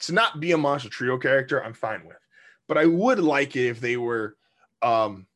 to 0.00 0.12
not 0.12 0.40
be 0.40 0.52
a 0.52 0.58
monster 0.58 0.88
trio 0.88 1.18
character, 1.18 1.62
I'm 1.62 1.74
fine 1.74 2.06
with. 2.06 2.16
But 2.68 2.78
I 2.78 2.86
would 2.86 3.18
like 3.18 3.56
it 3.56 3.66
if 3.68 3.80
they 3.80 3.96
were, 3.96 4.36
um, 4.82 5.26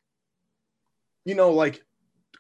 you 1.24 1.34
know, 1.34 1.50
like 1.50 1.82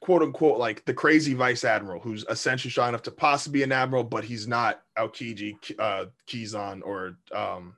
quote 0.00 0.22
unquote, 0.22 0.58
like 0.58 0.84
the 0.84 0.94
crazy 0.94 1.34
vice 1.34 1.64
admiral 1.64 2.00
who's 2.00 2.24
essentially 2.28 2.70
strong 2.70 2.90
enough 2.90 3.02
to 3.02 3.10
possibly 3.10 3.60
be 3.60 3.62
an 3.62 3.72
admiral, 3.72 4.04
but 4.04 4.24
he's 4.24 4.46
not 4.46 4.82
Aokiji, 4.98 5.54
uh, 5.78 6.06
Kizaru, 6.28 6.82
or 6.84 7.16
um, 7.34 7.76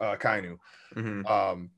uh, 0.00 0.16
Kainu. 0.16 0.58
Mhm. 0.94 1.28
Um, 1.28 1.70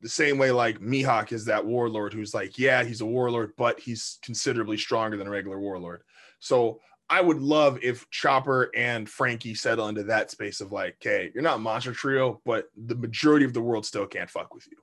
the 0.00 0.08
same 0.08 0.38
way, 0.38 0.52
like 0.52 0.78
Mihawk 0.78 1.32
is 1.32 1.46
that 1.46 1.64
warlord 1.64 2.12
who's 2.12 2.34
like, 2.34 2.58
yeah, 2.58 2.84
he's 2.84 3.00
a 3.00 3.06
warlord, 3.06 3.52
but 3.56 3.80
he's 3.80 4.18
considerably 4.22 4.76
stronger 4.76 5.16
than 5.16 5.26
a 5.26 5.30
regular 5.30 5.58
warlord. 5.58 6.02
So 6.38 6.80
I 7.08 7.20
would 7.20 7.38
love 7.38 7.78
if 7.82 8.08
Chopper 8.10 8.70
and 8.76 9.08
Franky 9.08 9.54
settle 9.54 9.88
into 9.88 10.04
that 10.04 10.30
space 10.30 10.60
of 10.60 10.70
like, 10.70 10.96
okay, 11.00 11.30
you're 11.34 11.42
not 11.42 11.60
monster 11.60 11.92
trio, 11.92 12.40
but 12.44 12.66
the 12.76 12.94
majority 12.94 13.44
of 13.44 13.54
the 13.54 13.62
world 13.62 13.86
still 13.86 14.06
can't 14.06 14.30
fuck 14.30 14.54
with 14.54 14.66
you. 14.70 14.76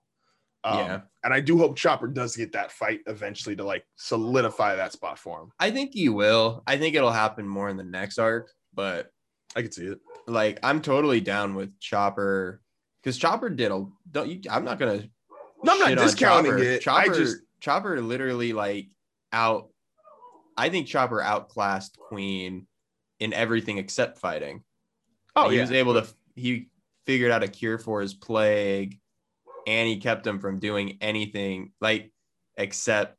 Um, 0.63 0.77
Yeah. 0.77 1.01
And 1.23 1.33
I 1.33 1.39
do 1.39 1.57
hope 1.57 1.77
Chopper 1.77 2.07
does 2.07 2.35
get 2.35 2.51
that 2.53 2.71
fight 2.71 3.01
eventually 3.07 3.55
to 3.55 3.63
like 3.63 3.85
solidify 3.95 4.75
that 4.75 4.91
spot 4.91 5.17
for 5.17 5.41
him. 5.41 5.51
I 5.59 5.71
think 5.71 5.93
he 5.93 6.09
will. 6.09 6.63
I 6.67 6.77
think 6.77 6.95
it'll 6.95 7.11
happen 7.11 7.47
more 7.47 7.69
in 7.69 7.77
the 7.77 7.83
next 7.83 8.17
arc, 8.17 8.51
but 8.73 9.09
I 9.55 9.61
can 9.61 9.71
see 9.71 9.85
it. 9.85 9.99
like 10.27 10.59
I'm 10.63 10.81
totally 10.81 11.21
down 11.21 11.55
with 11.55 11.79
Chopper 11.79 12.61
because 13.01 13.17
Chopper 13.17 13.49
did 13.49 13.71
a. 13.71 13.85
Don't 14.11 14.29
you? 14.29 14.41
I'm 14.49 14.65
not 14.65 14.79
gonna. 14.79 15.03
No, 15.63 15.73
I'm 15.73 15.95
not 15.95 16.03
discounting 16.03 16.51
Chopper. 16.51 16.63
it. 16.63 16.81
Chopper, 16.81 17.11
I 17.11 17.15
just 17.15 17.37
Chopper 17.59 18.01
literally 18.01 18.51
like 18.53 18.87
out. 19.31 19.69
I 20.57 20.69
think 20.69 20.87
Chopper 20.87 21.21
outclassed 21.21 21.97
Queen 21.97 22.67
in 23.19 23.33
everything 23.33 23.77
except 23.77 24.17
fighting. 24.19 24.63
oh 25.35 25.49
he 25.49 25.55
yeah, 25.55 25.61
was 25.61 25.71
able 25.71 25.93
to. 25.93 26.07
He 26.35 26.67
figured 27.05 27.31
out 27.31 27.43
a 27.43 27.47
cure 27.47 27.77
for 27.77 28.01
his 28.01 28.13
plague, 28.13 28.99
and 29.67 29.87
he 29.87 29.97
kept 29.97 30.25
him 30.25 30.39
from 30.39 30.59
doing 30.59 30.97
anything 31.01 31.71
like 31.81 32.11
except 32.57 33.17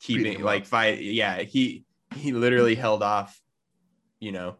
keeping 0.00 0.42
like 0.42 0.66
fight. 0.66 1.00
Yeah, 1.00 1.42
he 1.42 1.84
he 2.14 2.32
literally 2.32 2.74
held 2.74 3.02
off. 3.02 3.40
You 4.20 4.32
know, 4.32 4.56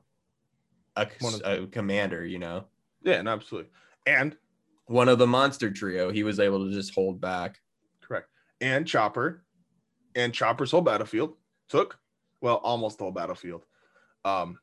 a, 0.96 1.06
a 1.44 1.66
commander. 1.66 2.24
You 2.24 2.38
know, 2.38 2.64
yeah, 3.02 3.22
no, 3.22 3.32
absolutely. 3.32 3.70
And 4.06 4.36
one 4.86 5.08
of 5.08 5.18
the 5.18 5.26
monster 5.26 5.70
trio. 5.70 6.10
He 6.10 6.22
was 6.22 6.40
able 6.40 6.66
to 6.66 6.72
just 6.72 6.94
hold 6.94 7.20
back. 7.20 7.58
Correct. 8.00 8.28
And 8.60 8.86
Chopper 8.86 9.44
and 10.14 10.32
Chopper's 10.32 10.70
whole 10.70 10.80
battlefield 10.80 11.34
took, 11.68 11.98
well, 12.40 12.56
almost 12.56 12.98
the 12.98 13.04
whole 13.04 13.12
battlefield. 13.12 13.64
Um, 14.24 14.58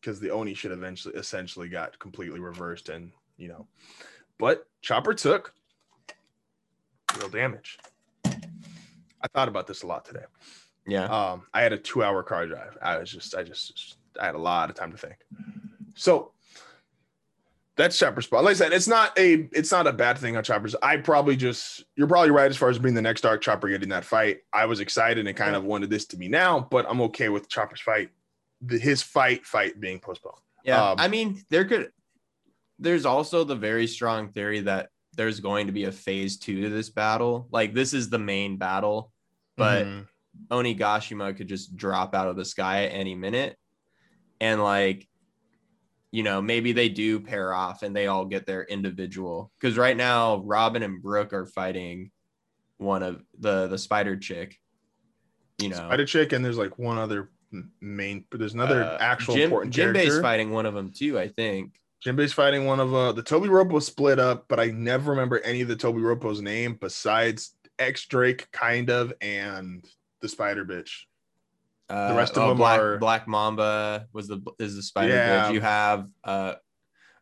because 0.00 0.18
the 0.18 0.30
Oni 0.30 0.52
should 0.54 0.72
eventually 0.72 1.14
essentially 1.14 1.68
got 1.68 1.96
completely 2.00 2.40
reversed 2.40 2.88
and 2.88 3.12
you 3.36 3.48
know, 3.48 3.66
but 4.38 4.66
Chopper 4.80 5.14
took 5.14 5.54
real 7.18 7.28
damage. 7.28 7.78
I 8.24 9.28
thought 9.32 9.48
about 9.48 9.66
this 9.66 9.82
a 9.82 9.86
lot 9.86 10.04
today. 10.04 10.24
Yeah. 10.86 11.04
Um, 11.04 11.42
I 11.54 11.62
had 11.62 11.72
a 11.72 11.78
two 11.78 12.02
hour 12.02 12.22
car 12.22 12.46
drive. 12.46 12.76
I 12.82 12.98
was 12.98 13.10
just, 13.10 13.34
I 13.36 13.42
just, 13.44 13.96
I 14.20 14.26
had 14.26 14.34
a 14.34 14.38
lot 14.38 14.68
of 14.70 14.76
time 14.76 14.90
to 14.90 14.98
think. 14.98 15.16
So 15.94 16.32
that's 17.76 17.96
Chopper's 17.98 18.24
Spot. 18.26 18.42
Like 18.44 18.52
I 18.52 18.54
said, 18.54 18.72
it's 18.72 18.88
not 18.88 19.16
a 19.18 19.48
it's 19.52 19.70
not 19.70 19.86
a 19.86 19.92
bad 19.92 20.18
thing 20.18 20.36
on 20.36 20.42
Chopper's. 20.44 20.74
I 20.82 20.96
probably 20.98 21.36
just 21.36 21.84
you're 21.96 22.06
probably 22.08 22.30
right 22.30 22.50
as 22.50 22.56
far 22.56 22.68
as 22.68 22.78
being 22.78 22.94
the 22.94 23.02
next 23.02 23.20
Dark 23.22 23.40
Chopper 23.40 23.68
getting 23.68 23.88
that 23.90 24.04
fight. 24.04 24.40
I 24.52 24.66
was 24.66 24.80
excited 24.80 25.26
and 25.26 25.36
kind 25.36 25.54
of 25.56 25.64
wanted 25.64 25.88
this 25.90 26.04
to 26.06 26.16
be 26.16 26.28
now, 26.28 26.66
but 26.70 26.84
I'm 26.88 27.00
okay 27.02 27.28
with 27.28 27.48
Chopper's 27.48 27.80
fight, 27.80 28.10
the, 28.60 28.78
his 28.78 29.02
fight 29.02 29.46
fight 29.46 29.80
being 29.80 30.00
postponed. 30.00 30.36
Yeah, 30.64 30.90
Um, 30.90 30.96
I 30.98 31.08
mean, 31.08 31.42
there 31.48 31.64
could. 31.64 31.92
There's 32.82 33.06
also 33.06 33.44
the 33.44 33.54
very 33.56 33.86
strong 33.86 34.28
theory 34.28 34.60
that 34.60 34.88
there's 35.16 35.40
going 35.40 35.66
to 35.66 35.72
be 35.72 35.84
a 35.84 35.92
phase 35.92 36.38
two 36.38 36.62
to 36.62 36.68
this 36.70 36.90
battle. 36.90 37.48
Like 37.50 37.74
this 37.74 37.92
is 37.92 38.08
the 38.10 38.18
main 38.18 38.56
battle, 38.56 39.12
but 39.56 39.86
Mhm. 39.86 40.06
Onigashima 40.50 41.36
could 41.36 41.48
just 41.48 41.76
drop 41.76 42.14
out 42.14 42.28
of 42.28 42.36
the 42.36 42.44
sky 42.44 42.84
at 42.84 42.92
any 42.92 43.14
minute, 43.14 43.56
and 44.40 44.62
like, 44.62 45.06
you 46.10 46.22
know, 46.22 46.40
maybe 46.42 46.72
they 46.72 46.88
do 46.88 47.20
pair 47.20 47.52
off 47.54 47.82
and 47.82 47.94
they 47.94 48.06
all 48.06 48.24
get 48.24 48.46
their 48.46 48.64
individual. 48.64 49.50
Because 49.60 49.76
right 49.78 49.96
now, 49.96 50.36
Robin 50.38 50.82
and 50.82 51.02
Brooke 51.02 51.32
are 51.32 51.46
fighting 51.46 52.10
one 52.78 53.02
of 53.02 53.22
the 53.38 53.66
the 53.68 53.78
spider 53.78 54.16
chick. 54.16 54.58
You 55.58 55.68
know, 55.68 55.76
Spider 55.76 56.06
Chick, 56.06 56.32
and 56.32 56.44
there's 56.44 56.58
like 56.58 56.78
one 56.78 56.98
other 56.98 57.30
main. 57.80 58.24
There's 58.32 58.54
another 58.54 58.82
Uh, 58.82 58.96
actual 58.98 59.34
Jim, 59.34 59.44
important 59.44 59.74
Jinbei's 59.74 59.94
character. 60.04 60.22
fighting 60.22 60.50
one 60.50 60.66
of 60.66 60.74
them 60.74 60.90
too. 60.92 61.18
I 61.18 61.28
think. 61.28 61.78
Jinbei's 62.04 62.32
fighting 62.32 62.64
one 62.64 62.80
of 62.80 62.92
uh 62.94 63.12
the 63.12 63.22
Tobi 63.22 63.48
Roppo 63.48 63.80
split 63.80 64.18
up, 64.18 64.46
but 64.48 64.58
I 64.58 64.66
never 64.66 65.10
remember 65.10 65.38
any 65.40 65.60
of 65.60 65.68
the 65.68 65.76
Tobi 65.76 66.00
Roppo's 66.02 66.40
name 66.40 66.76
besides 66.80 67.54
X 67.78 68.06
Drake, 68.06 68.50
kind 68.52 68.90
of, 68.90 69.12
and 69.20 69.84
the 70.20 70.28
Spider 70.28 70.64
Bitch. 70.64 70.90
Uh, 71.88 72.08
the 72.08 72.16
rest 72.16 72.36
of 72.36 72.44
oh, 72.44 72.48
them 72.48 72.56
Black, 72.56 72.80
are- 72.80 72.98
Black 72.98 73.28
Mamba 73.28 74.06
was 74.12 74.26
the 74.28 74.40
is 74.58 74.74
the 74.76 74.82
spider 74.82 75.12
Yeah. 75.14 75.44
bitch. 75.48 75.54
You 75.54 75.60
have 75.60 76.08
uh 76.24 76.54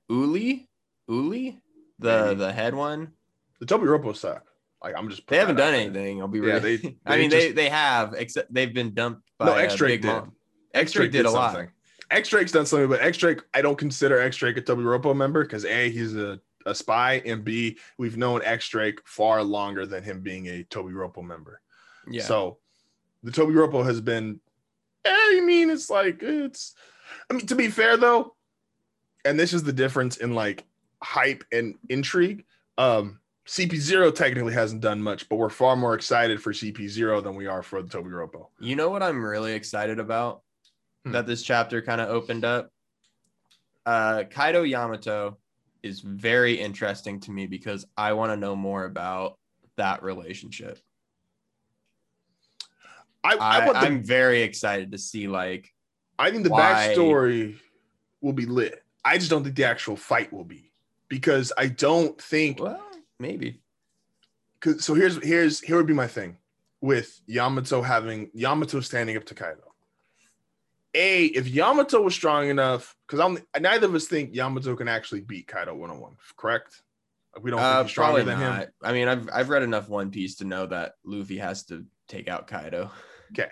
Uli, 0.09 0.69
Uli, 1.09 1.61
the 1.99 2.25
Maybe. 2.27 2.35
the 2.37 2.53
head 2.53 2.75
one. 2.75 3.13
The 3.61 3.67
Tobi 3.67 3.87
Roppo 3.87 4.15
suck. 4.17 4.45
Like 4.83 4.95
I'm 4.97 5.09
just 5.11 5.27
They 5.27 5.37
haven't 5.37 5.57
done 5.57 5.73
there. 5.73 5.81
anything. 5.83 6.21
I'll 6.21 6.29
be 6.29 6.39
Yeah, 6.39 6.45
real. 6.59 6.61
they- 6.61 6.97
I 7.07 7.17
mean, 7.19 7.31
they 7.31 7.41
just- 7.47 7.57
they 7.57 7.69
have 7.69 8.15
except 8.15 8.53
they've 8.55 8.73
been 8.73 8.95
dumped 8.95 9.23
by 9.39 9.47
No, 9.47 9.53
uh, 9.53 9.57
X 9.57 9.75
Drake 9.75 9.95
Big 9.95 10.03
did. 10.03 10.09
Mom. 10.09 10.33
X 10.73 10.93
Drake 10.93 11.11
Drake 11.11 11.25
did 11.25 11.27
a 11.27 11.31
lot. 11.31 11.67
X 12.11 12.29
Drake's 12.29 12.53
done 12.53 12.67
something, 12.67 12.89
but 12.89 13.01
X 13.01 13.19
Drake, 13.19 13.41
I 13.55 13.63
don't 13.63 13.79
consider 13.79 14.21
X 14.21 14.37
Drake 14.37 14.57
a 14.57 14.63
Tobi 14.63 14.85
Roppo 14.85 15.15
member 15.15 15.43
because 15.43 15.65
A, 15.65 15.91
he's 15.91 16.17
a, 16.17 16.41
a 16.67 16.75
spy, 16.75 17.23
and 17.25 17.45
B, 17.45 17.79
we've 17.99 18.17
known 18.17 18.43
X 18.45 18.69
Drake 18.69 19.01
far 19.05 19.43
longer 19.43 19.87
than 19.87 20.03
him 20.03 20.21
being 20.21 20.47
a 20.47 20.65
Tobi 20.65 20.93
Roppo 20.93 21.23
member. 21.23 21.61
Yeah. 22.09 22.25
So 22.25 22.59
the 23.23 23.31
Tobi 23.31 23.55
Roppo 23.55 23.85
has 23.85 24.01
been, 24.01 24.41
eh, 25.05 25.11
I 25.13 25.41
mean, 25.45 25.71
it's 25.71 25.91
like, 25.91 26.23
it's, 26.23 26.75
I 27.31 27.35
mean, 27.35 27.47
to 27.47 27.55
be 27.55 27.69
fair 27.69 27.97
though, 27.97 28.35
and 29.25 29.39
this 29.39 29.53
is 29.53 29.63
the 29.63 29.73
difference 29.73 30.17
in 30.17 30.35
like 30.35 30.65
hype 31.03 31.45
and 31.53 31.77
intrigue. 31.89 32.45
Um, 32.79 33.21
CP0 33.47 34.15
technically 34.15 34.53
hasn't 34.53 34.81
done 34.81 35.03
much, 35.03 35.29
but 35.29 35.37
we're 35.37 35.51
far 35.51 35.77
more 35.77 35.95
excited 35.95 36.43
for 36.43 36.53
CP0 36.53 37.23
than 37.23 37.35
we 37.35 37.47
are 37.47 37.63
for 37.63 37.83
the 37.83 37.89
Tobi 37.89 38.11
Roppo. 38.11 38.49
you 38.59 38.77
know 38.77 38.91
what 38.91 39.03
I'm 39.03 39.25
really 39.25 39.53
excited 39.53 39.99
about 39.99 40.43
Hmm. 41.05 41.13
that 41.13 41.27
this 41.27 41.43
chapter 41.43 41.81
kind 41.83 42.01
of 42.01 42.09
opened 42.09 42.45
up. 42.45 42.71
Uh, 43.87 44.25
Kaido 44.31 44.63
Yamato 44.63 45.39
is 45.83 46.01
very 46.01 46.55
interesting 46.55 47.21
to 47.21 47.31
me 47.31 47.47
because 47.47 47.87
I 47.97 48.13
want 48.13 48.33
to 48.33 48.37
know 48.37 48.55
more 48.55 48.85
about 48.85 49.39
that 49.77 50.03
relationship. 50.03 50.79
I, 53.25 53.35
I, 53.35 53.37
I, 53.37 53.67
want 53.67 53.81
the, 53.81 53.87
I'm 53.87 54.03
very 54.03 54.43
excited 54.43 54.93
to 54.93 54.99
see 54.99 55.29
like 55.29 55.73
I 56.19 56.31
think 56.31 56.45
the 56.45 56.51
why- 56.51 56.93
backstory 56.95 57.59
will 58.21 58.33
be 58.33 58.47
lit. 58.47 58.83
I 59.05 59.17
just 59.17 59.31
don't 59.31 59.43
think 59.43 59.57
the 59.57 59.65
actual 59.65 59.97
fight 59.97 60.33
will 60.33 60.45
be 60.45 60.71
because 61.09 61.53
I 61.57 61.69
don't 61.69 62.21
think 62.21 62.61
well 62.61 62.83
maybe 63.19 63.61
Cause 64.61 64.85
so 64.85 64.95
here's 64.95 65.23
here's 65.25 65.61
here 65.61 65.77
would 65.77 65.87
be 65.87 65.95
my 65.95 66.07
thing 66.07 66.37
with 66.83 67.21
Yamato 67.27 67.81
having 67.81 68.31
Yamato 68.35 68.81
standing 68.81 69.17
up 69.17 69.25
to 69.27 69.35
Kaido. 69.35 69.70
A, 70.95 71.27
if 71.27 71.47
Yamato 71.49 72.03
was 72.03 72.15
strong 72.15 72.49
enough, 72.49 72.97
because 73.07 73.21
I'm 73.21 73.39
neither 73.61 73.87
of 73.87 73.95
us 73.95 74.07
think 74.07 74.35
Yamato 74.35 74.75
can 74.75 74.89
actually 74.89 75.21
beat 75.21 75.47
Kaido 75.47 75.75
one 75.75 75.91
on 75.91 76.01
one, 76.01 76.17
correct? 76.37 76.83
Like, 77.35 77.45
we 77.45 77.51
don't 77.51 77.61
uh, 77.61 77.75
think 77.77 77.87
he's 77.87 77.91
stronger 77.93 78.23
than 78.25 78.41
not. 78.41 78.63
him. 78.63 78.69
I 78.83 78.93
mean 78.93 79.09
I've 79.09 79.29
I've 79.33 79.49
read 79.51 79.63
enough 79.63 79.89
One 79.89 80.11
Piece 80.11 80.37
to 80.37 80.45
know 80.45 80.67
that 80.67 80.95
Luffy 81.05 81.39
has 81.39 81.65
to 81.67 81.87
take 82.09 82.29
out 82.29 82.49
Kaido. 82.49 82.91
Okay. 83.33 83.51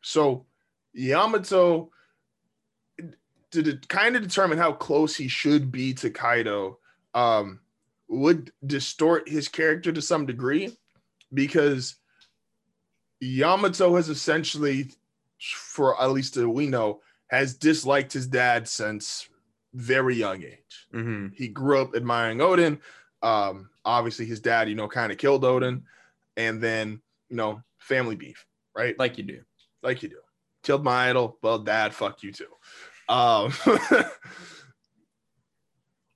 So 0.00 0.46
Yamato 0.94 1.90
to 3.50 3.62
de- 3.62 3.86
kind 3.88 4.16
of 4.16 4.22
determine 4.22 4.58
how 4.58 4.72
close 4.72 5.14
he 5.14 5.28
should 5.28 5.70
be 5.70 5.94
to 5.94 6.10
Kaido 6.10 6.78
um, 7.14 7.60
would 8.08 8.52
distort 8.66 9.28
his 9.28 9.48
character 9.48 9.92
to 9.92 10.02
some 10.02 10.26
degree 10.26 10.76
because 11.32 11.96
Yamato 13.20 13.96
has 13.96 14.08
essentially, 14.08 14.90
for 15.38 16.00
at 16.00 16.10
least 16.10 16.36
we 16.36 16.66
know, 16.66 17.00
has 17.28 17.54
disliked 17.54 18.12
his 18.12 18.26
dad 18.26 18.68
since 18.68 19.28
very 19.74 20.16
young 20.16 20.42
age. 20.42 20.86
hmm 20.92 21.28
He 21.34 21.48
grew 21.48 21.80
up 21.80 21.94
admiring 21.94 22.38
Oden. 22.38 22.78
Um, 23.22 23.70
obviously, 23.84 24.26
his 24.26 24.40
dad, 24.40 24.68
you 24.68 24.74
know, 24.74 24.88
kind 24.88 25.12
of 25.12 25.18
killed 25.18 25.42
Oden, 25.42 25.82
and 26.36 26.62
then 26.62 27.00
you 27.28 27.36
know, 27.36 27.62
family 27.78 28.16
beef, 28.16 28.46
right? 28.76 28.98
Like 28.98 29.18
you 29.18 29.24
do. 29.24 29.40
like 29.82 30.02
you 30.02 30.08
do. 30.08 30.18
Killed 30.62 30.84
my 30.84 31.10
idol. 31.10 31.38
Well, 31.42 31.58
dad, 31.58 31.94
fuck 31.94 32.22
you 32.22 32.32
too. 32.32 32.46
Um, 33.08 33.52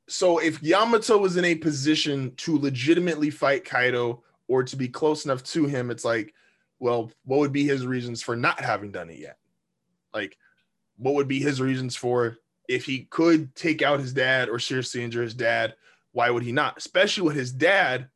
so 0.08 0.38
if 0.38 0.62
Yamato 0.62 1.18
was 1.18 1.36
in 1.36 1.44
a 1.44 1.54
position 1.54 2.34
to 2.36 2.58
legitimately 2.58 3.30
fight 3.30 3.64
Kaido 3.64 4.22
or 4.48 4.64
to 4.64 4.76
be 4.76 4.88
close 4.88 5.24
enough 5.24 5.42
to 5.44 5.66
him, 5.66 5.90
it's 5.90 6.04
like, 6.04 6.34
well, 6.80 7.12
what 7.24 7.38
would 7.38 7.52
be 7.52 7.64
his 7.64 7.86
reasons 7.86 8.22
for 8.22 8.34
not 8.34 8.60
having 8.60 8.90
done 8.90 9.10
it 9.10 9.18
yet? 9.18 9.36
Like, 10.12 10.36
what 10.96 11.14
would 11.14 11.28
be 11.28 11.38
his 11.38 11.60
reasons 11.60 11.94
for 11.94 12.36
if 12.68 12.84
he 12.84 13.04
could 13.04 13.54
take 13.54 13.82
out 13.82 14.00
his 14.00 14.12
dad 14.12 14.48
or 14.48 14.58
seriously 14.58 15.04
injure 15.04 15.22
his 15.22 15.34
dad? 15.34 15.74
Why 16.12 16.28
would 16.30 16.42
he 16.42 16.52
not? 16.52 16.76
Especially 16.78 17.22
with 17.22 17.36
his 17.36 17.52
dad 17.52 18.08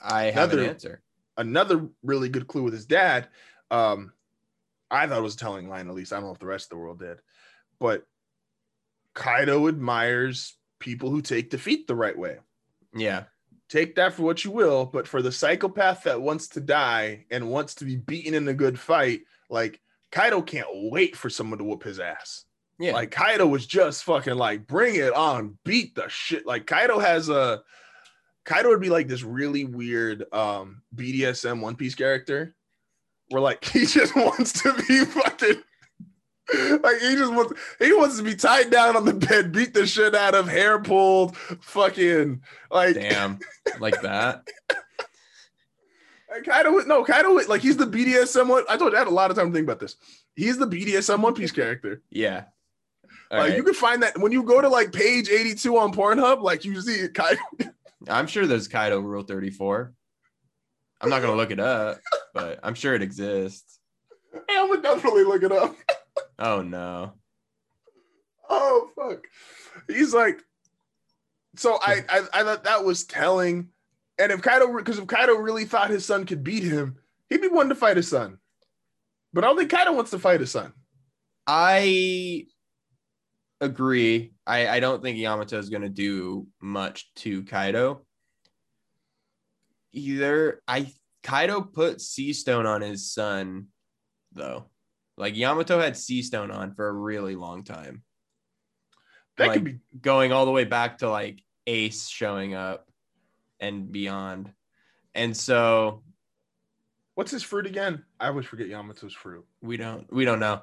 I 0.00 0.24
have 0.24 0.52
an 0.52 0.58
Another- 0.60 0.70
answer. 0.70 1.02
another 1.36 1.88
really 2.02 2.28
good 2.28 2.46
clue 2.48 2.62
with 2.64 2.72
his 2.72 2.86
dad. 2.86 3.28
Um, 3.70 4.12
I 4.90 5.06
thought 5.06 5.18
it 5.18 5.22
was 5.22 5.34
a 5.34 5.38
telling 5.38 5.68
line, 5.68 5.88
at 5.88 5.94
least. 5.94 6.12
I 6.12 6.16
don't 6.16 6.24
know 6.24 6.32
if 6.32 6.38
the 6.38 6.46
rest 6.46 6.66
of 6.66 6.70
the 6.70 6.76
world 6.78 6.98
did, 7.00 7.20
but 7.78 8.06
Kaido 9.14 9.68
admires 9.68 10.56
people 10.78 11.10
who 11.10 11.20
take 11.20 11.50
defeat 11.50 11.86
the 11.86 11.96
right 11.96 12.16
way. 12.16 12.38
Yeah. 12.94 13.24
Take 13.68 13.96
that 13.96 14.14
for 14.14 14.22
what 14.22 14.44
you 14.44 14.50
will, 14.50 14.86
but 14.86 15.06
for 15.06 15.20
the 15.20 15.32
psychopath 15.32 16.04
that 16.04 16.22
wants 16.22 16.48
to 16.48 16.60
die 16.60 17.26
and 17.30 17.50
wants 17.50 17.74
to 17.76 17.84
be 17.84 17.96
beaten 17.96 18.34
in 18.34 18.48
a 18.48 18.54
good 18.54 18.78
fight, 18.78 19.22
like 19.50 19.80
Kaido 20.10 20.40
can't 20.40 20.68
wait 20.72 21.14
for 21.14 21.28
someone 21.28 21.58
to 21.58 21.64
whoop 21.64 21.82
his 21.82 22.00
ass. 22.00 22.44
Yeah. 22.78 22.92
Like 22.92 23.10
Kaido 23.10 23.46
was 23.46 23.66
just 23.66 24.04
fucking 24.04 24.36
like, 24.36 24.66
bring 24.66 24.94
it 24.94 25.12
on, 25.12 25.58
beat 25.64 25.94
the 25.94 26.08
shit. 26.08 26.46
Like 26.46 26.66
Kaido 26.66 26.98
has 26.98 27.28
a 27.28 27.62
Kaido 28.44 28.70
would 28.70 28.80
be 28.80 28.88
like 28.88 29.08
this 29.08 29.22
really 29.22 29.64
weird 29.64 30.24
um 30.32 30.82
BDSM 30.94 31.60
One 31.60 31.76
Piece 31.76 31.94
character, 31.94 32.54
where 33.28 33.42
like 33.42 33.64
he 33.66 33.84
just 33.84 34.16
wants 34.16 34.62
to 34.62 34.72
be 34.88 35.04
fucking 35.04 35.62
like 36.54 36.98
he 37.00 37.14
just 37.14 37.32
wants 37.32 37.52
he 37.78 37.92
wants 37.92 38.16
to 38.16 38.22
be 38.22 38.34
tied 38.34 38.70
down 38.70 38.96
on 38.96 39.04
the 39.04 39.12
bed, 39.12 39.52
beat 39.52 39.74
the 39.74 39.86
shit 39.86 40.14
out 40.14 40.34
of, 40.34 40.48
hair 40.48 40.78
pulled, 40.78 41.36
fucking 41.36 42.40
like 42.70 42.94
Damn. 42.94 43.38
like 43.80 44.00
that. 44.02 44.48
like, 46.30 46.44
Kaido 46.44 46.70
no 46.70 47.04
Kaido 47.04 47.32
like 47.48 47.60
he's 47.60 47.76
the 47.76 47.86
BDSM 47.86 48.48
one. 48.48 48.64
I 48.68 48.76
told 48.76 48.92
you 48.92 48.96
I 48.96 49.00
had 49.00 49.08
a 49.08 49.10
lot 49.10 49.30
of 49.30 49.36
time 49.36 49.48
to 49.48 49.52
think 49.52 49.64
about 49.64 49.80
this. 49.80 49.96
He's 50.36 50.56
the 50.56 50.66
BDSM 50.66 51.20
One 51.20 51.34
Piece 51.34 51.52
character. 51.52 52.02
Yeah. 52.10 52.44
All 53.30 53.38
like 53.38 53.48
right. 53.48 53.56
you 53.56 53.62
can 53.62 53.74
find 53.74 54.02
that 54.02 54.16
when 54.18 54.32
you 54.32 54.42
go 54.42 54.60
to 54.60 54.68
like 54.68 54.92
page 54.92 55.28
82 55.28 55.76
on 55.76 55.92
Pornhub, 55.92 56.40
like 56.42 56.64
you 56.64 56.80
see 56.80 57.08
Kaido. 57.08 57.40
I'm 58.08 58.26
sure 58.26 58.46
there's 58.46 58.68
Kaido 58.68 59.00
Rule 59.00 59.22
34. 59.22 59.92
I'm 61.00 61.10
not 61.10 61.20
gonna 61.20 61.36
look 61.36 61.50
it 61.50 61.60
up, 61.60 62.00
but 62.32 62.58
I'm 62.62 62.74
sure 62.74 62.94
it 62.94 63.02
exists. 63.02 63.78
I 64.50 64.64
would 64.64 64.82
definitely 64.82 65.24
look 65.24 65.42
it 65.42 65.52
up. 65.52 65.76
Oh 66.38 66.62
no. 66.62 67.14
Oh 68.48 68.90
fuck. 68.96 69.24
He's 69.86 70.14
like, 70.14 70.42
so 71.56 71.78
I 71.80 72.04
I, 72.08 72.22
I 72.32 72.42
thought 72.42 72.64
that 72.64 72.84
was 72.84 73.04
telling. 73.04 73.68
And 74.18 74.32
if 74.32 74.42
Kaido, 74.42 74.76
because 74.76 74.98
if 74.98 75.06
Kaido 75.06 75.34
really 75.36 75.64
thought 75.64 75.90
his 75.90 76.04
son 76.04 76.26
could 76.26 76.42
beat 76.42 76.64
him, 76.64 76.96
he'd 77.28 77.40
be 77.40 77.48
one 77.48 77.68
to 77.68 77.74
fight 77.74 77.96
his 77.96 78.08
son. 78.08 78.38
But 79.32 79.44
I 79.44 79.46
don't 79.46 79.58
think 79.58 79.70
Kaido 79.70 79.92
wants 79.92 80.10
to 80.10 80.18
fight 80.18 80.40
his 80.40 80.50
son. 80.50 80.72
I 81.46 82.46
agree. 83.60 84.32
I, 84.46 84.68
I 84.68 84.80
don't 84.80 85.02
think 85.02 85.18
Yamato 85.18 85.58
is 85.58 85.70
going 85.70 85.82
to 85.82 85.88
do 85.88 86.46
much 86.60 87.12
to 87.16 87.44
Kaido. 87.44 88.04
Either 89.92 90.62
I 90.66 90.92
Kaido 91.22 91.60
put 91.60 92.00
Sea 92.00 92.32
Stone 92.32 92.66
on 92.66 92.80
his 92.80 93.10
son, 93.12 93.68
though. 94.32 94.66
Like 95.18 95.36
Yamato 95.36 95.80
had 95.80 95.96
Sea 95.96 96.22
Stone 96.22 96.50
on 96.50 96.74
for 96.74 96.88
a 96.88 96.92
really 96.92 97.34
long 97.34 97.64
time. 97.64 98.02
That 99.36 99.48
like, 99.48 99.54
could 99.54 99.64
be 99.64 99.78
going 100.00 100.32
all 100.32 100.46
the 100.46 100.52
way 100.52 100.64
back 100.64 100.98
to 100.98 101.10
like 101.10 101.42
Ace 101.66 102.08
showing 102.08 102.54
up 102.54 102.88
and 103.60 103.90
beyond. 103.90 104.52
And 105.14 105.36
so 105.36 106.02
what's 107.14 107.30
his 107.30 107.42
fruit 107.42 107.66
again? 107.66 108.04
I 108.20 108.28
always 108.28 108.46
forget 108.46 108.68
Yamato's 108.68 109.14
fruit. 109.14 109.44
we 109.60 109.76
don't 109.76 110.10
we 110.12 110.24
don't 110.24 110.40
know. 110.40 110.62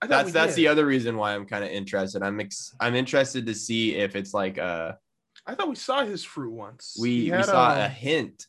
I 0.00 0.06
That's 0.06 0.30
that's 0.30 0.54
did. 0.54 0.62
the 0.62 0.68
other 0.68 0.86
reason 0.86 1.16
why 1.16 1.34
I'm 1.34 1.46
kind 1.46 1.64
of 1.64 1.70
interested. 1.70 2.22
I'm 2.22 2.38
ex- 2.40 2.74
I'm 2.78 2.94
interested 2.94 3.46
to 3.46 3.54
see 3.54 3.96
if 3.96 4.14
it's 4.14 4.32
like 4.32 4.58
a 4.58 4.98
I 5.46 5.54
thought 5.54 5.68
we 5.68 5.76
saw 5.76 6.04
his 6.04 6.22
fruit 6.24 6.52
once. 6.52 6.96
we, 7.00 7.30
we 7.30 7.42
saw 7.42 7.72
um, 7.72 7.78
a 7.78 7.88
hint 7.88 8.46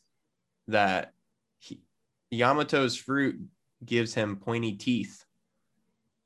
that 0.68 1.14
he, 1.58 1.80
Yamato's 2.30 2.96
fruit 2.96 3.40
gives 3.84 4.14
him 4.14 4.36
pointy 4.36 4.72
teeth, 4.72 5.24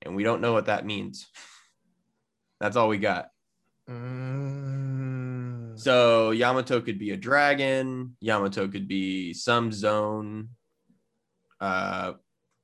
and 0.02 0.14
we 0.16 0.24
don't 0.24 0.40
know 0.40 0.52
what 0.52 0.66
that 0.66 0.86
means. 0.86 1.26
That's 2.60 2.76
all 2.76 2.88
we 2.88 2.98
got. 2.98 3.28
mm, 3.88 5.78
So 5.78 6.30
Yamato 6.30 6.80
could 6.80 6.98
be 6.98 7.10
a 7.10 7.16
dragon. 7.16 8.16
Yamato 8.20 8.68
could 8.68 8.88
be 8.88 9.34
some 9.34 9.72
zone. 9.72 10.50
Uh, 11.60 12.14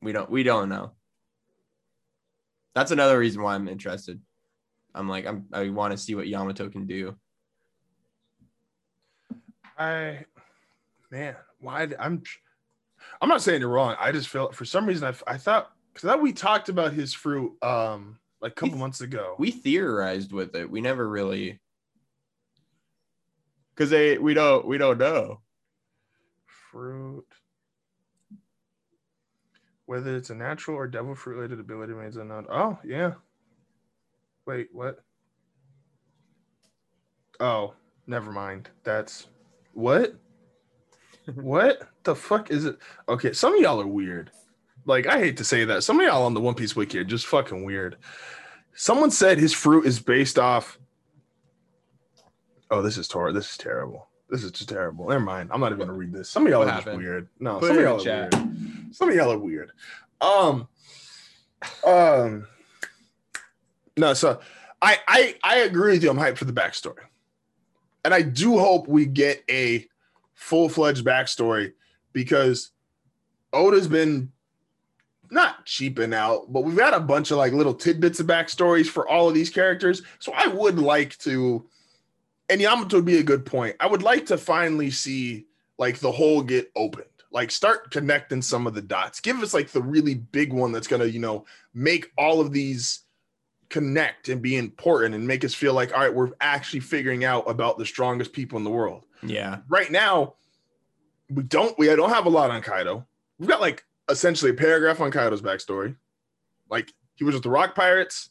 we 0.02 0.12
don't 0.12 0.30
we 0.30 0.42
don't 0.42 0.68
know. 0.68 0.92
That's 2.74 2.90
another 2.92 3.18
reason 3.18 3.42
why 3.42 3.54
I'm 3.54 3.68
interested. 3.68 4.20
I'm 4.94 5.08
like 5.08 5.26
I'm 5.26 5.46
I 5.52 5.68
want 5.70 5.92
to 5.92 5.98
see 5.98 6.14
what 6.14 6.28
Yamato 6.28 6.68
can 6.68 6.86
do. 6.86 7.16
I 9.78 10.24
man, 11.10 11.36
why 11.58 11.88
I'm 11.98 12.22
I'm 13.20 13.28
not 13.28 13.42
saying 13.42 13.60
you're 13.60 13.68
wrong. 13.70 13.96
I 13.98 14.12
just 14.12 14.28
feel 14.28 14.50
for 14.52 14.64
some 14.64 14.86
reason 14.86 15.06
I, 15.26 15.32
I 15.32 15.36
thought 15.36 15.70
because 15.92 16.08
thought 16.08 16.22
we 16.22 16.32
talked 16.32 16.68
about 16.68 16.92
his 16.92 17.12
fruit 17.12 17.52
um 17.62 18.18
like 18.40 18.52
a 18.52 18.54
couple 18.54 18.74
We- 18.74 18.80
months 18.80 19.00
ago. 19.00 19.34
We 19.38 19.50
theorized 19.50 20.32
with 20.32 20.54
it. 20.56 20.70
We 20.70 20.80
never 20.80 21.06
really 21.08 21.60
because 23.74 23.90
they 23.90 24.18
we 24.18 24.34
don't 24.34 24.66
we 24.66 24.78
don't 24.78 24.98
know. 24.98 25.40
fruit. 26.70 27.26
Whether 29.86 30.14
it's 30.16 30.30
a 30.30 30.34
natural 30.36 30.76
or 30.76 30.86
devil 30.86 31.16
fruit 31.16 31.34
related 31.34 31.58
ability 31.58 31.92
remains 31.92 32.16
unknown. 32.16 32.46
Oh, 32.48 32.78
yeah. 32.84 33.14
Wait, 34.46 34.68
what? 34.72 35.00
Oh, 37.40 37.74
never 38.06 38.30
mind. 38.30 38.70
That's 38.84 39.26
what? 39.72 40.14
What 41.34 41.82
the 42.04 42.14
fuck 42.14 42.50
is 42.50 42.64
it? 42.64 42.78
Okay, 43.08 43.32
some 43.32 43.54
of 43.54 43.60
y'all 43.60 43.80
are 43.80 43.86
weird. 43.86 44.30
Like, 44.86 45.06
I 45.06 45.18
hate 45.18 45.36
to 45.38 45.44
say 45.44 45.64
that. 45.64 45.82
Some 45.84 46.00
of 46.00 46.06
y'all 46.06 46.24
on 46.24 46.34
the 46.34 46.40
One 46.40 46.54
Piece 46.54 46.74
Wiki 46.74 46.98
are 46.98 47.04
just 47.04 47.26
fucking 47.26 47.64
weird. 47.64 47.96
Someone 48.74 49.10
said 49.10 49.38
his 49.38 49.52
fruit 49.52 49.84
is 49.84 50.00
based 50.00 50.38
off. 50.38 50.78
Oh, 52.70 52.82
this 52.82 52.96
is 52.96 53.08
tor. 53.08 53.32
This 53.32 53.50
is 53.50 53.56
terrible. 53.56 54.08
This 54.30 54.44
is 54.44 54.52
just 54.52 54.68
terrible. 54.68 55.08
Never 55.08 55.20
mind. 55.20 55.50
I'm 55.52 55.60
not 55.60 55.72
even 55.72 55.80
gonna 55.80 55.92
read 55.92 56.12
this. 56.12 56.30
Some 56.30 56.46
of 56.46 56.50
y'all 56.52 56.60
What 56.64 56.68
are 56.68 56.82
just 56.82 56.96
weird. 56.96 57.28
No, 57.40 57.58
Put 57.58 57.68
some 57.68 57.76
of 57.78 57.82
y'all 57.82 58.00
are 58.00 58.04
chat. 58.04 58.34
weird. 58.34 58.94
Some 58.94 59.08
of 59.08 59.14
y'all 59.14 59.32
are 59.32 59.38
weird. 59.38 59.72
Um, 60.20 60.68
um, 61.84 62.46
no. 63.96 64.14
So, 64.14 64.40
I 64.80 64.98
I 65.08 65.34
I 65.42 65.56
agree 65.58 65.92
with 65.92 66.04
you. 66.04 66.10
I'm 66.10 66.16
hyped 66.16 66.38
for 66.38 66.44
the 66.44 66.52
backstory, 66.52 67.02
and 68.04 68.14
I 68.14 68.22
do 68.22 68.56
hope 68.58 68.86
we 68.86 69.04
get 69.04 69.42
a 69.50 69.86
full 70.40 70.70
fledged 70.70 71.04
backstory 71.04 71.72
because 72.14 72.70
Oda's 73.52 73.86
been 73.86 74.32
not 75.30 75.64
cheaping 75.66 76.14
out, 76.14 76.50
but 76.50 76.64
we've 76.64 76.80
had 76.80 76.94
a 76.94 76.98
bunch 76.98 77.30
of 77.30 77.36
like 77.36 77.52
little 77.52 77.74
tidbits 77.74 78.20
of 78.20 78.26
backstories 78.26 78.86
for 78.86 79.06
all 79.06 79.28
of 79.28 79.34
these 79.34 79.50
characters. 79.50 80.02
So 80.18 80.32
I 80.34 80.48
would 80.48 80.78
like 80.78 81.16
to, 81.18 81.68
and 82.48 82.60
Yamato 82.60 82.96
would 82.96 83.04
be 83.04 83.18
a 83.18 83.22
good 83.22 83.44
point. 83.44 83.76
I 83.78 83.86
would 83.86 84.02
like 84.02 84.26
to 84.26 84.38
finally 84.38 84.90
see 84.90 85.46
like 85.78 85.98
the 85.98 86.10
whole 86.10 86.42
get 86.42 86.72
opened, 86.74 87.04
like 87.30 87.50
start 87.50 87.90
connecting 87.90 88.42
some 88.42 88.66
of 88.66 88.74
the 88.74 88.82
dots. 88.82 89.20
Give 89.20 89.40
us 89.42 89.52
like 89.52 89.68
the 89.68 89.82
really 89.82 90.14
big 90.14 90.54
one 90.54 90.72
that's 90.72 90.88
gonna, 90.88 91.04
you 91.04 91.20
know, 91.20 91.44
make 91.74 92.10
all 92.16 92.40
of 92.40 92.50
these 92.50 93.00
connect 93.70 94.28
and 94.28 94.42
be 94.42 94.56
important 94.56 95.14
and 95.14 95.26
make 95.26 95.44
us 95.44 95.54
feel 95.54 95.72
like, 95.72 95.92
all 95.94 96.00
right, 96.00 96.12
we're 96.14 96.30
actually 96.40 96.80
figuring 96.80 97.24
out 97.24 97.48
about 97.48 97.78
the 97.78 97.86
strongest 97.86 98.32
people 98.32 98.58
in 98.58 98.64
the 98.64 98.70
world 98.70 99.06
Yeah. 99.22 99.58
right 99.68 99.90
now 99.90 100.34
we 101.32 101.44
don't 101.44 101.78
we 101.78 101.86
don't 101.86 102.10
have 102.10 102.26
a 102.26 102.28
lot 102.28 102.50
on 102.50 102.60
Kaido. 102.60 103.06
We've 103.38 103.48
got 103.48 103.60
like 103.60 103.84
essentially 104.08 104.50
a 104.50 104.54
paragraph 104.54 105.00
on 105.00 105.12
Kaido's 105.12 105.40
backstory. 105.40 105.94
Like 106.68 106.92
he 107.14 107.22
was 107.22 107.34
with 107.34 107.44
the 107.44 107.50
Rock 107.50 107.76
Pirates. 107.76 108.30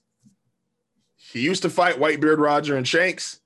He 1.15 1.39
used 1.39 1.61
to 1.61 1.69
fight 1.69 1.95
Whitebeard 1.95 2.37
Roger 2.39 2.75
and 2.75 2.85
Shanks. 2.85 3.39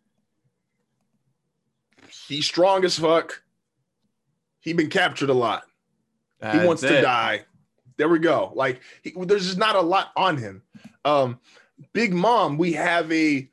He's 2.28 2.46
strong 2.46 2.84
as 2.86 2.98
fuck. 2.98 3.44
He 4.60 4.74
been 4.74 4.90
captured 4.90 5.30
a 5.30 5.34
lot. 5.34 5.64
he 6.42 6.48
That's 6.48 6.66
wants 6.66 6.82
to 6.82 7.02
die. 7.02 7.46
There 7.98 8.10
we 8.10 8.20
go. 8.20 8.52
Like 8.56 8.82
he, 9.04 9.14
there's 9.16 9.46
just 9.46 9.58
not 9.58 9.76
a 9.76 9.82
lot 9.82 10.12
on 10.16 10.38
him. 10.38 10.64
Um, 11.06 11.40
Big 11.94 12.14
Mom, 12.14 12.58
we 12.58 12.74
have 12.74 13.12
a, 13.12 13.50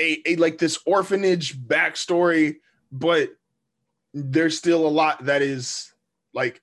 a 0.00 0.22
a 0.26 0.36
like 0.36 0.58
this 0.58 0.78
orphanage 0.86 1.56
backstory, 1.58 2.56
but 2.90 3.30
there's 4.12 4.56
still 4.56 4.86
a 4.86 4.88
lot 4.88 5.24
that 5.24 5.42
is 5.42 5.92
like 6.32 6.60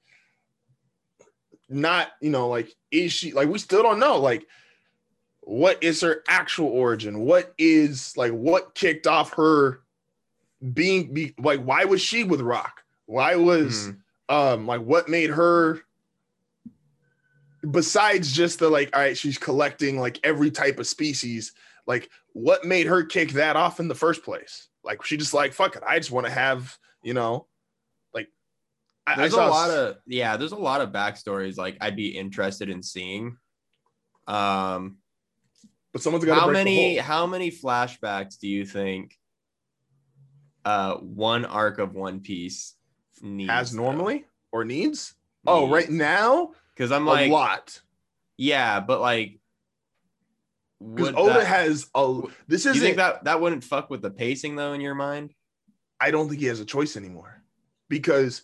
not 1.69 2.09
you 2.21 2.29
know 2.29 2.47
like 2.49 2.73
is 2.91 3.11
she 3.13 3.31
like 3.31 3.47
we 3.47 3.57
still 3.59 3.81
don't 3.83 3.99
know 3.99 4.17
like 4.17 4.45
what 5.41 5.81
is 5.83 6.01
her 6.01 6.21
actual 6.27 6.67
origin 6.67 7.19
what 7.21 7.53
is 7.57 8.15
like 8.17 8.31
what 8.31 8.75
kicked 8.75 9.07
off 9.07 9.33
her 9.33 9.81
being 10.73 11.13
be, 11.13 11.33
like 11.39 11.61
why 11.61 11.85
was 11.85 12.01
she 12.01 12.23
with 12.23 12.41
rock 12.41 12.83
why 13.05 13.35
was 13.35 13.89
Mhm. 13.89 13.97
um 14.29 14.67
like 14.67 14.81
what 14.81 15.07
made 15.09 15.29
her 15.29 15.81
besides 17.69 18.31
just 18.31 18.59
the 18.59 18.69
like 18.69 18.89
all 18.95 19.01
right 19.01 19.17
she's 19.17 19.37
collecting 19.37 19.99
like 19.99 20.19
every 20.23 20.49
type 20.49 20.79
of 20.79 20.87
species 20.87 21.53
like 21.85 22.09
what 22.33 22.65
made 22.65 22.87
her 22.87 23.03
kick 23.03 23.31
that 23.33 23.55
off 23.55 23.79
in 23.79 23.87
the 23.87 23.95
first 23.95 24.23
place? 24.23 24.67
Like 24.83 25.03
she 25.05 25.17
just 25.17 25.33
like 25.33 25.53
fuck 25.53 25.75
it 25.75 25.83
i 25.85 25.99
just 25.99 26.11
want 26.11 26.25
to 26.25 26.31
have 26.31 26.75
you 27.03 27.13
know 27.13 27.45
like 28.13 28.27
I, 29.05 29.13
I 29.13 29.15
There's 29.17 29.33
a 29.33 29.37
lot 29.37 29.69
of 29.69 29.97
yeah, 30.05 30.37
there's 30.37 30.51
a 30.51 30.57
lot 30.57 30.81
of 30.81 30.91
backstories 30.91 31.57
like 31.57 31.77
I'd 31.81 31.95
be 31.95 32.17
interested 32.17 32.69
in 32.69 32.83
seeing. 32.83 33.37
Um 34.27 34.97
but 35.91 36.01
someone's 36.01 36.25
got 36.25 36.35
to, 36.35 36.41
how 36.41 36.49
many 36.49 36.97
how 36.97 37.27
many 37.27 37.51
flashbacks 37.51 38.39
do 38.39 38.47
you 38.47 38.65
think 38.65 39.17
uh 40.65 40.95
one 40.95 41.45
arc 41.45 41.79
of 41.79 41.93
One 41.93 42.21
Piece 42.21 42.75
needs 43.21 43.51
has 43.51 43.73
normally 43.73 44.25
or 44.51 44.63
needs? 44.63 45.15
Oh 45.45 45.69
right 45.69 45.89
now 45.89 46.51
because 46.81 46.91
I'm 46.91 47.05
like 47.05 47.29
a 47.29 47.31
lot 47.31 47.79
yeah, 48.41 48.79
but 48.79 49.01
like 49.01 49.39
because 50.95 51.13
oda 51.15 51.35
that- 51.35 51.45
has 51.45 51.85
a 51.93 52.21
this 52.47 52.63
do 52.63 52.73
you 52.73 52.81
think 52.81 52.97
that 52.97 53.25
that 53.25 53.39
wouldn't 53.39 53.63
fuck 53.63 53.91
with 53.91 54.01
the 54.01 54.09
pacing 54.09 54.55
though 54.55 54.73
in 54.73 54.81
your 54.81 54.95
mind? 54.95 55.35
I 55.99 56.09
don't 56.09 56.27
think 56.27 56.41
he 56.41 56.47
has 56.47 56.59
a 56.59 56.65
choice 56.65 56.97
anymore. 56.97 57.43
Because 57.87 58.41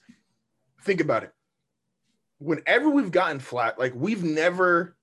think 0.83 1.01
about 1.01 1.23
it. 1.23 1.33
Whenever 2.37 2.89
we've 2.91 3.11
gotten 3.11 3.39
flat, 3.39 3.79
like 3.79 3.95
we've 3.95 4.23
never 4.23 4.95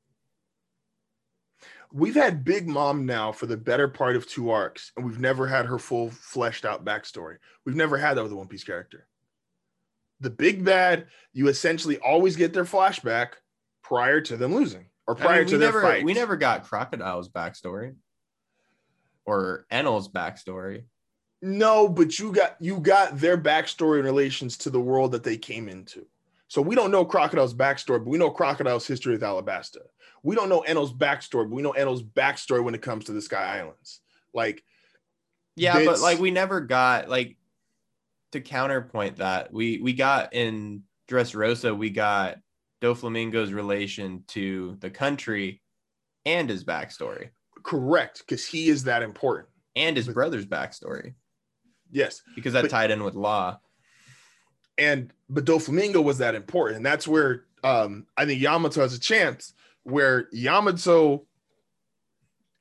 we've 1.93 2.15
had 2.15 2.45
Big 2.45 2.69
Mom 2.69 3.05
now 3.05 3.33
for 3.33 3.47
the 3.47 3.57
better 3.57 3.89
part 3.89 4.15
of 4.15 4.29
two 4.29 4.51
arcs, 4.51 4.93
and 4.97 5.05
we've 5.05 5.19
never 5.19 5.49
had 5.49 5.67
her 5.67 5.81
full 5.81 6.09
fleshed 6.11 6.65
out 6.65 6.85
backstory. 6.85 7.39
We've 7.67 7.75
never 7.75 7.99
had 7.99 8.17
that 8.17 8.23
with 8.23 8.31
a 8.31 8.37
One 8.37 8.47
Piece 8.47 8.63
character. 8.63 9.09
The 10.21 10.31
big 10.31 10.65
bad, 10.65 11.07
you 11.33 11.49
essentially 11.49 11.99
always 11.99 12.37
get 12.37 12.53
their 12.53 12.65
flashback 12.65 13.33
prior 13.83 14.21
to 14.23 14.37
them 14.37 14.55
losing 14.55 14.87
or 15.07 15.17
I 15.17 15.21
prior 15.21 15.41
mean, 15.41 15.49
to 15.49 15.59
their 15.59 15.69
never 15.69 15.83
fight. 15.83 16.05
we 16.05 16.15
never 16.15 16.37
got 16.37 16.65
Crocodile's 16.65 17.29
backstory 17.29 17.95
or 19.27 19.67
Enel's 19.71 20.09
backstory. 20.09 20.85
No, 21.43 21.89
but 21.89 22.19
you 22.19 22.33
got 22.33 22.57
you 22.61 22.81
got 22.81 23.19
their 23.19 23.37
backstory 23.37 23.99
in 23.99 24.05
relations 24.05 24.57
to 24.59 24.71
the 24.71 24.81
world 24.81 25.13
that 25.13 25.25
they 25.25 25.37
came 25.37 25.69
into. 25.69 26.07
So 26.49 26.63
we 26.63 26.75
don't 26.75 26.91
know 26.91 27.05
Crocodile's 27.05 27.55
backstory, 27.55 27.99
but 27.99 28.07
we 28.07 28.19
know 28.19 28.31
Crocodile's 28.31 28.87
history 28.87 29.13
with 29.13 29.23
Alabasta. 29.23 29.79
We 30.23 30.37
don't 30.37 30.49
know 30.49 30.65
Enel's 30.67 30.93
backstory, 30.93 31.49
but 31.49 31.51
we 31.51 31.63
know 31.63 31.73
Enel's 31.73 32.03
backstory 32.03 32.63
when 32.63 32.75
it 32.75 32.83
comes 32.83 33.07
to 33.07 33.13
the 33.13 33.21
Sky 33.21 33.59
Islands. 33.59 34.01
Like, 34.33 34.63
Yeah, 35.57 35.85
but 35.85 36.01
like 36.01 36.19
we 36.19 36.31
never 36.31 36.61
got 36.61 37.09
like 37.09 37.37
to 38.35 38.41
counterpoint 38.41 39.17
that 39.17 39.53
we 39.53 39.79
we 39.79 39.93
got 39.93 40.35
in 40.35 40.83
Dressrosa 41.09 41.77
we 41.77 41.89
got 41.91 42.39
Doflamingo's 42.83 43.53
relation 43.53 44.25
to 44.29 44.77
the 44.81 44.91
country 44.91 45.63
and 46.27 46.51
his 46.51 46.65
backstory 46.65 47.31
correct, 47.63 48.19
because 48.27 48.45
he 48.47 48.69
is 48.69 48.85
that 48.85 49.03
important. 49.03 49.49
and 49.77 49.97
his 49.97 50.07
But- 50.07 50.15
brother's 50.15 50.47
backstory 50.47 51.15
Yes. 51.91 52.23
because 52.35 52.53
that 52.53 52.63
But- 52.63 52.71
tied 52.71 52.91
in 52.91 53.03
with 53.05 53.15
law. 53.15 53.59
And 54.79 55.13
but 55.29 55.45
Doflamingo 55.45 56.03
was 56.03 56.19
that 56.19 56.35
important. 56.35 56.77
And 56.79 56.87
that's 56.87 57.07
where 57.09 57.47
um 57.63 58.07
I 58.17 58.27
think 58.27 58.41
Yamato 58.41 58.81
has 58.81 58.95
a 58.95 59.01
chance 59.01 59.55
where 59.85 60.29
Yamato 60.33 61.27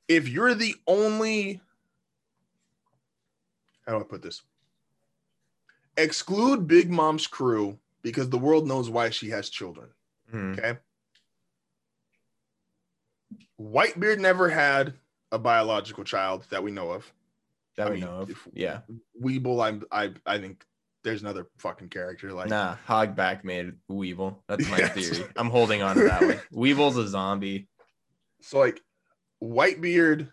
if 0.08 0.28
you're 0.28 0.54
the 0.54 0.74
only 0.86 1.60
how 3.86 3.98
do 3.98 4.00
I 4.04 4.08
put 4.08 4.22
this? 4.22 4.42
Exclude 5.96 6.66
Big 6.66 6.90
Mom's 6.90 7.26
crew 7.26 7.78
because 8.02 8.28
the 8.30 8.38
world 8.38 8.66
knows 8.66 8.90
why 8.90 9.10
she 9.10 9.30
has 9.30 9.48
children. 9.48 9.88
Mhm. 10.32 10.58
Okay. 10.58 10.78
Whitebeard 13.60 14.18
never 14.18 14.48
had 14.48 14.94
a 15.32 15.38
biological 15.38 16.04
child 16.04 16.46
that 16.50 16.62
we 16.62 16.70
know 16.70 16.90
of. 16.92 17.10
That 17.76 17.86
I 17.88 17.90
we 17.90 17.96
mean, 17.96 18.04
know 18.04 18.20
of. 18.20 18.30
if- 18.30 18.48
Yeah. 18.52 18.80
Weevil, 19.18 19.60
I'm 19.60 19.84
I 19.90 20.12
I 20.26 20.38
think 20.38 20.64
there's 21.02 21.22
another 21.22 21.48
fucking 21.58 21.88
character 21.90 22.32
like 22.32 22.48
Nah, 22.48 22.76
Hogback 22.86 23.44
made 23.44 23.74
Weevil. 23.88 24.42
That's 24.48 24.68
my 24.68 24.78
theory. 24.88 25.26
I'm 25.36 25.50
holding 25.50 25.82
on 25.82 25.96
to 25.96 26.04
that 26.04 26.22
one. 26.22 26.40
Weevil's 26.52 26.96
a 26.96 27.06
zombie. 27.08 27.68
so 28.40 28.58
like 28.58 28.80
Whitebeard. 29.42 30.32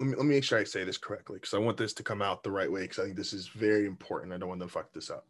Let 0.00 0.08
me, 0.08 0.16
let 0.16 0.26
me 0.26 0.34
make 0.34 0.44
sure 0.44 0.58
I 0.58 0.64
say 0.64 0.82
this 0.82 0.96
correctly 0.96 1.36
because 1.36 1.52
I 1.52 1.58
want 1.58 1.76
this 1.76 1.92
to 1.94 2.02
come 2.02 2.22
out 2.22 2.42
the 2.42 2.50
right 2.50 2.72
way 2.72 2.82
because 2.82 2.98
I 2.98 3.04
think 3.04 3.16
this 3.16 3.34
is 3.34 3.48
very 3.48 3.86
important. 3.86 4.32
I 4.32 4.38
don't 4.38 4.48
want 4.48 4.62
to 4.62 4.68
fuck 4.68 4.92
this 4.92 5.10
up. 5.10 5.26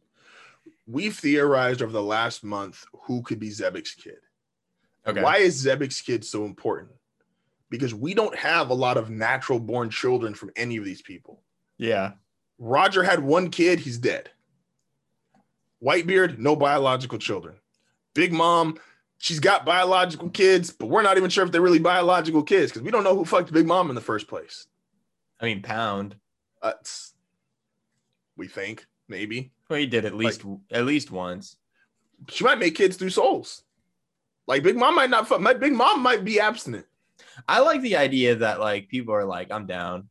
We've 0.86 1.16
theorized 1.16 1.82
over 1.82 1.92
the 1.92 2.02
last 2.02 2.44
month 2.44 2.84
who 2.92 3.22
could 3.22 3.40
be 3.40 3.50
Xebec's 3.50 3.94
kid. 3.94 4.18
Okay. 5.06 5.22
Why 5.22 5.38
is 5.38 5.64
Xebec's 5.64 6.00
kid 6.00 6.24
so 6.24 6.44
important? 6.44 6.90
Because 7.68 7.94
we 7.94 8.14
don't 8.14 8.36
have 8.36 8.70
a 8.70 8.74
lot 8.74 8.96
of 8.96 9.10
natural 9.10 9.58
born 9.58 9.90
children 9.90 10.34
from 10.34 10.50
any 10.54 10.76
of 10.76 10.84
these 10.84 11.02
people. 11.02 11.42
Yeah. 11.76 12.12
Roger 12.58 13.02
had 13.02 13.20
one 13.20 13.50
kid, 13.50 13.80
he's 13.80 13.98
dead. 13.98 14.30
Whitebeard, 15.82 16.38
no 16.38 16.54
biological 16.54 17.18
children. 17.18 17.56
Big 18.14 18.32
Mom, 18.32 18.78
she's 19.20 19.38
got 19.38 19.66
biological 19.66 20.30
kids, 20.30 20.70
but 20.70 20.86
we're 20.86 21.02
not 21.02 21.18
even 21.18 21.30
sure 21.30 21.44
if 21.44 21.52
they're 21.52 21.60
really 21.60 21.78
biological 21.78 22.42
kids 22.42 22.72
because 22.72 22.82
we 22.82 22.90
don't 22.90 23.04
know 23.04 23.14
who 23.14 23.24
fucked 23.24 23.52
Big 23.52 23.66
Mom 23.66 23.90
in 23.90 23.94
the 23.94 24.00
first 24.00 24.26
place. 24.26 24.66
I 25.38 25.44
mean, 25.44 25.62
Pound. 25.62 26.16
Uh, 26.62 26.72
we 28.36 28.48
think 28.48 28.86
maybe 29.08 29.52
Well, 29.68 29.78
he 29.78 29.86
did 29.86 30.04
at 30.04 30.14
least 30.14 30.42
at 30.70 30.84
least 30.84 31.10
once. 31.10 31.56
she 32.28 32.44
might 32.44 32.58
make 32.58 32.74
kids 32.74 32.96
through 32.96 33.10
souls. 33.10 33.62
Like 34.46 34.62
Big 34.62 34.76
Mom 34.76 34.94
might 34.94 35.10
not 35.10 35.28
fuck. 35.28 35.40
My 35.40 35.54
Big 35.54 35.72
Mom 35.72 36.02
might 36.02 36.24
be 36.24 36.40
abstinent 36.40 36.86
I 37.48 37.60
like 37.60 37.80
the 37.82 37.96
idea 37.96 38.36
that 38.36 38.60
like 38.60 38.88
people 38.88 39.14
are 39.14 39.24
like, 39.24 39.50
I'm 39.50 39.66
down. 39.66 40.08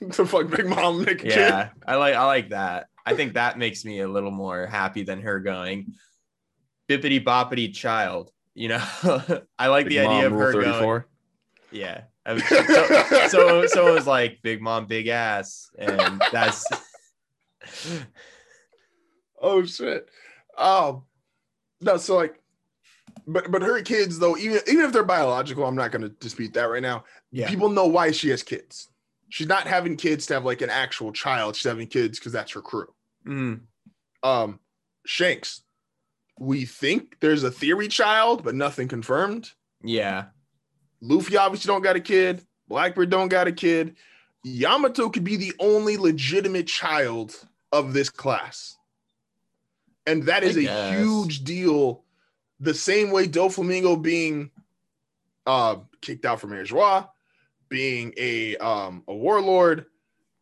to 0.12 0.26
fuck 0.26 0.50
Big 0.50 0.66
Mom 0.66 1.04
make 1.04 1.22
a 1.22 1.24
kid. 1.24 1.36
Yeah, 1.36 1.70
I 1.86 1.96
like 1.96 2.14
I 2.14 2.26
like 2.26 2.50
that. 2.50 2.88
I 3.06 3.14
think 3.14 3.34
that 3.34 3.58
makes 3.58 3.84
me 3.84 4.00
a 4.00 4.08
little 4.08 4.30
more 4.30 4.66
happy 4.66 5.02
than 5.02 5.22
her 5.22 5.40
going 5.40 5.94
bippity 6.90 7.22
boppity 7.22 7.72
child. 7.72 8.30
You 8.54 8.68
know, 8.68 8.84
I 9.58 9.68
like 9.68 9.86
Big 9.86 9.92
the 9.98 9.98
idea 10.00 10.26
of 10.26 10.32
her 10.32 10.52
going. 10.52 10.64
34. 10.64 11.06
Yeah. 11.70 12.02
I 12.26 12.32
was- 12.34 12.46
so, 12.46 13.26
so 13.28 13.66
so 13.66 13.86
it 13.88 13.94
was 13.94 14.06
like 14.06 14.40
big 14.42 14.60
mom, 14.60 14.86
big 14.86 15.06
ass, 15.08 15.70
and 15.78 16.20
that's 16.32 16.66
Oh 19.40 19.64
shit. 19.64 20.08
Um 20.58 21.02
no, 21.80 21.96
so 21.96 22.16
like 22.16 22.36
but 23.26 23.50
but 23.50 23.62
her 23.62 23.80
kids 23.82 24.18
though, 24.18 24.36
even 24.36 24.60
even 24.68 24.84
if 24.84 24.92
they're 24.92 25.04
biological, 25.04 25.64
I'm 25.64 25.76
not 25.76 25.92
gonna 25.92 26.08
dispute 26.10 26.52
that 26.54 26.64
right 26.64 26.82
now. 26.82 27.04
yeah, 27.30 27.48
People 27.48 27.68
know 27.68 27.86
why 27.86 28.10
she 28.10 28.28
has 28.30 28.42
kids. 28.42 28.88
She's 29.30 29.46
not 29.46 29.66
having 29.66 29.96
kids 29.96 30.26
to 30.26 30.34
have 30.34 30.44
like 30.44 30.60
an 30.60 30.70
actual 30.70 31.12
child. 31.12 31.56
She's 31.56 31.70
having 31.70 31.86
kids 31.86 32.18
because 32.18 32.32
that's 32.32 32.52
her 32.52 32.60
crew. 32.62 32.92
Mhm. 33.26 33.60
Um 34.22 34.60
Shanks. 35.06 35.62
We 36.40 36.64
think 36.64 37.20
there's 37.20 37.44
a 37.44 37.50
theory 37.50 37.86
child, 37.86 38.42
but 38.42 38.54
nothing 38.54 38.88
confirmed. 38.88 39.52
yeah, 39.84 40.26
Luffy 41.00 41.36
obviously 41.36 41.68
don't 41.68 41.82
got 41.82 41.96
a 41.96 42.00
kid. 42.00 42.44
Blackbeard 42.66 43.10
don't 43.10 43.28
got 43.28 43.46
a 43.46 43.52
kid. 43.52 43.96
Yamato 44.42 45.10
could 45.10 45.22
be 45.24 45.36
the 45.36 45.52
only 45.60 45.96
legitimate 45.96 46.66
child 46.66 47.34
of 47.72 47.92
this 47.92 48.08
class. 48.08 48.78
And 50.06 50.24
that 50.24 50.42
I 50.56 50.60
a 50.60 50.62
guess. 50.62 50.98
huge 50.98 51.44
deal. 51.44 52.04
The 52.58 52.74
same 52.74 53.10
way 53.10 53.28
Doflamingo 53.28 54.00
being 54.00 54.50
uh 55.46 55.76
kicked 56.00 56.24
out 56.24 56.40
from 56.40 56.52
Air 56.52 56.64
Joie, 56.64 57.06
being 57.68 58.14
a 58.16 58.56
um 58.56 59.04
a 59.08 59.14
warlord, 59.14 59.86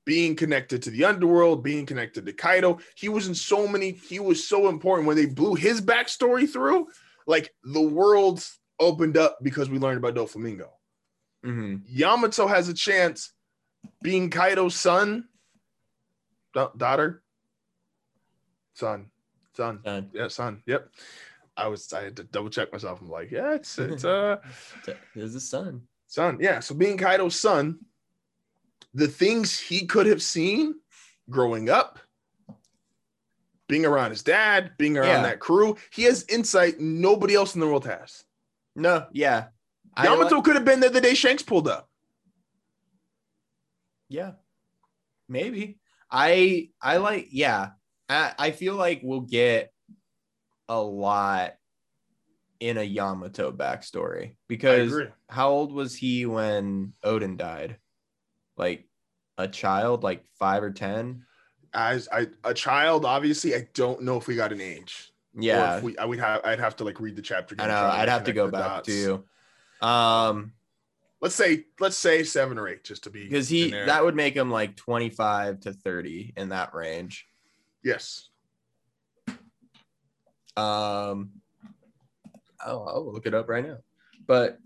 being 0.09 0.35
connected 0.35 0.83
to 0.83 0.89
the 0.91 1.05
underworld, 1.05 1.63
being 1.63 1.85
connected 1.85 2.25
to 2.25 2.33
Kaido. 2.33 2.79
He 2.97 3.11
was 3.11 3.29
in 3.29 3.35
so 3.35 3.69
many, 3.69 3.91
he 3.93 4.21
was 4.21 4.49
so 4.49 4.71
important 4.71 5.07
when 5.07 5.19
they 5.19 5.27
blew 5.27 5.55
his 5.55 5.83
backstory 5.83 6.49
through. 6.49 6.87
Like 7.27 7.51
the 7.63 7.83
world 7.83 8.43
opened 8.81 9.19
up 9.19 9.37
because 9.43 9.69
we 9.69 9.79
learned 9.79 9.99
about 10.03 10.15
Doflamingo. 10.15 10.69
hmm 11.45 11.77
Yamato 11.87 12.47
has 12.47 12.71
a 12.71 12.75
chance 12.75 13.35
being 14.01 14.31
Kaido's 14.31 14.75
son, 14.75 15.29
da- 16.55 16.73
daughter, 16.75 17.23
son, 18.73 19.11
son, 19.55 19.81
Done. 19.85 20.09
yeah, 20.15 20.29
son. 20.29 20.63
Yep. 20.65 20.89
I 21.55 21.67
was 21.69 21.93
I 21.93 22.05
had 22.05 22.17
to 22.17 22.25
double 22.25 22.49
check 22.49 22.73
myself. 22.73 23.03
I'm 23.03 23.11
like, 23.11 23.31
yeah, 23.31 23.57
it's 23.57 23.79
it's 23.79 24.05
uh 24.17 24.37
There's 25.15 25.35
a 25.35 25.41
son. 25.41 25.83
son. 26.07 26.39
Yeah. 26.41 26.61
So 26.61 26.75
being 26.75 26.97
Kaido's 26.97 27.39
son, 27.39 27.81
the 28.95 29.09
things 29.09 29.59
he 29.59 29.87
could 29.87 30.07
have 30.07 30.23
seen 30.23 30.75
growing 31.31 31.69
up, 31.71 31.99
being 33.69 33.85
around 33.85 34.11
his 34.11 34.23
dad, 34.23 34.73
being 34.79 34.97
around 34.97 35.09
Yeah. 35.09 35.23
that 35.23 35.41
crew, 35.41 35.77
he 35.91 36.05
has 36.05 36.25
insight 36.29 36.81
nobody 36.81 37.35
else 37.35 37.55
in 37.55 37.61
the 37.61 37.67
world 37.67 37.85
has. 37.87 38.25
No, 38.75 39.07
yeah, 39.13 39.49
Yamato 40.03 40.37
like- 40.37 40.45
could 40.45 40.57
have 40.57 40.65
been 40.65 40.81
there 40.81 40.91
the 40.91 41.01
day 41.01 41.15
Shanks 41.15 41.43
pulled 41.43 41.69
up. 41.69 41.91
yeah, 44.09 44.33
maybe. 45.29 45.79
I 46.11 46.71
I 46.81 46.97
like 46.99 47.29
yeah. 47.31 47.71
I, 48.09 48.33
I 48.39 48.51
feel 48.53 48.75
like 48.75 49.01
we'll 49.03 49.21
get 49.21 49.71
a 50.69 50.81
lot 50.81 51.55
in 52.61 52.79
a 52.79 52.83
Yamato 52.83 53.53
backstory 53.53 54.37
because 54.49 54.95
how 55.29 55.51
old 55.51 55.73
was 55.73 55.95
he 55.95 56.25
when 56.25 56.95
Oden 57.05 57.37
died? 57.37 57.77
Like 58.59 58.89
a 59.39 59.49
child, 59.49 60.03
like 60.03 60.25
five 60.39 60.63
or 60.63 60.71
ten? 60.71 61.25
as 61.75 62.09
I, 62.11 62.29
a 62.45 62.55
child, 62.55 63.05
obviously, 63.05 63.55
I 63.55 63.69
don't 63.75 64.03
know 64.03 64.17
if 64.17 64.27
we 64.27 64.35
got 64.37 64.53
an 64.53 64.61
age. 64.61 65.13
Or 65.37 65.43
Yeah, 65.43 65.77
if 65.77 65.83
we, 65.83 65.99
I 65.99 66.05
would 66.07 66.19
have, 66.19 66.41
I'd 66.45 66.59
have 66.59 66.77
to 66.77 66.85
like 66.85 66.99
read 66.99 67.15
the 67.15 67.23
chapter. 67.23 67.55
I 67.59 67.67
know. 67.67 67.75
I'd 67.75 68.09
have 68.09 68.25
to 68.25 68.33
go 68.33 68.51
back 68.51 68.85
dots. 68.85 68.89
too. 68.89 69.25
Um, 69.81 70.53
Let's 71.21 71.35
say, 71.35 71.65
let's 71.81 71.97
say 71.97 72.23
seven 72.23 72.59
or 72.59 72.69
eight, 72.69 72.85
just 72.85 73.05
to 73.05 73.11
be 73.11 73.25
because 73.25 73.49
he 73.49 73.67
generic. 73.67 73.89
that 73.89 74.05
would 74.05 74.15
make 74.15 74.35
him 74.35 74.51
like 74.53 74.77
25 74.77 75.61
to 75.61 75.73
30 75.73 76.33
in 76.37 76.51
that 76.51 76.75
range. 76.75 77.27
yes, 77.83 78.29
Um, 80.57 81.31
oh, 82.65 82.83
I'll 82.85 83.13
look 83.13 83.27
it 83.27 83.35
up 83.35 83.49
right 83.49 83.67
now. 83.67 83.79
But 84.27 84.59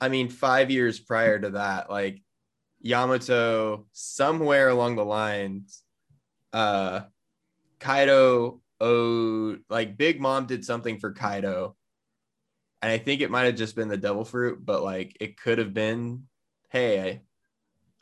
I 0.00 0.08
mean, 0.08 0.28
five 0.28 0.70
years 0.70 0.98
prior 1.00 1.38
to 1.38 1.50
that, 1.50 1.90
like 1.90 2.20
Yamato, 2.80 3.86
somewhere 3.92 4.68
along 4.68 4.96
the 4.96 5.04
lines, 5.04 5.82
uh, 6.52 7.00
Kaido 7.80 8.60
owed 8.80 9.62
like 9.68 9.96
Big 9.96 10.20
Mom 10.20 10.46
did 10.46 10.64
something 10.64 10.98
for 10.98 11.12
Kaido, 11.12 11.76
and 12.82 12.90
I 12.92 12.98
think 12.98 13.20
it 13.20 13.30
might 13.30 13.44
have 13.46 13.56
just 13.56 13.74
been 13.76 13.88
the 13.88 13.96
Devil 13.96 14.24
Fruit, 14.24 14.64
but 14.64 14.82
like 14.82 15.16
it 15.20 15.36
could 15.40 15.58
have 15.58 15.74
been, 15.74 16.24
hey, 16.70 17.00
I, 17.10 17.20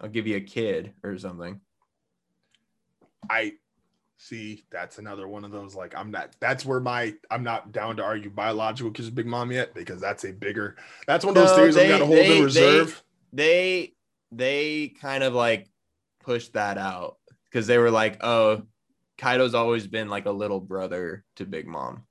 I'll 0.00 0.10
give 0.10 0.26
you 0.26 0.36
a 0.36 0.40
kid 0.40 0.92
or 1.02 1.16
something. 1.18 1.60
I 3.30 3.54
see. 4.18 4.64
That's 4.70 4.98
another 4.98 5.26
one 5.26 5.44
of 5.44 5.50
those. 5.50 5.74
Like, 5.74 5.96
I'm 5.96 6.10
not. 6.10 6.36
That's 6.40 6.64
where 6.64 6.80
my. 6.80 7.14
I'm 7.30 7.42
not 7.42 7.72
down 7.72 7.96
to 7.96 8.04
argue 8.04 8.30
biological 8.30 8.90
because 8.90 9.10
Big 9.10 9.26
Mom 9.26 9.50
yet 9.50 9.74
because 9.74 10.00
that's 10.00 10.24
a 10.24 10.32
bigger. 10.32 10.76
That's 11.06 11.24
one 11.24 11.36
of 11.36 11.42
those 11.42 11.50
No, 11.50 11.56
theories 11.56 11.76
I'm 11.76 11.82
they- 11.84 11.88
gonna 11.88 12.06
hold 12.06 12.18
they- 12.18 12.38
in 12.38 12.44
reserve. 12.44 13.02
they 13.32 13.82
they 13.84 13.92
kind 15.00 15.22
of 15.22 15.34
like 15.34 15.68
pushed 16.22 16.54
that 16.54 16.78
out 16.78 17.16
because 17.44 17.66
they 17.66 17.78
were 17.78 17.90
like, 17.90 18.18
oh, 18.22 18.62
Kaido's 19.18 19.54
always 19.54 19.86
been 19.86 20.08
like 20.08 20.26
a 20.26 20.30
little 20.30 20.60
brother 20.60 21.24
to 21.36 21.46
Big 21.46 21.66
Mom. 21.66 22.04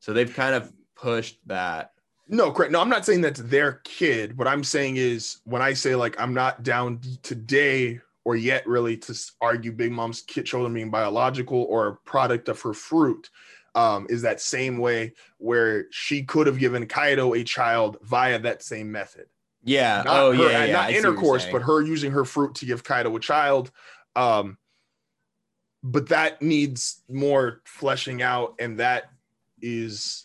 So 0.00 0.12
they've 0.12 0.32
kind 0.32 0.54
of 0.54 0.72
pushed 0.94 1.38
that. 1.46 1.92
No, 2.28 2.50
correct. 2.52 2.72
No, 2.72 2.80
I'm 2.80 2.88
not 2.88 3.04
saying 3.04 3.20
that's 3.20 3.40
their 3.40 3.80
kid. 3.84 4.38
What 4.38 4.48
I'm 4.48 4.64
saying 4.64 4.96
is 4.96 5.38
when 5.44 5.62
I 5.62 5.72
say 5.72 5.94
like 5.94 6.18
I'm 6.20 6.32
not 6.32 6.62
down 6.62 7.00
today 7.22 8.00
or 8.24 8.36
yet 8.36 8.66
really 8.66 8.96
to 8.96 9.14
argue 9.40 9.72
Big 9.72 9.92
Mom's 9.92 10.22
kid 10.22 10.46
children 10.46 10.72
being 10.72 10.90
biological 10.90 11.64
or 11.64 11.88
a 11.88 11.96
product 12.08 12.48
of 12.48 12.60
her 12.62 12.72
fruit, 12.72 13.28
um, 13.74 14.06
is 14.08 14.22
that 14.22 14.40
same 14.40 14.78
way 14.78 15.12
where 15.38 15.86
she 15.90 16.22
could 16.22 16.46
have 16.46 16.58
given 16.58 16.86
Kaido 16.86 17.34
a 17.34 17.44
child 17.44 17.98
via 18.02 18.38
that 18.38 18.62
same 18.62 18.90
method. 18.90 19.26
Yeah. 19.64 20.02
Not 20.04 20.20
oh 20.20 20.32
her- 20.32 20.50
yeah, 20.50 20.64
yeah. 20.66 20.72
not 20.72 20.84
I 20.84 20.88
see 20.92 20.94
what 20.98 21.02
you're 21.02 21.12
intercourse, 21.12 21.46
but 21.50 21.62
her 21.62 21.82
using 21.82 22.12
her 22.12 22.24
fruit 22.24 22.54
to 22.56 22.66
give 22.66 22.84
Kaido 22.84 23.14
a 23.16 23.20
child. 23.20 23.70
Um, 24.14 24.58
but 25.82 26.08
that 26.08 26.40
needs 26.40 27.02
more 27.10 27.60
fleshing 27.64 28.22
out, 28.22 28.54
and 28.58 28.78
that 28.80 29.10
is 29.60 30.24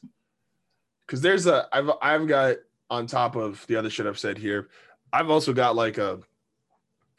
because 1.06 1.22
there's 1.22 1.48
a 1.48 1.68
I've 1.74 1.90
I've 2.02 2.28
got 2.28 2.58
on 2.90 3.08
top 3.08 3.36
of 3.36 3.66
the 3.68 3.76
other 3.76 3.90
shit 3.90 4.06
I've 4.08 4.20
said 4.20 4.38
here, 4.38 4.70
I've 5.12 5.30
also 5.30 5.54
got 5.54 5.76
like 5.76 5.98
a 5.98 6.20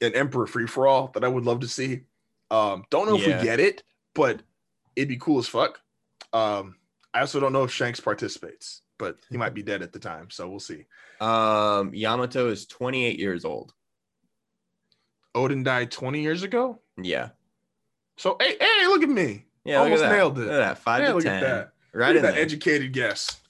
an 0.00 0.14
Emperor 0.14 0.46
free 0.46 0.66
for 0.66 0.86
all 0.86 1.08
that 1.14 1.24
I 1.24 1.28
would 1.28 1.44
love 1.44 1.60
to 1.60 1.68
see. 1.68 2.02
Um, 2.50 2.84
don't 2.90 3.06
know 3.06 3.16
if 3.16 3.26
Yeah. 3.26 3.38
we 3.38 3.44
get 3.44 3.60
it, 3.60 3.82
but 4.14 4.40
it'd 4.96 5.08
be 5.08 5.18
cool 5.18 5.38
as 5.38 5.46
fuck. 5.46 5.80
Um, 6.32 6.76
I 7.12 7.20
also 7.20 7.38
don't 7.40 7.52
know 7.52 7.64
if 7.64 7.70
Shanks 7.72 8.00
participates, 8.00 8.80
but 9.00 9.16
he 9.30 9.36
might 9.36 9.54
be 9.54 9.62
dead 9.64 9.82
at 9.82 9.92
the 9.92 9.98
time, 9.98 10.30
so 10.30 10.48
we'll 10.48 10.60
see. 10.60 10.84
Um, 11.20 11.92
Yamato 11.92 12.48
is 12.50 12.66
28 12.66 13.18
years 13.18 13.44
old. 13.44 13.72
Oden 15.34 15.64
died 15.64 15.90
20 15.90 16.20
years 16.20 16.42
ago, 16.44 16.78
Yeah. 17.02 17.30
so 18.16 18.36
hey, 18.40 18.56
hey, 18.60 18.86
look 18.86 19.02
at 19.02 19.08
me. 19.08 19.46
Yeah. 19.64 19.78
Almost 19.78 20.02
look 20.02 20.06
at 20.06 20.10
that. 20.10 20.16
nailed 20.16 20.38
it. 20.38 20.42
Look 20.42 20.52
at 20.52 20.56
that. 20.58 20.78
Five 20.78 21.02
Yeah, 21.02 21.08
to 21.08 21.14
look 21.14 21.22
10. 21.24 21.32
at 21.34 21.40
that. 21.40 21.72
Right 21.92 22.10
in 22.10 22.16
at 22.18 22.22
that 22.22 22.34
there. 22.34 22.42
educated 22.42 22.92
guess. 22.92 23.40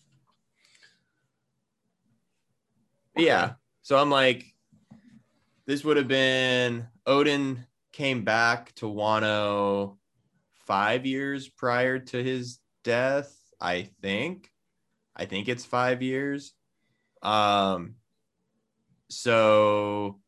Yeah. 3.16 3.54
So 3.82 3.98
I'm 3.98 4.10
like, 4.10 4.44
this 5.66 5.84
would 5.84 5.96
have 5.96 6.08
been 6.08 6.86
Oden 7.06 7.66
came 7.92 8.24
back 8.24 8.74
to 8.76 8.86
Wano 8.86 9.96
five 10.66 11.04
years 11.06 11.48
prior 11.48 11.98
to 11.98 12.22
his 12.22 12.58
death. 12.84 13.36
I 13.60 13.90
think. 14.00 14.50
I 15.16 15.26
think 15.26 15.48
it's 15.48 15.64
five 15.64 16.02
years. 16.02 16.54
Um. 17.22 17.96
So 19.08 20.20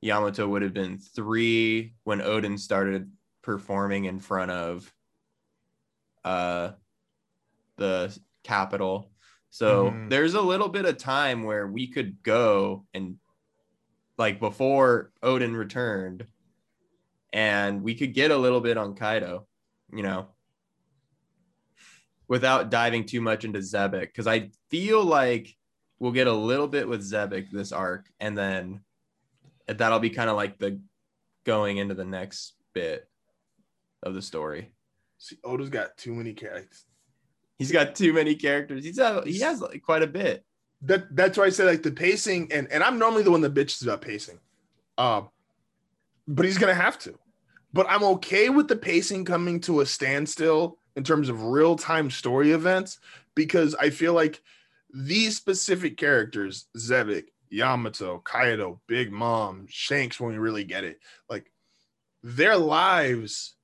Yamato 0.00 0.48
would 0.48 0.62
have 0.62 0.72
been 0.72 0.98
three 0.98 1.94
when 2.04 2.20
Oden 2.20 2.58
started 2.58 3.12
performing 3.42 4.04
in 4.06 4.18
front 4.18 4.50
of 4.50 4.92
uh 6.24 6.72
the 7.76 8.18
capital. 8.42 9.12
So 9.50 9.90
Mhm. 9.90 10.10
there's 10.10 10.34
a 10.34 10.40
little 10.40 10.68
bit 10.68 10.84
of 10.84 10.96
time 10.98 11.42
where 11.44 11.66
we 11.66 11.86
could 11.86 12.22
go 12.22 12.86
and 12.94 13.18
like 14.18 14.38
before 14.38 15.12
Oden 15.22 15.56
returned 15.56 16.26
and 17.32 17.82
we 17.82 17.94
could 17.94 18.12
get 18.12 18.30
a 18.30 18.36
little 18.36 18.60
bit 18.60 18.76
on 18.76 18.94
Kaido, 18.94 19.46
you 19.92 20.02
know, 20.02 20.28
without 22.30 22.70
diving 22.70 23.04
too 23.04 23.20
much 23.20 23.44
into 23.44 23.58
Xebec 23.58 24.02
because 24.02 24.28
I 24.28 24.50
feel 24.70 25.02
like 25.02 25.54
we'll 25.98 26.12
get 26.12 26.28
a 26.28 26.32
little 26.32 26.68
bit 26.68 26.88
with 26.88 27.02
Xebec 27.02 27.50
this 27.50 27.72
arc 27.72 28.08
and 28.20 28.38
then 28.38 28.80
that'll 29.66 29.98
be 29.98 30.10
kind 30.10 30.30
of 30.30 30.36
like 30.36 30.56
the 30.56 30.80
going 31.44 31.78
into 31.78 31.94
the 31.94 32.04
next 32.04 32.54
bit 32.72 33.08
of 34.04 34.14
the 34.14 34.22
story. 34.22 34.70
See, 35.18 35.38
Oda's 35.42 35.70
got 35.70 35.96
too 35.96 36.14
many 36.14 36.32
characters. 36.32 36.84
He's 37.58 37.72
got 37.72 37.96
too 37.96 38.12
many 38.12 38.36
characters. 38.36 38.84
He's 38.84 39.00
he 39.26 39.40
has 39.40 39.60
like 39.60 39.82
quite 39.82 40.02
a 40.02 40.06
bit. 40.06 40.44
that 40.82 41.14
that's 41.14 41.36
why 41.36 41.46
I 41.46 41.50
say 41.50 41.64
like 41.64 41.82
the 41.82 41.90
pacing 41.90 42.52
and 42.52 42.70
and 42.70 42.84
I'm 42.84 42.98
normally 42.98 43.24
the 43.24 43.32
one 43.32 43.40
that 43.40 43.54
bitches 43.54 43.82
about 43.82 44.02
pacing. 44.02 44.38
Um 44.96 45.30
but 46.28 46.46
he's 46.46 46.58
gonna 46.58 46.74
have 46.74 46.96
to. 47.00 47.18
But 47.72 47.86
I'm 47.88 48.04
okay 48.04 48.50
with 48.50 48.68
the 48.68 48.76
pacing 48.76 49.24
coming 49.24 49.60
to 49.62 49.80
a 49.80 49.86
standstill 49.86 50.79
in 51.00 51.04
terms 51.04 51.30
of 51.30 51.44
real-time 51.44 52.10
story 52.10 52.50
events 52.52 52.98
because 53.34 53.74
I 53.76 53.88
feel 53.88 54.12
like 54.12 54.42
these 54.92 55.34
specific 55.34 55.96
characters, 55.96 56.66
Xebec, 56.76 57.24
Yamato, 57.48 58.18
Kaido, 58.18 58.82
Big 58.86 59.10
Mom, 59.10 59.64
Shanks, 59.66 60.20
when 60.20 60.32
we 60.32 60.36
really 60.38 60.62
get 60.62 60.84
it, 60.84 61.00
like 61.30 61.50
their 62.22 62.58
lives, 62.58 63.54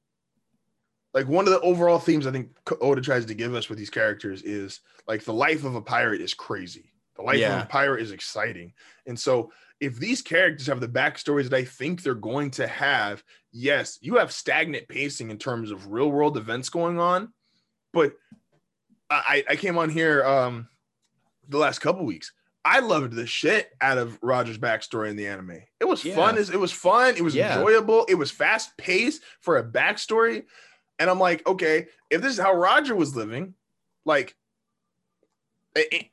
like 1.12 1.28
one 1.28 1.46
of 1.46 1.52
the 1.52 1.60
overall 1.60 1.98
themes 1.98 2.26
I 2.26 2.30
think 2.32 2.56
Oda 2.80 3.02
tries 3.02 3.26
to 3.26 3.34
give 3.34 3.54
us 3.54 3.68
with 3.68 3.76
these 3.76 3.90
characters 3.90 4.40
is 4.40 4.80
like 5.06 5.22
the 5.22 5.34
life 5.34 5.62
of 5.64 5.74
a 5.74 5.82
pirate 5.82 6.22
is 6.22 6.32
crazy. 6.32 6.90
The 7.16 7.22
life 7.22 7.38
Yeah. 7.38 7.58
of 7.58 7.64
a 7.64 7.66
pirate 7.66 8.00
is 8.00 8.12
exciting. 8.12 8.72
And 9.06 9.20
so 9.20 9.52
if 9.78 9.98
these 9.98 10.22
characters 10.22 10.68
have 10.68 10.80
the 10.80 10.88
backstories 10.88 11.50
that 11.50 11.54
I 11.54 11.64
think 11.64 12.02
they're 12.02 12.14
going 12.14 12.50
to 12.52 12.66
have, 12.66 13.22
yes, 13.56 13.98
you 14.02 14.16
have 14.16 14.30
stagnant 14.32 14.86
pacing 14.88 15.30
in 15.30 15.38
terms 15.38 15.70
of 15.70 15.90
real 15.90 16.10
world 16.10 16.36
events 16.36 16.68
going 16.68 16.98
on. 16.98 17.32
But 17.92 18.14
I, 19.08 19.44
I 19.48 19.56
came 19.56 19.78
on 19.78 19.88
here 19.88 20.24
um 20.24 20.68
the 21.48 21.58
last 21.58 21.78
couple 21.78 22.04
weeks. 22.04 22.32
I 22.64 22.80
loved 22.80 23.12
the 23.12 23.26
shit 23.26 23.70
out 23.80 23.96
of 23.96 24.18
Roger's 24.22 24.58
backstory 24.58 25.08
in 25.10 25.16
the 25.16 25.28
anime. 25.28 25.62
It 25.78 25.84
was 25.84 26.04
Yeah. 26.04 26.16
fun. 26.16 26.36
It 26.36 26.58
was 26.58 26.72
fun. 26.72 27.14
It 27.16 27.22
was 27.22 27.34
Yeah. 27.34 27.56
enjoyable. 27.58 28.04
It 28.08 28.16
was 28.16 28.30
fast 28.32 28.76
paced 28.76 29.22
for 29.40 29.56
a 29.58 29.64
backstory. 29.64 30.44
And 30.98 31.08
I'm 31.08 31.20
like, 31.20 31.46
okay, 31.46 31.86
if 32.10 32.20
this 32.22 32.32
is 32.32 32.40
how 32.40 32.52
Roger 32.54 32.96
was 32.96 33.14
living, 33.14 33.54
like, 34.04 34.34
it- 35.76 35.88
it- 35.92 36.06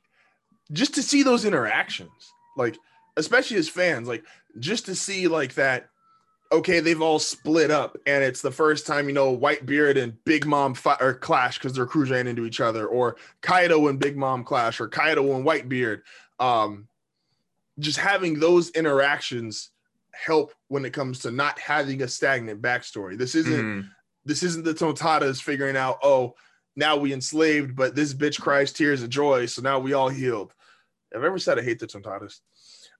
just 0.72 0.94
to 0.94 1.02
see 1.02 1.22
those 1.24 1.44
interactions, 1.44 2.32
like, 2.56 2.78
especially 3.16 3.56
as 3.56 3.68
fans, 3.68 4.06
like, 4.06 4.24
just 4.60 4.86
to 4.86 4.94
see 4.94 5.26
like 5.26 5.54
that. 5.54 5.90
Okay, 6.54 6.78
they've 6.78 7.02
all 7.02 7.18
split 7.18 7.72
up, 7.72 7.96
and 8.06 8.22
it's 8.22 8.40
the 8.40 8.50
first 8.52 8.86
time 8.86 9.08
you 9.08 9.12
know 9.12 9.36
Whitebeard 9.36 10.00
and 10.00 10.22
Big 10.24 10.46
Mom 10.46 10.72
fi- 10.74 10.96
or 11.00 11.12
clash 11.14 11.58
because 11.58 11.74
their 11.74 11.84
crews 11.84 12.10
ran 12.10 12.28
into 12.28 12.46
each 12.46 12.60
other, 12.60 12.86
or 12.86 13.16
Kaido 13.42 13.88
and 13.88 13.98
Big 13.98 14.16
Mom 14.16 14.44
clash, 14.44 14.80
or 14.80 14.86
Kaido 14.86 15.34
and 15.34 15.44
Whitebeard. 15.44 16.02
Um, 16.38 16.86
just 17.80 17.98
having 17.98 18.38
those 18.38 18.70
interactions 18.70 19.70
help 20.12 20.52
when 20.68 20.84
it 20.84 20.92
comes 20.92 21.18
to 21.20 21.32
not 21.32 21.58
having 21.58 22.02
a 22.02 22.08
stagnant 22.08 22.62
backstory. 22.62 23.18
This 23.18 23.34
isn't 23.34 23.64
Mhm. 23.82 23.90
this 24.24 24.44
isn't 24.44 24.64
the 24.64 24.74
Tontatas 24.74 25.42
figuring 25.42 25.76
out, 25.76 25.98
oh, 26.04 26.34
now 26.76 26.96
we 26.96 27.12
enslaved, 27.12 27.74
but 27.74 27.96
this 27.96 28.14
bitch 28.14 28.40
cries 28.40 28.72
tears 28.72 29.02
of 29.02 29.10
joy, 29.10 29.46
so 29.46 29.60
now 29.60 29.80
we 29.80 29.92
all 29.92 30.08
healed. 30.08 30.54
Have 31.12 31.24
I 31.24 31.26
ever 31.26 31.38
said 31.40 31.58
I 31.58 31.62
hate 31.62 31.80
the 31.80 31.86
Tontatas? 31.88 32.40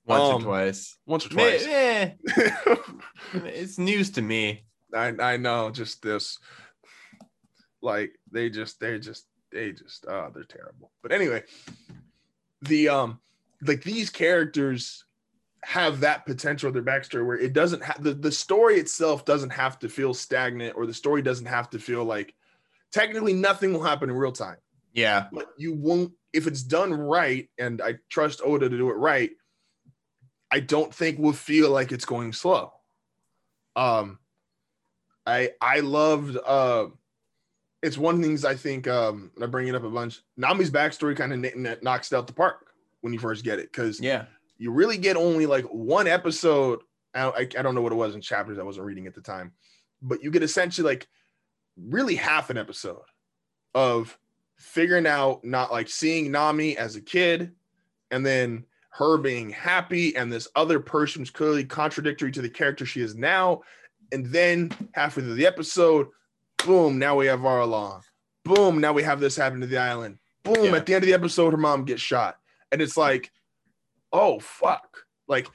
Once 0.06 0.22
Um, 0.22 0.42
or 0.42 0.44
twice. 0.44 0.96
Once 1.06 1.26
or 1.26 1.28
twice. 1.30 1.64
meh. 1.64 2.10
it's 3.34 3.78
news 3.78 4.10
to 4.12 4.22
me. 4.22 4.64
I 4.94 5.08
I 5.18 5.36
know, 5.38 5.70
just 5.70 6.02
this, 6.02 6.38
like 7.82 8.12
they 8.30 8.50
just 8.50 8.80
they 8.80 8.98
just 8.98 9.26
they 9.50 9.72
just 9.72 10.06
uh 10.06 10.30
they're 10.34 10.44
terrible. 10.44 10.90
But 11.02 11.12
anyway, 11.12 11.42
the 12.62 12.88
um 12.88 13.20
like 13.66 13.82
these 13.82 14.10
characters 14.10 15.04
have 15.64 16.00
that 16.00 16.26
potential 16.26 16.68
of 16.68 16.74
their 16.74 16.82
backstory 16.82 17.26
where 17.26 17.38
it 17.38 17.54
doesn't 17.54 17.82
have 17.82 18.02
the, 18.02 18.12
the 18.12 18.30
story 18.32 18.74
itself 18.78 19.24
doesn't 19.24 19.50
have 19.50 19.78
to 19.78 19.88
feel 19.88 20.12
stagnant 20.12 20.76
or 20.76 20.84
the 20.86 20.92
story 20.92 21.22
doesn't 21.22 21.46
have 21.46 21.70
to 21.70 21.78
feel 21.78 22.04
like 22.04 22.34
technically 22.92 23.32
nothing 23.32 23.72
will 23.72 23.82
happen 23.82 24.10
in 24.10 24.14
real 24.16 24.30
time 24.30 24.58
Yeah. 24.92 25.28
but 25.32 25.46
you 25.56 25.72
won't 25.74 26.12
if 26.34 26.46
it's 26.46 26.62
done 26.62 26.92
right 26.92 27.48
and 27.58 27.80
i 27.80 27.94
trust 28.10 28.42
oda 28.44 28.68
to 28.68 28.76
do 28.76 28.90
it 28.90 28.94
right 28.96 29.30
i 30.50 30.60
don't 30.60 30.94
think 30.94 31.18
we'll 31.18 31.32
feel 31.32 31.70
like 31.70 31.92
it's 31.92 32.04
going 32.04 32.32
slow 32.32 32.72
um 33.76 34.18
i 35.26 35.50
i 35.60 35.80
loved 35.80 36.36
uh 36.46 36.86
it's 37.82 37.98
one 37.98 38.14
of 38.14 38.20
the 38.20 38.26
things 38.26 38.44
i 38.44 38.54
think 38.54 38.86
um 38.86 39.30
and 39.34 39.44
i 39.44 39.46
bring 39.46 39.68
it 39.68 39.74
up 39.74 39.84
a 39.84 39.90
bunch 39.90 40.22
nami's 40.36 40.70
backstory 40.70 41.16
kind 41.16 41.32
of 41.46 41.82
knocks 41.82 42.12
it 42.12 42.16
out 42.16 42.26
the 42.26 42.32
park 42.32 42.72
when 43.00 43.12
you 43.12 43.18
first 43.18 43.44
get 43.44 43.58
it 43.58 43.70
because 43.70 44.00
Yeah. 44.00 44.24
you 44.56 44.70
really 44.70 44.96
get 44.96 45.16
only 45.16 45.44
like 45.44 45.64
one 45.66 46.06
episode. 46.06 46.80
I, 47.14 47.24
I, 47.28 47.40
I 47.40 47.62
don't 47.62 47.74
know 47.74 47.82
what 47.82 47.92
it 47.92 47.96
was 47.96 48.14
in 48.14 48.22
chapters. 48.22 48.58
I 48.58 48.62
wasn't 48.62 48.86
reading 48.86 49.06
at 49.06 49.14
the 49.14 49.20
time, 49.20 49.52
but 50.00 50.22
you 50.22 50.30
get 50.30 50.42
essentially 50.42 50.88
like 50.88 51.06
really 51.76 52.14
half 52.16 52.48
an 52.48 52.56
episode 52.56 53.02
of 53.74 54.16
figuring 54.56 55.06
out 55.06 55.44
not 55.44 55.70
like 55.70 55.88
seeing 55.90 56.30
Nami 56.32 56.78
as 56.78 56.96
a 56.96 57.02
kid 57.02 57.52
and 58.10 58.24
then 58.24 58.64
her 58.96 59.16
being 59.18 59.50
happy 59.50 60.14
and 60.16 60.32
this 60.32 60.46
other 60.54 60.78
person 60.78 61.20
who's 61.20 61.30
clearly 61.30 61.64
contradictory 61.64 62.30
to 62.32 62.40
the 62.42 62.48
character 62.48 62.86
she 62.86 63.00
is 63.00 63.14
now. 63.16 63.62
And 64.12 64.26
then 64.26 64.70
halfway 64.92 65.22
through 65.24 65.34
the 65.34 65.46
episode, 65.46 66.08
boom, 66.64 66.98
now 66.98 67.16
we 67.16 67.26
have 67.26 67.40
Varalong. 67.40 68.02
Boom, 68.44 68.78
now 68.80 68.92
we 68.92 69.02
have 69.02 69.18
this 69.18 69.34
happen 69.36 69.60
to 69.60 69.66
the 69.66 69.78
island. 69.78 70.18
Boom, 70.44 70.66
Yeah. 70.66 70.76
at 70.76 70.86
the 70.86 70.94
end 70.94 71.02
of 71.02 71.06
the 71.08 71.14
episode, 71.14 71.50
her 71.52 71.56
mom 71.56 71.84
gets 71.84 72.02
shot. 72.02 72.38
And 72.70 72.80
it's 72.80 72.96
like, 72.96 73.30
oh 74.12 74.38
fuck 74.38 74.98
like 75.26 75.48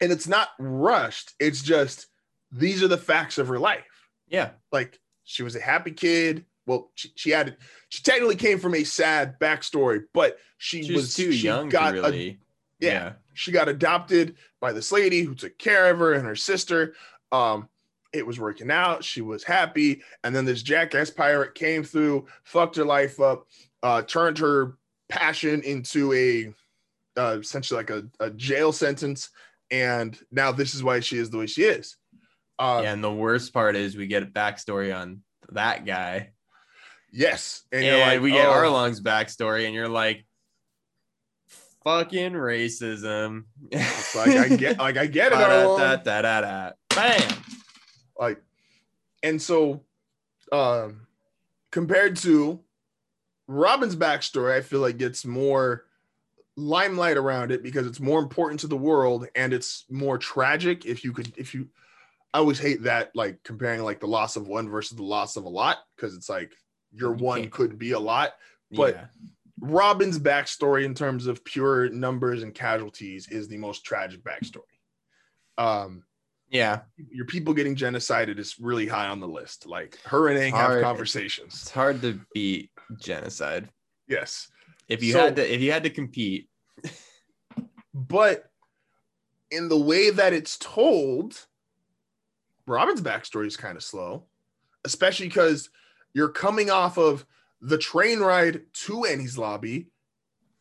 and 0.00 0.12
it's 0.12 0.28
not 0.28 0.50
rushed 0.60 1.32
it's 1.40 1.60
just 1.60 2.06
these 2.52 2.80
are 2.80 2.86
the 2.86 2.96
facts 2.96 3.38
of 3.38 3.48
her 3.48 3.58
life 3.58 4.08
Yeah. 4.28 4.50
like 4.70 5.00
she 5.24 5.42
was 5.42 5.56
a 5.56 5.60
happy 5.60 5.90
kid 5.90 6.44
well 6.66 6.90
she, 6.94 7.10
she 7.16 7.30
had 7.30 7.56
she 7.88 8.02
technically 8.02 8.36
came 8.36 8.58
from 8.58 8.74
a 8.74 8.84
sad 8.84 9.38
backstory 9.40 10.02
but 10.12 10.38
she, 10.58 10.82
She 10.82 10.92
was 10.92 11.02
was 11.02 11.14
too 11.14 11.32
she 11.32 11.46
young 11.46 11.68
got 11.68 11.94
a- 11.96 12.02
really. 12.02 12.40
yeah, 12.80 13.12
she 13.34 13.52
got 13.52 13.68
adopted 13.68 14.36
by 14.60 14.72
this 14.72 14.90
lady 14.92 15.22
who 15.22 15.34
took 15.34 15.58
care 15.58 15.90
of 15.90 15.98
her 15.98 16.12
and 16.14 16.26
her 16.26 16.36
sister 16.36 16.94
um 17.32 17.68
it 18.12 18.26
was 18.26 18.38
working 18.40 18.70
out 18.70 19.04
she 19.04 19.20
was 19.20 19.44
happy 19.44 20.02
and 20.24 20.34
then 20.34 20.44
this 20.44 20.62
jackass 20.62 21.10
pirate 21.10 21.54
came 21.54 21.82
through 21.82 22.26
fucked 22.44 22.76
her 22.76 22.84
life 22.84 23.20
up 23.20 23.46
uh 23.82 24.00
turned 24.02 24.38
her 24.38 24.76
passion 25.08 25.60
into 25.62 26.12
a 26.12 26.52
uh, 27.18 27.38
essentially 27.40 27.78
like 27.78 27.90
a, 27.90 28.04
a 28.20 28.30
jail 28.30 28.72
sentence 28.72 29.30
and 29.70 30.18
now 30.30 30.52
this 30.52 30.74
is 30.74 30.82
why 30.84 31.00
she 31.00 31.18
is 31.18 31.30
the 31.30 31.38
way 31.38 31.46
she 31.46 31.62
is 31.64 31.96
uh 32.58 32.80
yeah. 32.82 32.92
And 32.92 33.04
the 33.04 33.12
worst 33.12 33.52
part 33.52 33.76
is 33.76 33.96
we 33.96 34.06
get 34.06 34.22
a 34.22 34.26
backstory 34.26 34.96
on 34.96 35.22
that 35.52 35.84
guy. 35.84 36.30
Yes, 37.12 37.64
And, 37.72 37.84
you're 37.84 37.98
like, 37.98 38.20
we 38.20 38.32
get 38.32 38.46
oh, 38.46 38.52
Arlong's 38.52 39.00
backstory, 39.00 39.64
and 39.64 39.74
you're 39.74 39.88
like, 39.88 40.24
fucking 41.84 42.32
racism. 42.32 43.44
It's 43.70 44.14
like 44.14 44.30
I 44.30 44.48
get, 44.56 44.78
like 44.80 44.96
I 44.96 45.06
get 45.06 45.32
it. 45.32 45.38
Arlong. 45.38 45.78
Da-da-da-da-da-da. 45.78 46.72
Bam. 46.96 47.42
like 48.18 48.42
and 49.22 49.40
so 49.40 49.82
um 50.50 51.06
compared 51.70 52.16
to 52.16 52.58
robin's 53.48 53.94
backstory 53.94 54.56
i 54.56 54.62
feel 54.62 54.80
like 54.80 54.96
gets 54.96 55.26
more 55.26 55.84
limelight 56.56 57.18
around 57.18 57.52
it 57.52 57.62
because 57.62 57.86
it's 57.86 58.00
more 58.00 58.18
important 58.18 58.60
to 58.60 58.66
the 58.66 58.76
world 58.76 59.28
and 59.34 59.52
it's 59.52 59.84
more 59.90 60.16
tragic 60.16 60.86
if 60.86 61.04
you 61.04 61.12
could 61.12 61.30
if 61.36 61.52
you 61.54 61.68
i 62.32 62.38
always 62.38 62.58
hate 62.58 62.82
that 62.82 63.10
like 63.14 63.42
comparing 63.42 63.82
like 63.82 64.00
the 64.00 64.06
loss 64.06 64.36
of 64.36 64.48
one 64.48 64.70
versus 64.70 64.96
the 64.96 65.04
loss 65.04 65.36
of 65.36 65.44
a 65.44 65.48
lot 65.48 65.78
because 65.94 66.16
it's 66.16 66.30
like 66.30 66.52
your 66.92 67.16
You 67.16 67.22
one 67.24 67.40
can't- 67.42 67.52
could 67.52 67.78
be 67.78 67.92
a 67.92 67.98
lot 67.98 68.34
But- 68.70 68.94
Yeah. 68.94 69.06
robin's 69.60 70.18
backstory 70.18 70.84
in 70.84 70.94
terms 70.94 71.26
of 71.26 71.42
pure 71.44 71.88
numbers 71.88 72.42
and 72.42 72.54
casualties 72.54 73.26
is 73.28 73.48
the 73.48 73.56
most 73.56 73.84
tragic 73.84 74.22
backstory 74.22 74.62
um 75.58 76.04
Yeah. 76.48 76.82
your 77.10 77.26
people 77.26 77.54
getting 77.54 77.74
genocided 77.74 78.38
is 78.38 78.58
really 78.60 78.86
high 78.86 79.08
on 79.08 79.18
the 79.20 79.26
list. 79.26 79.66
Like 79.66 79.98
her 80.02 80.28
and 80.28 80.38
Aang 80.38 80.56
have 80.56 80.80
conversations. 80.82 81.54
It's 81.54 81.70
hard 81.70 82.00
to 82.02 82.20
beat 82.34 82.70
genocide. 83.00 83.68
Yes. 84.06 84.48
If 84.88 85.02
you 85.02 85.12
So- 85.12 85.20
had 85.24 85.36
to 85.36 85.54
if 85.54 85.60
you 85.60 85.72
had 85.72 85.82
to 85.82 85.90
compete, 85.90 86.48
But 87.92 88.50
in 89.50 89.68
the 89.68 89.78
way 89.78 90.10
that 90.10 90.32
it's 90.32 90.56
told, 90.58 91.46
Robin's 92.66 93.00
backstory 93.00 93.46
is 93.46 93.56
kind 93.56 93.76
of 93.76 93.82
slow, 93.82 94.26
especially 94.84 95.28
because 95.28 95.70
you're 96.16 96.30
coming 96.30 96.70
off 96.70 96.96
of 96.96 97.26
the 97.60 97.76
train 97.76 98.20
ride 98.20 98.62
to 98.72 99.04
Enies 99.06 99.36
Lobby, 99.36 99.88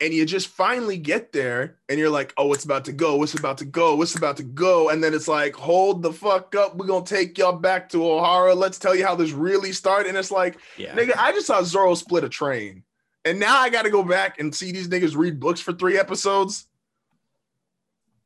and 0.02 0.14
you 0.14 0.26
just 0.26 0.50
finally 0.50 0.98
get 0.98 1.32
there, 1.32 1.78
and 1.88 1.98
you're 1.98 2.10
like, 2.10 2.34
oh, 2.36 2.52
it's 2.52 2.66
about 2.66 2.84
to 2.86 2.92
go, 2.92 3.24
it's 3.24 3.36
about 3.36 3.60
to 3.60 3.66
go, 3.66 4.02
it's 4.02 4.16
about 4.16 4.36
to 4.36 4.44
go. 4.44 4.90
And 4.90 5.02
then 5.02 5.14
it's 5.14 5.30
like, 5.30 5.56
hold 5.56 6.04
the 6.04 6.12
fuck 6.12 6.56
up, 6.56 6.76
we're 6.76 6.88
gonna 6.88 7.06
take 7.06 7.38
y'all 7.38 7.54
back 7.54 7.88
to 7.90 8.00
Ohara. 8.00 8.54
Let's 8.54 8.78
tell 8.78 8.94
you 8.94 9.06
how 9.06 9.16
this 9.16 9.32
really 9.32 9.72
started. 9.72 10.10
And 10.10 10.18
it's 10.18 10.30
like, 10.30 10.60
yeah. 10.76 10.94
Nigga, 10.94 11.16
I 11.18 11.32
just 11.32 11.48
saw 11.48 11.64
Zoro 11.64 11.96
split 11.96 12.26
a 12.26 12.30
train. 12.30 12.84
And 13.24 13.40
now 13.40 13.58
I 13.58 13.70
got 13.70 13.84
to 13.84 13.90
go 13.90 14.04
back 14.04 14.42
and 14.42 14.54
see 14.54 14.74
these 14.74 14.90
niggas 14.90 15.16
read 15.16 15.40
books 15.40 15.62
for 15.62 15.72
three 15.72 15.98
episodes. 15.98 16.68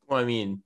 Well, 0.07 0.19
I 0.19 0.25
mean, 0.25 0.63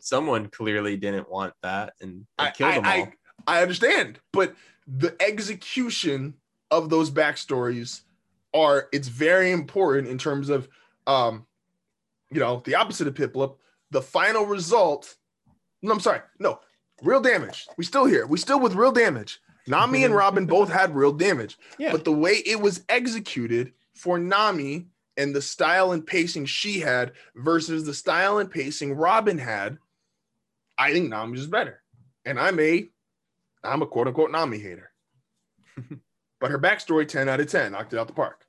someone 0.00 0.48
clearly 0.48 0.98
didn't 0.98 1.30
want 1.30 1.54
that 1.62 1.94
and 2.02 2.26
I, 2.38 2.50
killed 2.50 2.74
them 2.74 2.84
all. 2.84 2.90
I, 2.90 3.12
I 3.46 3.62
understand, 3.62 4.20
but 4.34 4.54
the 4.86 5.14
execution 5.20 6.34
of 6.70 6.90
those 6.90 7.10
backstories 7.10 8.02
are 8.54 8.88
it's 8.92 9.08
very 9.08 9.50
important 9.50 10.08
in 10.08 10.18
terms 10.18 10.48
of 10.48 10.68
um 11.06 11.46
you 12.30 12.40
know 12.40 12.62
the 12.64 12.74
opposite 12.74 13.06
of 13.06 13.14
Piplup, 13.14 13.56
the 13.90 14.02
final 14.02 14.44
result. 14.44 15.16
No, 15.82 15.92
I'm 15.92 16.00
sorry, 16.00 16.20
no, 16.38 16.60
real 17.02 17.20
damage. 17.20 17.66
We 17.76 17.84
still 17.84 18.06
here. 18.06 18.26
We 18.26 18.38
still 18.38 18.60
with 18.60 18.74
real 18.74 18.92
damage. 18.92 19.40
Nami 19.66 20.04
and 20.04 20.14
Robin 20.14 20.46
both 20.46 20.70
had 20.70 20.94
real 20.94 21.12
damage. 21.12 21.56
yeah. 21.78 21.92
But 21.92 22.04
the 22.04 22.12
way 22.12 22.42
it 22.46 22.60
was 22.60 22.84
executed 22.88 23.72
for 23.94 24.18
Nami 24.18 24.86
and 25.16 25.34
the 25.34 25.42
style 25.42 25.92
and 25.92 26.04
pacing 26.04 26.46
she 26.46 26.80
had 26.80 27.12
versus 27.36 27.84
the 27.84 27.94
style 27.94 28.38
and 28.38 28.50
pacing 28.50 28.94
Robin 28.94 29.38
had, 29.38 29.78
I 30.78 30.92
think 30.92 31.10
Nami 31.10 31.38
is 31.38 31.46
better. 31.46 31.80
And 32.24 32.40
I'm 32.40 32.58
a 32.58 32.88
I'm 33.64 33.82
a 33.82 33.86
quote 33.86 34.08
unquote 34.08 34.30
Nami 34.30 34.58
hater. 34.58 34.90
but 36.40 36.50
her 36.50 36.58
backstory 36.58 37.06
10 37.06 37.28
out 37.28 37.40
of 37.40 37.50
10 37.50 37.72
knocked 37.72 37.92
it 37.92 37.98
out 37.98 38.08
the 38.08 38.14
park. 38.14 38.46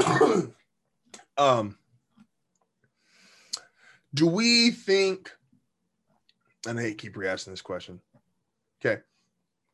um 1.38 1.76
do 4.12 4.26
we 4.26 4.70
think 4.70 5.30
and 6.66 6.78
I 6.78 6.82
hate 6.82 6.98
keep 6.98 7.16
re-asking 7.16 7.52
this 7.52 7.62
question. 7.62 8.00
Okay. 8.84 9.00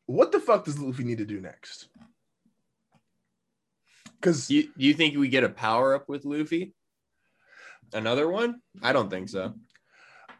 What 0.06 0.30
the 0.30 0.40
fuck 0.40 0.64
does 0.64 0.78
Luffy 0.78 1.04
need 1.04 1.18
to 1.18 1.24
do 1.24 1.40
next? 1.40 1.88
Because 4.20 4.50
you, 4.50 4.64
do 4.64 4.70
you 4.76 4.94
think 4.94 5.16
we 5.16 5.28
get 5.28 5.44
a 5.44 5.48
power 5.48 5.94
up 5.94 6.08
with 6.08 6.24
Luffy? 6.24 6.74
Another 7.92 8.28
one? 8.28 8.60
I 8.82 8.92
don't 8.92 9.10
think 9.10 9.28
so. 9.28 9.54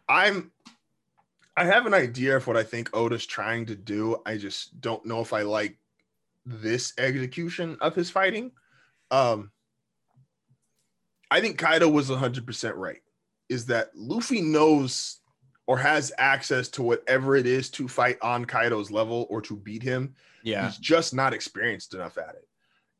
I'm 0.09 0.53
I 1.57 1.65
have 1.65 1.87
an 1.87 1.95
idea 1.95 2.37
of 2.37 2.47
what 2.47 2.57
I 2.57 2.63
think 2.63 2.95
Oda's 2.95 3.27
trying 3.27 3.67
to 3.67 3.77
do. 3.77 4.21
I 4.27 4.37
just 4.37 4.81
don't 4.81 5.05
know 5.07 5.21
if 5.21 5.33
I 5.33 5.43
like 5.43 5.79
this 6.45 6.93
execution 6.99 7.79
of 7.81 7.95
his 7.95 8.11
fighting. 8.11 8.53
Um 9.11 9.51
I 11.31 11.41
think 11.41 11.59
Kaido 11.59 11.89
was 11.89 12.09
100% 12.09 12.77
right. 12.77 13.03
Is 13.49 13.67
that 13.67 13.91
Luffy 13.97 14.43
knows 14.43 15.21
or 15.67 15.77
has 15.79 16.13
access 16.19 16.69
to 16.69 16.83
whatever 16.83 17.37
it 17.37 17.47
is 17.47 17.71
to 17.71 17.89
fight 17.89 18.19
on 18.23 18.45
Kaido's 18.45 18.91
level 18.91 19.27
or 19.29 19.41
to 19.43 19.57
beat 19.57 19.83
him. 19.83 20.15
Yeah. 20.43 20.67
He's 20.67 20.79
just 20.79 21.13
not 21.13 21.35
experienced 21.35 21.95
enough 21.95 22.19
at 22.19 22.37
it. 22.37 22.49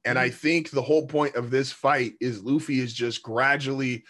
And 0.05 0.19
I 0.19 0.31
think 0.31 0.71
the 0.71 0.83
whole 0.83 1.07
point 1.07 1.35
of 1.35 1.51
this 1.51 1.73
fight 1.73 2.15
is 2.21 2.43
Luffy 2.43 2.79
is 2.79 2.93
just 2.93 3.23
gradually 3.23 4.05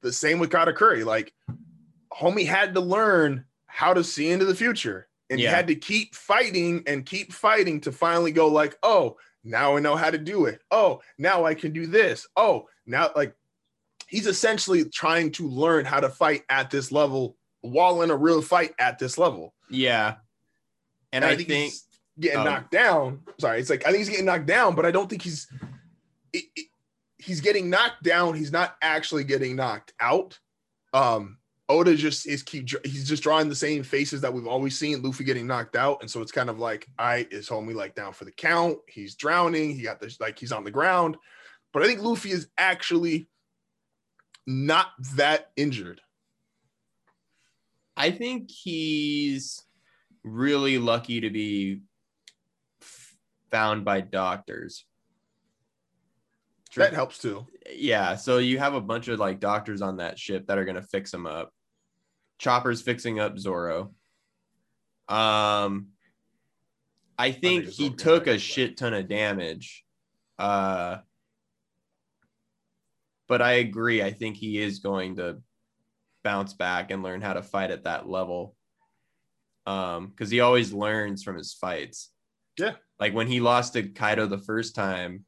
the 0.00 0.12
same 0.12 0.38
with 0.38 0.50
Katakuri. 0.50 1.04
Like, 1.04 1.32
homie 2.12 2.46
had 2.46 2.74
to 2.74 2.80
learn 2.80 3.44
how 3.70 3.94
to 3.94 4.04
see 4.04 4.30
into 4.30 4.44
the 4.44 4.54
future. 4.54 5.08
And 5.30 5.38
he 5.38 5.44
Yeah. 5.44 5.54
had 5.54 5.68
to 5.68 5.76
keep 5.76 6.14
fighting 6.14 6.82
and 6.86 7.06
keep 7.06 7.32
fighting 7.32 7.80
to 7.82 7.92
finally 7.92 8.32
go, 8.32 8.48
like, 8.48 8.76
oh, 8.82 9.16
now 9.44 9.76
I 9.76 9.80
know 9.80 9.96
how 9.96 10.10
to 10.10 10.18
do 10.18 10.46
it. 10.46 10.60
Oh, 10.70 11.00
now 11.18 11.44
I 11.44 11.54
can 11.54 11.72
do 11.72 11.86
this. 11.86 12.26
Oh, 12.36 12.68
now 12.84 13.10
like 13.14 13.34
he's 14.08 14.26
essentially 14.26 14.84
trying 14.84 15.30
to 15.32 15.48
learn 15.48 15.84
how 15.84 16.00
to 16.00 16.08
fight 16.08 16.42
at 16.50 16.70
this 16.70 16.90
level 16.90 17.36
while 17.60 18.02
in 18.02 18.10
a 18.10 18.16
real 18.16 18.42
fight 18.42 18.74
at 18.78 18.98
this 18.98 19.16
level. 19.16 19.54
Yeah. 19.70 20.16
And, 21.12 21.24
I, 21.24 21.36
think, 21.36 21.48
he's 21.48 21.86
getting 22.18 22.40
oh. 22.40 22.44
knocked 22.44 22.70
down. 22.70 23.22
Sorry, 23.38 23.60
it's 23.60 23.70
like 23.70 23.86
I 23.86 23.90
think 23.90 23.98
he's 23.98 24.08
getting 24.10 24.26
knocked 24.26 24.46
down, 24.46 24.74
but 24.74 24.84
I 24.84 24.90
don't 24.90 25.08
think 25.08 25.22
he's 25.22 25.46
it, 26.32 26.44
it- 26.56 26.66
he's 27.18 27.40
getting 27.40 27.68
knocked 27.70 28.02
down. 28.02 28.34
He's 28.34 28.52
not 28.52 28.76
actually 28.82 29.24
getting 29.24 29.56
knocked 29.56 29.92
out. 30.00 30.38
Um, 30.92 31.36
Oda 31.70 31.94
just 31.94 32.26
is 32.26 32.42
keep 32.42 32.68
he's 32.84 33.08
just 33.08 33.22
drawing 33.22 33.48
the 33.48 33.54
same 33.54 33.84
faces 33.84 34.20
that 34.22 34.34
we've 34.34 34.48
always 34.48 34.76
seen 34.76 35.02
Luffy 35.02 35.22
getting 35.22 35.46
knocked 35.46 35.76
out, 35.76 35.98
and 36.00 36.10
so 36.10 36.20
it's 36.20 36.32
kind 36.32 36.50
of 36.50 36.58
like 36.58 36.88
I 36.98 37.28
is 37.30 37.48
homie 37.48 37.76
like 37.76 37.94
down 37.94 38.12
for 38.12 38.24
the 38.24 38.32
count. 38.32 38.78
He's 38.88 39.14
drowning. 39.14 39.76
He 39.76 39.82
got 39.82 40.00
this 40.00 40.20
like 40.20 40.36
he's 40.36 40.50
on 40.50 40.64
the 40.64 40.72
ground, 40.72 41.16
but 41.72 41.84
I 41.84 41.86
think 41.86 42.02
Luffy 42.02 42.32
is 42.32 42.48
actually 42.58 43.28
not 44.48 44.88
that 45.14 45.52
injured. 45.56 46.00
I 47.96 48.10
think 48.10 48.50
he's 48.50 49.62
really 50.24 50.78
lucky 50.78 51.20
to 51.20 51.30
be 51.30 51.82
found 53.52 53.84
by 53.84 54.00
doctors. 54.00 54.84
That 56.74 56.94
helps 56.94 57.18
too. 57.18 57.46
Yeah, 57.72 58.16
so 58.16 58.38
you 58.38 58.58
have 58.58 58.74
a 58.74 58.80
bunch 58.80 59.06
of 59.06 59.20
like 59.20 59.38
doctors 59.38 59.82
on 59.82 59.98
that 59.98 60.18
ship 60.18 60.48
that 60.48 60.58
are 60.58 60.64
gonna 60.64 60.82
fix 60.82 61.14
him 61.14 61.28
up. 61.28 61.52
Chopper's 62.40 62.80
fixing 62.80 63.20
up 63.20 63.38
Zoro. 63.38 63.94
Um, 65.08 65.88
I 67.18 67.32
think 67.32 67.66
it's 67.66 67.76
he 67.76 67.90
took 67.90 68.26
a 68.26 68.38
shit 68.38 68.78
ton 68.78 68.94
of 68.94 69.08
damage. 69.08 69.84
Uh, 70.38 70.98
but 73.28 73.42
I 73.42 73.52
agree. 73.52 74.02
I 74.02 74.12
think 74.12 74.36
he 74.36 74.58
is 74.58 74.78
going 74.78 75.16
to 75.16 75.42
bounce 76.24 76.54
back 76.54 76.90
and 76.90 77.02
learn 77.02 77.20
how 77.20 77.34
to 77.34 77.42
fight 77.42 77.70
at 77.70 77.84
that 77.84 78.08
level. 78.08 78.56
Um, 79.66 80.08
because 80.08 80.30
he 80.30 80.40
always 80.40 80.72
learns 80.72 81.22
from 81.22 81.36
his 81.36 81.52
fights. 81.52 82.10
Yeah. 82.58 82.72
Like 82.98 83.14
when 83.14 83.26
he 83.26 83.40
lost 83.40 83.74
to 83.74 83.82
Kaido 83.82 84.26
the 84.26 84.38
first 84.38 84.74
time, 84.74 85.26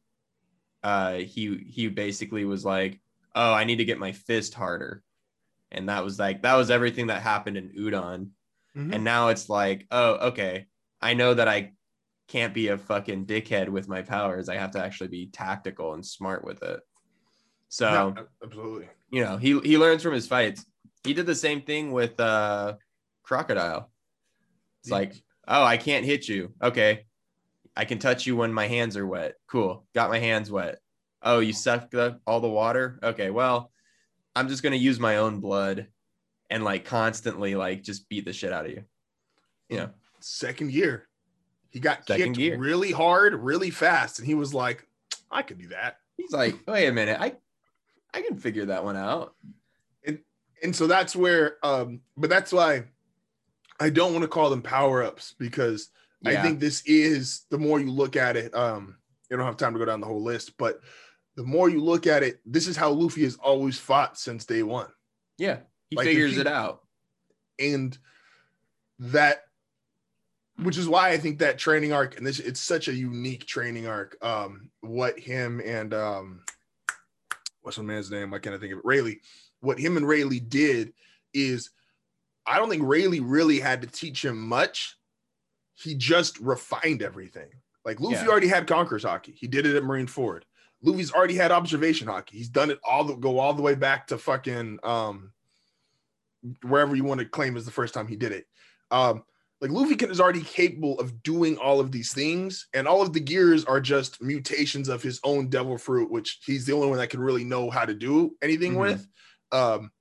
uh, 0.83 1.17
he 1.17 1.59
he 1.69 1.89
basically 1.89 2.47
was 2.47 2.65
like, 2.65 3.01
"Oh, 3.35 3.53
I 3.53 3.65
need 3.65 3.77
to 3.77 3.85
get 3.85 3.99
my 3.99 4.13
fist 4.13 4.55
harder," 4.55 5.03
and 5.73 5.89
that 5.89 6.05
was 6.05 6.19
like 6.19 6.43
that 6.43 6.55
was 6.55 6.71
everything 6.71 7.09
that 7.09 7.23
happened 7.23 7.57
in 7.57 7.71
Udon. 7.71 8.29
Mhm. 8.77 8.95
And 8.95 9.05
now 9.05 9.29
it's 9.29 9.49
like, 9.49 9.87
oh, 9.91 10.29
okay, 10.29 10.67
I 11.01 11.15
know 11.15 11.35
that 11.35 11.49
I 11.49 11.73
can't 12.29 12.55
be 12.55 12.69
a 12.69 12.79
fucking 12.79 13.27
dickhead 13.27 13.69
with 13.69 13.89
my 13.89 14.03
powers. 14.03 14.49
I 14.49 14.57
have 14.57 14.71
to 14.73 14.83
actually 14.85 15.09
be 15.09 15.27
tactical 15.27 15.95
and 15.95 16.07
smart 16.07 16.45
with 16.45 16.63
it. 16.63 16.81
So 17.69 17.87
Yeah, 18.17 18.23
absolutely. 18.43 18.89
you 19.11 19.25
know, 19.25 19.37
he 19.37 19.59
he 19.61 19.77
learns 19.79 20.03
from 20.03 20.15
his 20.15 20.27
fights. 20.27 20.65
He 21.05 21.15
did 21.15 21.27
the 21.27 21.35
same 21.35 21.63
thing 21.63 21.91
with 21.93 22.19
uh 22.21 22.77
Crocodile. 23.25 23.91
It's 24.83 24.91
like, 24.91 25.15
oh, 25.49 25.63
I 25.65 25.77
can't 25.77 26.05
hit 26.05 26.29
you. 26.29 26.55
Okay. 26.63 27.07
I 27.77 27.85
can 27.87 27.99
touch 27.99 28.27
you 28.27 28.37
when 28.37 28.53
my 28.53 28.67
hands 28.67 28.97
are 28.97 29.07
wet. 29.07 29.35
Cool. 29.49 29.87
Got 29.95 30.11
my 30.11 30.19
hands 30.19 30.51
wet. 30.51 30.79
Oh, 31.23 31.39
you 31.41 31.53
sucked 31.55 31.95
up 31.95 32.21
all 32.27 32.41
the 32.41 32.49
water? 32.49 32.99
Okay, 33.03 33.31
well, 33.31 33.72
I'm 34.35 34.49
just 34.49 34.63
gonna 34.63 34.77
use 34.77 34.99
my 34.99 35.19
own 35.19 35.41
blood 35.41 35.89
and 36.51 36.65
like 36.65 36.85
constantly 36.85 37.55
like 37.55 37.83
just 37.83 38.09
beat 38.09 38.25
the 38.25 38.33
shit 38.33 38.53
out 38.53 38.67
of 38.67 38.73
you. 38.73 38.85
You 39.69 39.77
know, 39.79 39.91
second 40.21 40.73
gear. 40.73 41.09
He 41.71 41.81
got 41.81 42.07
Second 42.07 42.35
kicked 42.35 42.37
gear. 42.37 42.59
really 42.59 42.93
hard, 42.93 43.35
really 43.35 43.71
fast, 43.71 44.19
and 44.19 44.27
he 44.27 44.35
was 44.35 44.53
like, 44.53 44.87
"I 45.31 45.43
could 45.43 45.59
do 45.59 45.69
that." 45.69 45.97
He's 46.17 46.33
like, 46.33 46.57
wait 46.67 46.87
a 46.87 46.93
minute, 46.93 47.19
I 47.21 47.35
I 48.15 48.21
can 48.21 48.37
figure 48.37 48.67
that 48.67 48.85
one 48.85 48.97
out. 48.97 49.35
And 50.05 50.19
and 50.63 50.77
so 50.77 50.87
that's 50.87 51.17
where, 51.17 51.57
um, 51.65 52.01
but 52.17 52.29
that's 52.31 52.53
why 52.53 52.85
I 53.81 53.91
don't 53.91 54.13
want 54.13 54.23
to 54.23 54.29
call 54.29 54.51
them 54.51 54.63
power 54.63 55.03
ups 55.03 55.35
because 55.39 55.89
I 56.25 56.37
think 56.37 56.61
this 56.61 56.83
is 56.87 57.47
the 57.51 57.59
more 57.59 57.81
you 57.81 57.91
look 57.91 58.15
at 58.15 58.37
it. 58.37 58.55
Um, 58.55 58.97
you 59.31 59.37
don't 59.37 59.47
have 59.47 59.57
time 59.57 59.73
to 59.73 59.79
go 59.79 59.85
down 59.85 60.01
the 60.01 60.07
whole 60.07 60.23
list, 60.23 60.57
but 60.59 60.81
the 61.37 61.43
more 61.43 61.69
you 61.69 61.81
look 61.83 62.07
at 62.07 62.23
it, 62.23 62.41
this 62.45 62.67
is 62.69 62.77
how 62.77 62.91
Luffy 62.91 63.23
has 63.25 63.37
always 63.37 63.79
fought 63.79 64.19
since 64.19 64.45
day 64.45 64.63
one. 64.63 64.89
Yeah, 65.39 65.61
he 65.91 65.97
Like, 65.97 66.07
figures 66.07 66.35
he- 66.35 66.41
it 66.41 66.47
out. 66.47 66.83
and 67.59 67.97
that 68.99 69.45
which 70.63 70.77
is 70.77 70.87
why 70.89 71.09
I 71.09 71.17
think 71.19 71.39
that 71.39 71.59
training 71.59 71.93
arc 71.93 72.19
and 72.19 72.27
this 72.27 72.39
it's 72.39 72.61
such 72.61 72.87
a 72.89 72.95
unique 72.95 73.47
training 73.47 73.87
arc. 73.87 74.17
Um, 74.23 74.71
what 74.81 75.19
him 75.19 75.61
and 75.65 75.93
um, 75.95 76.45
what's 77.63 77.79
my 77.79 77.85
man's 77.85 78.11
name? 78.11 78.33
I 78.35 78.39
can't 78.39 78.55
I 78.55 78.59
think 78.59 78.73
of 78.73 78.79
it? 78.81 78.85
Rayleigh. 78.85 79.17
What 79.61 79.79
him 79.79 79.97
and 79.97 80.07
Rayleigh 80.07 80.41
did 80.41 80.93
is, 81.33 81.71
I 82.47 82.59
don't 82.59 82.69
think 82.69 82.83
Rayleigh 82.85 83.23
really 83.23 83.59
had 83.61 83.81
to 83.83 83.89
teach 83.89 84.25
him 84.25 84.39
much. 84.47 84.97
He 85.75 85.95
just 85.95 86.39
refined 86.39 87.03
everything. 87.03 87.49
Like 87.85 88.01
Luffy 88.01 88.17
Yeah. 88.17 88.29
already 88.29 88.49
had 88.49 88.67
Conquerors 88.67 89.05
Haki. 89.05 89.35
He 89.35 89.49
did 89.49 89.67
it 89.67 89.75
at 89.75 89.83
Marineford. 89.83 90.43
Luffy's 90.83 91.13
already 91.13 91.35
had 91.37 91.53
observation 91.53 92.09
Haki. 92.09 92.31
He's 92.31 92.49
done 92.49 92.71
it 92.71 92.81
all 92.89 93.05
the 93.05 93.15
go 93.15 93.39
all 93.39 93.55
the 93.55 93.63
way 93.63 93.75
back 93.75 94.09
to 94.09 94.19
fucking 94.19 94.79
um 94.83 95.33
wherever 96.63 96.97
you 96.97 97.05
want 97.05 97.21
to 97.21 97.27
claim 97.27 97.57
is 97.57 97.65
the 97.65 97.71
first 97.71 97.95
time 97.95 98.09
he 98.09 98.17
did 98.17 98.33
it. 98.33 98.47
Um, 98.91 99.23
like 99.61 99.71
Luffy 99.71 99.95
can, 99.95 100.11
is 100.11 100.21
already 100.21 100.41
capable 100.43 100.99
of 100.99 101.23
doing 101.23 101.57
all 101.57 101.79
of 101.79 101.93
these 101.93 102.13
things, 102.13 102.67
and 102.75 102.89
all 102.89 103.01
of 103.01 103.13
the 103.13 103.21
gears 103.21 103.65
are 103.65 103.81
just 103.81 104.21
mutations 104.21 104.89
of 104.89 105.03
his 105.05 105.21
own 105.23 105.49
devil 105.49 105.79
fruit, 105.79 106.11
which 106.11 106.41
he's 106.45 106.67
the 106.67 106.73
only 106.73 106.89
one 106.89 106.99
that 106.99 107.11
can 107.11 107.21
really 107.21 107.45
know 107.45 107.71
how 107.71 107.85
to 107.85 107.95
do 107.95 108.37
anything 108.43 108.75
Mhm. 108.75 108.81
with. 108.81 109.07
Um, 109.53 109.93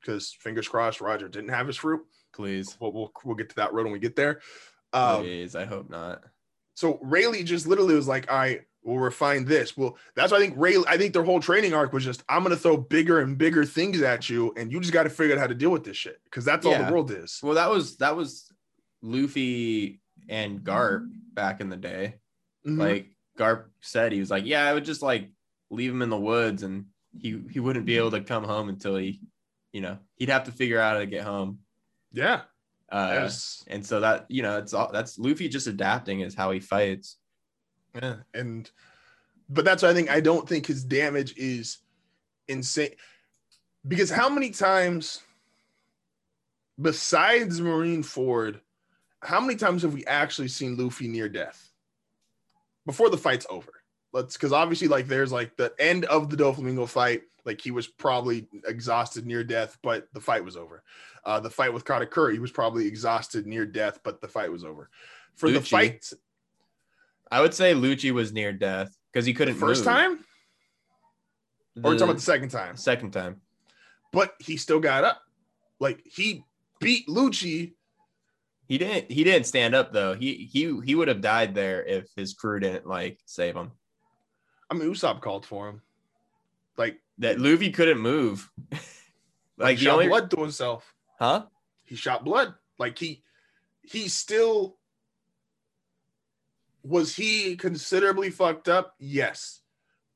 because 0.00 0.32
fingers 0.40 0.68
crossed, 0.68 1.00
Roger 1.00 1.28
didn't 1.28 1.48
have 1.50 1.66
his 1.66 1.76
fruit. 1.76 2.02
Please, 2.34 2.76
We'll, 2.80 2.92
we'll 2.92 3.12
we'll 3.24 3.34
get 3.34 3.48
to 3.50 3.56
that 3.56 3.72
road 3.72 3.84
when 3.84 3.92
we 3.94 3.98
get 3.98 4.14
there. 4.14 4.40
Um, 4.92 5.22
please. 5.22 5.54
I 5.56 5.64
hope 5.64 5.88
not. 5.90 6.22
so 6.74 6.98
Rayleigh 7.02 7.42
just 7.44 7.66
literally 7.66 7.94
was 7.94 8.06
like, 8.08 8.30
I 8.30 8.60
will 8.88 8.98
refine 8.98 9.44
this. 9.44 9.76
Well, 9.76 9.96
that's 10.16 10.32
why 10.32 10.38
I 10.38 10.40
think 10.40 10.54
Ray, 10.56 10.76
I 10.88 10.96
think 10.96 11.12
their 11.12 11.22
whole 11.22 11.40
training 11.40 11.74
arc 11.74 11.92
was 11.92 12.04
just, 12.04 12.24
I'm 12.28 12.42
gonna 12.42 12.56
throw 12.56 12.76
bigger 12.76 13.20
and 13.20 13.36
bigger 13.36 13.64
things 13.64 14.00
at 14.02 14.28
you, 14.30 14.52
and 14.56 14.72
you 14.72 14.80
just 14.80 14.92
got 14.92 15.02
to 15.04 15.10
figure 15.10 15.36
out 15.36 15.40
how 15.40 15.46
to 15.46 15.54
deal 15.54 15.70
with 15.70 15.84
this 15.84 15.96
shit. 15.96 16.18
Because 16.24 16.44
that's 16.44 16.64
all 16.66 16.76
the 16.76 16.90
world 16.90 17.10
is. 17.10 17.38
Well, 17.42 17.54
that 17.54 17.70
was 17.70 17.96
that 17.98 18.16
was 18.16 18.50
Luffy 19.02 20.00
and 20.28 20.60
Garp 20.60 21.08
back 21.34 21.60
in 21.60 21.68
the 21.68 21.76
day. 21.76 22.14
Mhm. 22.66 22.78
Like 22.78 23.06
Garp 23.38 23.66
said, 23.80 24.12
he 24.12 24.20
was 24.20 24.30
like, 24.30 24.44
"Yeah, 24.46 24.64
I 24.66 24.74
would 24.74 24.84
just 24.84 25.02
like 25.02 25.30
leave 25.70 25.90
him 25.92 26.02
in 26.02 26.10
the 26.10 26.18
woods, 26.18 26.62
and 26.62 26.86
he 27.16 27.42
he 27.50 27.60
wouldn't 27.60 27.86
be 27.86 27.96
able 27.98 28.10
to 28.12 28.20
come 28.22 28.44
home 28.44 28.68
until 28.68 28.96
he, 28.96 29.20
you 29.72 29.80
know, 29.80 29.98
he'd 30.16 30.30
have 30.30 30.44
to 30.44 30.52
figure 30.52 30.80
out 30.80 30.94
how 30.94 31.00
to 31.00 31.06
get 31.06 31.24
home." 31.24 31.60
yeah. 32.12 32.42
Uh, 32.90 33.10
Yes. 33.20 33.62
and 33.66 33.84
so 33.84 34.00
that 34.00 34.24
you 34.30 34.40
know, 34.40 34.56
it's 34.56 34.72
all 34.72 34.90
that's 34.90 35.18
Luffy 35.18 35.46
just 35.50 35.66
adapting 35.66 36.20
is 36.20 36.34
how 36.34 36.50
he 36.52 36.58
fights. 36.58 37.17
Yeah. 38.02 38.16
And 38.34 38.70
but 39.48 39.64
that's 39.64 39.82
why 39.82 39.90
I 39.90 39.94
think 39.94 40.10
I 40.10 40.20
don't 40.20 40.48
think 40.48 40.66
his 40.66 40.84
damage 40.84 41.36
is 41.36 41.78
insane. 42.48 42.90
Because 43.86 44.10
how 44.10 44.28
many 44.28 44.50
times 44.50 45.22
besides 46.80 47.60
Marineford, 47.60 48.60
how 49.22 49.40
many 49.40 49.56
times 49.56 49.82
have 49.82 49.94
we 49.94 50.04
actually 50.06 50.48
seen 50.48 50.76
Luffy 50.76 51.08
near 51.08 51.28
death 51.28 51.70
before 52.86 53.10
the 53.10 53.18
fight's 53.18 53.46
over? 53.50 53.72
Let's 54.12 54.36
because 54.36 54.52
obviously, 54.52 54.88
like, 54.88 55.06
there's 55.06 55.32
like 55.32 55.56
the 55.56 55.72
end 55.78 56.04
of 56.06 56.30
the 56.30 56.36
Doflamingo 56.36 56.88
fight, 56.88 57.22
like 57.44 57.60
he 57.60 57.70
was 57.70 57.86
probably 57.86 58.48
exhausted 58.66 59.26
near 59.26 59.44
death, 59.44 59.76
but 59.82 60.08
the 60.14 60.20
fight 60.20 60.44
was 60.44 60.56
over. 60.56 60.82
Uh, 61.24 61.40
the 61.40 61.50
fight 61.50 61.74
with 61.74 61.84
Katakuri, 61.84 62.32
he 62.32 62.38
was 62.38 62.52
probably 62.52 62.86
exhausted 62.86 63.46
near 63.46 63.66
death, 63.66 64.00
but 64.02 64.20
the 64.20 64.28
fight 64.28 64.50
was 64.50 64.64
over. 64.64 64.88
For 65.34 65.50
the 65.50 65.60
fight, 65.60 66.10
I 67.30 67.40
would 67.40 67.54
say 67.54 67.74
Lucci 67.74 68.10
was 68.10 68.32
near 68.32 68.52
death 68.52 68.96
because 69.12 69.26
he 69.26 69.34
couldn't 69.34 69.56
first 69.56 69.80
move. 69.80 69.86
time, 69.94 70.24
The 71.74 71.82
or 71.82 71.84
we're 71.90 71.94
talking 71.94 72.04
about 72.04 72.16
the 72.16 72.22
second 72.22 72.48
time, 72.50 72.76
second 72.76 73.10
time. 73.12 73.40
but 74.12 74.34
he 74.38 74.56
still 74.56 74.80
got 74.80 75.04
up. 75.04 75.20
Like 75.80 76.00
he 76.04 76.44
beat 76.80 77.06
Lucci. 77.08 77.74
He 78.66 78.78
didn't. 78.78 79.10
He 79.10 79.24
didn't 79.24 79.46
stand 79.46 79.74
up 79.74 79.92
though. 79.92 80.14
He 80.14 80.48
he 80.52 80.78
he 80.84 80.94
would 80.94 81.08
have 81.08 81.20
died 81.20 81.54
there 81.54 81.84
if 81.84 82.06
his 82.16 82.34
crew 82.34 82.60
didn't 82.60 82.86
like 82.86 83.18
save 83.26 83.54
him. 83.56 83.72
I 84.70 84.74
mean, 84.74 84.90
Usopp 84.90 85.20
called 85.22 85.46
for 85.46 85.68
him. 85.68 85.82
Like, 86.76 87.00
That 87.18 87.40
Luffy 87.40 87.70
couldn't 87.72 87.98
move. 87.98 88.50
like 89.56 89.78
he 89.78 89.84
the 89.84 89.90
shot 89.90 89.92
only 89.94 90.08
blood 90.08 90.30
to 90.30 90.40
himself. 90.42 90.94
huh? 91.18 91.46
He 91.84 91.96
shot 91.96 92.24
blood. 92.24 92.54
Like 92.78 92.98
he, 92.98 93.22
he 93.82 94.08
still 94.08 94.77
was 96.88 97.14
he 97.14 97.56
considerably 97.56 98.30
fucked 98.30 98.68
up. 98.68 98.94
Yes, 98.98 99.60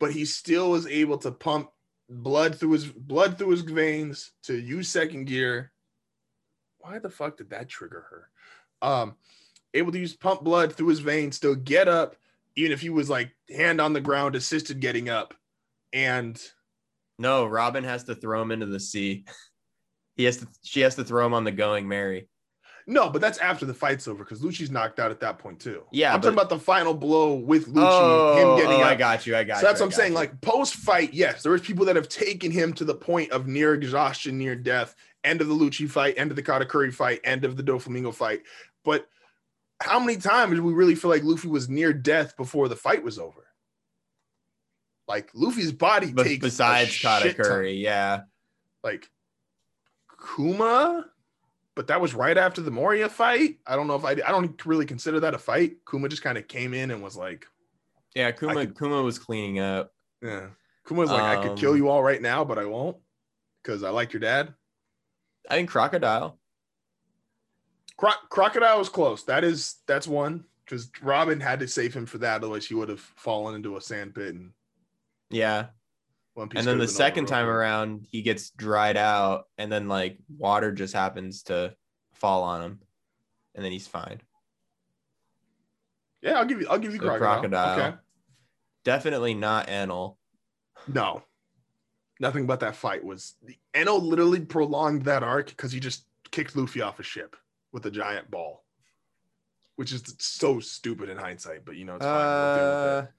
but 0.01 0.13
he 0.13 0.25
still 0.25 0.71
was 0.71 0.87
able 0.87 1.19
to 1.19 1.31
pump 1.31 1.71
blood 2.09 2.59
through 2.59 2.73
his 2.73 2.87
blood 2.87 3.39
through 3.39 3.51
his 3.51 3.61
veins 3.61 4.33
to 4.45 4.59
use 4.59 4.89
second 4.89 5.27
gear. 5.27 5.73
Why 6.79 6.99
the 6.99 7.11
fuck 7.11 7.37
did 7.37 7.51
that 7.51 7.69
trigger 7.69 8.07
her? 8.11 8.89
Um, 8.89 9.17
able 9.75 9.93
to 9.93 9.99
use 9.99 10.17
pump 10.17 10.43
blood 10.43 10.73
through 10.73 10.89
his 10.89 11.01
veins, 11.01 11.37
still 11.37 11.55
get 11.55 11.89
up, 11.89 12.17
even 12.57 12.73
if 12.73 12.81
he 12.81 12.91
was 12.91 13.09
like 13.09 13.31
hand 13.55 13.81
on 13.81 13.93
the 13.93 14.01
ground, 14.01 14.35
assisted 14.35 14.81
getting 14.81 15.09
up, 15.09 15.35
and 15.93 16.41
No, 17.19 17.47
Robin 17.47 17.85
has 17.85 18.05
to 18.05 18.15
throw 18.15 18.43
him 18.43 18.51
into 18.51 18.67
the 18.67 18.81
sea. 18.81 19.25
He 20.15 20.25
has 20.25 20.37
to. 20.37 20.49
She 20.63 20.83
has 20.83 20.97
to 20.97 21.05
throw 21.05 21.25
him 21.25 21.33
on 21.33 21.45
the 21.45 21.51
Going 21.51 21.89
Merry. 21.89 22.29
No, 22.87 23.09
but 23.09 23.21
that's 23.21 23.39
after 23.39 23.65
the 23.65 23.75
fight's 23.75 24.09
over 24.09 24.25
because 24.25 24.41
Lucci's 24.41 24.71
knocked 24.71 24.99
out 24.99 25.11
at 25.11 25.21
that 25.21 25.39
point 25.39 25.61
too. 25.61 25.83
Yeah, 25.93 26.13
I'm 26.13 26.21
but- 26.21 26.29
talking 26.29 26.39
about 26.39 26.49
the 26.49 26.59
final 26.59 26.95
blow 26.95 27.35
with 27.35 27.69
Lucci, 27.69 27.75
oh, 27.77 28.37
him 28.37 28.63
getting 28.63 28.81
oh, 28.81 28.85
up. 28.85 28.91
I 28.91 28.95
got 28.95 29.27
you. 29.27 29.37
I 29.37 29.45
got 29.45 29.59
so 29.59 29.63
you. 29.63 29.69
that's 29.69 29.81
I 29.81 29.85
what 29.85 29.89
I'm 29.89 29.93
saying. 29.93 30.13
you. 30.13 30.17
Like 30.17 30.41
post 30.41 30.75
fight, 30.75 31.13
yes, 31.15 31.43
there 31.43 31.53
was 31.53 31.61
people 31.61 31.85
that 31.87 31.97
have 31.97 32.09
taken 32.09 32.51
him 32.51 32.73
to 32.75 32.85
the 32.85 32.95
point 32.95 33.31
of 33.31 33.47
near 33.47 33.75
exhaustion, 33.75 34.39
near 34.39 34.57
death, 34.57 34.95
end 35.25 35.41
of 35.41 35.49
the 35.49 35.55
Lucci 35.55 35.89
fight, 35.89 36.15
end 36.17 36.31
of 36.31 36.37
the 36.37 36.43
Katakuri 36.43 36.93
fight, 36.93 37.21
end 37.25 37.45
of 37.45 37.57
the 37.57 37.63
Doflamingo 37.63 38.13
fight. 38.15 38.43
But 38.85 39.07
how 39.81 39.99
many 40.01 40.17
times 40.19 40.55
do 40.55 40.63
we 40.63 40.73
really 40.73 40.95
feel 40.95 41.11
like 41.11 41.23
Luffy 41.25 41.49
was 41.49 41.69
near 41.69 41.93
death 41.93 42.37
before 42.37 42.69
the 42.69 42.77
fight 42.77 43.03
was 43.03 43.19
over? 43.19 43.47
Like 45.09 45.31
Luffy's 45.35 45.73
body 45.73 46.13
But 46.13 46.25
takes 46.25 46.43
besides. 46.43 46.91
Katakuri, 46.91 47.81
yeah. 47.81 48.23
like 48.83 49.09
Kuma, 50.37 51.07
but 51.75 51.87
that 51.87 52.01
was 52.01 52.15
right 52.15 52.37
after 52.37 52.61
the 52.61 52.71
Moria 52.71 53.09
fight. 53.09 53.59
I 53.67 53.77
don't 53.77 53.87
know 53.87 53.95
if 53.97 54.05
I 54.05 54.11
I 54.13 54.31
don't 54.31 54.65
really 54.67 54.87
consider 54.87 55.21
that 55.21 55.35
a 55.35 55.39
fight. 55.39 55.77
Kuma 55.91 56.09
just 56.09 56.23
kind 56.23 56.37
of 56.39 56.49
came 56.49 56.75
in 56.75 56.91
and 56.91 57.03
was 57.03 57.17
like, 57.17 57.47
Yeah, 58.15 58.31
Kuma 58.33 58.55
could- 58.67 58.79
Kuma 58.79 59.03
was 59.03 59.19
cleaning 59.19 59.59
up. 59.59 59.93
yeah. 60.23 60.49
Kuma's 60.87 61.11
like, 61.11 61.39
I 61.39 61.43
could 61.47 61.57
kill 61.59 61.71
Um, 61.73 61.77
you 61.77 61.89
all 61.89 62.03
right 62.03 62.21
now, 62.21 62.45
but 62.45 62.59
I 62.59 62.65
won't 62.65 62.97
because 63.63 63.83
I 63.85 63.91
like 63.91 64.13
your 64.13 64.21
dad. 64.21 64.53
I 65.49 65.55
think 65.55 65.71
Crocodile. 65.71 66.39
Cro- 67.97 68.11
Crocodile 68.31 68.79
was 68.79 68.89
close. 68.89 69.23
That 69.25 69.45
is 69.45 69.77
that's 69.87 70.09
one 70.09 70.45
because 70.65 70.91
Robin 71.01 71.39
had 71.41 71.61
to 71.61 71.69
save 71.69 71.95
him 71.95 72.07
for 72.07 72.19
that, 72.19 72.37
otherwise 72.43 72.67
he 72.67 72.75
would 72.75 72.89
have 72.89 73.01
fallen 73.01 73.55
into 73.55 73.77
a 73.77 73.81
sand 73.81 74.15
pit 74.15 74.35
and 74.35 74.53
Yeah. 75.31 75.67
And 76.37 76.51
then 76.51 76.65
the 76.65 76.71
have 76.71 76.77
been 76.77 76.81
over 76.81 76.87
second 76.87 77.27
time 77.27 77.47
around, 77.47 78.07
he 78.11 78.23
gets 78.23 78.51
dried 78.51 78.97
out, 78.97 79.45
and 79.59 79.71
then 79.71 79.89
like 79.89 80.19
water 80.39 80.73
just 80.73 80.95
happens 80.95 81.43
to 81.45 81.75
fall 82.15 82.43
on 82.43 82.63
him, 82.63 82.81
and 83.55 83.65
then 83.65 83.73
he's 83.73 83.87
fine. 83.87 84.21
Yeah, 86.23 86.39
I'll 86.39 86.47
give 86.47 86.61
you. 86.61 86.67
I'll 86.71 86.79
give 86.79 86.93
you 86.93 87.01
So 87.01 87.07
crocodile. 87.07 87.41
Crocodile. 87.41 87.79
Okay. 87.79 87.97
Definitely 88.85 89.35
not 89.35 89.67
Enel. 89.67 90.17
No, 90.89 91.23
nothing 92.19 92.47
but 92.47 92.61
that 92.61 92.77
fight 92.77 93.05
was. 93.05 93.35
Enel 93.75 94.03
literally 94.03 94.41
prolonged 94.41 95.05
that 95.05 95.23
arc 95.23 95.49
because 95.49 95.73
he 95.73 95.81
just 95.81 96.07
kicked 96.31 96.57
Luffy 96.57 96.81
off 96.81 96.99
a 96.99 97.03
ship 97.03 97.37
with 97.73 97.85
a 97.87 97.91
giant 97.91 98.31
ball, 98.31 98.65
which 99.77 99.93
is 99.93 100.03
so 100.19 100.61
stupid 100.61 101.09
in 101.11 101.19
hindsight. 101.19 101.65
But 101.65 101.77
you 101.77 101.85
know, 101.85 101.97
it's 101.97 102.07
fine. 102.07 102.15
We'll 102.15 102.25
Uh, 102.25 103.03
it. 103.03 103.11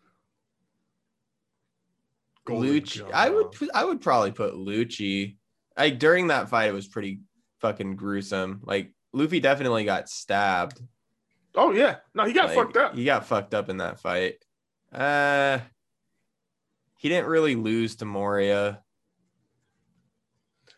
Lucci. 2.48 3.10
I 3.12 3.30
would. 3.30 3.48
I 3.74 3.86
would 3.86 4.02
probably 4.02 4.32
put 4.32 4.54
Lucci. 4.54 5.38
Like 5.78 6.00
during 6.00 6.28
that 6.28 6.50
fight, 6.50 6.70
it 6.70 6.74
was 6.74 6.88
pretty 6.88 7.22
fucking 7.62 7.96
gruesome. 7.96 8.62
Like 8.64 8.92
Luffy 9.14 9.40
definitely 9.40 9.86
got 9.86 10.10
stabbed. 10.10 10.82
Oh 11.56 11.72
yeah, 11.72 11.98
no, 12.14 12.26
he 12.26 12.34
got 12.34 12.48
Like, 12.48 12.56
fucked 12.56 12.78
up. 12.78 12.96
He 12.96 13.06
got 13.06 13.26
fucked 13.28 13.54
up 13.54 13.70
in 13.70 13.78
that 13.78 14.00
fight. 14.00 14.36
Uh, 14.92 15.60
he 16.98 17.10
didn't 17.10 17.28
really 17.30 17.56
lose 17.56 17.96
to 17.98 18.06
Moria. 18.06 18.82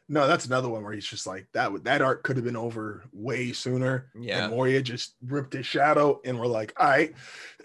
No, 0.07 0.27
that's 0.27 0.45
another 0.45 0.69
one 0.69 0.83
where 0.83 0.93
he's 0.93 1.05
just 1.07 1.25
like 1.25 1.47
that. 1.53 1.71
would- 1.71 1.85
That 1.85 2.01
arc 2.03 2.23
could 2.23 2.35
have 2.35 2.45
been 2.45 2.55
over 2.55 3.03
way 3.11 3.51
sooner. 3.53 4.11
Yeah. 4.19 4.43
And 4.45 4.53
Moria 4.53 4.81
just 4.81 5.15
ripped 5.25 5.53
his 5.53 5.65
shadow, 5.65 6.21
and 6.23 6.39
we're 6.39 6.45
like, 6.45 6.73
all 6.79 6.87
right, 6.87 7.15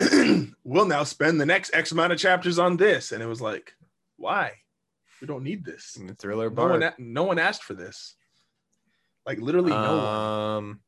we'll 0.64 0.86
now 0.86 1.04
spend 1.04 1.38
the 1.40 1.44
next 1.46 1.74
X 1.74 1.92
amount 1.92 2.12
of 2.14 2.18
chapters 2.18 2.58
on 2.58 2.78
this. 2.78 3.12
And 3.12 3.22
it 3.22 3.26
was 3.26 3.42
like, 3.42 3.74
why? 4.20 4.52
We 5.20 5.26
don't 5.26 5.42
need 5.42 5.64
this. 5.64 5.98
The 6.06 6.14
thriller 6.14 6.50
No 6.50 6.68
one, 6.68 6.80
bar. 6.80 6.94
no 6.98 7.22
one 7.24 7.38
asked 7.38 7.64
for 7.64 7.74
this. 7.74 8.14
Like 9.26 9.38
literally 9.40 9.70
no 9.70 9.96
one. 9.96 10.06
Um, 10.06 10.80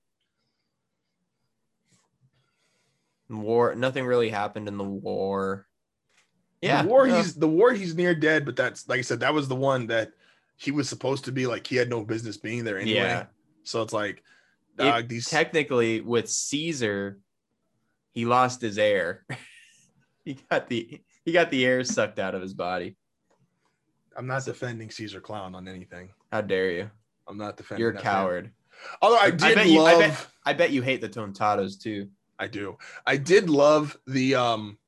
war. 3.28 3.74
Nothing 3.74 4.04
really 4.04 4.28
happened 4.30 4.68
in 4.68 4.76
the 4.78 4.84
war. 4.84 5.66
Yeah, 6.60 6.82
the 6.82 6.88
war 6.88 7.06
he's 7.06 7.34
the 7.34 7.48
war 7.48 7.72
he's 7.72 7.94
near 7.96 8.14
dead, 8.14 8.44
but 8.44 8.54
that's 8.56 8.88
like 8.88 8.98
I 8.98 9.02
said, 9.02 9.20
that 9.20 9.34
was 9.34 9.48
the 9.48 9.56
one 9.56 9.88
that 9.88 10.12
he 10.56 10.70
was 10.70 10.88
supposed 10.88 11.24
to 11.24 11.32
be 11.32 11.46
like 11.46 11.66
he 11.66 11.76
had 11.76 11.90
no 11.90 12.04
business 12.04 12.36
being 12.36 12.62
there 12.64 12.78
anyway. 12.78 13.00
Yeah. 13.00 13.26
So 13.64 13.82
it's 13.82 13.92
like 13.92 14.22
It- 14.78 15.09
these 15.09 15.28
technically 15.28 16.00
with 16.00 16.28
Caesar, 16.28 17.18
he 18.12 18.24
lost 18.26 18.60
his 18.60 18.78
air. 18.78 19.26
he 20.24 20.38
got 20.50 20.68
the 20.68 21.00
he 21.24 21.32
got 21.32 21.50
the 21.50 21.64
air 21.64 21.82
sucked 21.84 22.18
out 22.18 22.34
of 22.34 22.42
his 22.42 22.54
body. 22.54 22.96
I'm 24.16 24.26
not 24.26 24.44
defending 24.44 24.90
Caesar 24.90 25.20
Clown 25.20 25.55
on 25.55 25.68
anything. 25.68 26.10
How 26.30 26.40
dare 26.40 26.70
you? 26.70 26.90
I'm 27.28 27.39
not 27.39 27.56
defending. 27.56 27.80
You're 27.80 27.90
a 27.90 27.94
that 27.94 28.05
man. 28.05 28.12
coward. 28.12 28.51
Although 29.01 29.16
I 29.18 29.24
I 29.26 29.30
did 29.30 29.55
bet 29.55 29.66
you- 29.68 29.80
I 29.80 29.93
love, 29.93 30.01
bet- 30.01 30.26
I 30.44 30.52
bet 30.52 30.70
you 30.70 30.82
hate 30.82 31.01
the 31.01 31.09
Tontattas 31.09 31.80
too. 31.80 32.09
I 32.39 32.47
do. 32.48 32.76
I 33.06 33.16
did 33.16 33.48
love 33.48 33.97
the 34.06 34.34
um 34.34 34.78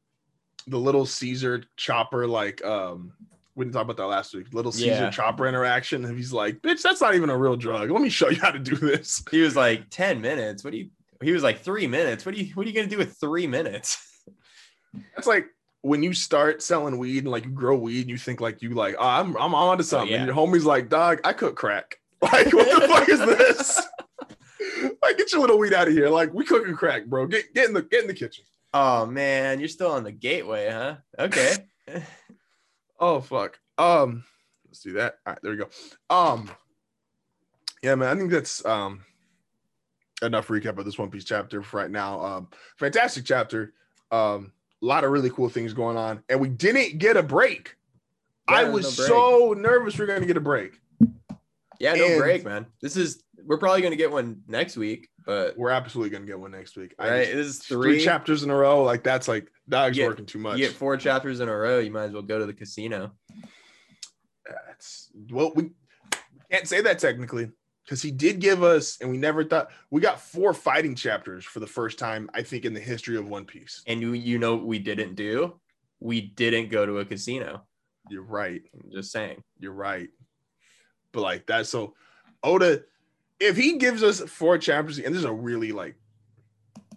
the 0.67 0.79
little 0.79 1.07
Caesar 1.07 1.63
chopper 1.77 2.27
like 2.27 2.65
um 2.65 3.13
we 3.55 3.65
didn't 3.65 3.75
talk 3.75 3.85
about 3.85 3.97
that 3.99 4.07
last 4.07 4.35
week. 4.35 4.53
Little 4.53 4.73
Caesar 4.73 4.87
Yeah. 4.87 5.11
chopper 5.11 5.47
interaction. 5.47 6.05
And 6.05 6.17
he's 6.17 6.33
like, 6.33 6.61
bitch, 6.61 6.83
that's 6.83 7.01
not 7.01 7.15
even 7.15 7.31
a 7.31 7.37
real 7.39 7.55
drug. 7.55 7.89
Let 7.91 8.03
me 8.03 8.09
show 8.09 8.29
you 8.29 8.41
how 8.41 8.51
to 8.51 8.59
do 8.59 8.75
this. 8.75 9.23
He 9.31 9.43
was 9.43 9.55
like 9.55 9.91
10 9.91 10.21
minutes. 10.21 10.65
What 10.65 10.73
do 10.73 10.79
you 10.79 10.91
he 11.23 11.31
was 11.33 11.45
like 11.45 11.61
three 11.61 11.87
minutes. 11.87 12.27
What 12.27 12.35
do 12.35 12.43
you 12.43 12.53
what 12.55 12.67
are 12.67 12.69
you 12.71 12.75
gonna 12.75 12.89
do 12.89 12.99
with 12.99 13.17
three 13.21 13.47
minutes? 13.47 13.99
That's 15.15 15.27
like 15.27 15.47
when 15.85 16.03
you 16.03 16.15
start 16.15 16.63
selling 16.63 16.97
weed 16.97 17.19
and 17.25 17.31
like 17.31 17.45
you 17.45 17.51
grow 17.51 17.77
weed, 17.77 18.01
and 18.01 18.11
you 18.11 18.17
think 18.17 18.41
like 18.41 18.63
you 18.63 18.71
like, 18.71 18.97
oh, 18.99 19.07
I'm 19.07 19.37
I'm 19.37 19.55
on 19.55 19.77
to 19.77 19.85
something. 19.85 20.11
yeah. 20.11 20.17
And 20.17 20.27
your 20.27 20.35
homie's 20.35 20.65
like, 20.65 20.89
dog, 20.89 21.21
I 21.25 21.33
cook 21.35 21.57
crack. 21.57 22.01
Like, 22.23 22.55
what 22.55 22.81
the 22.81 22.89
fuck 22.89 23.07
is 23.11 23.19
this? 23.19 23.87
like, 25.03 25.19
get 25.19 25.31
your 25.31 25.43
little 25.43 25.59
weed 25.59 25.75
out 25.75 25.89
of 25.89 25.93
here. 25.93 26.09
Like, 26.09 26.33
we 26.33 26.47
cooking 26.47 26.75
crack, 26.75 27.05
bro. 27.05 27.27
Get 27.27 27.53
get 27.53 27.69
in 27.69 27.75
the 27.75 27.83
get 27.83 28.01
in 28.01 28.07
the 28.07 28.15
kitchen. 28.15 28.47
Oh 28.73 29.05
man, 29.05 29.61
you're 29.61 29.69
still 29.69 29.91
on 29.91 30.05
the 30.05 30.11
gateway, 30.13 30.71
huh? 30.71 30.97
Okay. 31.19 31.55
Oh 32.99 33.21
fuck. 33.21 33.59
Um, 33.77 34.25
let's 34.67 34.81
do 34.81 34.95
that. 34.95 35.17
All 35.27 35.33
right, 35.33 35.39
there 35.43 35.51
we 35.51 35.59
go. 35.59 35.69
Um, 36.09 36.49
yeah, 37.83 37.97
man. 37.97 38.17
I 38.17 38.19
think 38.19 38.31
that's 38.31 38.65
um 38.65 39.05
enough 40.23 40.49
recap 40.49 40.79
of 40.79 40.87
this 40.87 40.97
One 40.97 41.11
Piece 41.11 41.25
chapter 41.25 41.63
for 41.63 41.77
right 41.77 41.91
now. 41.91 42.21
Um, 42.21 42.49
fantastic 42.79 43.27
chapter. 43.27 43.75
Um, 44.11 44.53
a 44.85 44.87
lot 44.87 45.03
of 45.03 45.11
really 45.11 45.31
cool 45.31 45.49
things 45.49 45.73
going 45.73 45.97
on, 45.97 46.23
and 46.29 46.39
we 46.41 46.49
didn't 46.49 46.99
get 46.99 47.17
a 47.17 47.23
break. 47.23 47.75
Yeah, 48.51 48.57
I 48.57 48.65
no 48.65 48.73
was 48.73 48.97
break. 48.97 49.09
so 49.09 49.55
nervous 49.57 49.99
we 49.99 50.05
are 50.05 50.07
gonna 50.07 50.27
get 50.27 50.37
a 50.37 50.41
break. 50.41 50.79
Yeah, 51.81 51.95
no 51.95 52.05
And- 52.05 52.19
break, 52.19 52.45
man. 52.45 52.67
This 52.83 52.97
is 52.97 53.23
we're 53.47 53.59
probably 53.59 53.81
gonna 53.81 53.97
get 53.97 54.11
one 54.11 54.43
next 54.47 54.77
week, 54.77 55.09
but 55.25 55.57
We're 55.57 55.71
absolutely 55.71 56.11
gonna 56.11 56.27
get 56.27 56.39
one 56.39 56.51
next 56.51 56.77
week. 56.77 56.95
I 56.99 57.21
just- 57.25 57.33
this 57.33 57.47
is 57.47 57.59
three. 57.61 57.95
three. 57.97 58.05
chapters 58.05 58.43
in 58.43 58.51
a 58.51 58.57
row. 58.57 58.83
Like 58.83 59.03
that's 59.03 59.27
like 59.27 59.49
dog's 59.69 59.97
get- 59.97 60.07
working 60.09 60.27
too 60.27 60.39
much. 60.39 60.59
You 60.59 60.67
get 60.67 60.77
four 60.77 60.97
chapters 60.99 61.41
in 61.41 61.49
a 61.49 61.57
row, 61.57 61.79
you 61.79 61.91
might 61.91 62.05
as 62.05 62.13
well 62.13 62.23
go 62.23 62.39
to 62.39 62.45
the 62.47 62.53
casino. 62.55 63.13
That's 64.47 65.11
well, 65.31 65.53
we 65.55 65.71
can't 66.51 66.69
say 66.69 66.83
that 66.83 66.99
technically 66.99 67.51
because 67.85 68.01
he 68.01 68.11
did 68.11 68.41
give 68.41 68.63
us, 68.63 68.99
and 69.01 69.11
we 69.11 69.19
never 69.19 69.45
thought 69.45 69.71
we 69.91 70.01
got 70.01 70.21
four 70.21 70.55
fighting 70.55 70.95
chapters 70.95 71.45
for 71.45 71.61
the 71.61 71.67
first 71.67 71.99
time, 71.99 72.31
I 72.35 72.43
think, 72.43 72.65
in 72.65 72.73
the 72.73 72.81
history 72.81 73.17
of 73.17 73.29
One 73.29 73.45
Piece. 73.45 73.83
And 73.87 74.01
you 74.01 74.13
you 74.13 74.39
know 74.39 74.55
what 74.57 74.67
we 74.67 74.79
didn't 74.79 75.15
do? 75.15 75.61
We 76.01 76.21
didn't 76.21 76.71
go 76.71 76.87
to 76.87 76.99
a 76.99 77.05
casino. 77.05 77.63
You're 78.09 78.23
right. 78.23 78.63
I'm 78.75 78.91
just 78.91 79.13
saying. 79.13 79.43
You're 79.59 79.73
right. 79.73 80.09
But 81.13 81.23
like 81.23 81.47
that, 81.47 81.67
so 81.67 81.95
Oda, 82.43 82.83
if 83.39 83.57
he 83.57 83.79
gives 83.79 84.03
us 84.03 84.21
four 84.21 84.59
chapters, 84.59 84.99
and 84.99 85.15
this 85.15 85.21
is 85.21 85.25
a 85.25 85.33
really 85.33 85.73
like, 85.73 85.97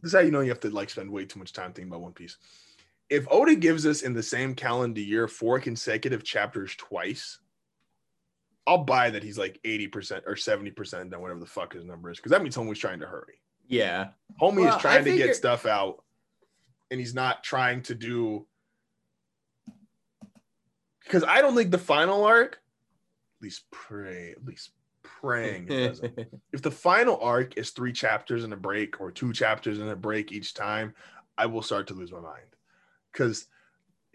this 0.01 0.11
is 0.11 0.13
how 0.13 0.19
you 0.19 0.31
know 0.31 0.41
you 0.41 0.49
have 0.49 0.59
to 0.61 0.69
like 0.69 0.89
spend 0.89 1.11
way 1.11 1.25
too 1.25 1.39
much 1.39 1.53
time 1.53 1.73
thinking 1.73 1.91
about 1.91 2.01
One 2.01 2.13
Piece. 2.13 2.37
If 3.09 3.25
Oda 3.29 3.55
gives 3.55 3.85
us 3.85 4.01
in 4.01 4.13
the 4.13 4.23
same 4.23 4.53
calendar 4.55 5.01
year 5.01 5.27
four 5.27 5.59
consecutive 5.59 6.23
chapters 6.23 6.75
twice, 6.75 7.39
I'll 8.67 8.83
buy 8.83 9.09
that 9.09 9.23
he's 9.23 9.37
like 9.37 9.59
80% 9.63 10.23
or 10.27 10.35
70% 10.35 11.09
done, 11.09 11.21
whatever 11.21 11.39
the 11.39 11.45
fuck 11.45 11.73
his 11.73 11.85
number 11.85 12.11
is. 12.11 12.17
Because 12.17 12.31
that 12.31 12.43
means 12.43 12.55
homie's 12.55 12.77
trying 12.77 12.99
to 12.99 13.07
hurry. 13.07 13.39
Yeah. 13.67 14.09
Homie 14.41 14.65
Well, 14.65 14.75
is 14.75 14.81
trying 14.81 15.01
I 15.01 15.11
to 15.11 15.17
get 15.17 15.35
stuff 15.35 15.65
out, 15.65 16.03
and 16.91 16.99
he's 16.99 17.15
not 17.15 17.43
trying 17.43 17.81
to 17.83 17.95
do. 17.95 18.45
Because 21.03 21.23
I 21.23 21.41
don't 21.41 21.55
think 21.55 21.71
the 21.71 21.77
final 21.77 22.25
arc, 22.25 22.53
at 23.39 23.43
least 23.43 23.63
pray, 23.71 24.31
at 24.31 24.45
least 24.45 24.71
praying 25.03 25.67
it 25.69 25.87
doesn't. 25.87 26.19
if 26.53 26.61
the 26.61 26.71
final 26.71 27.17
arc 27.21 27.57
is 27.57 27.69
three 27.69 27.93
chapters 27.93 28.43
and 28.43 28.51
a 28.51 28.57
break 28.57 28.99
or 28.99 29.11
two 29.11 29.31
chapters 29.31 29.79
and 29.79 29.89
a 29.89 29.95
break 29.95 30.33
each 30.33 30.53
time, 30.53 30.93
I 31.37 31.45
will 31.45 31.61
start 31.61 31.87
to 31.87 31.93
lose 31.93 32.11
my 32.11 32.19
mind. 32.19 32.43
Because 33.13 33.47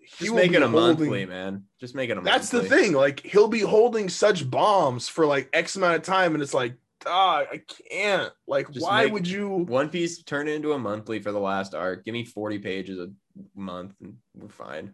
he 0.04 0.26
Just 0.26 0.34
make 0.36 0.52
it 0.52 0.62
a 0.62 0.68
holding- 0.68 0.98
monthly, 1.08 1.26
man. 1.26 1.64
Just 1.80 1.94
make 1.94 2.10
it 2.10 2.12
a 2.12 2.16
monthly. 2.16 2.32
That's 2.32 2.50
the 2.50 2.62
thing. 2.64 2.92
Like 2.92 3.20
he'll 3.20 3.48
be 3.48 3.60
holding 3.60 4.08
such 4.08 4.48
bombs 4.50 5.08
for 5.08 5.26
like 5.26 5.48
X 5.52 5.76
amount 5.76 5.96
of 5.96 6.02
time, 6.02 6.34
and 6.34 6.42
it's 6.42 6.54
like, 6.54 6.74
dog, 7.00 7.46
I 7.52 7.62
can't. 7.90 8.32
Like, 8.46 8.70
Just 8.70 8.84
why 8.86 9.06
would 9.06 9.26
you? 9.26 9.48
One 9.48 9.88
Piece 9.88 10.22
turn 10.22 10.48
it 10.48 10.52
into 10.54 10.72
a 10.72 10.78
monthly 10.78 11.20
for 11.20 11.32
the 11.32 11.40
last 11.40 11.74
arc. 11.74 12.04
Give 12.04 12.12
me 12.12 12.24
40 12.24 12.58
pages 12.58 12.98
a 12.98 13.10
month 13.54 13.94
and 14.00 14.16
we're 14.34 14.48
fine. 14.48 14.92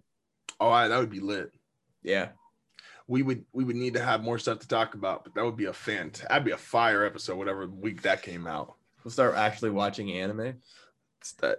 Oh, 0.61 0.69
I, 0.71 0.89
that 0.89 0.99
would 0.99 1.11
be 1.11 1.21
lit. 1.21 1.53
Yeah. 2.03 2.29
We 3.07 3.23
would 3.23 3.45
we 3.53 3.65
would 3.65 3.77
need 3.77 3.95
to 3.95 4.05
have 4.05 4.23
more 4.23 4.39
stuff 4.39 4.59
to 4.61 4.69
talk 4.69 4.95
about, 4.95 5.25
but 5.25 5.35
that 5.35 5.45
would 5.45 5.57
be 5.57 5.65
a 5.67 5.73
fant. 5.73 6.27
That'd 6.29 6.45
be 6.45 6.51
a 6.51 6.59
fire 6.59 7.05
episode, 7.05 7.37
whatever 7.39 7.67
week 7.67 8.03
that 8.03 8.23
came 8.23 8.47
out. 8.47 8.75
We'll 9.03 9.13
start 9.13 9.35
actually 9.35 9.71
watching 9.71 10.13
anime. 10.13 10.55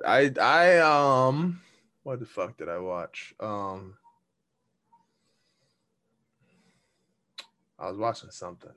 I 0.05 0.31
I 0.39 0.77
um 0.79 1.61
what 2.09 2.19
the 2.19 2.25
fuck 2.25 2.57
did 2.57 2.67
I 2.67 2.79
watch? 2.79 3.35
Um 3.39 3.93
I 7.77 7.87
was 7.87 7.97
watching 7.97 8.31
something. 8.31 8.71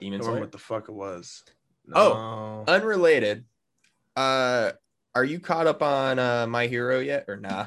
Demon 0.00 0.22
Slayer. 0.22 0.38
what 0.40 0.52
the 0.52 0.58
fuck 0.58 0.88
it 0.88 0.92
was. 0.92 1.42
Oh. 1.92 2.62
Unrelated. 2.68 3.44
Uh 4.14 4.72
are 5.16 5.24
you 5.24 5.40
caught 5.40 5.66
up 5.66 5.82
on 5.82 6.20
uh 6.20 6.46
My 6.46 6.68
Hero 6.68 7.00
yet 7.00 7.24
or 7.26 7.36
nah? 7.36 7.66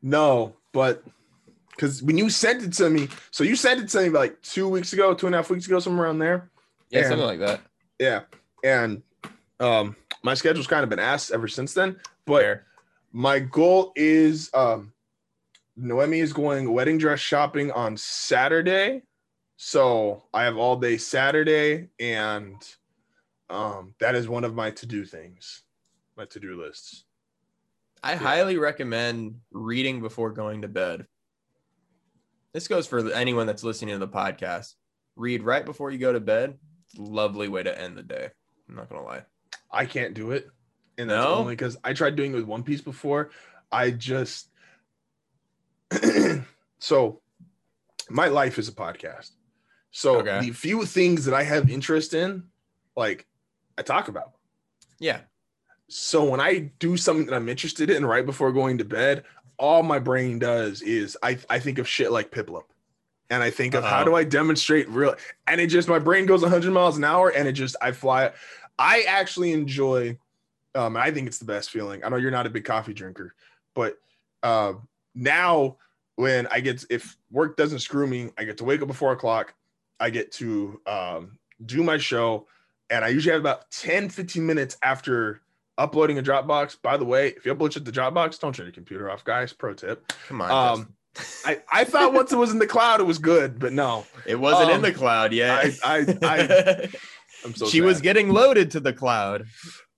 no, 0.00 0.56
but 0.72 1.04
because 1.70 2.02
when 2.02 2.16
you 2.16 2.30
sent 2.30 2.62
it 2.62 2.72
to 2.74 2.88
me, 2.88 3.08
so 3.30 3.44
you 3.44 3.54
sent 3.54 3.80
it 3.82 3.88
to 3.90 4.00
me 4.04 4.08
like 4.08 4.40
two 4.40 4.66
weeks 4.66 4.94
ago, 4.94 5.12
two 5.12 5.26
and 5.26 5.34
a 5.34 5.38
half 5.38 5.50
weeks 5.50 5.66
ago, 5.66 5.78
somewhere 5.78 6.06
around 6.06 6.20
there. 6.20 6.50
Yeah, 6.88 7.00
And- 7.00 7.08
something 7.08 7.26
like 7.26 7.40
that. 7.40 7.60
Yeah, 8.00 8.22
and 8.64 9.02
um, 9.60 9.94
my 10.22 10.34
schedule's 10.34 10.66
kind 10.68 10.84
of 10.84 10.88
been 10.88 10.98
asked 11.00 11.32
ever 11.32 11.48
since 11.48 11.74
then. 11.74 12.00
But 12.26 12.42
Fair. 12.42 12.67
My 13.12 13.38
goal 13.38 13.92
is 13.96 14.50
um, 14.54 14.92
Noemi 15.76 16.20
is 16.20 16.32
going 16.32 16.72
wedding 16.72 16.98
dress 16.98 17.20
shopping 17.20 17.70
on 17.70 17.96
Saturday, 17.96 19.02
so 19.56 20.24
I 20.34 20.44
have 20.44 20.56
all 20.56 20.76
day 20.76 20.96
Saturday, 20.96 21.88
and 21.98 22.56
um, 23.50 23.94
that 24.00 24.14
is 24.14 24.28
one 24.28 24.44
of 24.44 24.54
my 24.54 24.70
to 24.72 24.86
do 24.86 25.04
things, 25.04 25.62
my 26.16 26.26
to 26.26 26.40
do 26.40 26.62
lists. 26.62 27.04
I 28.02 28.14
highly 28.14 28.58
recommend 28.58 29.40
reading 29.50 30.00
before 30.00 30.30
going 30.30 30.62
to 30.62 30.68
bed. 30.68 31.06
This 32.52 32.68
goes 32.68 32.86
for 32.86 33.10
anyone 33.12 33.46
that's 33.46 33.64
listening 33.64 33.94
to 33.94 33.98
the 33.98 34.08
podcast. 34.08 34.74
Read 35.16 35.42
right 35.42 35.64
before 35.64 35.90
you 35.90 35.98
go 35.98 36.12
to 36.12 36.20
bed. 36.20 36.58
Lovely 36.96 37.48
way 37.48 37.62
to 37.62 37.80
end 37.80 37.96
the 37.96 38.02
day. 38.02 38.30
I'm 38.68 38.76
not 38.76 38.88
gonna 38.88 39.04
lie. 39.04 39.24
I 39.70 39.84
can't 39.84 40.14
do 40.14 40.30
it, 40.30 40.48
and 40.98 41.08
that's 41.08 41.24
No? 41.24 41.36
only 41.36 41.54
because 41.54 41.76
I 41.84 41.92
tried 41.94 42.16
doing 42.16 42.32
it 42.32 42.36
with 42.36 42.44
One 42.44 42.62
Piece 42.62 42.80
before. 42.82 43.30
I 43.72 43.90
just 43.92 44.48
so 46.78 47.20
my 48.10 48.28
life 48.28 48.58
is 48.58 48.68
a 48.68 48.72
podcast. 48.72 49.30
So 49.90 50.18
Okay. 50.18 50.40
the 50.40 50.50
few 50.52 50.84
things 50.84 51.24
that 51.24 51.34
I 51.34 51.42
have 51.44 51.70
interest 51.70 52.14
in, 52.14 52.44
like 52.96 53.26
I 53.76 53.82
talk 53.82 54.08
about. 54.08 54.32
Yeah. 54.98 55.20
So 55.88 56.24
when 56.24 56.40
I 56.40 56.70
do 56.78 56.96
something 56.96 57.26
that 57.26 57.34
I'm 57.34 57.48
interested 57.48 57.88
in 57.90 58.04
right 58.04 58.24
before 58.26 58.52
going 58.52 58.78
to 58.78 58.84
bed, 58.84 59.24
all 59.58 59.82
my 59.82 59.98
brain 59.98 60.38
does 60.38 60.82
is 60.82 61.16
I, 61.22 61.38
I 61.48 61.58
think 61.58 61.78
of 61.78 61.88
shit 61.88 62.12
like 62.12 62.30
Piplup. 62.30 62.64
And 63.30 63.42
I 63.42 63.50
think 63.50 63.74
of 63.74 63.84
how 63.84 64.00
Uh-oh. 64.00 64.04
do 64.06 64.14
I 64.14 64.24
demonstrate 64.24 64.88
real 64.88 65.14
and 65.46 65.60
it 65.60 65.66
just 65.66 65.88
my 65.88 65.98
brain 65.98 66.24
goes 66.26 66.42
100 66.42 66.70
miles 66.72 66.96
an 66.96 67.04
hour 67.04 67.28
and 67.30 67.46
it 67.48 67.52
just 67.52 67.76
I 67.80 67.92
fly. 67.92 68.32
I 68.78 69.02
actually 69.02 69.52
enjoy 69.52 70.18
um 70.74 70.96
I 70.96 71.10
think 71.10 71.26
it's 71.26 71.38
the 71.38 71.44
best 71.44 71.70
feeling. 71.70 72.04
I 72.04 72.08
know 72.08 72.16
you're 72.16 72.30
not 72.30 72.46
a 72.46 72.50
big 72.50 72.64
coffee 72.64 72.94
drinker, 72.94 73.34
but 73.74 73.96
uh 74.42 74.74
now 75.14 75.76
when 76.16 76.46
I 76.48 76.60
get 76.60 76.84
if 76.90 77.16
work 77.30 77.56
doesn't 77.56 77.78
screw 77.80 78.06
me, 78.06 78.30
I 78.36 78.44
get 78.44 78.58
to 78.58 78.64
wake 78.64 78.82
up 78.82 78.90
at 78.90 78.96
four 78.96 79.12
o'clock, 79.12 79.54
I 80.00 80.10
get 80.10 80.32
to 80.32 80.80
um, 80.86 81.38
do 81.64 81.82
my 81.84 81.96
show, 81.98 82.46
and 82.90 83.04
I 83.04 83.08
usually 83.08 83.32
have 83.34 83.40
about 83.40 83.70
10, 83.70 84.08
15 84.08 84.44
minutes 84.44 84.76
after 84.82 85.42
uploading 85.76 86.18
a 86.18 86.22
Dropbox. 86.22 86.76
By 86.82 86.96
the 86.96 87.04
way, 87.04 87.28
if 87.28 87.46
you 87.46 87.54
upload 87.54 87.70
to 87.72 87.80
the 87.80 87.92
Dropbox, 87.92 88.40
don't 88.40 88.52
turn 88.52 88.66
your 88.66 88.72
computer 88.72 89.08
off, 89.08 89.22
guys. 89.22 89.52
Pro 89.52 89.74
tip. 89.74 90.12
Come 90.26 90.40
on. 90.40 90.50
Um, 90.78 90.92
I, 91.46 91.62
I 91.72 91.84
thought 91.84 92.12
once 92.12 92.32
it 92.32 92.36
was 92.36 92.50
in 92.50 92.58
the 92.58 92.66
cloud, 92.66 93.00
it 93.00 93.04
was 93.04 93.18
good, 93.18 93.60
but 93.60 93.72
no. 93.72 94.04
It 94.26 94.40
wasn't 94.40 94.70
um, 94.70 94.76
in 94.76 94.82
the 94.82 94.92
cloud 94.92 95.32
yet. 95.32 95.72
I- 95.84 95.98
I- 96.00 96.18
I- 96.22 96.88
I'm 97.44 97.54
so 97.54 97.66
she 97.68 97.80
was 97.80 98.00
getting 98.00 98.30
loaded 98.30 98.72
to 98.72 98.80
the 98.80 98.92
cloud. 98.92 99.46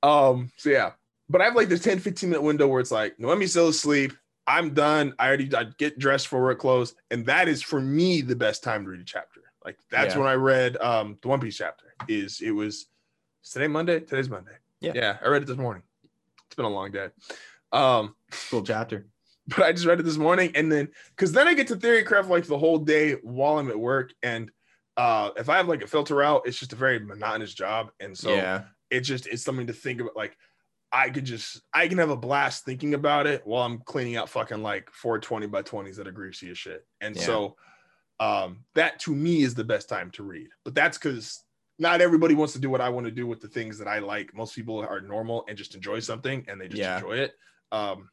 Um, 0.03 0.51
so 0.57 0.71
yeah, 0.71 0.93
but 1.29 1.41
I 1.41 1.45
have 1.45 1.57
like 1.57 1.69
this 1.69 1.83
10, 1.83 1.99
15 1.99 2.29
minute 2.31 2.43
window 2.43 2.67
where 2.67 2.81
it's 2.81 2.91
like, 2.91 3.19
Noemi's 3.19 3.51
still 3.51 3.69
asleep. 3.69 4.13
I'm 4.47 4.75
done. 4.75 5.15
I 5.19 5.29
already 5.29 5.55
I 5.55 5.65
get 5.79 5.99
dressed 5.99 6.29
for 6.29 6.43
work 6.43 6.59
clothes. 6.59 6.95
And 7.11 7.27
that 7.27 7.47
is 7.49 7.63
for 7.63 7.81
me 7.81 8.21
the 8.21 8.35
best 8.35 8.65
time 8.65 8.85
to 8.85 8.91
read 8.91 9.01
a 9.01 9.05
chapter. 9.05 9.43
Like 9.65 9.79
that's 9.91 10.15
Yeah. 10.15 10.21
when 10.21 10.29
I 10.29 10.35
read 10.35 10.77
um 10.79 11.19
the 11.23 11.29
One 11.29 11.41
Piece 11.41 11.59
chapter. 11.59 11.95
Is 12.09 12.41
it 12.41 12.51
was 12.51 12.87
today 13.45 13.69
Monday? 13.69 14.01
Today's 14.01 14.29
Monday. 14.31 14.57
Yeah. 14.81 14.93
Yeah, 14.95 15.19
I 15.23 15.29
read 15.29 15.43
it 15.43 15.47
this 15.47 15.59
morning. 15.59 15.83
It's 16.47 16.57
been 16.57 16.65
a 16.65 16.71
long 16.71 16.91
day. 16.91 17.09
Um, 17.71 18.17
Cool 18.51 18.63
chapter. 18.63 19.07
but 19.49 19.63
I 19.63 19.73
just 19.73 19.87
read 19.87 20.01
it 20.01 20.05
this 20.05 20.17
morning, 20.17 20.53
and 20.55 20.71
then 20.71 20.89
because 21.17 21.33
then 21.33 21.47
I 21.49 21.55
get 21.55 21.69
to 21.69 21.77
theory 21.77 22.03
craft 22.03 22.29
like 22.29 22.47
the 22.47 22.59
whole 22.59 22.79
day 22.79 23.15
while 23.23 23.59
I'm 23.59 23.69
at 23.71 23.79
work, 23.79 24.13
and 24.23 24.51
uh, 24.97 25.31
if 25.37 25.49
I 25.49 25.57
have 25.57 25.69
like 25.69 25.83
a 25.83 25.87
filter 25.87 26.23
out, 26.23 26.43
it's 26.47 26.59
just 26.59 26.73
a 26.73 26.77
very 26.77 26.99
monotonous 26.99 27.55
job, 27.55 27.91
and 28.01 28.17
so 28.17 28.35
yeah. 28.35 28.63
It's 28.91 29.07
just 29.09 29.27
it's 29.27 29.43
something 29.43 29.67
to 29.69 29.73
think 29.73 30.01
about. 30.01 30.17
Like 30.17 30.37
I 30.93 31.11
could 31.11 31.25
just 31.25 31.63
I 31.73 31.89
can 31.89 31.99
have 31.99 32.11
a 32.11 32.17
blast 32.17 32.65
thinking 32.65 32.95
about 32.95 33.27
it 33.27 33.43
while 33.47 33.65
I'm 33.65 33.79
cleaning 33.79 34.17
out 34.17 34.29
fucking 34.29 34.63
like 34.63 34.91
420 34.93 35.47
by 35.47 35.63
20s 35.63 35.97
that 35.97 36.09
are 36.09 36.13
greasy 36.13 36.51
as 36.51 36.59
shit, 36.59 36.87
and 37.01 37.15
Yeah. 37.17 37.23
so 37.23 37.57
um, 38.19 38.65
that 38.75 38.99
to 39.01 39.15
me 39.15 39.43
is 39.43 39.55
the 39.55 39.65
best 39.65 39.89
time 39.89 40.11
to 40.13 40.23
read. 40.23 40.49
But 40.65 40.75
that's 40.75 40.99
because 40.99 41.43
not 41.79 42.03
everybody 42.03 42.35
wants 42.35 42.53
to 42.53 42.59
do 42.59 42.69
what 42.69 42.83
I 42.83 42.91
want 42.91 43.07
to 43.07 43.11
do 43.11 43.27
with 43.27 43.41
the 43.41 43.49
things 43.49 43.79
that 43.79 43.89
I 43.89 44.01
like. 44.01 44.35
Most 44.35 44.55
people 44.55 44.79
are 44.81 45.01
normal 45.01 45.47
and 45.49 45.57
just 45.57 45.75
enjoy 45.75 46.01
something 46.01 46.45
and 46.47 46.61
they 46.61 46.69
just 46.69 46.79
Yeah. 46.79 46.97
enjoy 46.97 47.17
it. 47.17 47.33
Um, 47.73 48.11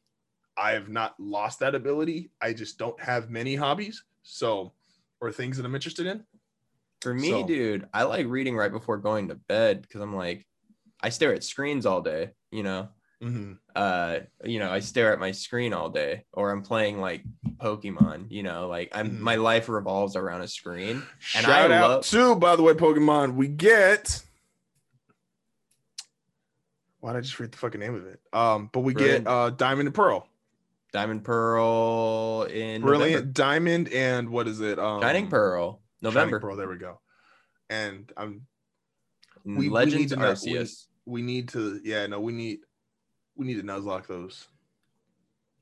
I 0.56 0.72
have 0.72 0.88
not 0.88 1.20
lost 1.20 1.60
that 1.60 1.76
ability. 1.76 2.32
I 2.40 2.54
just 2.54 2.78
don't 2.78 2.98
have 3.02 3.30
many 3.30 3.56
hobbies, 3.56 4.02
so 4.24 4.72
or 5.20 5.32
things 5.34 5.58
that 5.58 5.66
I'm 5.66 5.76
interested 5.76 6.06
in. 6.06 6.24
For 7.02 7.14
me, 7.14 7.30
So- 7.32 7.45
dude, 7.45 7.90
I 7.94 8.04
like 8.04 8.28
reading 8.28 8.56
right 8.56 8.72
before 8.72 8.98
going 8.98 9.28
to 9.28 9.36
bed 9.36 9.82
because 9.82 9.99
I'm 9.99 10.16
like, 10.16 10.48
I 11.02 11.10
stare 11.10 11.34
at 11.34 11.44
screens 11.44 11.86
all 11.86 12.02
day, 12.02 12.32
you 12.52 12.64
know. 12.64 12.90
Mm-hmm. 13.24 13.53
Uh, 13.76 14.19
you 14.44 14.60
know, 14.60 14.72
I 14.72 14.80
stare 14.80 15.11
at 15.11 15.19
my 15.19 15.32
screen 15.32 15.74
all 15.74 15.90
day, 15.90 16.26
or 16.34 16.52
I'm 16.52 16.61
playing 16.61 17.02
like 17.02 17.24
Pokemon, 17.57 18.28
you 18.30 18.44
know, 18.44 18.68
like 18.68 18.90
I'm 18.94 19.10
Mhm. 19.11 19.19
my 19.19 19.36
life 19.36 19.69
revolves 19.69 20.15
around 20.15 20.41
a 20.41 20.48
screen. 20.48 20.98
And 21.36 21.45
Shout 21.45 21.72
I 21.72 21.76
out 21.78 21.90
love- 21.90 22.06
to, 22.07 22.36
by 22.36 22.56
the 22.56 22.61
way, 22.64 22.74
Pokemon. 22.74 23.34
We 23.36 23.48
get. 23.48 24.22
Why 26.99 27.14
did 27.14 27.19
I 27.19 27.22
just 27.22 27.40
read 27.40 27.52
the 27.52 27.57
fucking 27.57 27.80
name 27.80 27.95
of 27.95 28.06
it? 28.07 28.19
Um, 28.34 28.69
but 28.74 28.82
we 28.82 28.94
Brilliant. 28.94 29.26
get 29.26 29.32
uh 29.32 29.49
Diamond 29.52 29.88
and 29.88 29.95
Pearl, 29.95 30.28
Diamond 30.94 31.24
Pearl 31.24 32.44
in 32.52 32.82
Brilliant 32.82 33.11
November. 33.14 33.32
Diamond, 33.34 33.90
and 33.90 34.30
what 34.30 34.48
is 34.48 34.60
it? 34.61 34.80
Um, 34.80 35.02
Shining 35.02 35.28
Pearl, 35.28 35.82
Shining 36.02 36.14
November. 36.15 36.40
Pearl. 36.40 36.56
There 36.56 36.68
we 36.69 36.78
go. 36.78 36.99
And 37.69 38.11
I'm. 38.18 38.48
We- 39.48 39.56
we 39.56 39.69
Legends 39.69 39.95
need 39.98 40.10
to 40.10 40.15
know- 40.18 40.32
Arceus. 40.34 40.88
We 41.06 41.22
need 41.22 41.48
to. 41.49 41.80
Yeah. 41.84 42.06
No. 42.07 42.19
We 42.19 42.34
need. 42.34 42.60
We 43.36 43.45
need 43.48 43.56
to 43.56 43.64
nuzlocke 43.64 44.07
those. 44.07 44.48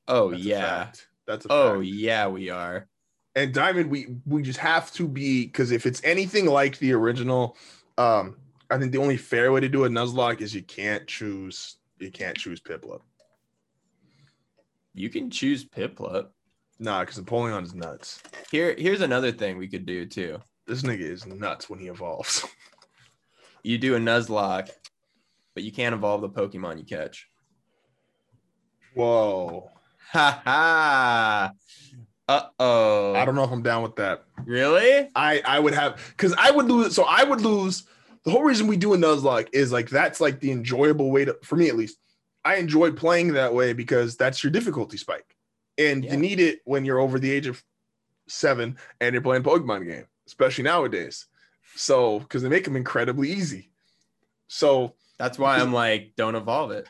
oh 0.08 0.30
That's 0.30 0.42
yeah. 0.42 0.92
That's 1.26 1.46
a 1.46 1.52
Oh 1.52 1.74
fact. 1.80 1.86
yeah, 1.86 2.26
we 2.28 2.50
are. 2.50 2.88
and 3.36 3.52
diamond 3.52 3.90
we 3.90 4.06
we 4.24 4.40
just 4.42 4.58
have 4.58 4.90
to 4.94 5.06
be 5.06 5.44
because 5.46 5.70
if 5.70 5.84
it's 5.86 6.00
anything 6.04 6.46
like 6.46 6.78
the 6.78 6.90
original 6.94 7.54
um 7.98 8.34
i 8.70 8.78
think 8.78 8.92
the 8.92 8.98
only 8.98 9.16
fair 9.18 9.52
way 9.52 9.60
to 9.60 9.68
do 9.68 9.84
a 9.84 9.88
nuzlocke 9.90 10.40
is 10.40 10.54
you 10.54 10.62
can't 10.62 11.06
choose 11.06 11.76
you 11.98 12.10
can't 12.10 12.38
choose 12.38 12.60
piplup 12.62 13.02
You 14.94 15.10
can 15.10 15.28
choose 15.30 15.64
Piplup. 15.66 16.28
nah 16.78 17.00
because 17.00 17.18
empoleon 17.20 17.62
is 17.62 17.74
nuts 17.74 18.22
Here, 18.50 18.74
here's 18.78 19.02
another 19.02 19.32
thing 19.32 19.58
we 19.58 19.68
could 19.68 19.84
do 19.84 20.06
too. 20.06 20.38
this 20.66 20.80
nigga 20.82 21.00
is 21.00 21.26
nuts 21.26 21.68
when 21.68 21.78
he 21.78 21.88
evolves 21.88 22.42
You 23.66 23.78
do 23.78 23.96
a 23.96 23.98
Nuzlocke, 23.98 24.70
but 25.54 25.64
you 25.64 25.72
can't 25.72 25.92
evolve 25.92 26.20
the 26.20 26.28
Pokemon 26.28 26.78
you 26.78 26.84
catch. 26.84 27.26
whoa 28.94 29.68
Ha 30.12 30.40
ha. 30.44 31.52
Uh 32.28 32.42
oh. 32.60 33.14
i 33.14 33.24
don't 33.24 33.34
know 33.34 33.44
if 33.44 33.50
i'm 33.50 33.62
down 33.62 33.82
with 33.82 33.96
that 33.96 34.24
Really? 34.44 35.08
i 35.14 35.40
i 35.44 35.58
would 35.58 35.74
have 35.74 36.00
because 36.16 36.32
i 36.38 36.50
would 36.50 36.66
lose 36.66 36.94
so 36.94 37.04
i 37.04 37.22
would 37.24 37.40
lose 37.40 37.84
the 38.24 38.30
whole 38.32 38.42
reason 38.42 38.66
we 38.68 38.76
do 38.76 38.94
a 38.94 38.96
nuzlocke 38.96 39.48
is 39.52 39.70
like 39.72 39.88
that's 39.90 40.20
like 40.20 40.40
the 40.40 40.50
enjoyable 40.50 41.10
way 41.10 41.24
to 41.24 41.36
for 41.44 41.56
me 41.56 41.68
at 41.68 41.76
least 41.76 41.98
i 42.44 42.56
enjoy 42.56 42.90
playing 42.90 43.32
that 43.34 43.52
way 43.54 43.72
because 43.72 44.16
that's 44.16 44.42
your 44.42 44.50
difficulty 44.50 44.96
spike 44.96 45.36
and 45.78 46.04
Yeah. 46.04 46.12
you 46.12 46.18
need 46.18 46.40
it 46.40 46.60
when 46.64 46.84
you're 46.84 46.98
over 47.00 47.18
the 47.20 47.30
age 47.30 47.46
of 47.48 47.62
seven 48.28 48.76
and 49.00 49.12
you're 49.12 49.22
playing 49.22 49.42
pokemon 49.44 49.86
game 49.86 50.06
especially 50.26 50.64
nowadays 50.64 51.26
so 51.74 52.20
because 52.20 52.42
they 52.42 52.48
make 52.48 52.64
them 52.64 52.76
incredibly 52.76 53.30
easy 53.32 53.70
so 54.48 54.94
That's 55.18 55.38
why 55.38 55.58
I'm 55.58 55.72
like, 55.72 56.12
don't 56.16 56.34
evolve 56.36 56.70
it. 56.70 56.86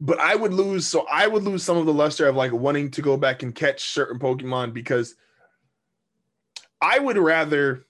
but 0.00 0.18
I 0.18 0.34
would 0.34 0.52
lose. 0.52 0.86
So 0.86 1.06
I 1.10 1.26
would 1.28 1.44
lose 1.44 1.62
some 1.62 1.76
of 1.76 1.86
the 1.86 1.92
luster 1.94 2.26
of 2.26 2.34
like 2.34 2.52
wanting 2.52 2.90
to 2.92 3.02
go 3.02 3.16
back 3.16 3.42
and 3.44 3.54
catch 3.54 3.90
certain 3.90 4.18
Pokemon 4.18 4.72
because 4.74 5.14
I 6.80 6.98
would 6.98 7.16
rather 7.16 7.84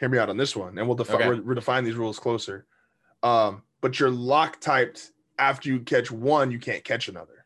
hear 0.00 0.08
me 0.08 0.18
out 0.18 0.28
on 0.30 0.36
this 0.36 0.56
one, 0.56 0.76
and 0.78 0.88
we'll 0.88 0.96
defi- 0.96 1.12
Okay. 1.14 1.28
we'll 1.28 1.38
redefine 1.42 1.84
these 1.84 1.94
rules 1.94 2.18
closer. 2.18 2.66
Um, 3.22 3.62
but 3.80 4.00
you're 4.00 4.10
lock 4.10 4.60
typed 4.60 5.12
after 5.38 5.68
you 5.68 5.80
catch 5.80 6.10
one, 6.10 6.50
you 6.50 6.58
can't 6.58 6.82
catch 6.82 7.08
another. 7.08 7.44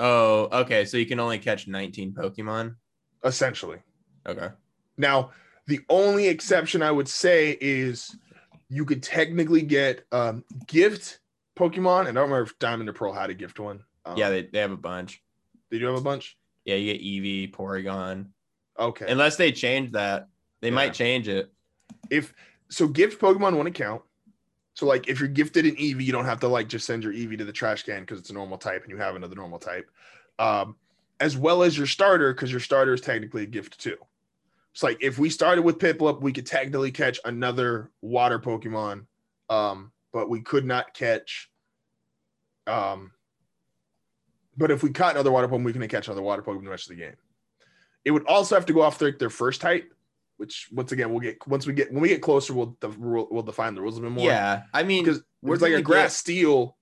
Oh, 0.00 0.48
okay. 0.62 0.84
So 0.84 0.96
you 0.96 1.06
can 1.06 1.20
only 1.20 1.38
catch 1.38 1.68
19 1.68 2.12
Pokemon. 2.12 2.74
Essentially, 3.22 3.78
Okay. 4.26 4.48
now 4.96 5.30
the 5.66 5.80
only 5.88 6.28
exception 6.28 6.82
I 6.82 6.90
would 6.90 7.08
say 7.08 7.56
is 7.60 8.16
you 8.68 8.84
could 8.84 9.02
technically 9.02 9.62
get 9.62 10.04
um, 10.12 10.44
gift 10.66 11.20
Pokemon, 11.56 12.00
and 12.08 12.10
I 12.10 12.20
don't 12.20 12.30
remember 12.30 12.42
if 12.42 12.58
Diamond 12.58 12.88
or 12.88 12.92
Pearl 12.92 13.12
had 13.12 13.30
a 13.30 13.34
gift 13.34 13.58
one. 13.60 13.84
Um, 14.04 14.16
Yeah, 14.18 14.30
they, 14.30 14.42
they 14.42 14.58
have 14.60 14.72
a 14.72 14.76
bunch. 14.76 15.22
they 15.70 15.78
do 15.78 15.86
have 15.86 15.96
a 15.96 16.00
bunch. 16.00 16.36
Yeah, 16.64 16.74
you 16.76 16.92
get 16.92 17.02
Eevee, 17.02 17.52
Porygon. 17.52 18.26
Okay. 18.78 19.06
Unless 19.08 19.36
they 19.36 19.52
change 19.52 19.92
that. 19.92 20.28
They 20.60 20.68
Yeah. 20.68 20.74
might 20.74 20.94
change 20.94 21.28
it. 21.28 21.52
if 22.10 22.34
so 22.70 22.88
gift 22.88 23.20
pokemon 23.20 23.54
won't 23.56 23.74
count 23.74 24.02
so 24.74 24.86
like 24.86 25.06
if 25.08 25.20
you're 25.20 25.28
gifted 25.28 25.64
an 25.66 25.76
eevee 25.76 26.02
you 26.04 26.12
don't 26.12 26.24
have 26.24 26.40
to 26.40 26.48
like 26.48 26.66
just 26.68 26.86
send 26.86 27.02
your 27.04 27.12
eevee 27.12 27.36
to 27.38 27.44
the 27.44 27.52
trash 27.52 27.82
can 27.82 28.00
because 28.00 28.18
it's 28.18 28.30
a 28.30 28.32
normal 28.32 28.56
type 28.58 28.82
and 28.82 28.90
you 28.90 28.96
have 28.96 29.14
another 29.14 29.34
normal 29.36 29.58
type 29.58 29.88
um 30.38 30.74
as 31.20 31.36
well 31.36 31.62
as 31.62 31.76
your 31.78 31.86
starter 31.86 32.32
because 32.32 32.50
your 32.50 32.60
starter 32.60 32.94
is 32.94 33.00
technically 33.00 33.42
a 33.42 33.46
gift 33.46 33.78
too 33.78 33.96
it's 34.74 34.82
like 34.82 34.98
if 35.00 35.18
we 35.18 35.30
started 35.30 35.62
with 35.62 35.78
piplup 35.78 36.20
we 36.20 36.32
could 36.32 36.46
technically 36.46 36.90
catch 36.90 37.18
another 37.24 37.90
water 38.02 38.38
pokemon 38.38 39.06
um 39.48 39.92
but 40.12 40.28
we 40.28 40.40
could 40.40 40.64
not 40.64 40.92
catch 40.92 41.50
um 42.66 43.12
but 44.56 44.70
if 44.70 44.82
we 44.82 44.90
caught 44.90 45.14
another 45.14 45.30
water 45.30 45.48
pokemon 45.48 45.64
we 45.64 45.72
can 45.72 45.88
catch 45.88 46.08
another 46.08 46.22
water 46.22 46.42
pokemon 46.42 46.64
the 46.64 46.70
rest 46.70 46.90
of 46.90 46.96
the 46.96 47.02
game 47.02 47.16
it 48.04 48.10
would 48.10 48.26
also 48.26 48.54
have 48.54 48.66
to 48.66 48.72
go 48.72 48.82
off 48.82 48.98
their, 48.98 49.12
their 49.12 49.30
first 49.30 49.60
type 49.60 49.90
which 50.36 50.68
once 50.72 50.92
again 50.92 51.10
we'll 51.10 51.20
get 51.20 51.36
once 51.46 51.66
we 51.66 51.72
get 51.72 51.92
when 51.92 52.02
we 52.02 52.08
get 52.08 52.22
closer 52.22 52.54
we'll 52.54 52.76
the 52.80 52.88
rule 52.90 53.28
we'll 53.30 53.42
define 53.42 53.74
the 53.74 53.80
rules 53.80 53.98
a 53.98 54.00
bit 54.00 54.10
more. 54.10 54.26
Yeah. 54.26 54.62
I 54.72 54.82
mean, 54.82 55.04
because 55.04 55.22
we're 55.42 55.54
it's 55.54 55.62
like 55.62 55.72
a 55.72 55.82
grass 55.82 56.12
get- 56.12 56.18
steel. 56.18 56.76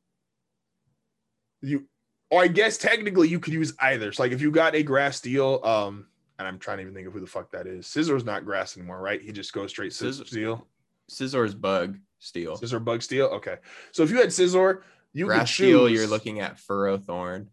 You 1.61 1.87
or 2.31 2.43
I 2.43 2.49
guess 2.49 2.79
technically 2.79 3.29
you 3.29 3.39
could 3.39 3.53
use 3.53 3.75
either. 3.79 4.11
So 4.13 4.23
like 4.23 4.33
if 4.33 4.41
you 4.41 4.51
got 4.51 4.75
a 4.75 4.83
grass 4.83 5.19
steel, 5.19 5.61
um, 5.65 6.07
and 6.39 6.49
I'm 6.49 6.59
trying 6.59 6.79
to 6.79 6.83
even 6.83 6.95
think 6.95 7.07
of 7.07 7.13
who 7.13 7.21
the 7.21 7.27
fuck 7.27 7.51
that 7.53 7.67
is. 7.67 7.87
Scizor's 7.87 8.25
not 8.25 8.45
grass 8.45 8.77
anymore, 8.77 9.01
right? 9.01 9.21
He 9.21 9.33
just 9.33 9.53
goes 9.53 9.71
straight 9.71 9.93
Scizor- 9.93 10.27
steel. 10.27 10.67
Scizor's 11.11 11.55
bug 11.55 11.99
steel. 12.19 12.57
Scizor 12.57 12.83
bug 12.83 13.03
steel. 13.03 13.27
Okay. 13.27 13.57
So 13.93 14.03
if 14.03 14.11
you 14.11 14.17
had 14.17 14.29
scizor, 14.29 14.83
you 15.13 15.27
could 15.27 15.35
Grass 15.35 15.49
choose 15.51 15.67
steel, 15.69 15.89
you're 15.89 16.07
looking 16.07 16.41
at 16.41 16.57
Ferrothorn 16.57 17.49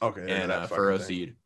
okay 0.00 0.20
and 0.20 0.50
that 0.50 0.62
uh, 0.62 0.66
Furrow 0.66 0.98
thing. 0.98 1.06
Seed. 1.06 1.36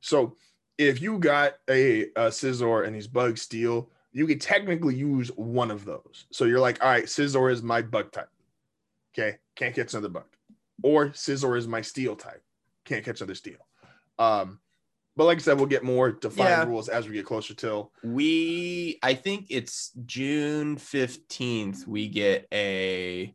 So 0.00 0.36
if 0.78 1.02
you 1.02 1.18
got 1.18 1.54
a, 1.68 2.04
a 2.16 2.28
scizor 2.28 2.86
and 2.86 2.94
he's 2.94 3.06
bug 3.06 3.38
steel, 3.38 3.90
you 4.12 4.26
could 4.26 4.40
technically 4.40 4.94
use 4.94 5.28
one 5.36 5.70
of 5.70 5.84
those. 5.84 6.26
So 6.30 6.44
you're 6.44 6.60
like, 6.60 6.82
all 6.82 6.90
right, 6.90 7.04
scizor 7.04 7.52
is 7.52 7.62
my 7.62 7.82
bug 7.82 8.12
type. 8.12 8.28
Okay, 9.12 9.38
can't 9.54 9.74
catch 9.74 9.92
another 9.92 10.08
bug. 10.08 10.26
Or 10.82 11.08
scizor 11.08 11.56
is 11.56 11.68
my 11.68 11.80
steel 11.80 12.16
type. 12.16 12.42
Can't 12.84 13.04
catch 13.04 13.20
another 13.20 13.34
steel. 13.34 13.66
Um, 14.18 14.60
but 15.16 15.24
like 15.24 15.38
I 15.38 15.40
said, 15.40 15.56
we'll 15.58 15.66
get 15.66 15.84
more 15.84 16.10
defined 16.12 16.48
Yeah. 16.48 16.64
rules 16.64 16.88
as 16.88 17.06
we 17.08 17.14
get 17.14 17.24
closer 17.26 17.54
till. 17.54 17.92
We, 18.02 18.98
I 19.02 19.14
think 19.14 19.46
it's 19.50 19.92
June 20.06 20.76
15th, 20.76 21.86
we 21.86 22.08
get 22.08 22.46
a 22.52 23.34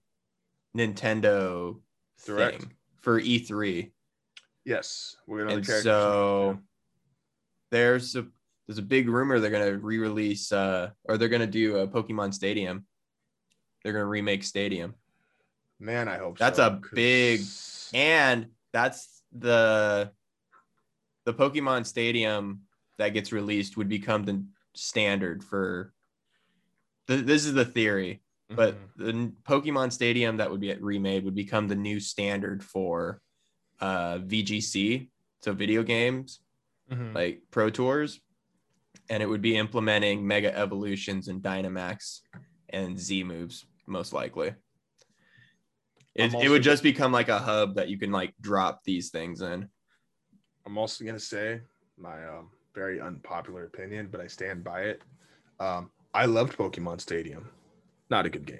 Nintendo 0.77 1.80
Direct. 2.26 2.61
thing 2.61 2.73
for 3.01 3.19
E3. 3.19 3.91
Yes, 4.65 5.15
we're 5.26 5.39
gonna 5.45 5.56
And 5.57 5.65
characters. 5.65 5.84
so 5.84 6.60
there's 7.72 8.15
a, 8.15 8.27
there's 8.68 8.77
a 8.77 8.81
big 8.84 9.10
rumor 9.10 9.39
they're 9.39 9.49
gonna 9.49 9.77
re-release 9.77 10.51
uh, 10.51 10.91
or 11.06 11.18
they're 11.18 11.30
gonna 11.30 11.47
do 11.47 11.77
a 11.77 11.88
Pokemon 11.88 12.34
Stadium. 12.34 12.85
They're 13.84 13.93
gonna 13.93 14.06
remake 14.06 14.43
Stadium, 14.43 14.95
Man, 15.80 16.10
I 16.10 16.18
hope 16.18 16.38
That's 16.38 16.57
so, 16.57 16.68
a 16.68 16.77
'cause- 16.80 16.91
big- 16.93 17.41
and 17.93 18.47
that's 18.73 19.23
the 19.31 20.11
the 21.30 21.49
Pokemon 21.49 21.85
Stadium 21.85 22.61
that 22.97 23.10
gets 23.10 23.31
released 23.31 23.77
would 23.77 23.88
become 23.88 24.23
the 24.26 24.43
standard 24.73 25.43
for. 25.43 25.93
th- 27.07 27.26
This 27.26 27.45
is 27.45 27.53
the 27.53 27.65
theory, 27.65 28.22
but 28.49 28.76
Mhm. 28.76 28.95
the 28.97 29.34
Pokemon 29.43 29.91
Stadium 29.91 30.38
that 30.38 30.49
would 30.49 30.60
be 30.60 30.73
remade 30.73 31.23
would 31.26 31.35
become 31.35 31.68
the 31.68 31.76
new 31.76 31.99
standard 31.99 32.64
for 32.64 33.22
uh, 33.81 34.18
VGC, 34.19 35.10
so 35.39 35.53
video 35.53 35.84
games 35.84 36.41
Mhm. 36.91 37.14
like 37.15 37.43
Pro 37.51 37.69
Tours, 37.69 38.19
and 39.10 39.23
it 39.23 39.27
would 39.27 39.41
be 39.41 39.56
implementing 39.56 40.26
Mega 40.27 40.53
Evolutions 40.57 41.27
and 41.30 41.41
Dynamax 41.41 42.22
and 42.69 42.99
Z 42.99 43.23
moves 43.23 43.65
most 43.88 44.11
likely. 44.14 44.53
It, 46.15 46.34
it 46.34 46.49
would 46.49 46.64
just 46.64 46.84
become 46.84 47.11
like 47.14 47.30
a 47.30 47.39
hub 47.39 47.76
that 47.76 47.88
you 47.88 47.97
can 47.97 48.11
like 48.11 48.34
drop 48.41 48.84
these 48.84 49.11
things 49.11 49.41
in. 49.41 49.69
I'm 50.70 50.78
also 50.78 51.04
gonna 51.04 51.20
say 51.20 51.62
my 51.98 52.28
um, 52.28 52.50
very 52.76 53.02
unpopular 53.02 53.64
opinion, 53.64 54.08
but 54.12 54.22
I 54.22 54.28
stand 54.28 54.64
by 54.64 54.82
it. 54.82 55.02
Um, 55.60 55.90
I 56.14 56.26
loved 56.26 56.56
Pokemon 56.56 57.02
Stadium. 57.02 57.50
Not 58.12 58.28
a 58.28 58.30
good 58.30 58.46
game. 58.46 58.60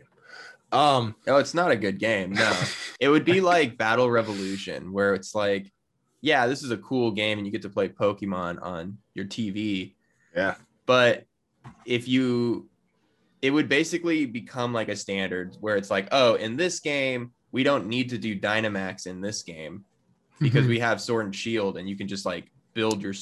Um, 0.72 1.15
Oh, 1.27 1.38
it's 1.38 1.53
not 1.53 1.69
a 1.69 1.76
good 1.76 1.99
game. 1.99 2.31
No, 2.34 2.52
it 2.99 3.10
would 3.10 3.26
be 3.26 3.41
like 3.41 3.77
Battle 3.77 4.10
Revolution, 4.10 4.91
where 4.91 5.14
it's 5.14 5.36
like, 5.36 5.72
yeah, 6.22 6.48
this 6.48 6.64
is 6.64 6.72
a 6.72 6.77
cool 6.77 7.11
game 7.11 7.38
and 7.38 7.45
you 7.45 7.52
get 7.52 7.61
to 7.61 7.69
play 7.69 7.90
Pokemon 7.90 8.60
on 8.60 8.98
your 9.14 9.26
TV. 9.26 9.94
yeah, 10.36 10.56
but 10.88 11.26
if 11.86 12.07
you 12.07 12.68
it 13.44 13.52
would 13.52 13.69
basically 13.69 14.26
become 14.26 14.73
like 14.73 14.90
a 14.90 14.95
standard 14.95 15.56
where 15.61 15.77
it's 15.77 15.91
like 15.91 16.07
oh 16.11 16.34
in 16.36 16.57
this 16.57 16.80
game 16.80 17.31
we 17.52 17.64
don't 17.64 17.88
need 17.88 18.10
to 18.10 18.18
do 18.18 18.38
dynamax 18.38 19.06
in 19.06 19.22
this 19.22 19.44
game 19.44 19.86
because 20.40 20.61
Mm-hmm. 20.61 20.70
we 20.70 20.80
have 20.80 21.02
sword 21.02 21.26
and 21.26 21.36
shield 21.36 21.78
and 21.78 21.90
you 21.90 21.95
can 21.98 22.07
just 22.07 22.26
like 22.26 22.52
build 22.74 23.02
your 23.02 23.14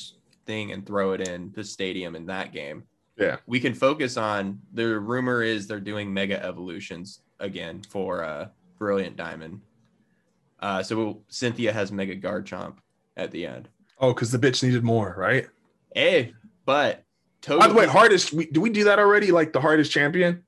thing 0.45 0.71
and 0.71 0.85
throw 0.85 1.11
it 1.13 1.27
in 1.27 1.51
the 1.55 1.63
stadium 1.63 2.15
in 2.15 2.25
that 2.27 2.53
game 2.53 2.83
Yeah. 3.17 3.37
we 3.47 3.59
can 3.59 3.73
focus 3.73 4.17
on 4.17 4.59
the 4.73 4.99
rumor 4.99 5.41
is 5.43 5.67
they're 5.67 5.79
doing 5.79 6.13
mega 6.13 6.43
evolutions 6.43 7.21
again 7.39 7.81
for 7.89 8.23
uh 8.23 8.47
brilliant 8.77 9.15
diamond 9.17 9.61
uh 10.59 10.81
so 10.83 11.21
cynthia 11.27 11.71
has 11.73 11.91
mega 11.91 12.15
garchomp 12.15 12.77
at 13.17 13.31
the 13.31 13.45
end 13.45 13.69
Oh, 13.99 14.13
because 14.13 14.31
the 14.31 14.37
bitch 14.37 14.61
needed 14.63 14.83
more, 14.83 15.15
right? 15.17 15.47
hey 15.95 16.33
but 16.65 17.03
By 17.47 17.67
the 17.67 17.73
way, 17.73 17.87
hardest. 17.87 18.31
We, 18.33 18.45
do 18.45 18.61
we 18.61 18.69
do 18.69 18.83
that 18.83 18.99
already? 18.99 19.31
Like 19.31 19.53
the 19.53 19.61
hardest 19.61 19.91
champion? 19.91 20.43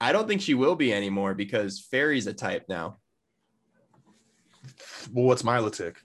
I 0.00 0.10
don't 0.12 0.26
think 0.28 0.40
she 0.42 0.54
will 0.54 0.74
be 0.74 0.92
anymore 0.92 1.32
because 1.34 1.78
Fairy's 1.80 2.26
a 2.26 2.34
type 2.34 2.64
now. 2.68 2.98
Well, 5.12 5.24
what's 5.26 5.42
Milotic? 5.42 5.96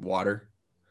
Water. 0.00 0.48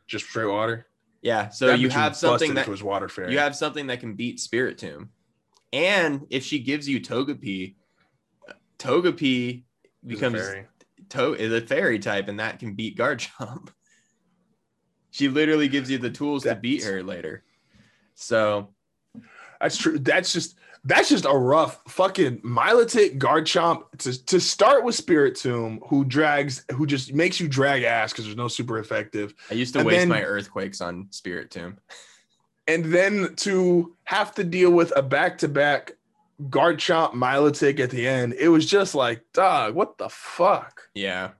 Just 0.07 0.26
straight 0.26 0.45
water. 0.45 0.88
Yeah. 1.22 1.49
So 1.49 1.68
That 1.68 1.80
you 1.80 1.90
have 1.90 2.15
something 2.15 2.53
that 2.56 2.68
was 2.68 2.84
water 2.84 3.07
fairy. 3.10 3.31
you 3.31 3.40
have 3.40 3.56
something 3.56 3.88
that 3.88 3.99
can 3.99 4.14
beat 4.15 4.40
Spiritomb. 4.40 5.10
And 5.72 6.27
if 6.30 6.44
she 6.44 6.60
gives 6.60 6.88
you 6.88 6.99
Togepi, 7.02 7.76
Togepi 8.77 9.64
becomes 10.06 10.41
to- 11.10 11.34
is 11.34 11.53
a 11.53 11.61
fairy 11.65 11.99
type 11.99 12.27
and 12.27 12.40
that 12.40 12.60
can 12.60 12.73
beat 12.76 12.98
Garchomp. 12.98 13.69
she 15.11 15.30
literally 15.30 15.68
gives 15.68 15.90
you 15.90 15.98
the 15.98 16.10
tools 16.10 16.44
to 16.44 16.56
beat 16.56 16.84
her 16.84 17.02
later. 17.03 17.44
So 18.15 18.73
That's 19.61 19.77
true. 19.77 19.98
That's 19.99 20.34
just 20.34 20.57
that's 20.85 21.10
just 21.10 21.26
a 21.26 21.30
rough 21.38 21.80
fucking 21.88 22.39
Milotic 22.41 23.18
Garchomp 23.18 23.84
to 23.99 24.26
to 24.26 24.39
start 24.39 24.84
with 24.84 24.95
Spiritomb, 24.95 25.80
who 25.88 26.03
drags, 26.05 26.65
who 26.73 26.85
just 26.85 27.14
makes 27.14 27.39
you 27.39 27.47
drag 27.47 27.84
ass 27.84 28.11
because 28.11 28.26
there's 28.26 28.38
no 28.38 28.47
super 28.47 28.80
effective, 28.80 29.34
I 29.49 29.53
used 29.53 29.73
to 29.73 29.80
And 29.80 29.88
waste 29.88 29.99
then- 29.99 30.10
my 30.10 30.23
earthquakes 30.23 30.81
on 30.81 31.05
Spiritomb. 31.11 31.77
and 32.68 32.85
then 32.85 33.35
to 33.38 33.95
have 34.05 34.34
to 34.35 34.43
deal 34.43 34.72
with 34.72 34.91
a 34.95 35.01
back 35.01 35.38
to 35.39 35.47
back 35.47 35.93
Garchomp 36.49 37.14
Milotic 37.14 37.80
at 37.80 37.89
the 37.91 38.07
end, 38.07 38.34
it 38.34 38.49
was 38.49 38.65
just 38.65 38.95
like, 38.95 39.23
dog, 39.34 39.76
what 39.76 39.97
the 39.97 40.10
fuck? 40.10 40.81
Yeah. 40.93 41.31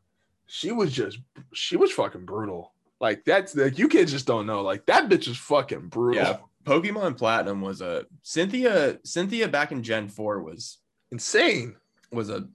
She 0.48 0.72
was 0.72 0.92
just, 0.94 1.18
she 1.54 1.78
was 1.78 1.92
fucking 1.92 2.26
brutal. 2.26 2.72
Like 3.02 3.26
that's 3.26 3.56
like 3.56 3.78
you 3.80 3.90
kids 3.90 4.12
just 4.12 4.28
don't 4.28 4.46
know. 4.46 4.62
Like 4.62 4.86
that 4.86 5.10
bitch 5.10 5.28
is 5.28 5.36
fucking 5.36 5.88
brutal. 5.90 6.22
Yeah. 6.22 6.38
Pokemon 6.64 7.18
Platinum 7.18 7.62
was 7.62 7.82
a 7.82 8.06
Cynthia 8.22 8.98
Cynthia 9.04 9.48
back 9.48 9.72
in 9.72 9.84
Gen 9.84 10.08
4 10.08 10.42
was 10.42 10.78
Insane. 11.12 11.76
was 12.12 12.30
a 12.30 12.48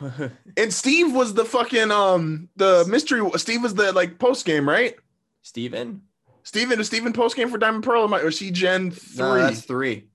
And 0.56 0.72
Steve 0.72 1.12
was 1.12 1.34
the 1.34 1.44
fucking 1.44 1.90
um 1.90 2.48
the 2.56 2.84
mystery. 2.88 3.22
Steve 3.36 3.62
was 3.62 3.74
the 3.74 3.92
like 3.92 4.18
post 4.18 4.44
game, 4.46 4.68
right? 4.68 4.94
Steven? 5.42 6.02
Steven 6.44 6.80
is 6.80 6.88
Steven 6.88 7.12
post 7.12 7.36
game 7.36 7.48
for 7.50 7.58
Diamond 7.58 7.84
Pearl, 7.84 8.12
or 8.12 8.28
is 8.28 8.38
he 8.38 8.50
Gen 8.50 8.90
three? 8.90 9.18
No, 9.24 9.34
that's 9.38 9.62
three. 9.64 10.08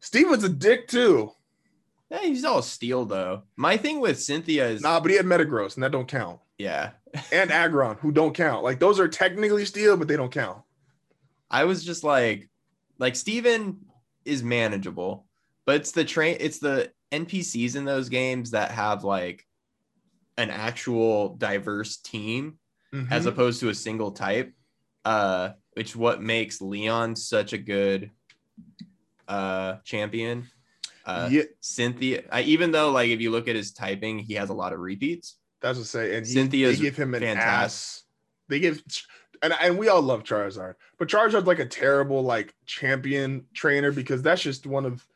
Steve 0.00 0.28
was 0.28 0.44
a 0.44 0.48
dick 0.48 0.86
too. 0.88 1.32
Yeah, 2.10 2.20
he's 2.20 2.44
all 2.44 2.60
steel 2.62 3.04
though. 3.06 3.42
My 3.56 3.76
thing 3.76 4.00
with 4.00 4.20
Cynthia 4.20 4.68
is 4.68 4.82
Nah, 4.82 5.00
but 5.00 5.10
he 5.10 5.16
had 5.16 5.26
Metagross, 5.26 5.74
and 5.76 5.82
that 5.84 5.92
don't 5.92 6.08
count. 6.08 6.40
yeah. 6.58 6.90
And 7.32 7.50
Aggron, 7.50 7.96
who 7.96 8.12
don't 8.12 8.34
count. 8.34 8.62
Like 8.62 8.78
those 8.78 9.00
are 9.00 9.08
technically 9.08 9.64
steel, 9.64 9.96
but 9.96 10.06
they 10.08 10.16
don't 10.16 10.30
count. 10.30 10.62
I 11.50 11.64
was 11.64 11.82
just 11.84 12.04
like 12.04 12.48
like 13.00 13.16
Steven 13.16 13.78
is 14.24 14.42
manageable, 14.44 15.26
but 15.66 15.76
it's 15.76 15.90
the 15.90 16.04
train 16.04 16.36
it's 16.38 16.58
the 16.60 16.92
NPCs 17.10 17.74
in 17.74 17.84
those 17.84 18.08
games 18.08 18.52
that 18.52 18.70
have 18.70 19.02
like 19.02 19.44
an 20.36 20.50
actual 20.50 21.34
diverse 21.36 21.96
team 21.96 22.58
as 23.10 23.24
Mhm. 23.24 23.28
opposed 23.28 23.60
to 23.60 23.68
a 23.70 23.74
single 23.74 24.12
type. 24.12 24.52
Uh 25.04 25.50
which 25.74 25.96
what 25.96 26.20
makes 26.22 26.60
Leon 26.60 27.16
such 27.16 27.52
a 27.52 27.58
good 27.58 28.10
uh 29.28 29.76
champion. 29.84 30.46
Uh 31.06 31.28
yeah, 31.30 31.42
Cynthia, 31.60 32.24
I, 32.30 32.42
even 32.42 32.70
though 32.72 32.90
like 32.90 33.08
if 33.10 33.20
you 33.20 33.30
look 33.30 33.48
at 33.48 33.56
his 33.56 33.72
typing, 33.72 34.18
he 34.18 34.34
has 34.34 34.50
a 34.50 34.54
lot 34.54 34.72
of 34.72 34.78
repeats. 34.80 35.38
that's 35.62 35.78
what 35.78 35.82
I 35.84 35.86
say. 35.86 36.16
And 36.16 36.26
he, 36.26 36.32
Cynthia's 36.32 36.78
they 36.78 36.84
give 36.84 36.96
him 36.96 37.14
an 37.14 37.22
fantastic. 37.22 37.48
ass. 37.50 38.02
They 38.48 38.58
give, 38.60 38.82
and 39.42 39.54
and 39.60 39.78
we 39.78 39.88
all 39.88 40.02
love 40.02 40.22
Charizard, 40.24 40.74
but 40.98 41.08
Charizard's 41.08 41.46
like 41.46 41.58
a 41.58 41.66
terrible 41.66 42.22
like 42.22 42.54
champion 42.66 43.46
trainer 43.54 43.92
because 43.92 44.22
that's 44.22 44.42
just 44.42 44.66
one 44.66 44.84
of, 44.86 45.06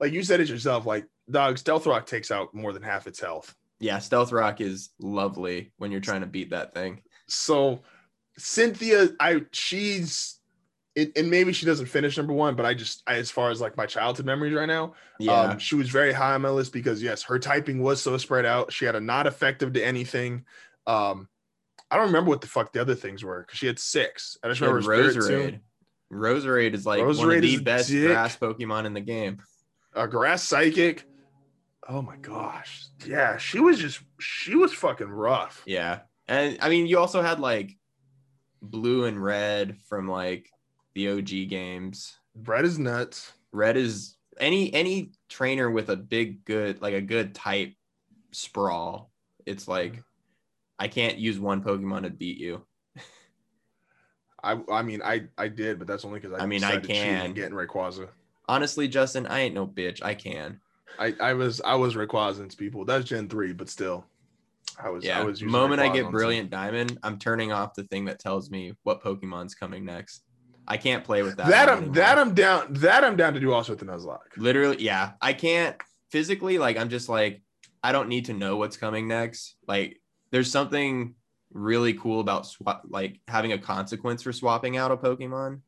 like 0.00 0.12
you 0.12 0.22
said 0.22 0.40
it 0.40 0.48
yourself. 0.48 0.86
Like 0.86 1.06
dog, 1.30 1.58
Stealth 1.58 1.86
Rock 1.86 2.06
takes 2.06 2.30
out 2.30 2.54
more 2.54 2.72
than 2.72 2.82
half 2.82 3.06
its 3.06 3.20
health. 3.20 3.54
Yeah, 3.80 3.98
Stealth 4.00 4.32
Rock 4.32 4.60
is 4.60 4.90
lovely 5.00 5.70
when 5.78 5.92
you're 5.92 6.00
trying 6.00 6.22
to 6.22 6.26
beat 6.26 6.50
that 6.50 6.74
thing. 6.74 7.02
so 7.28 7.80
Cynthia, 8.36 9.08
I 9.20 9.42
she's 9.52 10.38
it, 10.94 11.16
and 11.16 11.30
maybe 11.30 11.52
she 11.52 11.66
doesn't 11.66 11.86
finish 11.86 12.16
number 12.16 12.32
one, 12.32 12.54
but 12.56 12.66
I 12.66 12.74
just 12.74 13.02
I, 13.06 13.14
as 13.16 13.30
far 13.30 13.50
as 13.50 13.60
like 13.60 13.76
my 13.76 13.86
childhood 13.86 14.26
memories 14.26 14.54
right 14.54 14.66
now, 14.66 14.94
Yeah. 15.18 15.40
um, 15.42 15.58
she 15.58 15.74
was 15.76 15.88
very 15.90 16.12
high 16.12 16.34
on 16.34 16.42
my 16.42 16.50
list 16.50 16.72
because 16.72 17.02
yes, 17.02 17.22
her 17.24 17.38
typing 17.38 17.82
was 17.82 18.02
so 18.02 18.16
spread 18.16 18.46
out. 18.46 18.72
She 18.72 18.84
had 18.84 18.94
a 18.96 19.00
not 19.00 19.26
effective 19.26 19.72
to 19.74 19.84
anything. 19.84 20.44
Um, 20.86 21.28
I 21.90 21.96
don't 21.96 22.06
remember 22.06 22.30
what 22.30 22.40
the 22.40 22.46
fuck 22.46 22.72
the 22.72 22.80
other 22.80 22.94
things 22.94 23.24
were 23.24 23.42
because 23.42 23.58
she 23.58 23.66
had 23.66 23.78
six. 23.78 24.36
I 24.42 24.48
just 24.48 24.58
She 24.58 24.64
remember 24.66 24.88
Roserade. 24.88 25.60
Roserade 26.12 26.74
is 26.74 26.86
like 26.86 27.00
one 27.00 27.30
of 27.36 27.42
the 27.42 27.58
best 27.58 27.88
dick. 27.90 28.08
grass 28.08 28.36
Pokemon 28.36 28.84
in 28.86 28.94
the 28.94 29.00
game. 29.00 29.38
A 29.94 30.06
Grass 30.06 30.42
Psychic. 30.42 31.04
Oh 31.88 32.02
my 32.02 32.16
gosh, 32.16 32.84
yeah, 33.06 33.38
she 33.38 33.60
was 33.60 33.78
just 33.78 34.00
she 34.20 34.54
was 34.54 34.72
fucking 34.72 35.08
rough. 35.08 35.62
Yeah. 35.66 36.00
And 36.26 36.58
I 36.60 36.68
mean, 36.68 36.86
you 36.86 36.98
also 36.98 37.22
had 37.22 37.40
like 37.40 37.76
blue 38.60 39.04
and 39.04 39.22
red 39.22 39.78
from 39.88 40.06
like 40.06 40.50
the 40.94 41.10
OG 41.10 41.48
games. 41.48 42.18
Red 42.34 42.66
is 42.66 42.78
nuts. 42.78 43.32
Red 43.52 43.78
is 43.78 44.16
any 44.38 44.72
any 44.74 45.12
trainer 45.30 45.70
with 45.70 45.88
a 45.88 45.96
big 45.96 46.44
good 46.44 46.82
like 46.82 46.94
a 46.94 47.00
good 47.00 47.34
type 47.34 47.72
sprawl. 48.32 49.10
It's 49.46 49.66
like 49.66 50.02
I 50.78 50.88
can't 50.88 51.18
use 51.18 51.38
one 51.38 51.62
Pokemon 51.62 52.02
to 52.02 52.10
beat 52.10 52.38
you. 52.38 52.64
I 54.42 54.60
I 54.70 54.82
mean 54.82 55.02
I 55.02 55.24
I 55.36 55.48
did, 55.48 55.78
but 55.78 55.88
that's 55.88 56.04
only 56.04 56.20
because 56.20 56.38
I, 56.38 56.44
I 56.44 56.46
mean, 56.46 56.62
I 56.62 56.76
decided 56.76 56.82
to 56.82 56.88
cheat 56.88 57.02
can. 57.02 57.32
get 57.34 57.46
in 57.46 57.52
Rayquaza. 57.52 58.08
Honestly, 58.48 58.88
Justin, 58.88 59.26
I 59.26 59.40
ain't 59.40 59.54
no 59.54 59.66
bitch. 59.66 60.02
I 60.02 60.14
can. 60.14 60.60
I 60.98 61.14
I 61.20 61.32
was 61.34 61.60
I 61.60 61.74
was 61.74 61.94
Rayquaza's 61.94 62.54
people. 62.54 62.84
That's 62.84 63.04
Gen 63.04 63.28
three, 63.28 63.52
but 63.52 63.68
still, 63.68 64.06
I 64.82 64.90
was 64.90 65.04
Yeah. 65.04 65.20
I 65.20 65.24
was 65.24 65.42
moment 65.42 65.80
I 65.80 65.88
get 65.88 66.10
Brilliant 66.10 66.50
Diamond, 66.50 66.98
I'm 67.02 67.18
turning 67.18 67.52
off 67.52 67.74
the 67.74 67.84
thing 67.84 68.04
that 68.06 68.18
tells 68.18 68.50
me 68.50 68.74
what 68.84 69.02
Pokemon's 69.02 69.54
coming 69.54 69.84
next. 69.84 70.22
I 70.68 70.76
can't 70.76 71.02
play 71.02 71.22
with 71.22 71.36
that. 71.38 71.48
that 71.48 71.68
I'm 71.68 71.78
anymore. 71.78 71.94
that 71.94 72.18
I'm 72.18 72.34
down 72.34 72.72
that 72.74 73.02
I'm 73.02 73.16
down 73.16 73.34
to 73.34 73.40
do 73.40 73.52
also 73.52 73.72
with 73.72 73.80
the 73.80 73.86
Nuzlocke. 73.86 74.36
literally 74.36 74.76
yeah 74.82 75.12
i 75.22 75.32
can't 75.32 75.76
physically 76.10 76.58
like 76.58 76.76
i'm 76.76 76.90
just 76.90 77.08
like 77.08 77.42
i 77.82 77.90
don't 77.90 78.08
need 78.08 78.26
to 78.26 78.34
know 78.34 78.56
what's 78.56 78.76
coming 78.76 79.08
next 79.08 79.56
like 79.66 79.98
there's 80.30 80.50
something 80.50 81.14
really 81.52 81.94
cool 81.94 82.20
about 82.20 82.46
swap 82.46 82.82
like 82.88 83.20
having 83.26 83.52
a 83.52 83.58
consequence 83.58 84.22
for 84.22 84.32
swapping 84.32 84.76
out 84.76 84.90
a 84.92 84.96
pokemon 84.96 85.60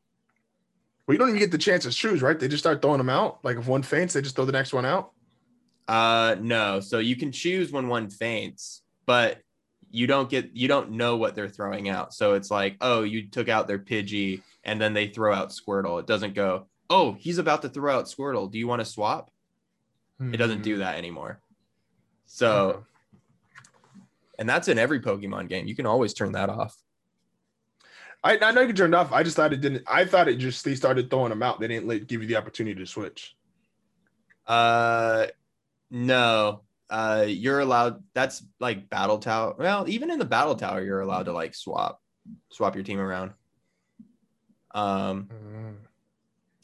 But 1.07 1.13
you 1.13 1.17
don't 1.19 1.29
even 1.29 1.39
get 1.39 1.51
the 1.51 1.57
chance 1.57 1.83
to 1.83 1.89
choose, 1.91 2.21
right? 2.21 2.39
They 2.39 2.47
just 2.47 2.61
start 2.63 2.81
throwing 2.81 2.99
them 2.99 3.09
out. 3.09 3.39
Like 3.43 3.57
if 3.57 3.67
one 3.67 3.81
faints, 3.83 4.13
they 4.13 4.21
just 4.21 4.35
throw 4.35 4.45
the 4.45 4.51
next 4.51 4.73
one 4.73 4.85
out. 4.85 5.11
Uh 5.87 6.35
no. 6.39 6.79
So 6.79 6.99
you 6.99 7.15
can 7.15 7.31
choose 7.31 7.71
when 7.71 7.87
one 7.87 8.09
faints, 8.09 8.83
but 9.05 9.39
you 9.89 10.07
don't 10.07 10.29
get 10.29 10.51
you 10.55 10.67
don't 10.67 10.91
know 10.91 11.17
what 11.17 11.35
they're 11.35 11.49
throwing 11.49 11.89
out. 11.89 12.13
So 12.13 12.33
it's 12.35 12.51
like, 12.51 12.77
oh, 12.79 13.01
you 13.03 13.27
took 13.27 13.49
out 13.49 13.67
their 13.67 13.79
Pidgey 13.79 14.43
and 14.63 14.79
then 14.79 14.93
they 14.93 15.07
throw 15.07 15.33
out 15.33 15.49
Squirtle. 15.49 15.99
It 15.99 16.07
doesn't 16.07 16.35
go, 16.35 16.67
oh, 16.89 17.13
he's 17.19 17.39
about 17.39 17.63
to 17.63 17.69
throw 17.69 17.97
out 17.97 18.05
Squirtle. 18.05 18.49
Do 18.51 18.59
you 18.59 18.67
want 18.67 18.81
to 18.81 18.85
swap? 18.85 19.31
It 20.33 20.37
doesn't 20.37 20.61
do 20.61 20.77
that 20.77 20.97
anymore. 20.97 21.41
So. 22.25 22.85
And 24.41 24.49
that's 24.49 24.67
in 24.67 24.79
every 24.79 24.99
Pokemon 24.99 25.49
game. 25.49 25.67
You 25.67 25.75
can 25.75 25.85
always 25.85 26.15
turn 26.15 26.31
that 26.31 26.49
off. 26.49 26.75
I, 28.23 28.39
I 28.39 28.51
know 28.51 28.61
you 28.61 28.67
can 28.67 28.75
turn 28.75 28.91
it 28.91 28.97
off. 28.97 29.13
I 29.13 29.21
just 29.21 29.35
thought 29.35 29.53
it 29.53 29.61
didn't. 29.61 29.83
I 29.85 30.03
thought 30.03 30.27
it 30.27 30.37
just 30.37 30.65
they 30.65 30.73
started 30.73 31.11
throwing 31.11 31.29
them 31.29 31.43
out. 31.43 31.59
They 31.59 31.67
didn't 31.67 31.87
let, 31.87 32.07
give 32.07 32.23
you 32.23 32.27
the 32.27 32.37
opportunity 32.37 32.79
to 32.79 32.87
switch. 32.87 33.35
Uh 34.47 35.27
no. 35.91 36.63
Uh 36.89 37.25
you're 37.27 37.59
allowed 37.59 38.03
that's 38.15 38.43
like 38.59 38.89
battle 38.89 39.19
tower. 39.19 39.53
Well, 39.59 39.87
even 39.87 40.09
in 40.09 40.17
the 40.17 40.25
battle 40.25 40.55
tower, 40.55 40.83
you're 40.83 41.01
allowed 41.01 41.25
to 41.25 41.33
like 41.33 41.53
swap 41.53 42.01
swap 42.49 42.73
your 42.73 42.83
team 42.83 42.99
around. 42.99 43.33
Um 44.73 45.29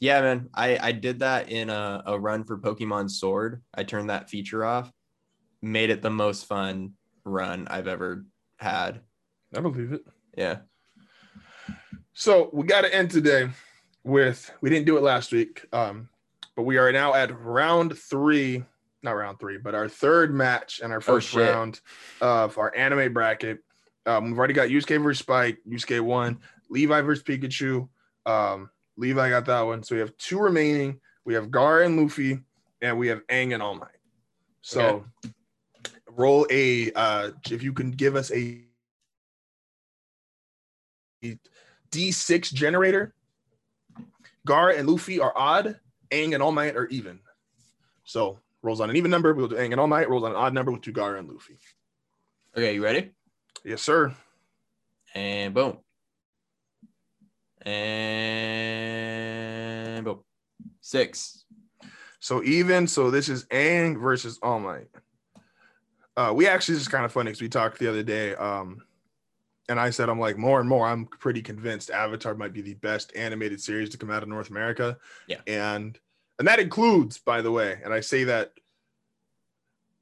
yeah, 0.00 0.20
man. 0.20 0.48
I 0.52 0.78
I 0.78 0.90
did 0.90 1.20
that 1.20 1.48
in 1.48 1.70
a, 1.70 2.02
a 2.06 2.18
run 2.18 2.42
for 2.42 2.58
Pokemon 2.58 3.08
Sword. 3.08 3.62
I 3.72 3.84
turned 3.84 4.10
that 4.10 4.30
feature 4.30 4.64
off. 4.64 4.92
Made 5.62 5.90
it 5.90 6.02
the 6.02 6.10
most 6.10 6.46
fun 6.46 6.94
run 7.28 7.68
I've 7.68 7.88
ever 7.88 8.24
had. 8.56 9.00
I 9.54 9.60
believe 9.60 9.92
it. 9.92 10.02
Yeah. 10.36 10.58
So 12.12 12.50
we 12.52 12.64
got 12.64 12.82
to 12.82 12.94
end 12.94 13.10
today 13.10 13.50
with 14.04 14.50
we 14.60 14.70
didn't 14.70 14.86
do 14.86 14.96
it 14.96 15.02
last 15.02 15.32
week, 15.32 15.64
um, 15.72 16.08
but 16.56 16.62
we 16.62 16.78
are 16.78 16.90
now 16.90 17.14
at 17.14 17.38
round 17.38 17.96
three, 17.96 18.64
not 19.02 19.12
round 19.12 19.38
three, 19.38 19.58
but 19.58 19.74
our 19.74 19.88
third 19.88 20.34
match 20.34 20.80
and 20.82 20.92
our 20.92 21.00
first 21.00 21.28
shit. 21.28 21.48
round 21.48 21.80
of 22.20 22.58
our 22.58 22.74
anime 22.74 23.12
bracket. 23.12 23.60
Um, 24.06 24.26
we've 24.26 24.38
already 24.38 24.54
got 24.54 24.68
Yusuke 24.68 25.02
versus 25.02 25.20
Spike. 25.20 25.58
Yusuke 25.68 26.00
won. 26.00 26.40
Levi 26.70 27.00
versus 27.02 27.22
Pikachu. 27.22 27.88
Um, 28.26 28.70
Levi 28.96 29.30
got 29.30 29.44
that 29.46 29.60
one. 29.62 29.82
So 29.82 29.94
we 29.94 30.00
have 30.00 30.16
two 30.16 30.38
remaining. 30.38 31.00
We 31.24 31.34
have 31.34 31.50
Gar 31.50 31.82
and 31.82 32.00
Luffy, 32.00 32.40
and 32.80 32.98
we 32.98 33.08
have 33.08 33.20
Aang 33.28 33.54
and 33.54 33.62
All 33.62 33.74
Might. 33.74 33.90
So 34.62 35.04
roll 36.18 36.46
a 36.50 36.92
uh, 36.92 37.30
if 37.50 37.62
you 37.62 37.72
can 37.72 37.92
give 37.92 38.16
us 38.16 38.30
a 38.30 38.60
D6 41.90 42.52
generator. 42.52 43.14
Gar 44.46 44.70
and 44.70 44.86
Luffy 44.88 45.20
are 45.20 45.32
odd. 45.34 45.80
Aang 46.10 46.34
and 46.34 46.42
All 46.42 46.52
Might 46.52 46.76
are 46.76 46.88
even. 46.88 47.20
So 48.04 48.38
rolls 48.62 48.80
on 48.80 48.90
an 48.90 48.96
even 48.96 49.10
number, 49.10 49.32
we'll 49.34 49.48
do 49.48 49.56
Aang 49.56 49.72
and 49.72 49.80
All 49.80 49.86
Might. 49.86 50.10
Rolls 50.10 50.24
on 50.24 50.30
an 50.32 50.36
odd 50.36 50.54
number, 50.54 50.70
we'll 50.70 50.80
do 50.80 50.92
Gar 50.92 51.16
and 51.16 51.28
Luffy. 51.28 51.58
Okay, 52.56 52.74
you 52.74 52.82
ready? 52.82 53.10
Yes, 53.64 53.82
sir. 53.82 54.14
And 55.14 55.54
boom. 55.54 55.78
And 57.62 57.74
boom. 60.04 60.20
Six. 60.80 61.44
So 62.20 62.42
even. 62.42 62.86
So 62.86 63.10
this 63.10 63.28
is 63.28 63.44
Aang 63.46 64.00
versus 64.00 64.38
All 64.42 64.60
Might. 64.60 64.88
Uh, 66.18 66.32
we 66.32 66.48
actually 66.48 66.76
just 66.76 66.90
kind 66.90 67.04
of 67.04 67.12
funny 67.12 67.30
because 67.30 67.40
we 67.40 67.48
talked 67.48 67.78
the 67.78 67.88
other 67.88 68.02
day. 68.02 68.34
Um, 68.34 68.82
and 69.68 69.78
I 69.78 69.90
said 69.90 70.08
I'm 70.08 70.18
like 70.18 70.36
more 70.36 70.58
and 70.58 70.68
more. 70.68 70.84
I'm 70.84 71.06
pretty 71.06 71.42
convinced 71.42 71.90
Avatar 71.90 72.34
might 72.34 72.52
be 72.52 72.60
the 72.60 72.74
best 72.74 73.14
animated 73.14 73.60
series 73.60 73.88
to 73.90 73.98
come 73.98 74.10
out 74.10 74.24
of 74.24 74.28
North 74.28 74.50
America. 74.50 74.98
Yeah. 75.28 75.40
And 75.46 75.96
and 76.40 76.48
that 76.48 76.58
includes, 76.58 77.18
by 77.18 77.40
the 77.40 77.52
way, 77.52 77.78
and 77.84 77.94
I 77.94 78.00
say 78.00 78.24
that. 78.24 78.52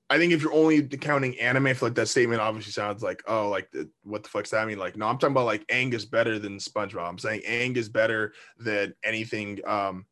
I 0.09 0.18
think 0.18 0.32
if 0.32 0.40
you're 0.40 0.55
only 0.55 0.82
counting 0.86 1.38
anime, 1.40 1.66
I 1.66 1.74
feel 1.74 1.88
like 1.88 1.97
that 1.97 2.06
statement 2.06 2.40
obviously 2.40 2.70
sounds 2.72 3.02
like, 3.02 3.24
oh, 3.26 3.48
like 3.48 3.70
the, 3.72 3.90
what 4.05 4.22
the 4.22 4.28
fuck's 4.28 4.51
that 4.51 4.66
mean? 4.68 4.78
Like, 4.78 4.97
no, 4.97 5.09
I'm 5.09 5.18
talking 5.18 5.34
about 5.34 5.47
like 5.47 5.66
Aang 5.66 5.93
is 5.93 6.06
better 6.06 6.38
than 6.38 6.59
SpongeBob. 6.59 7.09
I'm 7.09 7.18
saying 7.18 7.43
Aang 7.47 7.76
is 7.76 7.88
better 7.88 8.32
than 8.56 8.94
anything 9.05 9.60
um 9.66 10.06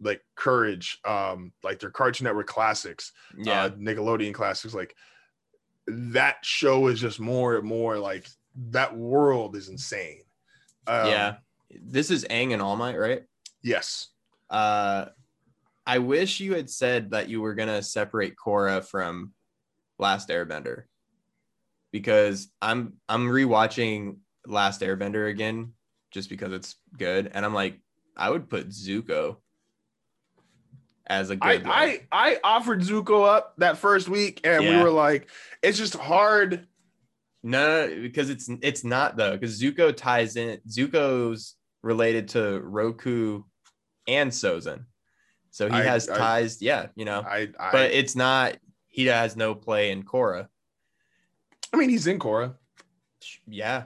like 0.00 0.22
Courage, 0.34 0.98
um, 1.04 1.52
like 1.62 1.78
their 1.78 1.90
Cartoon 1.90 2.24
Network 2.24 2.46
classics, 2.46 3.12
Yeah. 3.36 3.64
uh, 3.64 3.70
Nickelodeon 3.70 4.32
classics. 4.32 4.72
Like 4.74 4.96
that 6.12 6.44
show 6.44 6.86
is 6.88 7.00
just 7.00 7.20
more 7.20 7.56
and 7.56 7.66
more 7.66 7.98
like 7.98 8.26
that 8.70 8.96
world 8.96 9.56
is 9.56 9.68
insane. 9.68 10.22
Um, 10.86 11.06
yeah. 11.08 11.36
This 11.70 12.10
is 12.10 12.24
Aang 12.30 12.52
and 12.52 12.62
All 12.62 12.76
Might, 12.76 12.96
right? 12.96 13.22
Yes. 13.62 14.08
Uh 14.48 15.06
I 15.86 15.98
wish 15.98 16.40
you 16.40 16.54
had 16.54 16.70
said 16.70 17.10
that 17.10 17.28
you 17.28 17.40
were 17.40 17.54
gonna 17.54 17.82
separate 17.82 18.34
Korra 18.36 18.84
from 18.84 19.32
Last 19.98 20.28
Airbender. 20.28 20.84
Because 21.92 22.48
I'm 22.60 22.94
I'm 23.08 23.28
rewatching 23.28 24.18
Last 24.46 24.80
Airbender 24.80 25.28
again 25.28 25.72
just 26.10 26.28
because 26.28 26.52
it's 26.52 26.76
good. 26.96 27.30
And 27.32 27.44
I'm 27.44 27.54
like, 27.54 27.78
I 28.16 28.30
would 28.30 28.48
put 28.50 28.70
Zuko 28.70 29.36
as 31.10 31.28
a 31.30 31.36
good 31.36 31.64
like- 31.64 32.08
I 32.12 32.34
I 32.34 32.40
offered 32.42 32.80
Zuko 32.80 33.26
up 33.28 33.54
that 33.58 33.76
first 33.76 34.08
week, 34.08 34.40
and 34.44 34.64
we 34.64 34.82
were 34.82 34.90
like, 34.90 35.28
it's 35.62 35.76
just 35.76 35.94
hard. 35.96 36.66
No, 37.42 37.88
because 38.00 38.30
it's 38.30 38.48
it's 38.62 38.84
not 38.84 39.16
though, 39.16 39.32
because 39.32 39.60
Zuko 39.60 39.94
ties 39.94 40.36
in. 40.36 40.60
Zuko's 40.68 41.56
related 41.82 42.28
to 42.28 42.60
Roku 42.60 43.42
and 44.06 44.30
Sozin, 44.30 44.84
so 45.50 45.68
he 45.68 45.74
I- 45.74 45.82
has 45.82 46.08
I- 46.08 46.16
ties. 46.16 46.62
yeah, 46.62 46.86
you 46.94 47.04
know, 47.04 47.20
I 47.20 47.48
I, 47.58 47.72
but 47.72 47.90
it's 47.90 48.14
not. 48.14 48.56
He 48.86 49.06
has 49.06 49.36
no 49.36 49.54
play 49.54 49.90
in 49.90 50.02
Korra. 50.04 50.48
I 51.72 51.76
mean, 51.76 51.88
he's 51.90 52.06
in 52.06 52.18
Korra. 52.18 52.54
Yeah. 53.46 53.84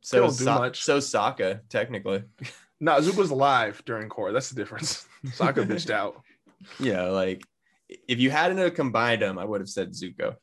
So 0.00 0.18
don't 0.28 0.44
much. 0.44 0.82
so 0.82 0.98
Sokka 0.98 1.60
technically. 1.68 2.24
No, 2.80 2.98
Zuko's 2.98 3.30
alive 3.30 3.80
during 3.86 4.08
Korra. 4.08 4.32
That's 4.32 4.48
the 4.50 4.56
difference. 4.56 5.06
Sokka 5.26 5.64
bitched 5.68 5.90
out. 5.90 6.20
Yeah, 6.78 7.04
like 7.04 7.42
if 8.08 8.18
you 8.18 8.30
hadn't 8.30 8.74
combined 8.74 9.22
them, 9.22 9.38
I 9.38 9.44
would 9.44 9.60
have 9.60 9.68
said 9.68 9.92
Zuko. 9.92 10.36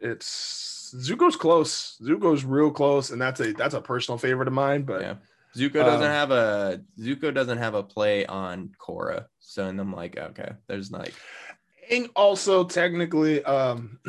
It's 0.00 0.94
Zuko's 0.96 1.36
close. 1.36 1.98
Zuko's 2.02 2.44
real 2.44 2.70
close, 2.70 3.10
and 3.10 3.20
that's 3.20 3.40
a 3.40 3.52
that's 3.52 3.74
a 3.74 3.80
personal 3.80 4.18
favorite 4.18 4.48
of 4.48 4.54
mine. 4.54 4.82
But 4.82 5.00
Yeah. 5.02 5.14
Zuko 5.56 5.84
doesn't 5.84 6.06
Um, 6.06 6.12
have 6.12 6.30
a 6.30 6.82
Zuko 6.98 7.32
doesn't 7.32 7.58
have 7.58 7.74
a 7.74 7.82
play 7.82 8.26
on 8.26 8.70
Korra. 8.78 9.26
So 9.38 9.66
and 9.66 9.80
I'm 9.80 9.92
like, 9.92 10.16
okay, 10.18 10.52
there's 10.66 10.90
like 10.90 11.14
and 11.90 12.08
also 12.16 12.64
technically, 12.64 13.44
um, 13.44 13.98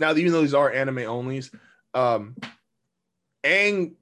now 0.00 0.14
even 0.14 0.32
though 0.32 0.40
these 0.40 0.54
are 0.54 0.72
anime 0.72 0.96
onlys, 0.96 1.54
um, 1.94 2.36
Aang, 3.44 3.94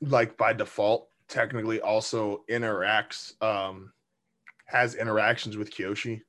like 0.00 0.36
by 0.36 0.52
default, 0.52 1.08
technically 1.28 1.80
also 1.80 2.44
interacts, 2.50 3.40
um, 3.42 3.92
has 4.66 4.94
interactions 4.94 5.56
with 5.56 5.70
Kyoshi. 5.70 6.22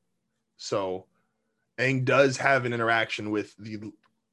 So 0.58 1.06
Aang 1.78 2.06
does 2.06 2.38
have 2.38 2.66
an 2.66 2.74
interaction 2.74 3.30
with 3.30 3.56
the 3.58 3.92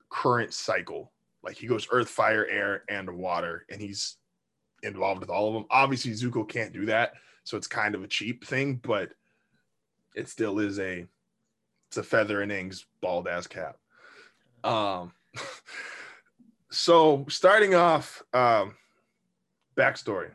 current 0.08 0.54
cycle. 0.54 1.12
Like 1.42 1.56
he 1.56 1.66
goes 1.66 1.88
earth, 1.90 2.08
fire, 2.08 2.46
air, 2.46 2.84
and 2.88 3.10
water, 3.10 3.66
and 3.70 3.80
he's 3.80 4.16
involved 4.82 5.20
with 5.20 5.30
all 5.30 5.48
of 5.48 5.54
them. 5.54 5.66
Obviously, 5.70 6.12
Zuko 6.12 6.48
can't 6.48 6.72
do 6.72 6.86
that, 6.86 7.12
so 7.44 7.56
it's 7.56 7.66
kind 7.66 7.94
of 7.94 8.02
a 8.02 8.08
cheap 8.08 8.46
thing, 8.46 8.76
but 8.76 9.10
it 10.14 10.28
still 10.28 10.58
is 10.58 10.78
a 10.78 11.06
it's 11.88 11.96
a 11.98 12.02
feather 12.02 12.42
in 12.42 12.48
Aang's 12.48 12.86
bald 13.00 13.28
ass 13.28 13.46
cap. 13.46 13.76
Um, 14.62 15.12
so 16.70 17.26
starting 17.28 17.74
off, 17.74 18.22
um, 18.32 18.74
backstory. 19.76 20.30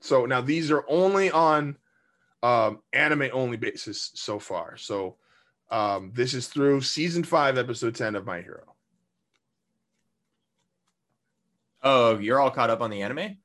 So 0.00 0.26
now 0.26 0.40
these 0.40 0.70
are 0.70 0.84
only 0.88 1.30
on 1.30 1.76
um, 2.44 2.80
anime 2.92 3.30
only 3.32 3.56
basis 3.56 4.10
so 4.14 4.38
far. 4.38 4.76
So 4.76 5.16
um, 5.70 6.12
this 6.14 6.34
is 6.34 6.46
through 6.48 6.82
season 6.82 7.24
five, 7.24 7.56
episode 7.58 7.94
ten 7.94 8.14
of 8.14 8.26
My 8.26 8.40
Hero. 8.42 8.74
Oh, 11.82 12.18
you're 12.18 12.40
all 12.40 12.50
caught 12.50 12.70
up 12.70 12.80
on 12.80 12.90
the 12.90 13.02
anime? 13.02 13.36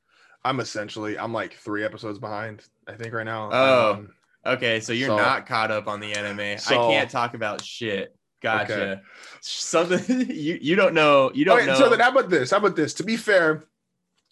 I'm 0.43 0.59
essentially 0.59 1.17
I'm 1.17 1.33
like 1.33 1.53
three 1.55 1.83
episodes 1.83 2.19
behind. 2.19 2.63
I 2.87 2.93
think 2.93 3.13
right 3.13 3.25
now. 3.25 3.49
Oh. 3.51 3.93
Um, 3.93 4.09
Okay, 4.45 4.79
so 4.79 4.93
you're 4.93 5.09
So- 5.09 5.17
not 5.17 5.45
caught 5.45 5.69
up 5.69 5.87
on 5.87 5.99
the 5.99 6.13
anime. 6.13 6.57
So- 6.59 6.89
I 6.89 6.93
can't 6.93 7.11
talk 7.11 7.33
about 7.33 7.63
shit. 7.63 8.15
Gotcha. 8.41 8.73
Okay. 8.91 9.01
Something 9.41 10.29
you 10.29 10.57
you 10.61 10.75
don't 10.77 10.93
know. 10.93 11.29
You 11.33 11.43
don't 11.43 11.57
Okay, 11.57 11.65
know. 11.67 11.75
so 11.75 11.89
then 11.89 11.99
how 11.99 12.09
about 12.09 12.29
this? 12.29 12.51
How 12.51 12.57
about 12.57 12.77
this? 12.77 12.93
To 12.95 13.03
be 13.03 13.17
fair, 13.17 13.65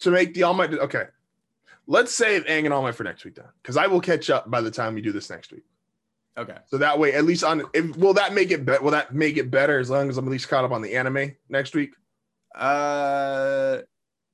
to 0.00 0.10
make 0.10 0.32
the 0.32 0.44
All 0.44 0.54
Might, 0.54 0.72
okay, 0.72 1.04
let's 1.88 2.14
save 2.14 2.44
Aang 2.44 2.66
and 2.66 2.72
All 2.72 2.82
Might 2.82 2.94
for 2.94 3.02
next 3.02 3.24
week 3.24 3.34
then, 3.34 3.46
because 3.60 3.76
I 3.76 3.88
will 3.88 4.00
catch 4.00 4.30
up 4.30 4.48
by 4.48 4.60
the 4.60 4.70
time 4.70 4.94
we 4.94 5.00
do 5.00 5.10
this 5.10 5.30
next 5.30 5.50
week. 5.50 5.64
okay. 6.36 6.58
So 6.66 6.78
that 6.78 6.98
way, 6.98 7.14
at 7.14 7.24
least 7.24 7.42
on, 7.42 7.64
if, 7.72 7.96
will 7.96 8.14
that 8.14 8.34
make 8.34 8.52
it 8.52 8.64
better? 8.64 8.82
Will 8.82 8.92
that 8.92 9.12
make 9.12 9.38
it 9.38 9.50
better 9.50 9.78
as 9.80 9.90
long 9.90 10.08
as 10.08 10.18
I'm 10.18 10.26
at 10.26 10.30
least 10.30 10.48
caught 10.48 10.64
up 10.64 10.70
on 10.70 10.82
the 10.82 10.94
anime 10.94 11.34
next 11.48 11.74
week? 11.74 11.94
Uh, 12.54 13.78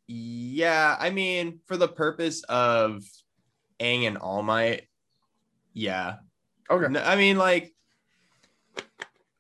yeah. 0.09 0.97
I 0.99 1.11
mean, 1.11 1.61
for 1.67 1.77
the 1.77 1.89
purpose 1.89 2.43
of 2.43 3.05
Aang 3.81 4.07
and 4.07 4.19
All 4.19 4.43
Might, 4.43 4.89
yeah. 5.73 6.17
Okay. 6.69 6.93
No, 6.93 7.03
I 7.03 7.17
mean, 7.17 7.39
like, 7.39 7.73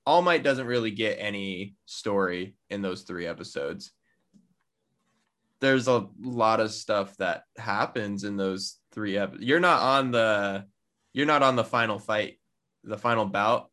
All 0.07 0.23
Might 0.23 0.43
doesn't 0.43 0.67
really 0.67 0.93
get 0.93 1.17
any 1.19 1.75
story 1.87 2.55
in 2.71 2.81
those 2.81 3.03
three 3.03 3.27
episodes. 3.27 3.93
There's 5.61 5.89
a 5.89 6.09
lot 6.21 6.61
of 6.61 6.71
stuff 6.73 7.17
that 7.19 7.45
happens 7.57 8.25
in 8.25 8.37
those 8.37 8.79
three 8.93 9.17
episodes. 9.17 9.45
You're 9.45 9.61
not 9.61 9.81
on 9.83 10.11
the, 10.11 10.67
you're 11.13 11.27
not 11.27 11.43
on 11.43 11.57
the 11.57 11.65
final 11.65 11.99
fight, 11.99 12.39
the 12.83 12.99
final 12.99 13.25
bout 13.25 13.71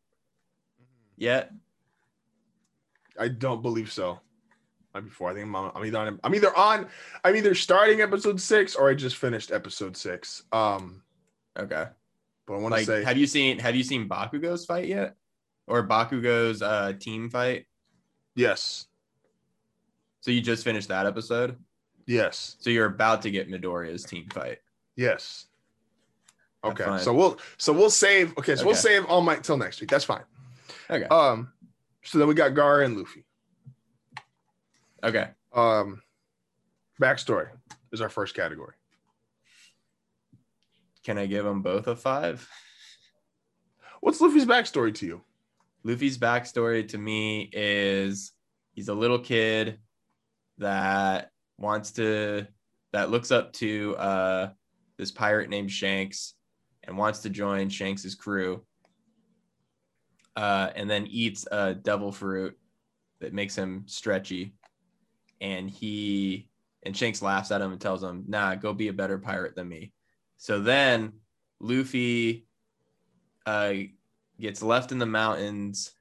yet. 1.16 1.52
I 3.18 3.28
don't 3.28 3.60
believe 3.62 3.92
so. 3.92 4.20
Not 4.94 5.04
before. 5.04 5.30
I 5.30 5.34
think 5.34 5.46
I'm, 5.46 5.56
on, 5.56 5.72
I'm 5.74 5.84
either 5.84 5.98
on. 5.98 6.20
I'm 6.24 6.34
either 6.34 6.56
on. 6.56 6.86
I'm 7.24 7.36
either 7.36 7.54
starting 7.54 8.00
episode 8.00 8.40
six 8.40 8.74
or 8.74 8.88
I 8.90 8.94
just 8.94 9.16
finished 9.16 9.50
episode 9.52 9.96
six. 9.96 10.42
Um, 10.52 11.02
Okay. 11.58 11.86
but 12.46 12.54
I 12.54 12.58
want 12.58 12.72
to 12.72 12.78
Like, 12.78 12.86
say 12.86 13.04
have 13.04 13.16
you 13.18 13.26
seen 13.26 13.58
have 13.58 13.74
you 13.76 13.82
seen 13.84 14.08
Bakugo's 14.08 14.64
fight 14.64 14.88
yet, 14.88 15.14
or 15.66 15.86
Bakugo's 15.86 16.62
uh 16.62 16.92
team 16.98 17.28
fight? 17.28 17.66
yes, 18.34 18.86
So 20.20 20.30
you 20.30 20.40
just 20.40 20.64
finished 20.64 20.88
that 20.88 21.04
episode. 21.06 21.56
Yes, 22.12 22.56
So 22.60 22.68
you're 22.68 22.86
about 22.86 23.22
to 23.22 23.30
get 23.30 23.48
Midoriya's 23.50 24.04
team 24.04 24.28
fight. 24.32 24.58
yes. 24.96 25.46
Okay, 26.64 26.98
so 26.98 27.12
we'll 27.12 27.40
so 27.56 27.72
we'll 27.72 27.90
save. 27.90 28.38
Okay, 28.38 28.54
so 28.54 28.64
we'll 28.64 28.76
save 28.76 29.04
All 29.06 29.20
Might 29.20 29.42
till 29.42 29.56
next 29.56 29.80
week. 29.80 29.90
That's 29.90 30.04
fine. 30.04 30.22
Okay. 30.88 31.06
Um, 31.06 31.52
so 32.04 32.18
then 32.18 32.28
we 32.28 32.34
got 32.34 32.52
Gaara 32.52 32.84
and 32.84 32.96
Luffy. 32.96 33.24
Okay. 35.02 35.26
Um, 35.52 36.00
backstory 37.00 37.48
is 37.90 38.00
our 38.00 38.08
first 38.08 38.36
category. 38.36 38.74
Can 41.02 41.18
I 41.18 41.26
give 41.26 41.44
them 41.44 41.62
both 41.62 41.88
a 41.88 41.96
five? 41.96 42.48
What's 44.00 44.20
Luffy's 44.20 44.46
backstory 44.46 44.94
to 44.94 45.06
you? 45.06 45.20
Luffy's 45.82 46.16
backstory 46.16 46.86
to 46.90 46.98
me 46.98 47.50
is 47.52 48.30
he's 48.72 48.86
a 48.88 48.94
little 48.94 49.18
kid 49.18 49.80
that 50.58 51.31
wants 51.62 51.92
to 51.92 52.46
that 52.92 53.10
looks 53.10 53.30
up 53.30 53.52
to 53.54 53.96
uh 53.96 54.50
this 54.98 55.10
pirate 55.10 55.48
named 55.48 55.70
Shanks 55.70 56.34
and 56.84 56.98
wants 56.98 57.20
to 57.20 57.30
join 57.30 57.68
Shanks's 57.68 58.14
crew. 58.14 58.64
Uh, 60.36 60.70
and 60.74 60.88
then 60.88 61.06
eats 61.08 61.46
a 61.50 61.74
devil 61.74 62.10
fruit 62.10 62.56
that 63.20 63.34
makes 63.34 63.54
him 63.54 63.84
stretchy. 63.86 64.54
And 65.40 65.68
he 65.68 66.48
and 66.84 66.96
Shanks 66.96 67.22
laughs 67.22 67.50
at 67.50 67.60
him 67.60 67.72
and 67.72 67.80
tells 67.80 68.02
him, 68.02 68.24
"Nah, 68.26 68.54
go 68.54 68.72
be 68.72 68.88
a 68.88 68.92
better 68.92 69.18
pirate 69.18 69.54
than 69.54 69.68
me." 69.68 69.92
So 70.38 70.60
then 70.60 71.12
Luffy 71.60 72.46
uh, 73.46 73.74
gets 74.40 74.62
left 74.62 74.92
in 74.92 74.98
the 74.98 75.06
mountains 75.06 75.92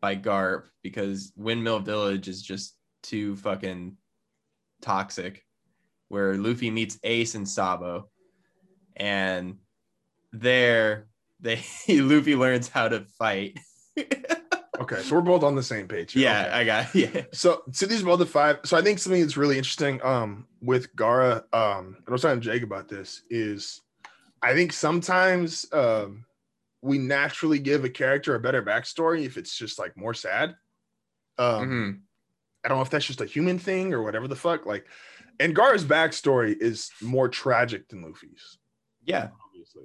by 0.00 0.16
Garp 0.16 0.66
because 0.82 1.32
Windmill 1.36 1.80
Village 1.80 2.28
is 2.28 2.42
just 2.42 2.76
too 3.02 3.36
fucking 3.36 3.96
toxic. 4.84 5.42
Where 6.08 6.36
Luffy 6.36 6.70
meets 6.70 6.98
Ace 7.02 7.34
and 7.34 7.48
Sabo, 7.48 8.08
and 8.94 9.56
there 10.32 11.06
they 11.40 11.64
Luffy 11.88 12.36
learns 12.36 12.68
how 12.68 12.88
to 12.88 13.04
fight. 13.18 13.58
Okay, 14.80 15.02
so 15.02 15.14
we're 15.14 15.20
both 15.22 15.44
on 15.44 15.54
the 15.54 15.62
same 15.62 15.86
page. 15.86 16.12
here. 16.14 16.22
yeah, 16.24 16.40
Okay. 16.46 16.50
I 16.50 16.64
got 16.64 16.94
yeah. 16.96 17.22
So, 17.32 17.62
so 17.70 17.86
these 17.86 18.02
are 18.02 18.06
both 18.06 18.18
the 18.18 18.26
five. 18.26 18.58
So 18.64 18.76
I 18.76 18.82
think 18.82 18.98
something 18.98 19.20
that's 19.20 19.36
really 19.36 19.56
interesting 19.56 20.00
um, 20.02 20.48
with 20.60 20.94
Gaara, 20.96 21.44
um, 21.54 21.94
and 21.96 22.08
I 22.08 22.10
was 22.10 22.22
talking 22.22 22.40
to 22.40 22.44
Jake 22.44 22.64
about 22.64 22.88
this, 22.88 23.22
is 23.30 23.80
I 24.42 24.52
think 24.52 24.72
sometimes 24.72 25.64
um, 25.72 26.24
we 26.82 26.98
naturally 26.98 27.60
give 27.60 27.84
a 27.84 27.88
character 27.88 28.34
a 28.34 28.40
better 28.40 28.64
backstory 28.64 29.24
if 29.24 29.36
it's 29.36 29.56
just 29.56 29.78
like 29.78 29.96
more 29.96 30.12
sad. 30.12 30.56
Um, 31.38 31.68
Mhm. 31.70 32.00
I 32.64 32.68
don't 32.68 32.78
know 32.78 32.82
if 32.82 32.90
that's 32.90 33.04
just 33.06 33.20
a 33.20 33.26
human 33.26 33.58
thing 33.58 33.92
or 33.92 34.02
whatever 34.02 34.26
the 34.28 34.36
fuck. 34.36 34.64
Like, 34.66 34.86
and 35.40 35.54
Gaara's 35.54 35.84
backstory 35.84 36.56
is 36.58 36.90
more 37.02 37.28
tragic 37.28 37.88
than 37.88 38.02
Luffy's, 38.02 38.58
Yeah, 39.04 39.28
obviously. 39.46 39.84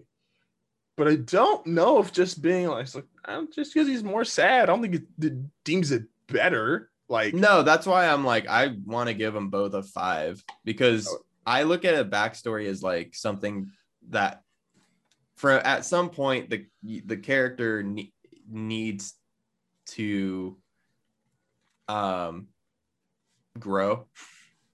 But 0.96 1.08
I 1.08 1.16
don't 1.16 1.66
know 1.68 2.00
if 2.00 2.12
just 2.12 2.42
being 2.42 2.68
like, 2.68 2.94
like 2.96 3.06
I 3.26 3.34
don't- 3.34 3.54
just 3.54 3.74
because 3.74 3.88
he's 3.88 4.04
more 4.04 4.26
sad, 4.26 4.64
I 4.64 4.66
don't 4.68 4.82
think 4.82 4.96
it, 4.96 5.04
it 5.22 5.34
deems 5.64 5.92
it 5.92 6.04
better. 6.28 6.90
Like, 7.08 7.34
No, 7.34 7.64
that's 7.64 7.88
why 7.88 8.08
I'm 8.08 8.24
like, 8.24 8.48
I 8.48 8.76
want 8.86 9.08
to 9.08 9.14
give 9.16 9.34
them 9.34 9.50
both 9.50 9.74
a 9.74 9.82
five 9.84 10.44
because 10.64 11.08
Oh. 11.10 11.18
I 11.46 11.64
look 11.64 11.84
at 11.84 11.96
a 12.00 12.06
backstory 12.06 12.68
as 12.68 12.84
like 12.84 13.16
something 13.16 13.72
that, 14.10 14.44
for 15.38 15.52
at 15.52 15.86
some 15.86 16.10
point, 16.12 16.50
the 16.50 16.66
the 16.84 17.18
character 17.18 17.82
ne- 17.82 18.14
needs 18.48 19.16
to, 19.88 20.58
um, 21.88 22.50
grow. 23.60 24.08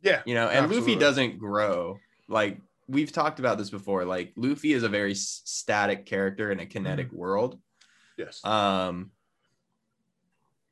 yeah, 0.02 0.22
You 0.26 0.36
know, 0.36 0.48
and 0.48 0.66
Absolutely. 0.66 0.94
Luffy 0.94 1.00
doesn't 1.00 1.38
grow. 1.40 2.00
Like 2.28 2.60
we've 2.88 3.12
talked 3.12 3.40
about 3.40 3.58
this 3.58 3.70
before. 3.70 4.06
Like 4.06 4.34
Luffy 4.36 4.74
is 4.74 4.84
a 4.84 4.90
very 4.90 5.16
static 5.16 6.06
character 6.06 6.52
in 6.52 6.60
a 6.60 6.66
kinetic 6.66 7.12
world. 7.12 7.60
yes. 8.18 8.44
Um, 8.46 9.12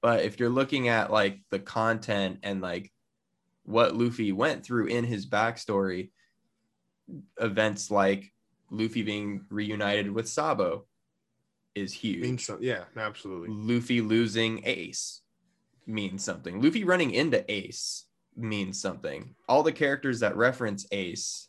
but 0.02 0.23
if 0.26 0.40
you're 0.40 0.49
looking 0.49 0.90
at 0.90 1.11
like 1.11 1.40
the 1.49 1.60
content 1.60 2.40
and 2.44 2.61
like 2.61 2.91
what 3.64 3.95
Luffy 3.95 4.31
went 4.31 4.65
through 4.65 4.88
in 4.88 5.06
his 5.06 5.26
backstory, 5.26 6.11
events 7.40 7.90
like 7.90 8.31
Luffy 8.69 9.02
being 9.02 9.45
reunited 9.49 10.11
with 10.11 10.27
Sabo 10.27 10.85
is 11.73 11.94
huge. 11.94 12.49
yeah, 12.60 12.84
absolutely. 12.98 13.49
Luffy 13.49 14.02
losing 14.02 14.61
Ace 14.65 15.22
means 15.85 16.23
something. 16.23 16.61
Luffy 16.61 16.84
running 16.84 17.11
into 17.11 17.49
Ace 17.51 18.05
means 18.35 18.80
something. 18.81 19.35
All 19.47 19.64
the 19.64 19.72
characters 19.72 20.19
that 20.19 20.35
reference 20.35 20.85
Ace 20.91 21.47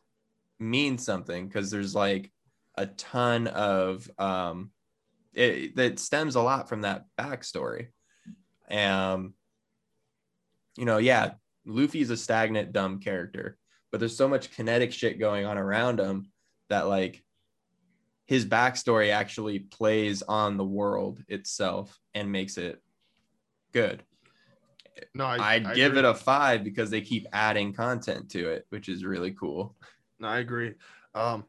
mean 0.58 0.98
something 0.98 1.46
because 1.46 1.70
there's 1.70 1.94
like 1.94 2.30
a 2.76 2.86
ton 2.86 3.46
of 3.48 4.08
um 4.18 4.70
it 5.32 5.76
that 5.76 5.98
stems 5.98 6.36
a 6.36 6.40
lot 6.40 6.68
from 6.68 6.82
that 6.82 7.04
backstory. 7.18 7.88
Um 8.70 9.34
you 10.76 10.84
know, 10.84 10.98
yeah, 10.98 11.32
Luffy's 11.64 12.10
a 12.10 12.16
stagnant, 12.16 12.72
dumb 12.72 12.98
character, 13.00 13.56
but 13.90 14.00
there's 14.00 14.16
so 14.16 14.28
much 14.28 14.50
kinetic 14.50 14.92
shit 14.92 15.18
going 15.18 15.46
on 15.46 15.56
around 15.56 16.00
him 16.00 16.30
that 16.68 16.88
like 16.88 17.22
his 18.26 18.46
backstory 18.46 19.12
actually 19.12 19.58
plays 19.60 20.22
on 20.22 20.56
the 20.56 20.64
world 20.64 21.22
itself 21.28 21.98
and 22.14 22.32
makes 22.32 22.56
it 22.56 22.82
good. 23.72 24.02
No, 25.14 25.24
I, 25.26 25.58
would 25.58 25.74
give 25.74 25.92
agree. 25.92 25.98
it 26.00 26.04
a 26.04 26.14
five 26.14 26.64
because 26.64 26.90
they 26.90 27.00
keep 27.00 27.26
adding 27.32 27.72
content 27.72 28.30
to 28.30 28.48
it, 28.50 28.66
which 28.70 28.88
is 28.88 29.04
really 29.04 29.32
cool. 29.32 29.74
No, 30.18 30.28
I 30.28 30.38
agree. 30.38 30.74
Um, 31.14 31.44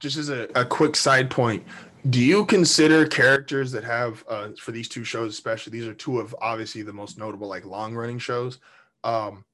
just 0.00 0.16
as 0.16 0.28
a, 0.28 0.48
a 0.54 0.64
quick 0.64 0.96
side 0.96 1.30
point, 1.30 1.64
do 2.10 2.20
you 2.20 2.44
consider 2.46 3.06
characters 3.06 3.72
that 3.72 3.84
have 3.84 4.24
uh, 4.28 4.50
for 4.58 4.72
these 4.72 4.88
two 4.88 5.04
shows, 5.04 5.32
especially 5.32 5.72
these 5.72 5.88
are 5.88 5.94
two 5.94 6.20
of 6.20 6.34
obviously 6.40 6.82
the 6.82 6.92
most 6.92 7.18
notable 7.18 7.48
like 7.48 7.64
long 7.64 7.94
running 7.94 8.18
shows. 8.18 8.58
Um, 9.04 9.44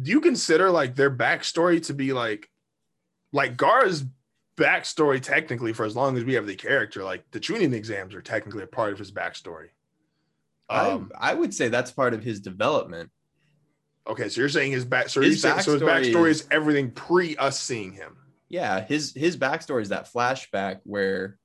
do 0.00 0.10
you 0.10 0.20
consider 0.20 0.70
like 0.70 0.94
their 0.94 1.10
backstory 1.10 1.84
to 1.86 1.94
be 1.94 2.12
like 2.12 2.50
like 3.32 3.56
Gaara's 3.56 4.04
backstory 4.56 5.20
technically 5.20 5.72
for 5.72 5.84
as 5.84 5.96
long 5.96 6.16
as 6.16 6.24
we 6.24 6.34
have 6.34 6.46
the 6.46 6.54
character, 6.54 7.04
like 7.04 7.30
the 7.30 7.40
Chunin 7.40 7.74
exams 7.74 8.14
are 8.14 8.22
technically 8.22 8.62
a 8.62 8.66
part 8.66 8.92
of 8.92 8.98
his 8.98 9.12
backstory. 9.12 9.68
Um, 10.68 11.12
I, 11.18 11.30
I 11.30 11.34
would 11.34 11.54
say 11.54 11.68
that's 11.68 11.90
part 11.92 12.12
of 12.14 12.22
his 12.24 12.40
development. 12.40 13.10
okay, 14.06 14.28
so 14.28 14.40
you're 14.40 14.48
saying 14.48 14.72
his 14.72 14.84
back 14.84 15.08
so, 15.08 15.20
His 15.20 15.40
saying, 15.40 15.60
so 15.60 15.72
his 15.74 15.82
backstory 15.82 16.12
backstory 16.12 16.30
is- 16.30 16.40
is 16.42 16.48
everything 16.50 16.90
pre 16.90 17.36
us 17.36 17.60
seeing 17.60 17.92
him. 17.92 18.16
Yeah, 18.48 18.80
his 18.84 19.12
his 19.14 19.36
backstory 19.36 19.82
is 19.82 19.88
that 19.90 20.12
flashback 20.12 20.80
where 20.84 21.38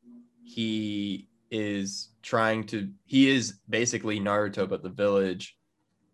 he 0.44 1.28
is 1.50 2.10
trying 2.22 2.66
to 2.68 2.90
he 3.06 3.30
is 3.30 3.60
basically 3.70 4.20
Naruto, 4.20 4.68
but 4.70 4.84
the 4.84 4.90
village 4.90 5.58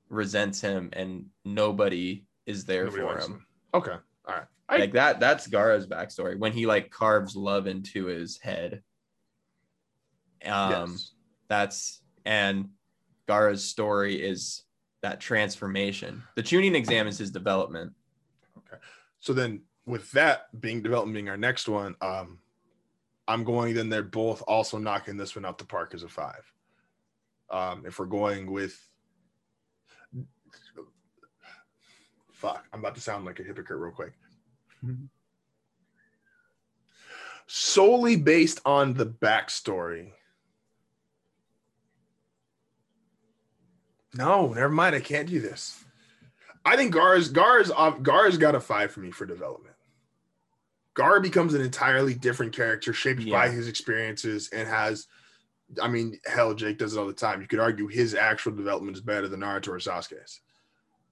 resents 0.10 0.62
him 0.62 0.90
and 0.94 1.26
nobody 1.44 2.26
is 2.46 2.64
there 2.66 2.86
Nobody 2.86 3.02
for 3.04 3.18
him. 3.20 3.32
him. 3.34 3.46
Okay. 3.74 3.92
All 3.92 4.34
right. 4.36 4.46
I- 4.70 4.78
like 4.78 4.94
that 4.94 5.20
that's 5.20 5.48
Gaara's 5.48 5.88
backstory 5.88 6.38
when 6.40 6.54
he 6.54 6.66
like 6.66 6.90
carves 6.90 7.36
love 7.36 7.68
into 7.68 8.06
his 8.06 8.38
head. 8.42 8.82
Um 10.46 10.92
yes. 10.92 11.12
that's 11.50 12.02
and 12.26 12.70
Gaara's 13.28 13.64
story 13.64 14.16
is 14.16 14.64
that 15.02 15.20
transformation. 15.20 16.24
The 16.36 16.44
Chunin 16.44 16.76
exam 16.76 17.08
is 17.08 17.18
his 17.18 17.32
development. 17.32 17.94
Okay. 18.58 18.82
So 19.20 19.34
then, 19.34 19.62
with 19.86 20.12
that 20.12 20.60
being 20.60 20.82
development 20.82 21.16
being 21.16 21.30
our 21.30 21.38
next 21.38 21.68
one, 21.68 21.96
um, 22.02 22.40
I'm 23.28 23.44
going. 23.44 23.74
Then 23.74 23.90
they're 23.90 24.04
both 24.04 24.42
also 24.48 24.78
knocking 24.78 25.18
this 25.18 25.36
one 25.36 25.46
out 25.46 25.58
the 25.58 25.66
park 25.66 25.94
as 25.94 26.04
a 26.04 26.10
five. 26.10 26.52
Um, 27.50 27.84
if 27.86 28.00
we're 28.00 28.06
going 28.06 28.52
with, 28.52 28.78
fuck, 32.34 32.66
I'm 32.74 32.80
about 32.80 32.96
to 32.96 33.02
sound 33.02 33.26
like 33.26 33.40
a 33.40 33.44
hypocrite 33.44 33.80
real 33.80 33.92
quick. 33.92 34.14
solely 37.48 38.18
based 38.18 38.60
on 38.66 38.94
the 38.94 39.06
backstory. 39.06 40.12
No, 44.16 44.54
never 44.54 44.70
mind. 44.70 44.96
I 44.96 45.00
can't 45.00 45.28
do 45.28 45.40
this. 45.40 45.84
I 46.66 46.76
think 46.76 46.94
Gar's 46.94 47.30
Gar's 47.30 47.72
Gar's 48.02 48.38
got 48.38 48.56
a 48.56 48.60
five 48.60 48.92
for 48.92 49.00
me 49.00 49.12
for 49.12 49.26
development. 49.26 49.76
Gar 50.94 51.20
becomes 51.20 51.54
an 51.54 51.62
entirely 51.62 52.14
different 52.14 52.54
character 52.54 52.92
shaped 52.92 53.30
by 53.30 53.50
his 53.50 53.68
experiences 53.68 54.50
and 54.52 54.68
has 54.68 55.08
I 55.82 55.88
mean, 55.88 56.20
hell, 56.26 56.54
Jake 56.54 56.78
does 56.78 56.96
it 56.96 57.00
all 57.00 57.08
the 57.08 57.14
time. 57.14 57.42
You 57.42 57.48
could 57.48 57.60
argue 57.60 57.88
his 57.88 58.16
actual 58.16 58.54
development 58.54 58.98
is 58.98 59.04
better 59.04 59.28
than 59.28 59.42
Naruto 59.42 59.70
or 59.70 59.80
Sasuke's. 59.80 60.42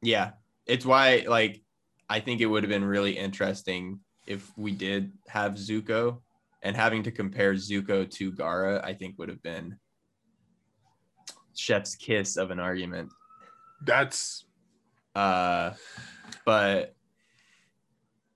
Yeah. 0.02 0.32
It's 0.66 0.86
why 0.86 1.26
like 1.28 1.62
I 2.10 2.20
think 2.20 2.42
it 2.42 2.46
would 2.48 2.64
have 2.64 2.70
been 2.70 2.86
really 2.86 3.18
interesting 3.18 4.00
if 4.28 4.52
we 4.58 4.72
did 4.72 5.12
have 5.28 5.54
Zuko 5.54 6.20
and 6.64 6.76
having 6.76 7.04
to 7.04 7.12
compare 7.12 7.54
Zuko 7.54 8.10
to 8.12 8.32
Gaara, 8.32 8.84
I 8.84 8.94
think 8.94 9.20
would 9.20 9.30
have 9.30 9.44
been 9.44 9.78
chef's 11.56 11.96
kiss 11.96 12.38
of 12.38 12.52
an 12.52 12.60
argument. 12.60 13.12
That's 13.86 14.46
Uh 15.16 15.74
but 16.46 16.96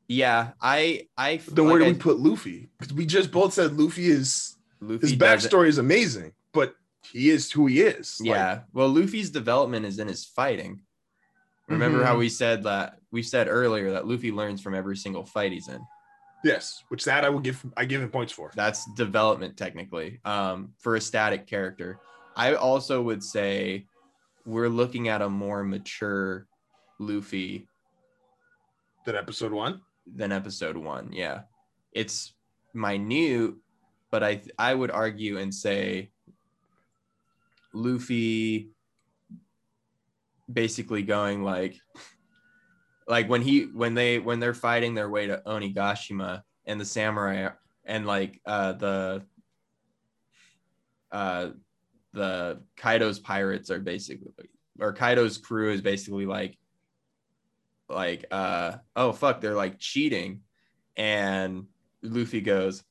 yeah, 0.07 0.51
I 0.61 1.07
I 1.17 1.37
then 1.37 1.65
like 1.65 1.71
where 1.71 1.79
do 1.79 1.85
I- 1.85 1.91
we 1.91 1.97
put 1.97 2.19
Luffy? 2.19 2.69
Because 2.79 2.93
we 2.93 3.05
just 3.05 3.31
both 3.31 3.53
said 3.53 3.73
Luffy 3.77 4.07
is 4.09 4.57
Luffy 4.81 5.01
his 5.09 5.15
backstory 5.15 5.67
is 5.67 5.77
amazing, 5.77 6.33
but 6.53 6.75
he 7.03 7.29
is 7.29 7.51
who 7.51 7.67
he 7.67 7.81
is. 7.81 8.19
Like, 8.19 8.27
Yeah. 8.29 8.59
well, 8.73 8.87
Luffy's 8.89 9.29
development 9.29 9.85
is 9.85 9.99
in 9.99 10.07
his 10.07 10.25
fighting. 10.25 10.81
Remember 11.67 12.03
how 12.03 12.15
Mhm. 12.15 12.19
we 12.19 12.29
said 12.29 12.63
that 12.63 12.97
we 13.11 13.21
said 13.21 13.47
earlier 13.47 13.91
that 13.91 14.07
Luffy 14.07 14.31
learns 14.31 14.61
from 14.61 14.73
every 14.73 14.97
single 14.97 15.25
fight 15.25 15.51
he's 15.51 15.67
in. 15.67 15.81
yes, 16.43 16.83
which 16.87 17.03
that 17.03 17.25
I 17.25 17.29
will 17.29 17.41
give 17.41 17.63
I 17.77 17.83
give 17.85 18.01
him 18.01 18.09
points 18.09 18.31
for. 18.33 18.51
That's 18.55 18.85
development 18.95 19.57
technically. 19.57 20.19
Um, 20.25 20.73
for 20.79 20.95
a 20.95 21.01
static 21.01 21.45
character. 21.47 21.99
I 22.35 22.55
also 22.55 23.01
would 23.01 23.23
say 23.23 23.85
we're 24.45 24.69
looking 24.69 25.09
at 25.09 25.21
a 25.21 25.29
more 25.29 25.63
mature 25.63 26.47
Luffy 26.99 27.67
than 29.05 29.15
episode 29.15 29.51
one. 29.51 29.81
than 30.05 30.31
episode 30.31 30.77
one. 30.77 31.11
Yeah. 31.11 31.41
It's 31.93 32.33
minute, 32.73 33.55
but 34.11 34.23
I 34.23 34.41
I 34.57 34.73
would 34.73 34.91
argue 34.91 35.37
and 35.37 35.53
say 35.53 36.11
Luffy 37.73 38.71
basically 40.51 41.03
going 41.03 41.43
like 41.43 41.79
like 43.07 43.29
when 43.29 43.41
he 43.41 43.63
when 43.65 43.93
they 43.93 44.19
when 44.19 44.39
they're 44.39 44.53
fighting 44.53 44.93
their 44.93 45.09
way 45.09 45.27
to 45.27 45.41
Onigashima 45.45 46.43
and 46.65 46.79
the 46.79 46.85
samurai 46.85 47.49
and 47.85 48.05
like 48.05 48.39
uh 48.45 48.73
the 48.73 49.25
uh 51.11 51.49
the 52.13 52.61
Kaido's 52.75 53.19
pirates 53.19 53.69
are 53.69 53.79
basically 53.79 54.31
or 54.79 54.93
Kaido's 54.93 55.37
crew 55.37 55.71
is 55.71 55.81
basically 55.81 56.25
like 56.25 56.57
like 57.87 58.25
uh 58.31 58.77
oh 58.95 59.11
fuck 59.11 59.41
they're 59.41 59.55
like 59.55 59.79
cheating. 59.79 60.41
And 60.95 61.65
Luffy 62.01 62.41
goes 62.41 62.83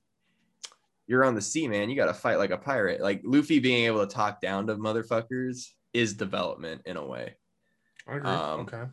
you're 1.07 1.25
on 1.25 1.35
the 1.35 1.41
sea 1.41 1.67
man. 1.67 1.89
You 1.89 1.97
got 1.97 2.07
to 2.07 2.15
fight 2.15 2.37
like 2.37 2.51
a 2.51 2.59
pirate. 2.59 3.01
Like 3.01 3.23
Luffy 3.25 3.59
being 3.59 3.87
able 3.87 4.07
to 4.07 4.15
talk 4.15 4.41
down 4.41 4.67
to 4.67 4.77
motherfuckers 4.77 5.71
is 5.95 6.15
development 6.15 6.83
in 6.85 6.99
a 6.99 7.05
way. 7.05 7.35
I 8.07 8.17
agree. 8.17 8.31
Um, 8.31 8.61
okay. 8.61 8.85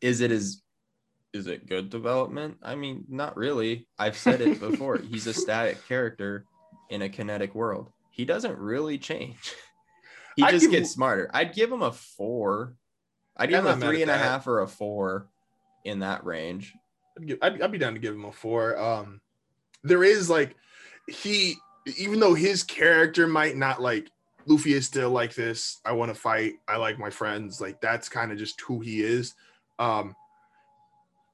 is 0.00 0.22
it 0.22 0.32
as 0.32 0.62
is 1.34 1.46
it 1.46 1.68
good 1.68 1.90
development? 1.90 2.56
I 2.62 2.74
mean 2.74 3.04
not 3.08 3.36
really. 3.36 3.86
I've 3.98 4.16
said 4.16 4.40
it 4.40 4.58
before. 4.58 4.96
He's 5.10 5.26
a 5.26 5.34
static 5.34 5.86
character 5.86 6.46
in 6.88 7.02
a 7.02 7.08
kinetic 7.08 7.54
world 7.54 7.92
he 8.18 8.26
doesn't 8.26 8.58
really 8.58 8.98
change 8.98 9.54
he 10.36 10.42
I'd 10.42 10.50
just 10.50 10.64
give- 10.64 10.72
gets 10.72 10.90
smarter 10.90 11.30
i'd 11.32 11.54
give 11.54 11.72
him 11.72 11.80
a 11.80 11.92
four 11.92 12.74
i'd 13.38 13.48
give 13.48 13.64
I'm 13.64 13.72
him 13.72 13.82
a 13.82 13.86
three 13.86 14.02
and 14.02 14.10
a 14.10 14.18
half 14.18 14.46
or 14.46 14.60
a 14.60 14.68
four 14.68 15.28
in 15.84 16.00
that 16.00 16.26
range 16.26 16.74
I'd, 17.18 17.26
give, 17.26 17.38
I'd, 17.42 17.62
I'd 17.62 17.72
be 17.72 17.78
down 17.78 17.94
to 17.94 18.00
give 18.00 18.14
him 18.14 18.24
a 18.24 18.32
four. 18.32 18.78
Um, 18.78 19.20
there 19.82 20.04
is 20.04 20.30
like 20.30 20.54
he, 21.08 21.54
even 21.96 22.20
though 22.20 22.34
his 22.34 22.62
character 22.62 23.26
might 23.26 23.56
not 23.56 23.80
like 23.80 24.10
Luffy 24.46 24.74
is 24.74 24.86
still 24.86 25.10
like 25.10 25.34
this. 25.34 25.80
I 25.84 25.92
want 25.92 26.12
to 26.12 26.18
fight. 26.20 26.54
I 26.66 26.76
like 26.76 26.98
my 26.98 27.10
friends. 27.10 27.60
Like 27.60 27.80
that's 27.80 28.08
kind 28.08 28.32
of 28.32 28.38
just 28.38 28.60
who 28.60 28.80
he 28.80 29.02
is. 29.02 29.34
Um, 29.78 30.14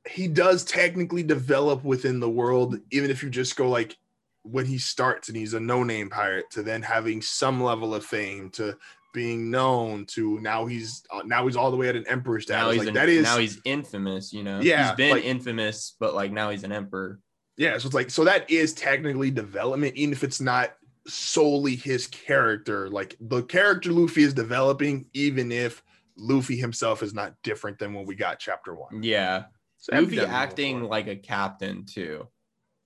he 0.09 0.29
does 0.29 0.65
technically 0.65 1.23
develop 1.23 1.83
within 1.85 2.21
the 2.21 2.31
world, 2.31 2.79
even 2.91 3.11
if 3.11 3.23
you 3.23 3.31
just 3.31 3.57
go 3.57 3.69
like 3.69 3.97
when 4.45 4.65
he 4.67 4.79
starts 4.79 5.29
and 5.29 5.37
he's 5.37 5.55
a 5.55 5.61
no-name 5.61 6.09
pirate 6.11 6.49
to 6.53 6.63
then 6.63 6.83
having 6.83 7.21
some 7.23 7.63
level 7.63 7.95
of 7.95 8.05
fame 8.05 8.51
to 8.51 8.77
being 9.13 9.51
known 9.51 10.05
to 10.07 10.39
now 10.41 10.67
he's 10.67 11.03
uh, 11.13 11.23
now 11.25 11.47
he's 11.47 11.57
all 11.57 11.71
the 11.71 11.77
way 11.77 11.89
at 11.89 11.97
an 11.97 12.05
emperor 12.09 12.41
status. 12.41 12.63
now 12.65 12.71
he's 12.71 12.79
like 12.81 12.89
an- 12.89 12.95
that 12.95 13.09
is 13.09 13.23
now 13.23 13.39
he's 13.39 13.61
infamous 13.65 14.33
you 14.33 14.43
know 14.43 14.61
Yeah, 14.61 14.89
he's 14.89 14.97
been 14.97 15.11
like- 15.13 15.25
infamous 15.25 15.97
but 16.01 16.15
like 16.15 16.31
now 16.33 16.51
he's 16.51 16.65
an 16.65 16.73
emperor 16.73 17.21
Yeah, 17.57 17.79
so 17.79 17.87
it's 17.87 17.95
like 17.95 18.11
so 18.11 18.25
that 18.25 18.51
is 18.51 18.73
technically 18.75 19.31
development, 19.31 19.95
even 19.97 20.13
if 20.13 20.25
it's 20.25 20.41
not 20.41 20.75
solely 21.07 21.77
his 21.77 22.07
character. 22.09 22.89
Like 22.91 23.15
the 23.21 23.43
character 23.45 23.93
Luffy 23.93 24.23
is 24.25 24.35
developing, 24.35 25.07
even 25.13 25.53
if 25.53 25.83
Luffy 26.17 26.57
himself 26.57 27.03
is 27.03 27.15
not 27.15 27.35
different 27.45 27.79
than 27.79 27.95
when 27.95 28.07
we 28.07 28.15
got 28.17 28.39
chapter 28.41 28.75
one. 28.75 29.03
yeah 29.03 29.45
So 29.79 29.95
Luffy 29.97 30.19
acting 30.21 30.83
like 30.85 31.07
a 31.07 31.15
captain 31.17 31.85
too 31.87 32.27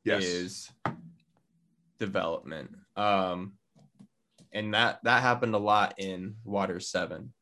yes, 0.04 0.24
is 0.24 0.70
development. 1.98 2.70
Um, 2.96 3.54
and 4.52 4.74
that 4.74 5.00
that 5.04 5.22
happened 5.22 5.54
a 5.54 5.58
lot 5.58 5.94
in 5.98 6.36
Water 6.44 6.80
Seven, 6.80 7.32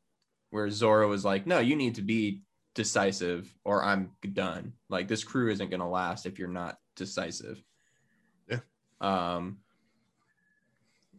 where 0.50 0.70
Zoro 0.70 1.08
was 1.08 1.24
like, 1.24 1.46
"No, 1.46 1.58
you 1.60 1.76
need 1.76 1.96
to 1.96 2.02
be 2.02 2.42
decisive, 2.74 3.52
or 3.64 3.82
I'm 3.84 4.12
done. 4.32 4.72
Like 4.88 5.08
this 5.08 5.24
crew 5.24 5.50
isn't 5.50 5.70
gonna 5.70 5.88
last 5.88 6.26
if 6.26 6.38
you're 6.38 6.48
not 6.48 6.78
decisive." 6.96 7.62
Yeah. 8.48 8.60
Um. 9.00 9.58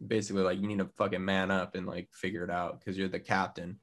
Basically, 0.06 0.42
like 0.42 0.60
you 0.60 0.68
need 0.68 0.78
to 0.78 0.90
fucking 0.96 1.24
man 1.24 1.50
up 1.50 1.74
and 1.74 1.86
like 1.86 2.08
figure 2.12 2.44
it 2.44 2.50
out 2.50 2.78
because 2.78 2.96
you're 2.96 3.08
the 3.08 3.18
captain. 3.18 3.80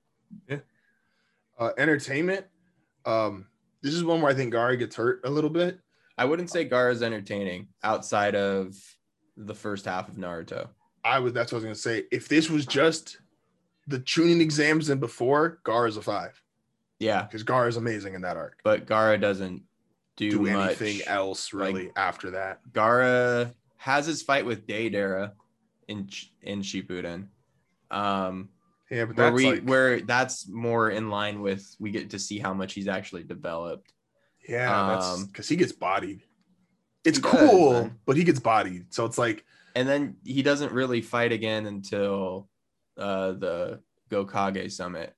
uh, 1.60 1.72
entertainment. 1.77 2.45
Um, 3.06 3.48
this 3.82 3.94
is 3.94 4.03
one 4.03 4.22
where 4.22 4.32
I 4.32 4.36
think 4.36 4.53
Gary 4.53 4.77
gets 4.77 4.95
hurt 4.95 5.22
a 5.26 5.30
little 5.30 5.49
bit. 5.49 5.80
I 6.18 6.26
wouldn't 6.26 6.49
say 6.49 6.65
Gaara's 6.65 7.03
entertaining 7.03 7.68
outside 7.84 8.36
of 8.36 8.76
the 9.38 9.56
first 9.56 9.86
half 9.86 10.07
of 10.10 10.16
Naruto. 10.16 10.70
I 11.03 11.20
was 11.20 11.34
that's 11.34 11.52
what 11.52 11.57
I 11.57 11.60
was 11.60 11.64
gonna 11.66 11.76
say. 11.76 12.03
If 12.12 12.28
this 12.28 12.49
was 12.49 12.66
just 12.66 13.18
the 13.88 13.99
Chunin 13.99 14.41
exams 14.41 14.90
and 14.90 14.99
before, 14.99 15.60
Gar 15.64 15.88
is 15.88 15.98
a 15.98 16.02
five 16.02 16.41
Yeah, 16.99 17.24
because 17.24 17.44
Gar 17.44 17.68
is 17.68 17.78
amazing 17.78 18.16
in 18.16 18.22
that 18.22 18.38
arc. 18.38 18.60
but 18.64 18.86
Gaara 18.88 19.20
doesn't 19.22 19.62
do, 20.18 20.32
Do 20.32 20.40
much. 20.41 20.82
anything 20.82 21.06
else 21.07 21.53
really 21.53 21.91
after 21.95 22.32
that? 22.32 22.62
Gaara 22.72 23.53
has 23.78 24.06
his 24.07 24.22
fight 24.24 24.45
with 24.45 24.66
Deidara 24.66 25.34
in 25.88 26.10
in 26.41 26.62
Shippuden, 26.62 27.28
um, 27.91 28.49
Yeah, 28.90 29.06
but 29.06 29.18
where 29.18 29.26
that's 29.32 29.36
we 29.36 29.52
like, 29.52 29.64
where 29.64 30.02
that's 30.02 30.48
more 30.48 30.90
in 30.90 31.10
line 31.12 31.41
with 31.41 31.76
we 31.80 31.91
get 31.91 32.10
to 32.12 32.18
see 32.20 32.40
how 32.40 32.53
much 32.53 32.74
he's 32.74 32.88
actually 32.88 33.24
developed. 33.24 33.91
Yeah, 34.48 34.88
that's 34.94 35.06
Um, 35.07 35.26
because 35.26 35.48
he 35.49 35.56
gets 35.56 35.72
bodied. 35.74 36.24
It's 37.06 37.19
does, 37.19 37.32
cool, 37.49 37.73
man. 37.73 37.99
but 38.06 38.18
he 38.18 38.23
gets 38.23 38.40
bodied. 38.40 38.94
So 38.94 39.06
it's 39.06 39.18
like, 39.18 39.45
And 39.76 39.88
then 39.88 40.18
he 40.23 40.41
doesn't 40.41 40.72
really 40.72 41.02
fight 41.02 41.32
again 41.32 41.65
until 41.68 42.49
uh, 42.98 43.34
the 43.34 43.82
Gokage 44.10 44.72
summit. 44.72 45.14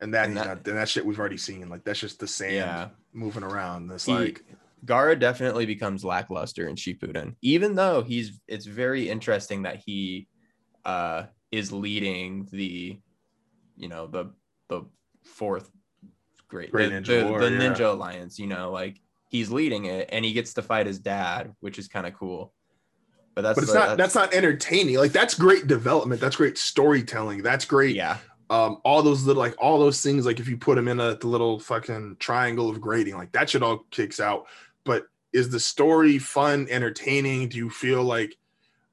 and 0.00 0.12
that, 0.14 0.26
And 0.28 0.36
that- 0.36 0.46
not, 0.46 0.66
and 0.68 0.76
that 0.76 0.88
shit 0.88 1.04
we've 1.06 1.18
already 1.18 1.36
seen. 1.38 1.68
Like 1.68 1.84
that's 1.84 2.00
just 2.00 2.18
the 2.20 2.26
sand 2.26 2.54
Yeah. 2.54 2.88
moving 3.12 3.42
around. 3.44 3.90
It's 3.92 4.06
He, 4.06 4.12
like, 4.14 4.44
Gaara 4.84 5.18
definitely 5.18 5.64
becomes 5.64 6.04
lackluster 6.04 6.66
in 6.66 6.74
Shippuden, 6.74 7.36
even 7.40 7.76
though 7.76 8.02
he's. 8.02 8.40
It's 8.48 8.66
very 8.66 9.08
interesting 9.08 9.62
that 9.62 9.76
he 9.86 10.26
uh, 10.84 11.26
is 11.52 11.70
leading 11.72 12.48
the, 12.50 12.98
you 13.76 13.88
know, 13.88 14.08
the 14.08 14.32
the 14.68 14.82
fourth 15.22 15.70
great, 16.48 16.72
Great 16.72 16.88
the, 16.90 16.96
Ninja 16.96 17.20
the, 17.20 17.26
War, 17.28 17.38
the 17.40 17.50
yeah. 17.52 17.58
Ninja 17.60 17.92
Alliance. 17.92 18.40
You 18.40 18.48
know, 18.48 18.72
like 18.72 19.00
he's 19.32 19.50
leading 19.50 19.86
it, 19.86 20.08
and 20.12 20.24
he 20.24 20.32
gets 20.32 20.54
to 20.54 20.62
fight 20.62 20.86
his 20.86 21.00
dad, 21.00 21.52
which 21.58 21.78
is 21.78 21.88
kind 21.88 22.06
of 22.06 22.14
cool. 22.14 22.52
But 23.34 23.42
that's 23.42 23.56
but 23.56 23.62
it's 23.64 23.72
the- 23.72 23.78
not. 23.78 23.96
That's 23.96 24.14
not 24.14 24.32
entertaining. 24.34 24.96
Like 24.96 25.10
that's 25.12 25.34
great 25.34 25.66
development. 25.66 26.20
That's 26.20 26.36
great 26.36 26.56
storytelling. 26.58 27.42
That's 27.42 27.64
great. 27.64 27.96
yeah, 27.96 28.18
Um, 28.50 28.78
all 28.84 29.02
those 29.02 29.24
little 29.24 29.42
like 29.42 29.54
all 29.58 29.78
those 29.80 30.00
things. 30.02 30.24
Like 30.26 30.38
if 30.38 30.48
you 30.48 30.56
put 30.56 30.76
them 30.76 30.86
in 30.86 31.00
a 31.00 31.16
the 31.16 31.26
little 31.26 31.58
fucking 31.58 32.16
triangle 32.20 32.68
of 32.70 32.80
grading, 32.80 33.16
like 33.16 33.32
that 33.32 33.50
shit 33.50 33.62
all 33.64 33.78
kicks 33.90 34.20
out. 34.20 34.44
But 34.84 35.06
is 35.32 35.48
the 35.48 35.58
story 35.60 36.18
fun, 36.18 36.66
entertaining? 36.70 37.48
Do 37.48 37.56
you 37.56 37.70
feel 37.70 38.02
like, 38.04 38.36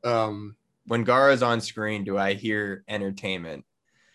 um, 0.06 0.56
when 0.86 1.03
Gaara's 1.03 1.44
on 1.44 1.60
screen, 1.60 2.06
do 2.06 2.18
I 2.18 2.34
hear 2.34 2.84
entertainment? 2.88 3.66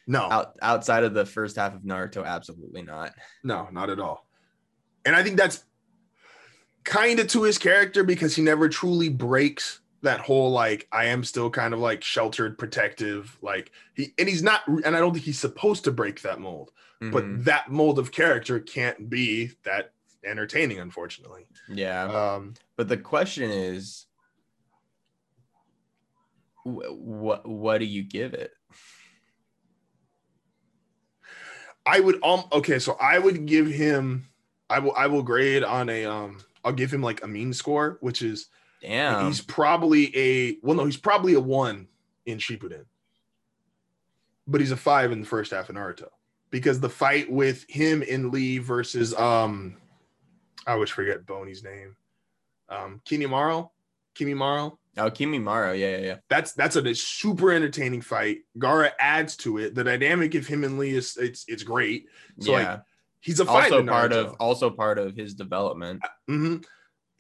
no, 0.07 0.21
Out, 0.23 0.57
outside 0.63 1.05
of 1.05 1.13
the 1.15 1.25
first 1.27 1.57
half 1.57 1.75
of 1.75 1.83
Naruto, 1.83 2.25
absolutely 2.27 2.83
not. 2.83 3.13
No, 3.43 3.69
not 3.73 3.89
at 3.91 3.99
all. 4.01 4.27
And 5.05 5.15
I 5.17 5.23
think 5.23 5.37
that's 5.37 5.65
kind 6.85 7.19
of 7.19 7.27
to 7.29 7.43
his 7.43 7.59
character 7.59 8.05
because 8.05 8.37
he 8.37 8.43
never 8.43 8.69
truly 8.69 9.09
breaks 9.09 9.81
that 10.03 10.21
whole 10.21 10.51
like 10.51 10.87
I 10.93 11.07
am 11.07 11.25
still 11.25 11.51
kind 11.51 11.73
of 11.73 11.81
like 11.81 12.05
sheltered, 12.05 12.59
protective, 12.59 13.37
like 13.43 13.73
he 13.95 14.13
and 14.19 14.29
he's 14.29 14.43
not 14.43 14.67
and 14.69 14.95
I 14.95 15.01
don't 15.01 15.13
think 15.13 15.25
he's 15.25 15.39
supposed 15.39 15.85
to 15.85 15.93
break 15.93 16.21
that 16.23 16.41
mold. 16.41 16.73
Mhm. 17.03 17.11
But 17.11 17.45
that 17.47 17.71
mold 17.71 17.99
of 17.99 18.13
character 18.13 18.61
can't 18.61 19.09
be 19.09 19.53
that 19.65 19.93
entertaining, 20.25 20.79
unfortunately. 20.79 21.47
yeah. 21.69 22.05
Um 22.35 22.55
But 22.77 22.89
the 22.89 22.99
question 22.99 23.51
is, 23.51 24.07
what 26.65 27.47
what 27.49 27.79
do 27.79 27.87
you 27.87 28.03
give 28.03 28.35
it? 28.35 28.53
I 31.87 32.01
would 32.01 32.23
um 32.23 32.45
okay, 32.53 32.79
so 32.79 32.97
I 33.01 33.19
would 33.19 33.47
give 33.47 33.67
him 33.67 34.29
I 34.71 34.79
will 34.79 34.95
I 34.95 35.07
will 35.07 35.23
grade 35.23 35.63
on 35.65 35.89
a 35.89 36.05
um 36.05 36.41
I'll 36.65 36.73
give 36.73 36.93
him 36.93 37.03
like 37.03 37.23
a 37.23 37.29
mean 37.29 37.53
score, 37.53 37.99
which 38.01 38.23
is 38.23 38.49
Damn. 38.81 39.27
he's 39.27 39.41
probably 39.41 40.17
a 40.17 40.57
well 40.63 40.77
no, 40.77 40.85
he's 40.85 40.97
probably 40.97 41.35
a 41.35 41.41
one 41.41 41.89
in 42.27 42.39
Shippuden. 42.39 42.85
But 44.47 44.61
he's 44.61 44.73
a 44.73 44.77
five 44.77 45.13
in 45.13 45.21
the 45.21 45.27
first 45.27 45.53
half 45.53 45.71
in 45.71 45.77
Naruto. 45.77 46.09
Because 46.51 46.81
the 46.81 46.91
fight 46.91 47.31
with 47.31 47.65
him 47.69 48.05
and 48.09 48.33
Lee 48.33 48.59
versus 48.59 49.15
um 49.15 49.77
I 50.67 50.73
always 50.73 50.91
forget 50.91 51.27
Boney's 51.27 51.63
name. 51.63 51.97
Um 52.69 53.01
Kimimaro. 53.05 53.71
Kimimaro. 54.15 54.79
oh, 54.99 55.11
Kimimaro. 55.11 55.79
Yeah, 55.79 55.97
yeah, 55.97 56.05
yeah. 56.05 56.17
That's 56.29 56.53
that's 56.53 56.77
a 56.77 56.95
super 56.95 57.53
entertaining 57.53 58.01
fight. 58.01 58.39
Gaara 58.59 58.93
adds 59.01 59.37
to 59.39 59.59
it. 59.59 59.75
The 59.75 59.85
dynamic 59.85 60.35
of 60.35 60.47
him 60.47 60.65
and 60.65 60.79
Lee 60.79 60.95
is 60.95 61.17
it's 61.17 61.45
it's 61.49 61.63
great. 61.63 62.07
So 62.41 62.53
yeah. 62.53 62.71
like 62.71 62.81
he's 63.25 63.41
a 63.41 63.45
fight 63.45 63.73
also 63.73 63.85
part 63.87 64.13
of 64.13 64.35
also 64.39 64.71
part 64.71 64.99
of 64.99 65.17
his 65.17 65.35
development. 65.35 66.03
hmm 66.29 66.57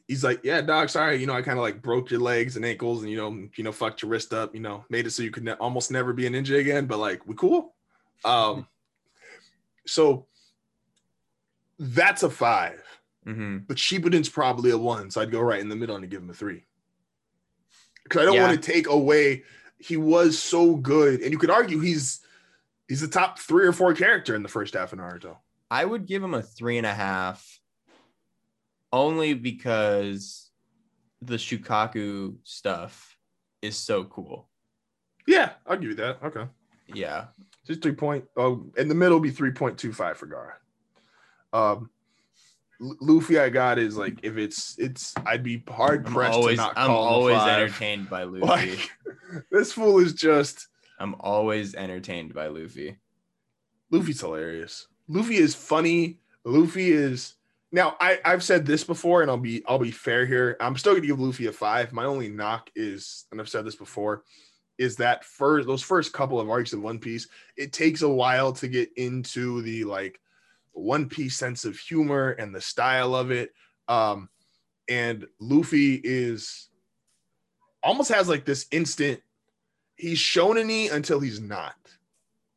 He's 0.06 0.22
like, 0.22 0.40
yeah, 0.44 0.60
dog. 0.60 0.90
Sorry, 0.90 1.16
you 1.16 1.26
know, 1.26 1.32
I 1.32 1.40
kind 1.40 1.58
of 1.58 1.62
like 1.62 1.80
broke 1.80 2.10
your 2.10 2.20
legs 2.20 2.56
and 2.56 2.64
ankles, 2.64 3.00
and 3.02 3.10
you 3.10 3.16
know, 3.16 3.48
you 3.56 3.64
know, 3.64 3.72
fucked 3.72 4.02
your 4.02 4.10
wrist 4.10 4.34
up. 4.34 4.54
You 4.54 4.60
know, 4.60 4.84
made 4.90 5.06
it 5.06 5.12
so 5.12 5.22
you 5.22 5.30
could 5.30 5.44
ne- 5.44 5.52
almost 5.52 5.90
never 5.90 6.12
be 6.12 6.26
a 6.26 6.30
ninja 6.30 6.58
again. 6.60 6.84
But 6.84 6.98
like, 6.98 7.26
we 7.26 7.34
cool. 7.34 7.74
Um, 8.22 8.66
so 9.86 10.26
that's 11.78 12.22
a 12.22 12.28
five. 12.28 12.82
hmm 13.24 13.58
But 13.66 13.78
Shippuden's 13.78 14.28
probably 14.28 14.72
a 14.72 14.78
one, 14.78 15.10
so 15.10 15.22
I'd 15.22 15.32
go 15.32 15.40
right 15.40 15.60
in 15.60 15.70
the 15.70 15.76
middle 15.76 15.96
and 15.96 16.10
give 16.10 16.20
him 16.22 16.28
a 16.28 16.34
three. 16.34 16.66
Because 18.02 18.20
I 18.20 18.24
don't 18.26 18.34
Yeah. 18.34 18.46
want 18.46 18.62
to 18.62 18.72
take 18.72 18.86
away. 18.88 19.44
He 19.78 19.96
was 19.96 20.38
so 20.38 20.76
good, 20.76 21.22
and 21.22 21.32
you 21.32 21.38
could 21.38 21.48
argue 21.50 21.80
he's 21.80 22.20
he's 22.88 23.00
the 23.00 23.08
top 23.08 23.38
three 23.38 23.64
or 23.66 23.72
four 23.72 23.94
character 23.94 24.34
in 24.34 24.42
the 24.42 24.50
first 24.50 24.74
half 24.74 24.92
an 24.92 25.00
hour 25.00 25.14
of 25.16 25.22
Naruto. 25.22 25.36
I 25.74 25.84
would 25.84 26.06
give 26.06 26.22
him 26.22 26.34
a 26.34 26.42
three 26.42 26.78
and 26.78 26.86
a 26.86 26.94
half, 26.94 27.58
only 28.92 29.34
because 29.34 30.52
the 31.20 31.34
Shukaku 31.34 32.36
stuff 32.44 33.16
is 33.60 33.76
so 33.76 34.04
cool. 34.04 34.48
Yeah, 35.26 35.54
I'll 35.66 35.76
give 35.76 35.88
you 35.88 35.96
that. 35.96 36.18
Okay. 36.22 36.46
Yeah, 36.86 37.24
Just 37.66 37.82
three 37.82 37.90
point. 37.94 38.24
Oh, 38.36 38.70
in 38.76 38.86
the 38.86 38.94
middle 38.94 39.16
will 39.16 39.22
be 39.22 39.32
three 39.32 39.50
point 39.50 39.76
two 39.76 39.92
five 39.92 40.16
for 40.16 40.28
Gaara. 40.28 40.52
Um, 41.52 41.90
L- 42.80 42.96
Luffy, 43.00 43.40
I 43.40 43.48
got 43.48 43.80
is 43.80 43.96
like 43.96 44.20
if 44.22 44.36
it's 44.36 44.78
it's 44.78 45.12
I'd 45.26 45.42
be 45.42 45.64
hard 45.66 46.06
I'm 46.06 46.12
pressed 46.12 46.34
always 46.34 46.58
to 46.58 46.62
not 46.66 46.74
I'm 46.76 46.86
call 46.86 47.02
him 47.02 47.08
a 47.08 47.16
always 47.16 47.52
entertained 47.52 48.08
by 48.08 48.22
Luffy. 48.22 48.46
Like 48.46 48.90
this 49.50 49.72
fool 49.72 49.98
is 49.98 50.12
just 50.12 50.68
I'm 51.00 51.16
always 51.18 51.74
entertained 51.74 52.32
by 52.32 52.46
Luffy. 52.46 52.96
Luffy's 53.90 54.20
hilarious. 54.20 54.86
Luffy 55.08 55.36
is 55.36 55.54
funny. 55.54 56.18
Luffy 56.44 56.92
is 56.92 57.34
now. 57.72 57.96
I 58.00 58.20
I've 58.24 58.42
said 58.42 58.66
this 58.66 58.84
before, 58.84 59.22
and 59.22 59.30
I'll 59.30 59.36
be 59.36 59.62
I'll 59.66 59.78
be 59.78 59.90
fair 59.90 60.26
here. 60.26 60.56
I'm 60.60 60.76
still 60.76 60.94
gonna 60.94 61.06
give 61.06 61.20
Luffy 61.20 61.46
a 61.46 61.52
five. 61.52 61.92
My 61.92 62.04
only 62.04 62.28
knock 62.28 62.70
is, 62.74 63.26
and 63.30 63.40
I've 63.40 63.48
said 63.48 63.64
this 63.64 63.76
before, 63.76 64.24
is 64.78 64.96
that 64.96 65.24
first 65.24 65.66
those 65.66 65.82
first 65.82 66.12
couple 66.12 66.40
of 66.40 66.48
arcs 66.48 66.72
of 66.72 66.82
One 66.82 66.98
Piece. 66.98 67.28
It 67.56 67.72
takes 67.72 68.02
a 68.02 68.08
while 68.08 68.52
to 68.54 68.68
get 68.68 68.90
into 68.96 69.62
the 69.62 69.84
like 69.84 70.20
One 70.72 71.08
Piece 71.08 71.36
sense 71.36 71.64
of 71.64 71.78
humor 71.78 72.30
and 72.30 72.54
the 72.54 72.60
style 72.60 73.14
of 73.14 73.30
it. 73.30 73.52
Um, 73.88 74.30
and 74.88 75.26
Luffy 75.38 76.00
is 76.02 76.68
almost 77.82 78.10
has 78.10 78.28
like 78.28 78.44
this 78.44 78.66
instant. 78.70 79.20
He's 79.96 80.18
shonen 80.18 80.92
until 80.92 81.20
he's 81.20 81.40
not 81.40 81.76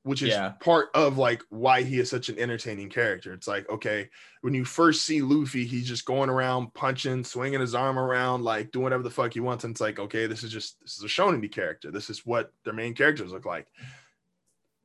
which 0.08 0.22
is 0.22 0.30
Yeah. 0.30 0.54
part 0.62 0.88
of 0.96 1.18
like 1.18 1.44
why 1.50 1.84
he 1.84 2.00
is 2.00 2.10
such 2.10 2.30
an 2.30 2.40
entertaining 2.40 2.90
character. 2.90 3.34
It's 3.34 3.48
like, 3.48 3.70
okay, 3.70 4.10
when 4.42 4.54
you 4.54 4.64
first 4.64 5.06
see 5.06 5.22
Luffy, 5.22 5.66
he's 5.66 5.88
just 5.88 6.06
going 6.06 6.30
around 6.30 6.74
punching, 6.74 7.26
swinging 7.26 7.60
his 7.60 7.76
arm 7.76 8.00
around, 8.00 8.44
like 8.44 8.72
doing 8.72 8.84
whatever 8.84 9.04
the 9.04 9.10
fuck 9.10 9.34
he 9.34 9.42
wants. 9.42 9.66
And 9.66 9.72
it's 9.72 9.82
like, 9.82 10.00
okay, 10.00 10.26
this 10.26 10.44
is 10.44 10.52
just 10.52 10.80
this 10.82 10.98
is 10.98 11.04
a 11.04 11.08
shonen 11.08 11.52
character. 11.52 11.92
This 11.92 12.10
is 12.10 12.26
what 12.26 12.54
their 12.64 12.74
main 12.74 12.94
characters 12.94 13.34
look 13.34 13.46
like. 13.46 13.68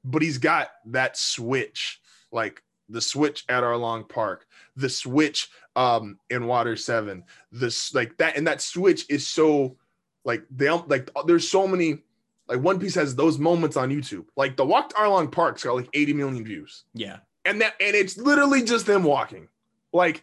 But 0.05 0.23
he's 0.23 0.39
got 0.39 0.70
that 0.86 1.16
switch, 1.16 2.01
like 2.32 2.61
the 2.89 3.01
switch 3.01 3.44
at 3.49 3.62
Arlong 3.62 4.09
Park, 4.09 4.47
the 4.74 4.89
switch 4.90 5.49
um 5.77 6.19
in 6.31 6.47
Water 6.47 6.74
Seven, 6.77 7.23
this 7.53 7.94
like 7.94 8.16
that, 8.19 8.36
and 8.36 8.47
that 8.49 8.61
switch 8.61 9.07
is 9.09 9.27
so 9.27 9.77
like 10.24 10.44
they 10.51 10.69
like 10.69 11.09
there's 11.27 11.49
so 11.49 11.69
many 11.69 11.99
like 12.53 12.65
One 12.65 12.79
Piece 12.79 12.95
has 12.95 13.15
those 13.15 13.39
moments 13.39 13.77
on 13.77 13.91
YouTube. 13.91 14.27
Like 14.37 14.57
the 14.57 14.65
walk 14.65 14.91
to 14.91 14.95
Arlong 14.97 15.31
Park's 15.31 15.65
got 15.65 15.77
like 15.77 15.89
80 15.95 16.12
million 16.12 16.45
views. 16.45 16.85
Yeah, 16.95 17.19
And 17.45 17.61
that 17.61 17.74
and 17.81 17.95
it's 17.95 18.16
literally 18.16 18.62
just 18.62 18.87
them 18.87 19.05
walking. 19.05 19.49
Like 19.93 20.23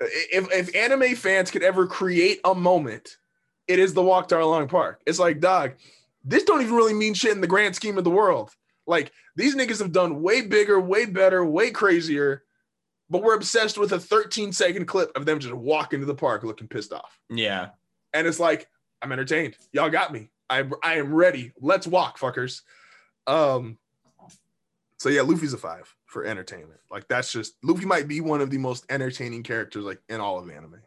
if 0.00 0.50
if 0.52 0.74
anime 0.74 1.14
fans 1.16 1.50
could 1.50 1.62
ever 1.62 1.86
create 1.86 2.40
a 2.44 2.54
moment, 2.54 3.16
it 3.66 3.78
is 3.78 3.94
the 3.94 4.02
walk 4.02 4.28
to 4.28 4.36
Arlong 4.36 4.68
Park. 4.68 5.00
It's 5.06 5.18
like, 5.18 5.40
dog, 5.40 5.72
this 6.24 6.44
don't 6.44 6.62
even 6.62 6.74
really 6.74 6.94
mean 6.94 7.14
shit 7.14 7.32
in 7.32 7.40
the 7.40 7.46
grand 7.46 7.74
scheme 7.74 7.98
of 7.98 8.04
the 8.04 8.10
world. 8.10 8.50
Like 8.86 9.12
these 9.36 9.54
niggas 9.54 9.80
have 9.80 9.92
done 9.92 10.22
way 10.22 10.42
bigger, 10.42 10.80
way 10.80 11.04
better, 11.04 11.44
way 11.44 11.70
crazier, 11.70 12.44
but 13.10 13.22
we're 13.22 13.34
obsessed 13.34 13.78
with 13.78 13.92
a 13.92 14.00
13 14.00 14.52
second 14.52 14.86
clip 14.86 15.10
of 15.16 15.26
them 15.26 15.38
just 15.38 15.54
walking 15.54 16.00
to 16.00 16.06
the 16.06 16.14
park 16.14 16.44
looking 16.44 16.68
pissed 16.68 16.92
off. 16.92 17.18
yeah. 17.30 17.70
And 18.14 18.26
it's 18.26 18.40
like, 18.40 18.66
I'm 19.02 19.12
entertained. 19.12 19.54
Y'all 19.72 19.90
got 19.90 20.12
me. 20.12 20.30
I 20.50 20.64
I 20.82 20.94
am 20.94 21.12
ready. 21.14 21.52
Let's 21.60 21.86
walk, 21.86 22.18
fuckers. 22.18 22.62
Um. 23.26 23.78
So 24.98 25.08
yeah, 25.08 25.22
Luffy's 25.22 25.52
a 25.52 25.58
five 25.58 25.94
for 26.06 26.24
entertainment. 26.24 26.80
Like 26.90 27.06
that's 27.08 27.30
just 27.30 27.54
Luffy 27.62 27.84
might 27.84 28.08
be 28.08 28.20
one 28.20 28.40
of 28.40 28.50
the 28.50 28.58
most 28.58 28.84
entertaining 28.90 29.42
characters 29.44 29.84
like 29.84 30.00
in 30.08 30.20
all 30.20 30.38
of 30.38 30.50
anime. 30.50 30.82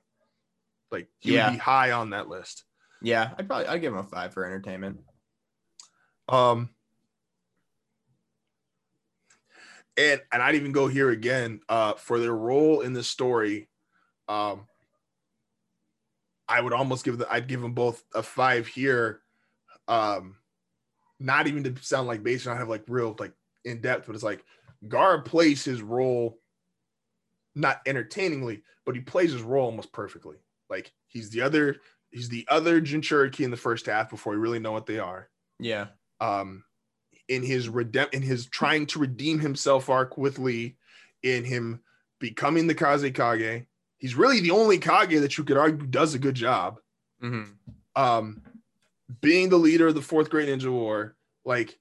Like 0.91 1.07
he 1.19 1.33
Yeah. 1.33 1.45
would 1.45 1.53
be 1.53 1.59
high 1.59 1.91
on 1.91 2.09
that 2.09 2.27
list. 2.27 2.65
Yeah, 3.01 3.31
I'd 3.37 3.47
probably 3.47 3.67
I'd 3.67 3.79
give 3.81 3.93
him 3.93 3.99
a 3.99 4.03
five 4.03 4.33
for 4.33 4.45
entertainment. 4.45 4.99
Um. 6.27 6.69
And 9.97 10.21
and 10.31 10.41
I'd 10.41 10.55
even 10.55 10.71
go 10.71 10.87
here 10.87 11.09
again 11.09 11.59
uh, 11.67 11.93
for 11.93 12.19
their 12.19 12.35
role 12.35 12.81
in 12.81 12.93
the 12.93 13.03
story. 13.03 13.69
Um, 14.29 14.65
I 16.47 16.61
would 16.61 16.73
almost 16.73 17.03
give 17.03 17.17
the 17.17 17.31
I'd 17.31 17.47
give 17.47 17.61
them 17.61 17.73
both 17.73 18.03
a 18.13 18.23
five 18.23 18.67
here. 18.67 19.20
Um, 19.91 20.37
not 21.19 21.47
even 21.47 21.63
to 21.63 21.75
sound 21.83 22.07
like 22.07 22.23
based 22.23 22.47
on 22.47 22.57
have 22.57 22.69
like 22.69 22.83
real 22.87 23.15
like 23.19 23.33
in 23.65 23.81
depth, 23.81 24.07
but 24.07 24.15
it's 24.15 24.23
like 24.23 24.43
Gar 24.87 25.21
plays 25.21 25.63
his 25.63 25.81
role 25.81 26.39
not 27.53 27.81
entertainingly, 27.85 28.63
but 28.85 28.95
he 28.95 29.01
plays 29.01 29.33
his 29.33 29.41
role 29.41 29.65
almost 29.65 29.91
perfectly. 29.91 30.37
Like 30.69 30.91
he's 31.07 31.29
the 31.29 31.41
other 31.41 31.77
he's 32.09 32.29
the 32.29 32.47
other 32.49 32.81
Jinchuriki 32.81 33.43
in 33.43 33.51
the 33.51 33.57
first 33.57 33.85
half 33.85 34.09
before 34.09 34.33
we 34.33 34.39
really 34.39 34.59
know 34.59 34.71
what 34.71 34.85
they 34.85 34.99
are 34.99 35.29
Yeah, 35.59 35.87
um 36.19 36.63
in 37.27 37.43
his 37.43 37.67
redemp 37.67 38.13
in 38.13 38.21
his 38.21 38.47
trying 38.47 38.85
to 38.87 38.99
redeem 38.99 39.39
himself 39.39 39.89
arc 39.89 40.17
with 40.17 40.39
Lee, 40.39 40.77
in 41.23 41.43
him 41.43 41.81
becoming 42.19 42.67
the 42.67 42.75
Kazekage. 42.75 43.65
He's 43.97 44.15
really 44.15 44.39
the 44.39 44.51
only 44.51 44.79
Kage 44.79 45.19
that 45.19 45.37
you 45.37 45.43
could 45.43 45.57
argue 45.57 45.85
does 45.85 46.15
a 46.15 46.19
good 46.19 46.35
job. 46.35 46.79
hmm 47.19 47.43
Um, 47.95 48.41
being 49.19 49.49
the 49.49 49.57
leader 49.57 49.87
of 49.87 49.95
the 49.95 50.01
fourth 50.01 50.29
Great 50.29 50.47
Ninja 50.47 50.71
War, 50.71 51.15
like 51.43 51.77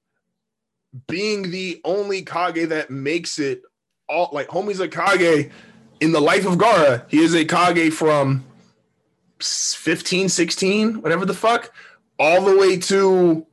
being 1.07 1.51
the 1.51 1.81
only 1.85 2.23
Kage 2.23 2.69
that 2.69 2.91
makes 2.91 3.39
it 3.39 3.63
all 4.09 4.31
like 4.33 4.49
homie's 4.49 4.81
a 4.81 4.89
Kage 4.89 5.51
in 6.01 6.13
the 6.13 6.21
life 6.21 6.47
of 6.47 6.55
Gaara. 6.55 7.09
He 7.09 7.21
is 7.23 7.35
a 7.35 7.45
Kage 7.45 7.93
from 7.93 8.45
15, 9.41 10.29
16, 10.29 11.03
whatever 11.03 11.25
the 11.25 11.35
fuck, 11.35 11.73
all 12.19 12.43
the 12.43 12.57
way 12.57 12.77
to 12.79 13.47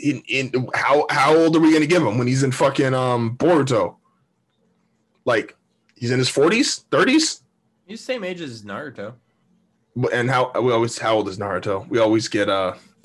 in, 0.00 0.22
in 0.28 0.68
how 0.74 1.06
how 1.10 1.36
old 1.36 1.56
are 1.56 1.60
we 1.60 1.72
gonna 1.72 1.86
give 1.86 2.02
him 2.02 2.18
when 2.18 2.26
he's 2.26 2.42
in 2.42 2.52
fucking 2.52 2.94
um 2.94 3.36
Boruto? 3.36 3.96
Like 5.24 5.56
he's 5.94 6.10
in 6.10 6.18
his 6.18 6.30
40s, 6.30 6.84
30s? 6.90 7.40
he's 7.86 8.00
the 8.00 8.04
same 8.04 8.24
age 8.24 8.40
as 8.40 8.62
Naruto. 8.62 9.14
But- 9.96 10.12
And 10.12 10.30
how 10.30 10.50
we 10.60 10.72
always 10.72 10.98
how 10.98 11.14
old 11.16 11.28
is 11.28 11.38
Naruto? 11.38 11.88
We 11.88 11.98
always 11.98 12.28
get 12.28 12.48
uh 12.48 12.74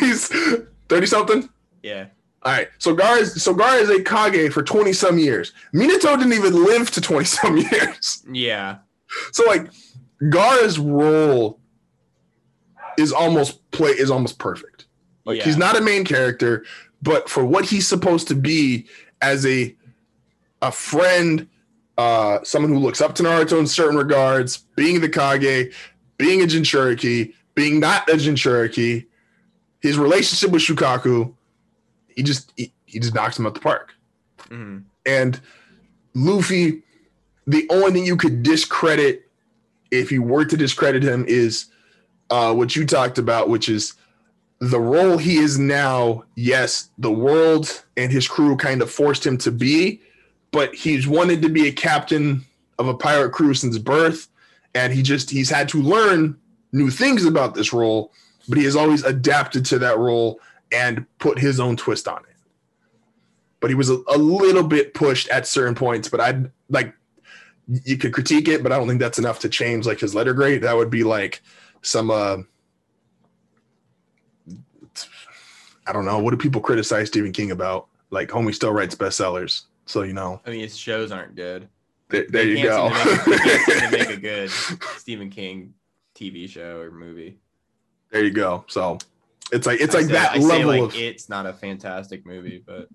he's 0.00 0.28
30 0.88 1.06
something. 1.06 1.48
yeah, 1.82 2.06
All 2.42 2.52
right. 2.52 2.68
So 2.78 2.94
Gar 2.94 3.18
is 3.18 3.42
so 3.42 3.54
Gar 3.54 3.76
is 3.76 3.90
a 3.90 4.02
Kage 4.02 4.52
for 4.52 4.62
20 4.62 4.92
some 4.92 5.18
years. 5.18 5.52
Minato 5.74 6.16
didn't 6.18 6.32
even 6.32 6.64
live 6.64 6.90
to 6.92 7.00
20 7.00 7.24
some 7.24 7.56
years. 7.72 8.24
yeah, 8.30 8.78
So 9.32 9.44
like 9.46 9.68
Gaara's 10.30 10.78
role 10.78 11.60
is 12.98 13.12
almost 13.12 13.68
play 13.72 13.90
is 13.90 14.10
almost 14.10 14.38
perfect. 14.38 14.86
Like 15.24 15.38
Yeah. 15.38 15.44
he's 15.44 15.56
not 15.56 15.76
a 15.76 15.80
main 15.80 16.04
character, 16.04 16.64
but 17.02 17.28
for 17.28 17.44
what 17.44 17.64
he's 17.66 17.86
supposed 17.88 18.28
to 18.28 18.34
be 18.34 18.86
as 19.20 19.44
a 19.46 19.74
a 20.62 20.72
friend, 20.72 21.48
uh, 21.98 22.38
someone 22.42 22.72
who 22.72 22.78
looks 22.78 23.00
up 23.00 23.14
to 23.16 23.22
Naruto 23.22 23.58
in 23.58 23.66
certain 23.66 23.96
regards, 23.96 24.58
being 24.76 25.00
the 25.00 25.08
Kage, 25.08 25.74
being 26.18 26.42
a 26.42 26.46
Jinchuriki, 26.46 27.34
being 27.54 27.80
not 27.80 28.08
a 28.08 28.14
Jinchuriki, 28.14 29.06
his 29.80 29.98
relationship 29.98 30.50
with 30.50 30.62
Shukaku, 30.62 31.34
he 32.08 32.22
just 32.22 32.52
he, 32.56 32.72
he 32.84 32.98
just 32.98 33.14
knocks 33.14 33.38
him 33.38 33.46
out 33.46 33.54
the 33.54 33.60
park. 33.60 33.94
Mhm. 34.48 34.84
And 35.04 35.40
Luffy, 36.14 36.82
the 37.46 37.66
only 37.70 37.92
thing 37.92 38.06
you 38.06 38.16
could 38.16 38.42
discredit 38.42 39.28
if 39.90 40.10
you 40.10 40.22
were 40.22 40.44
to 40.44 40.56
discredit 40.56 41.02
him 41.02 41.24
is 41.28 41.66
uh, 42.30 42.52
what 42.52 42.74
you 42.74 42.84
talked 42.84 43.18
about, 43.18 43.48
which 43.48 43.68
is 43.68 43.94
the 44.58 44.80
role 44.80 45.18
he 45.18 45.36
is 45.36 45.58
now. 45.58 46.24
Yes, 46.34 46.90
the 46.98 47.12
world 47.12 47.84
and 47.96 48.10
his 48.10 48.26
crew 48.26 48.56
kind 48.56 48.82
of 48.82 48.90
forced 48.90 49.24
him 49.24 49.38
to 49.38 49.52
be, 49.52 50.00
but 50.56 50.74
he's 50.74 51.06
wanted 51.06 51.42
to 51.42 51.50
be 51.50 51.68
a 51.68 51.72
captain 51.72 52.42
of 52.78 52.88
a 52.88 52.94
pirate 52.94 53.32
crew 53.32 53.52
since 53.52 53.76
birth, 53.76 54.28
and 54.74 54.92
he 54.92 55.02
just 55.02 55.28
he's 55.28 55.50
had 55.50 55.68
to 55.68 55.82
learn 55.82 56.38
new 56.72 56.88
things 56.90 57.26
about 57.26 57.54
this 57.54 57.72
role, 57.72 58.10
but 58.48 58.56
he 58.56 58.64
has 58.64 58.74
always 58.74 59.04
adapted 59.04 59.66
to 59.66 59.78
that 59.78 59.98
role 59.98 60.40
and 60.72 61.04
put 61.18 61.38
his 61.38 61.60
own 61.60 61.76
twist 61.76 62.08
on 62.08 62.20
it 62.20 62.36
but 63.60 63.70
he 63.70 63.74
was 63.74 63.90
a, 63.90 63.98
a 64.08 64.16
little 64.16 64.62
bit 64.62 64.94
pushed 64.94 65.28
at 65.28 65.46
certain 65.46 65.74
points. 65.74 66.08
But 66.08 66.20
I'd 66.20 66.50
like 66.68 66.94
you 67.66 67.98
could 67.98 68.12
critique 68.12 68.46
it, 68.46 68.62
but 68.62 68.70
I 68.70 68.78
don't 68.78 68.86
think 68.86 69.00
that's 69.00 69.18
enough 69.18 69.40
to 69.40 69.48
change 69.48 69.86
like 69.86 69.98
his 69.98 70.14
letter 70.14 70.34
grade. 70.34 70.62
That 70.62 70.76
would 70.76 70.90
be 70.90 71.02
like 71.02 71.42
some 71.82 72.10
uh 72.10 72.36
I 75.88 75.92
don't 75.92 76.04
know. 76.04 76.18
What 76.18 76.30
do 76.30 76.36
people 76.36 76.60
criticize 76.60 77.08
Stephen 77.08 77.32
King 77.32 77.50
about? 77.50 77.88
Like 78.10 78.28
homie 78.28 78.54
still 78.54 78.72
writes 78.72 78.94
bestsellers. 78.94 79.62
So 79.86 80.02
you 80.02 80.12
know, 80.12 80.40
I 80.46 80.50
mean, 80.50 80.60
his 80.60 80.76
shows 80.76 81.10
aren't 81.12 81.34
good. 81.36 81.68
there, 82.08 82.26
there 82.28 82.44
you 82.44 82.62
go. 82.62 82.88
to 82.88 82.94
make 82.94 83.26
a- 83.26 83.30
they 83.30 83.38
can't 83.38 83.64
seem 83.66 83.80
to 83.90 83.98
make 83.98 84.10
a 84.10 84.20
good 84.20 84.50
Stephen 84.98 85.30
King 85.30 85.74
TV 86.14 86.48
show 86.48 86.80
or 86.80 86.90
movie. 86.90 87.38
there 88.10 88.24
you 88.24 88.30
go. 88.30 88.64
So 88.68 88.98
it's 89.52 89.66
like 89.66 89.80
it's 89.80 89.94
I 89.94 89.98
like 89.98 90.06
say- 90.08 90.12
that 90.12 90.32
I 90.32 90.38
level 90.38 90.66
like, 90.68 90.80
of 90.82 90.94
It's 90.96 91.28
not 91.28 91.46
a 91.46 91.52
fantastic 91.52 92.26
movie, 92.26 92.62
but 92.66 92.88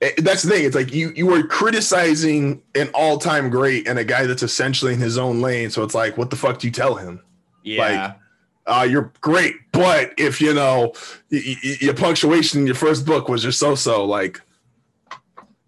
Eh, 0.00 0.12
that's 0.18 0.44
the 0.44 0.50
thing. 0.50 0.64
It's 0.64 0.76
like 0.76 0.92
you 0.94 1.12
you 1.16 1.32
are 1.34 1.42
criticizing 1.88 2.62
an 2.76 2.88
all 2.94 3.18
time 3.18 3.50
great 3.50 3.88
and 3.88 3.98
a 3.98 4.04
guy 4.04 4.26
that's 4.26 4.42
essentially 4.44 4.92
in 4.94 5.00
his 5.00 5.18
own 5.18 5.40
lane. 5.40 5.70
So 5.70 5.82
it's 5.82 5.94
like, 5.94 6.16
what 6.16 6.30
the 6.30 6.36
fuck 6.36 6.58
do 6.60 6.66
you 6.68 6.72
tell 6.72 6.94
him? 6.94 7.20
yeah, 7.64 8.14
Uh, 8.66 8.86
you're 8.88 9.12
great, 9.20 9.54
but 9.72 10.12
if 10.16 10.40
you 10.40 10.54
know 10.54 10.92
y- 11.32 11.42
y- 11.64 11.76
your 11.80 11.94
punctuation 11.94 12.60
in 12.60 12.66
your 12.66 12.74
first 12.76 13.04
book 13.06 13.28
was 13.28 13.42
just 13.42 13.58
so 13.58 13.74
so, 13.74 14.04
like 14.04 14.40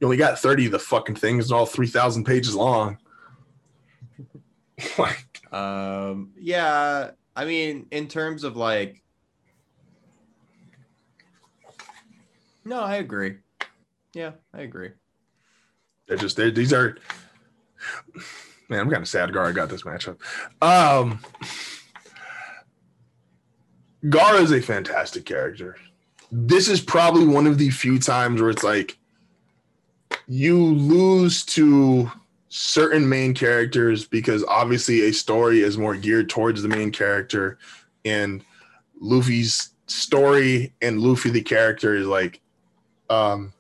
you 0.01 0.07
only 0.07 0.17
got 0.17 0.39
thirty 0.39 0.67
of 0.67 0.73
the 0.73 0.79
fucking 0.79 1.17
things 1.17 1.51
and 1.51 1.59
all 1.59 1.67
three 1.67 1.87
thousand 1.87 2.25
pages 2.25 2.55
long. 2.55 2.99
like, 4.99 5.53
um, 5.53 6.33
yeah. 6.39 7.11
I 7.37 7.45
mean, 7.45 7.87
in 7.91 8.09
terms 8.09 8.45
of 8.45 8.57
like, 8.57 9.03
no, 12.65 12.81
I 12.81 12.97
agree. 12.97 13.37
Yeah, 14.15 14.33
I 14.53 14.63
agree. 14.63 14.91
they're 16.09 16.17
just 16.17 16.37
they 16.37 16.51
these 16.51 16.73
are. 16.73 16.97
Man, 18.69 18.81
I'm 18.81 18.91
kind 18.91 19.03
of 19.03 19.09
sad. 19.09 19.31
Gaara 19.31 19.55
got 19.55 19.69
this 19.69 19.83
matchup. 19.83 20.19
Um, 20.63 21.21
Gaara 24.05 24.41
is 24.41 24.53
a 24.53 24.61
fantastic 24.61 25.25
character. 25.25 25.77
This 26.31 26.69
is 26.69 26.81
probably 26.81 27.27
one 27.27 27.47
of 27.47 27.59
the 27.59 27.71
few 27.71 27.99
times 27.99 28.41
where 28.41 28.51
it's 28.51 28.63
like 28.63 28.97
you 30.31 30.57
lose 30.65 31.45
to 31.45 32.09
certain 32.51 33.09
main 33.09 33.35
characters 33.35 34.07
because 34.07 34.45
obviously 34.45 35.09
a 35.09 35.13
story 35.13 35.63
is 35.63 35.77
more 35.77 35.97
geared 35.97 36.31
towards 36.31 36.63
the 36.63 36.69
main 36.69 36.93
character, 36.93 37.59
and 38.05 38.45
Luffy's 39.01 39.71
story 39.89 40.73
and 40.81 41.01
Luffy 41.01 41.31
the 41.31 41.43
character 41.43 41.97
is 41.97 42.07
like, 42.07 42.41
um, 43.11 43.53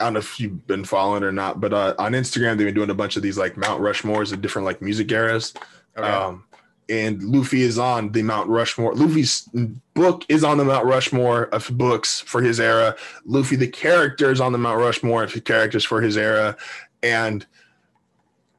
I 0.00 0.04
don't 0.04 0.14
know 0.14 0.18
if 0.18 0.40
you've 0.40 0.66
been 0.66 0.84
following 0.84 1.22
or 1.22 1.30
not, 1.30 1.60
but 1.60 1.72
uh, 1.72 1.94
on 2.00 2.12
Instagram 2.14 2.56
they've 2.56 2.66
been 2.66 2.74
doing 2.74 2.90
a 2.90 2.94
bunch 2.94 3.16
of 3.16 3.22
these 3.22 3.38
like 3.38 3.56
Mount 3.56 3.80
Rushmores 3.80 4.32
of 4.32 4.42
different 4.42 4.66
like 4.66 4.82
music 4.82 5.12
eras. 5.12 5.54
Okay. 5.96 6.08
Um, 6.08 6.47
and 6.88 7.22
Luffy 7.22 7.62
is 7.62 7.78
on 7.78 8.12
the 8.12 8.22
Mount 8.22 8.48
Rushmore. 8.48 8.94
Luffy's 8.94 9.48
book 9.94 10.24
is 10.28 10.42
on 10.42 10.56
the 10.56 10.64
Mount 10.64 10.86
Rushmore 10.86 11.44
of 11.46 11.68
books 11.76 12.20
for 12.20 12.40
his 12.40 12.58
era. 12.58 12.96
Luffy, 13.26 13.56
the 13.56 13.68
character, 13.68 14.30
is 14.30 14.40
on 14.40 14.52
the 14.52 14.58
Mount 14.58 14.80
Rushmore 14.80 15.22
of 15.22 15.44
characters 15.44 15.84
for 15.84 16.00
his 16.00 16.16
era. 16.16 16.56
And, 17.02 17.46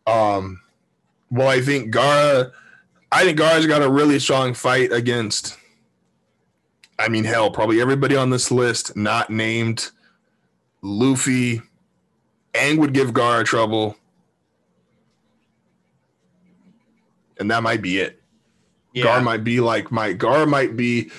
um, 0.05 0.61
well, 1.31 1.47
I 1.47 1.61
think 1.61 1.93
Gaara, 1.93 2.51
I 3.11 3.23
think 3.23 3.39
Gaara's 3.39 3.65
got 3.65 3.81
a 3.81 3.89
really 3.89 4.19
strong 4.19 4.53
fight 4.53 4.91
against. 4.91 5.57
I 6.99 7.09
mean, 7.09 7.23
hell, 7.23 7.49
probably 7.49 7.81
everybody 7.81 8.15
on 8.15 8.29
this 8.29 8.51
list 8.51 8.95
not 8.95 9.29
named 9.29 9.89
Luffy. 10.81 11.61
Aang 12.53 12.77
would 12.77 12.93
give 12.93 13.11
Gaara 13.11 13.45
trouble. 13.45 13.95
And 17.39 17.49
that 17.49 17.63
might 17.63 17.81
be 17.81 17.99
it. 17.99 18.18
Yeah. 18.93 19.03
Gar 19.03 19.21
might 19.21 19.43
be 19.43 19.59
like 19.59 19.91
my 19.91 20.13
Gar 20.13 20.45
might 20.45 20.75
be. 20.75 21.09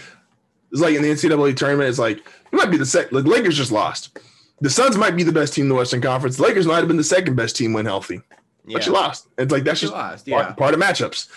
It's 0.73 0.81
like 0.81 0.95
in 0.95 1.03
the 1.03 1.09
NCAA 1.11 1.57
tournament. 1.57 1.89
It's 1.89 1.99
like 1.99 2.19
it 2.19 2.53
might 2.53 2.71
be 2.71 2.77
the 2.77 2.87
second. 2.87 3.17
The 3.25 3.29
Lakers 3.29 3.57
just 3.57 3.73
lost. 3.73 4.19
The 4.61 4.71
Suns 4.71 4.97
might 4.97 5.17
be 5.17 5.23
the 5.23 5.33
best 5.33 5.55
team 5.55 5.65
in 5.65 5.69
the 5.69 5.75
Western 5.75 6.01
Conference. 6.01 6.37
The 6.37 6.43
Lakers 6.43 6.67
might 6.67 6.77
have 6.79 6.89
been 6.89 6.97
the 6.97 7.05
second 7.05 7.35
best 7.37 7.57
team 7.57 7.73
when 7.73 7.87
healthy, 7.87 8.21
yeah. 8.67 8.75
but 8.77 8.87
you 8.87 8.93
lost. 8.93 9.29
It's 9.39 9.51
like 9.53 9.65
that's 9.65 9.81
You 9.83 9.89
just 9.89 9.97
lost. 9.97 10.29
part, 10.29 10.47
Yeah. 10.49 10.53
part 10.53 10.75
of 10.75 10.81
matchups. 10.81 11.29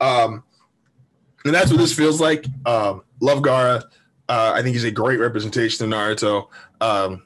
Um, 0.00 0.44
and 1.44 1.54
that's 1.54 1.70
what 1.70 1.78
this 1.78 1.94
feels 1.94 2.20
like. 2.20 2.44
Um, 2.66 3.02
love 3.20 3.40
Gaara. 3.42 3.82
Uh, 4.28 4.52
I 4.54 4.62
think 4.62 4.74
he's 4.74 4.84
a 4.84 4.90
great 4.90 5.18
representation 5.18 5.90
of 5.92 5.98
Naruto. 5.98 6.48
Um, 6.80 7.22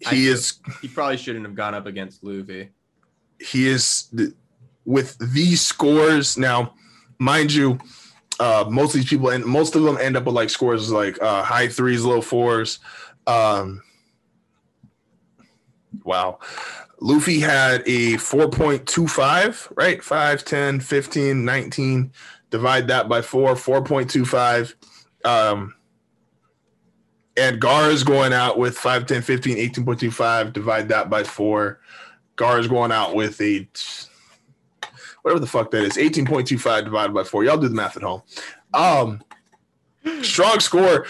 he 0.00 0.28
I- 0.28 0.32
is 0.32 0.54
He 0.82 0.88
probably 0.88 1.16
shouldn't 1.16 1.44
have 1.46 1.54
gone 1.54 1.74
up 1.74 1.86
against 1.86 2.22
Luffy. 2.24 2.70
he 3.40 3.66
is 3.68 4.08
the, 4.12 4.34
with 4.84 5.16
these 5.32 5.60
scores 5.62 6.36
now 6.36 6.74
mind 7.22 7.52
you 7.52 7.78
uh 8.40 8.64
most 8.68 8.94
of 8.94 9.00
these 9.00 9.08
people 9.08 9.30
and 9.30 9.44
most 9.44 9.76
of 9.76 9.82
them 9.82 9.98
end 9.98 10.16
up 10.16 10.24
with 10.24 10.34
like 10.34 10.50
scores 10.50 10.90
like 10.90 11.20
uh 11.22 11.42
high 11.42 11.68
threes 11.68 12.04
low 12.04 12.20
fours. 12.20 12.78
Um 13.26 13.82
wow. 16.04 16.38
Luffy 17.00 17.40
had 17.40 17.82
a 17.82 18.14
4.25 18.14 19.72
right? 19.76 20.02
5 20.02 20.44
10 20.44 20.80
15 20.80 21.44
19 21.44 22.12
divide 22.50 22.88
that 22.88 23.08
by 23.08 23.22
4 23.22 23.54
4.25 23.54 24.74
um 25.24 25.74
and 27.36 27.60
gar 27.60 27.90
is 27.90 28.04
going 28.04 28.32
out 28.32 28.58
with 28.58 28.76
5 28.76 29.06
10 29.06 29.22
15 29.22 29.56
18.25 29.56 30.52
divide 30.52 30.88
that 30.88 31.08
by 31.08 31.22
4 31.22 31.80
Gar 32.36 32.58
is 32.58 32.68
going 32.68 32.92
out 32.92 33.14
with 33.14 33.40
a 33.40 33.68
whatever 35.22 35.40
the 35.40 35.46
fuck 35.46 35.70
that 35.70 35.84
is, 35.84 35.96
18.25 35.96 36.84
divided 36.84 37.14
by 37.14 37.24
four. 37.24 37.44
Y'all 37.44 37.56
do 37.56 37.68
the 37.68 37.74
math 37.74 37.96
at 37.96 38.02
home. 38.02 38.22
Um 38.74 39.22
strong 40.22 40.60
score. 40.60 41.06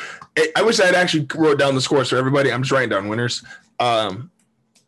I- 0.57 0.63
wish 0.63 0.81
I 0.81 0.87
had 0.87 0.95
actually 0.95 1.27
wrote 1.35 1.59
down 1.59 1.75
the 1.75 1.81
scores 1.81 2.11
for 2.11 2.17
everybody. 2.17 2.53
I'm 2.53 2.63
just 2.63 2.73
writing 2.73 2.91
down 2.91 3.09
winners. 3.09 3.43
Um 3.81 4.31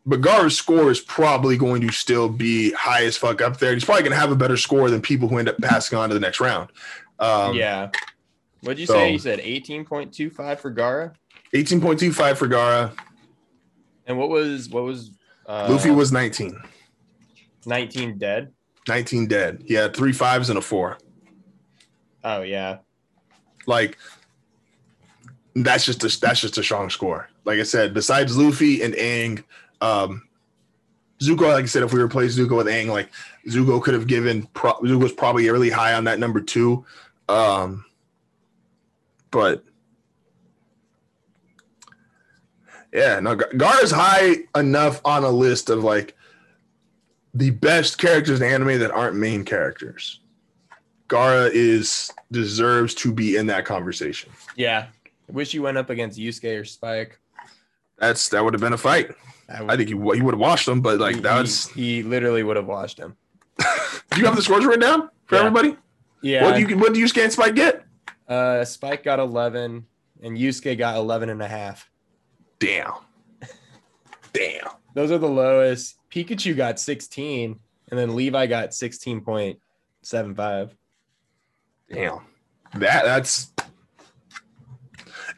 but 0.07 0.21
Gar's 0.21 0.55
score 0.55 0.91
is 0.91 0.99
probably 0.99 1.57
going 1.57 1.81
to 1.81 1.91
still 1.91 2.29
be 2.29 2.71
high 2.73 3.05
as 3.05 3.17
fuck 3.17 3.41
up 3.41 3.57
there. 3.57 3.73
He's 3.73 3.83
probably 3.83 4.03
gonna 4.03 4.15
have 4.15 4.31
a 4.31 4.35
better 4.35 4.57
score 4.57 4.89
than 4.89 5.01
people 5.01 5.27
who 5.27 5.39
end 5.39 5.49
up 5.49 5.57
passing 5.59 5.97
on 5.97 6.09
to 6.09 6.13
the 6.13 6.19
next 6.21 6.39
round. 6.39 6.69
Um 7.19 7.55
yeah. 7.55 7.89
What'd 8.61 8.79
you 8.79 8.85
so- 8.85 8.93
say? 8.93 9.11
You 9.11 9.19
said 9.19 9.39
18.25 9.39 10.59
for 10.59 10.73
Gaara? 10.73 11.13
18.25 11.53 12.37
for 12.37 12.47
Gaara. 12.47 12.97
And 14.07 14.17
what 14.19 14.29
was 14.29 14.69
what 14.69 14.83
was 14.83 15.11
uh 15.47 15.67
Luffy 15.69 15.89
was 15.91 16.11
19. 16.11 16.59
19 17.65 18.17
dead? 18.17 18.51
19 18.87 19.27
dead. 19.27 19.63
He 19.65 19.73
had 19.73 19.95
three 19.95 20.11
fives 20.13 20.49
and 20.49 20.57
a 20.57 20.61
four. 20.61 20.97
Oh 22.23 22.41
yeah. 22.41 22.77
like 23.67 23.97
that's 25.55 25.85
just 25.85 26.03
a 26.03 26.19
that's 26.19 26.41
just 26.41 26.57
a 26.57 26.63
strong 26.63 26.89
score. 26.89 27.29
Like 27.45 27.59
I 27.59 27.63
said, 27.63 27.93
besides 27.93 28.37
Luffy 28.37 28.81
and 28.81 28.93
Aang, 28.95 29.43
um, 29.81 30.27
Zuko, 31.21 31.53
like 31.53 31.63
I 31.63 31.67
said, 31.67 31.83
if 31.83 31.93
we 31.93 32.01
replace 32.01 32.37
Zuko 32.37 32.57
with 32.57 32.67
Aang, 32.67 32.87
like 32.87 33.09
Zuko 33.47 33.81
could 33.81 33.93
have 33.93 34.07
given 34.07 34.43
pro- 34.53 34.79
Zuko's 34.79 35.13
probably 35.13 35.49
really 35.49 35.69
high 35.69 35.93
on 35.93 36.03
that 36.05 36.19
number 36.19 36.41
two. 36.41 36.85
Um, 37.29 37.85
but 39.31 39.63
yeah, 42.93 43.19
no, 43.19 43.35
Gar- 43.35 43.53
Gar 43.55 43.83
is 43.83 43.91
high 43.91 44.37
enough 44.55 44.99
on 45.05 45.23
a 45.23 45.29
list 45.29 45.69
of 45.69 45.83
like 45.83 46.14
the 47.35 47.51
best 47.51 47.97
characters 47.99 48.41
in 48.41 48.47
anime 48.51 48.79
that 48.79 48.91
aren't 48.91 49.15
main 49.15 49.43
characters. 49.45 50.21
Gaara 51.09 51.51
is 51.53 52.11
deserves 52.31 52.95
to 52.95 53.11
be 53.11 53.35
in 53.37 53.45
that 53.47 53.65
conversation. 53.65 54.31
Yeah. 54.55 54.87
I 55.29 55.31
wish 55.31 55.53
you 55.53 55.61
went 55.61 55.77
up 55.77 55.89
against 55.91 56.17
Yusuke 56.17 56.61
or 56.61 56.65
Spike. 56.65 57.19
That's 57.99 58.29
that 58.29 58.43
would 58.43 58.53
have 58.53 58.61
been 58.61 58.73
a 58.73 58.77
fight. 58.77 59.11
I 59.49 59.63
I 59.73 59.77
think 59.77 59.89
he, 59.89 59.95
he 59.95 60.21
would 60.21 60.33
have 60.33 60.39
washed 60.39 60.65
them, 60.65 60.81
but 60.81 60.99
like 60.99 61.15
he, 61.15 61.21
that 61.21 61.47
he, 61.75 61.97
he 61.97 62.03
literally 62.03 62.41
would 62.43 62.55
have 62.57 62.65
watched 62.65 62.97
him. 62.97 63.15
Do 64.11 64.19
you 64.19 64.25
have 64.25 64.35
the 64.35 64.41
scores 64.41 64.65
written 64.65 64.81
down 64.81 65.09
for 65.25 65.35
Yeah. 65.35 65.41
everybody? 65.41 65.77
Yeah. 66.21 66.43
What 66.43 66.55
do 66.55 66.61
you 66.61 66.77
what 66.77 66.93
do 66.93 66.99
you 66.99 67.07
scan 67.07 67.29
Spike 67.29 67.53
get? 67.55 67.83
uh, 68.27 68.65
Spike 68.65 69.03
got 69.03 69.19
11 69.19 69.85
and 70.23 70.37
Yusuke 70.37 70.75
got 70.77 70.95
11 70.97 71.29
and 71.29 71.41
a 71.43 71.47
half. 71.47 71.89
Damn. 72.59 72.93
Damn. 74.33 74.67
Those 74.95 75.11
are 75.11 75.19
the 75.19 75.29
lowest. 75.29 75.97
Pikachu 76.09 76.57
got 76.57 76.79
16 76.79 77.59
and 77.89 77.99
then 77.99 78.15
Levi 78.15 78.47
got 78.47 78.69
16.75. 78.69 80.71
Damn. 81.91 82.19
That 82.73 83.05
that's 83.05 83.51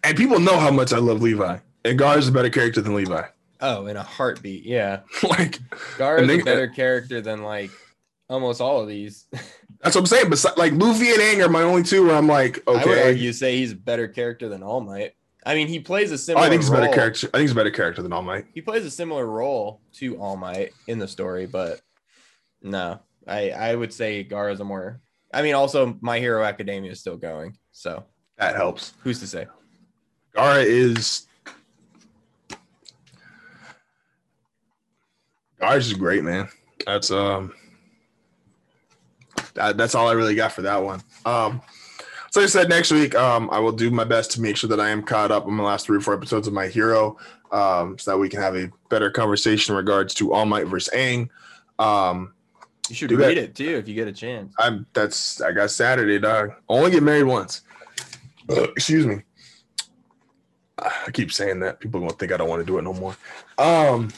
and 0.03 0.15
people 0.15 0.39
know 0.39 0.57
how 0.57 0.71
much 0.71 0.93
I 0.93 0.99
love 0.99 1.21
Levi. 1.21 1.57
And 1.83 1.99
Gar 1.99 2.17
is 2.17 2.29
a 2.29 2.31
better 2.31 2.49
character 2.49 2.81
than 2.81 2.95
Levi. 2.95 3.23
Oh, 3.59 3.87
in 3.87 3.97
a 3.97 4.03
heartbeat. 4.03 4.63
Yeah. 4.63 5.01
like 5.23 5.59
Gar 5.97 6.19
is 6.19 6.27
they- 6.27 6.39
a 6.39 6.45
better 6.45 6.67
character 6.67 7.19
than 7.19 7.43
like 7.43 7.71
almost 8.29 8.61
all 8.61 8.81
of 8.81 8.87
these. 8.87 9.25
that's 9.81 9.95
what 9.95 9.97
I'm 9.97 10.05
saying. 10.05 10.29
But 10.29 10.57
like 10.57 10.73
Luffy 10.73 11.09
and 11.09 11.19
Aang 11.19 11.45
are 11.45 11.49
my 11.49 11.63
only 11.63 11.83
two 11.83 12.05
where 12.05 12.15
I'm 12.15 12.27
like, 12.27 12.61
I 12.67 12.71
would 12.71 12.81
okay. 12.83 13.07
argue 13.07 13.33
say 13.33 13.57
he's 13.57 13.71
a 13.71 13.75
better 13.75 14.07
character 14.07 14.49
than 14.49 14.61
All 14.61 14.81
Might. 14.81 15.13
I 15.47 15.55
mean, 15.55 15.69
he 15.69 15.79
plays 15.79 16.11
a 16.11 16.15
Oh, 16.15 16.17
similar 16.17 16.45
I 16.45 16.49
think 16.49 16.61
he's 16.61 16.69
a 16.69 16.73
better 16.73 16.93
character. 16.93 17.27
I 17.27 17.37
think 17.37 17.41
he's 17.43 17.51
a 17.53 17.55
better 17.55 17.71
character 17.71 18.01
than 18.01 18.11
All 18.11 18.21
Might. 18.21 18.47
He 18.53 18.59
plays 18.59 18.83
a 18.85 18.91
similar 18.91 19.25
role 19.25 19.79
to 19.93 20.17
All 20.17 20.35
Might 20.35 20.73
in 20.87 20.99
the 20.99 21.07
story, 21.07 21.45
but 21.45 21.79
no, 22.61 22.99
I 23.25 23.51
I 23.51 23.73
would 23.75 23.93
say 23.93 24.25
Gaara's 24.25 24.59
a 24.59 24.65
more. 24.65 24.99
I 25.33 25.41
mean, 25.41 25.55
also 25.55 25.97
My 26.01 26.19
Hero 26.19 26.43
Academia 26.43 26.91
is 26.91 26.99
still 26.99 27.15
going, 27.15 27.57
so 27.71 28.03
That 28.37 28.55
helps. 28.57 28.93
who's 29.03 29.21
to 29.21 29.27
say? 29.27 29.47
Gaara 30.35 30.65
is 30.65 31.27
Gaara's 35.61 35.87
is 35.87 35.93
great, 35.93 36.23
man. 36.25 36.49
That's 36.85 37.09
um 37.09 37.53
that, 39.53 39.77
that's 39.77 39.95
all 39.95 40.07
I 40.07 40.11
really 40.13 40.35
got 40.35 40.51
for 40.51 40.61
that 40.63 40.83
one. 40.83 41.01
Um 41.25 41.61
so 42.37 42.41
like 42.41 42.47
I 42.47 42.49
said 42.49 42.69
next 42.69 42.91
week, 42.91 43.15
um, 43.15 43.49
I 43.51 43.57
will 43.57 43.71
do 43.71 43.89
my 43.89 44.03
best 44.03 44.29
to 44.33 44.41
make 44.41 44.57
sure 44.57 44.69
that 44.69 44.79
I 44.79 44.89
am 44.89 45.01
caught 45.01 45.31
up 45.31 45.47
on 45.47 45.57
the 45.57 45.63
last 45.63 45.87
three 45.87 45.97
or 45.97 46.01
four 46.01 46.13
episodes 46.13 46.47
of 46.47 46.53
My 46.53 46.67
Hero, 46.67 47.17
um, 47.51 47.97
so 47.97 48.11
that 48.11 48.17
we 48.17 48.29
can 48.29 48.39
have 48.41 48.55
a 48.55 48.69
better 48.89 49.09
conversation 49.09 49.73
in 49.73 49.77
regards 49.77 50.13
to 50.15 50.33
All 50.33 50.45
Might 50.45 50.67
versus 50.67 50.93
Aang. 50.93 51.29
Um, 51.79 52.33
You 52.89 52.95
should 52.95 53.11
read 53.11 53.37
that. 53.37 53.43
it 53.43 53.55
too 53.55 53.77
if 53.77 53.87
you 53.87 53.95
get 53.95 54.07
a 54.07 54.11
chance. 54.11 54.53
I'm 54.59 54.85
that's 54.93 55.41
I 55.41 55.51
got 55.51 55.71
Saturday, 55.71 56.19
dog. 56.19 56.51
Only 56.69 56.91
get 56.91 57.01
married 57.01 57.23
once. 57.23 57.61
Uh, 58.49 58.63
excuse 58.75 59.07
me. 59.07 59.23
I 60.77 61.09
keep 61.11 61.31
saying 61.31 61.59
that. 61.61 61.79
People 61.79 62.01
gonna 62.01 62.13
think 62.13 62.31
I 62.31 62.37
don't 62.37 62.49
want 62.49 62.59
to 62.61 62.65
do 62.65 62.77
it 62.77 62.83
no 62.83 62.93
more. 62.93 63.17
Um 63.57 64.09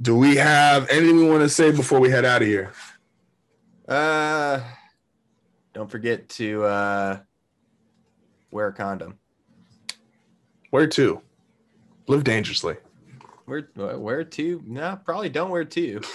do 0.00 0.16
we 0.16 0.36
have 0.36 0.88
anything 0.88 1.18
we 1.18 1.28
want 1.28 1.42
to 1.42 1.48
say 1.50 1.70
before 1.70 2.00
we 2.00 2.08
head 2.10 2.24
out 2.24 2.40
of 2.42 2.48
here? 2.48 2.72
Uh, 3.86 4.60
don't 5.74 5.90
forget 5.90 6.28
to 6.30 6.64
uh 6.64 7.18
wear 8.50 8.68
a 8.68 8.72
condom. 8.72 9.18
Wear 10.70 10.86
two. 10.86 11.20
Live 12.06 12.24
dangerously. 12.24 12.76
Wear 13.46 13.68
wear 13.76 14.24
two? 14.24 14.62
No, 14.66 14.98
probably 15.04 15.28
don't 15.28 15.50
wear 15.50 15.64
two. 15.64 16.00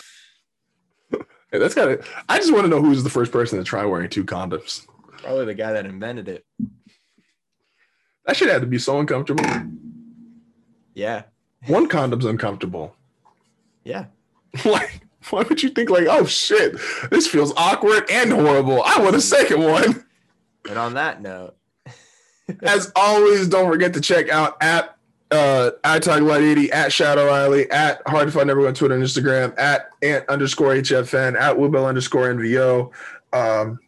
Hey, 1.52 1.58
that's 1.58 1.74
gotta 1.74 2.04
I 2.30 2.38
just 2.38 2.54
want 2.54 2.66
to 2.66 2.70
know 2.70 2.80
who's 2.80 3.02
the 3.04 3.10
first 3.10 3.32
person 3.32 3.58
to 3.58 3.64
try 3.66 3.84
wearing 3.84 4.08
two 4.08 4.24
condoms. 4.24 4.86
Probably 5.18 5.46
the 5.46 5.56
guy 5.56 5.74
that 5.74 5.88
invented 5.88 6.28
it. 6.28 6.46
That 8.28 8.38
should 8.38 8.50
have 8.50 8.62
to 8.62 8.68
be 8.68 8.78
so 8.78 9.00
uncomfortable. 9.00 9.44
Yeah, 10.94 11.24
One 11.66 11.88
condom's 11.88 12.26
uncomfortable. 12.26 12.96
yeah. 13.84 14.06
like, 14.66 15.02
why 15.34 15.44
would 15.44 15.62
you 15.64 15.70
think 15.70 15.90
like, 15.90 16.08
oh 16.10 16.26
shit, 16.26 16.76
this 17.10 17.28
feels 17.28 17.54
awkward 17.56 18.10
and 18.10 18.32
horrible? 18.32 18.82
I 18.84 19.00
want 19.00 19.16
a 19.16 19.22
second 19.22 19.64
one. 19.64 20.06
And 20.68 20.78
on 20.78 20.96
that 20.96 21.22
note, 21.22 21.56
As 22.64 22.92
always, 22.96 23.48
don't 23.48 23.70
forget 23.70 23.94
to 23.94 24.02
check 24.02 24.30
out 24.30 24.58
at 24.62 24.96
uh 25.32 25.72
at 25.84 26.04
Talk 26.04 26.22
Light 26.22 26.42
80, 26.42 26.72
at 26.72 26.92
Shadow 26.92 27.28
Riley, 27.28 27.70
at 27.72 28.02
Hard 28.08 28.28
to 28.28 28.32
Find 28.32 28.50
Everyone 28.50 28.70
on 28.70 28.76
Twitter 28.76 28.96
and 28.96 29.04
Instagram, 29.04 29.58
at 29.58 29.90
Ant 30.02 30.28
underscore 30.30 30.74
HFN, 30.74 31.40
at 31.40 31.56
Woobell 31.56 31.88
underscore 31.88 32.34
NVO. 32.34 32.92
Um 33.34 33.80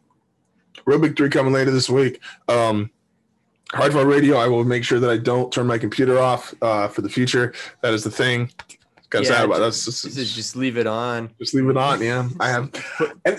Rubik 0.85 1.15
3 1.15 1.29
coming 1.29 1.53
later 1.53 1.71
this 1.71 1.89
week. 1.89 2.21
Um 2.47 2.91
Hard 3.73 3.93
Find 3.93 4.07
Radio, 4.07 4.37
I 4.37 4.47
will 4.47 4.65
make 4.65 4.83
sure 4.83 4.99
that 4.99 5.09
I 5.09 5.17
don't 5.17 5.51
turn 5.51 5.67
my 5.67 5.77
computer 5.77 6.19
off 6.19 6.53
uh 6.61 6.87
for 6.87 7.01
the 7.01 7.09
future. 7.09 7.53
That 7.81 7.93
is 7.93 8.03
the 8.03 8.11
thing. 8.11 8.51
Got 9.11 9.23
Yeah, 9.23 9.29
sad 9.29 9.45
about 9.45 9.59
that's 9.59 9.85
just, 9.85 10.03
this 10.03 10.17
is 10.17 10.33
just 10.33 10.55
leave 10.55 10.77
it 10.77 10.87
on. 10.87 11.29
just 11.37 11.53
leave 11.53 11.69
it 11.69 11.77
on. 11.77 12.01
Yeah. 12.01 12.27
I 12.39 12.49
have 12.49 12.71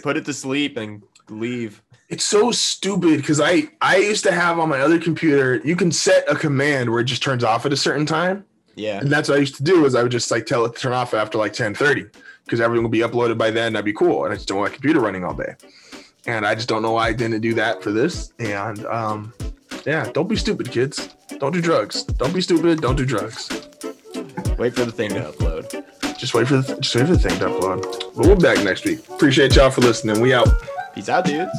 Put 0.02 0.16
it 0.16 0.24
to 0.26 0.32
sleep 0.32 0.76
and 0.76 1.02
leave. 1.28 1.82
It's 2.08 2.24
so 2.24 2.50
stupid 2.52 3.16
because 3.16 3.40
I 3.40 3.68
I 3.80 3.96
used 3.96 4.22
to 4.24 4.32
have 4.32 4.58
on 4.58 4.68
my 4.68 4.80
other 4.80 4.98
computer. 5.00 5.60
You 5.64 5.74
can 5.74 5.90
set 5.90 6.30
a 6.30 6.34
command 6.36 6.90
where 6.90 7.00
it 7.00 7.04
just 7.04 7.22
turns 7.22 7.42
off 7.42 7.64
at 7.66 7.72
a 7.72 7.76
certain 7.76 8.04
time, 8.06 8.44
Yeah. 8.76 9.00
and 9.00 9.10
that's 9.10 9.28
what 9.30 9.36
I 9.38 9.40
used 9.40 9.56
to 9.56 9.62
do. 9.64 9.86
Is 9.86 9.94
I 9.94 10.02
would 10.02 10.12
just 10.12 10.30
like 10.30 10.44
tell 10.44 10.64
it 10.66 10.74
to 10.74 10.78
turn 10.80 10.92
off 10.92 11.14
after 11.14 11.38
like 11.38 11.54
ten 11.54 11.74
thirty 11.74 12.04
because 12.44 12.60
everything 12.60 12.82
will 12.82 12.90
be 12.90 12.98
uploaded 12.98 13.38
by 13.38 13.50
then. 13.50 13.72
That'd 13.72 13.86
be 13.86 13.94
cool, 13.94 14.24
and 14.26 14.32
I 14.32 14.36
just 14.36 14.46
don't 14.48 14.58
want 14.58 14.72
my 14.72 14.74
computer 14.74 15.00
running 15.00 15.24
all 15.24 15.32
day. 15.34 15.54
And 16.26 16.46
I 16.46 16.54
just 16.54 16.68
don't 16.68 16.82
know 16.82 16.92
why 16.92 17.08
I 17.08 17.12
didn't 17.14 17.40
do 17.40 17.54
that 17.54 17.82
for 17.82 17.90
this. 17.92 18.32
And 18.38 18.84
um, 18.86 19.32
yeah, 19.86 20.10
don't 20.12 20.28
be 20.28 20.36
stupid, 20.36 20.70
kids. 20.70 21.08
Don't 21.38 21.52
do 21.54 21.62
drugs. 21.62 22.04
Don't 22.04 22.34
be 22.34 22.42
stupid. 22.42 22.82
Don't 22.82 22.94
do 22.96 23.06
drugs. 23.06 23.48
Wait 24.62 24.76
for 24.76 24.84
the 24.84 24.92
thing 24.92 25.10
to 25.10 25.20
upload. 25.22 26.16
Just 26.16 26.34
wait 26.34 26.46
for 26.46 26.58
the 26.58 26.76
just 26.80 26.94
wait 26.94 27.08
for 27.08 27.14
the 27.14 27.18
thing 27.18 27.36
to 27.40 27.46
upload. 27.46 27.82
But 28.14 28.26
we'll 28.26 28.36
be 28.36 28.42
back 28.42 28.62
next 28.62 28.84
week. 28.84 29.00
Appreciate 29.08 29.56
y'all 29.56 29.70
for 29.70 29.80
listening. 29.80 30.20
We 30.20 30.32
out. 30.32 30.46
Peace 30.94 31.08
out, 31.08 31.24
dudes. 31.24 31.50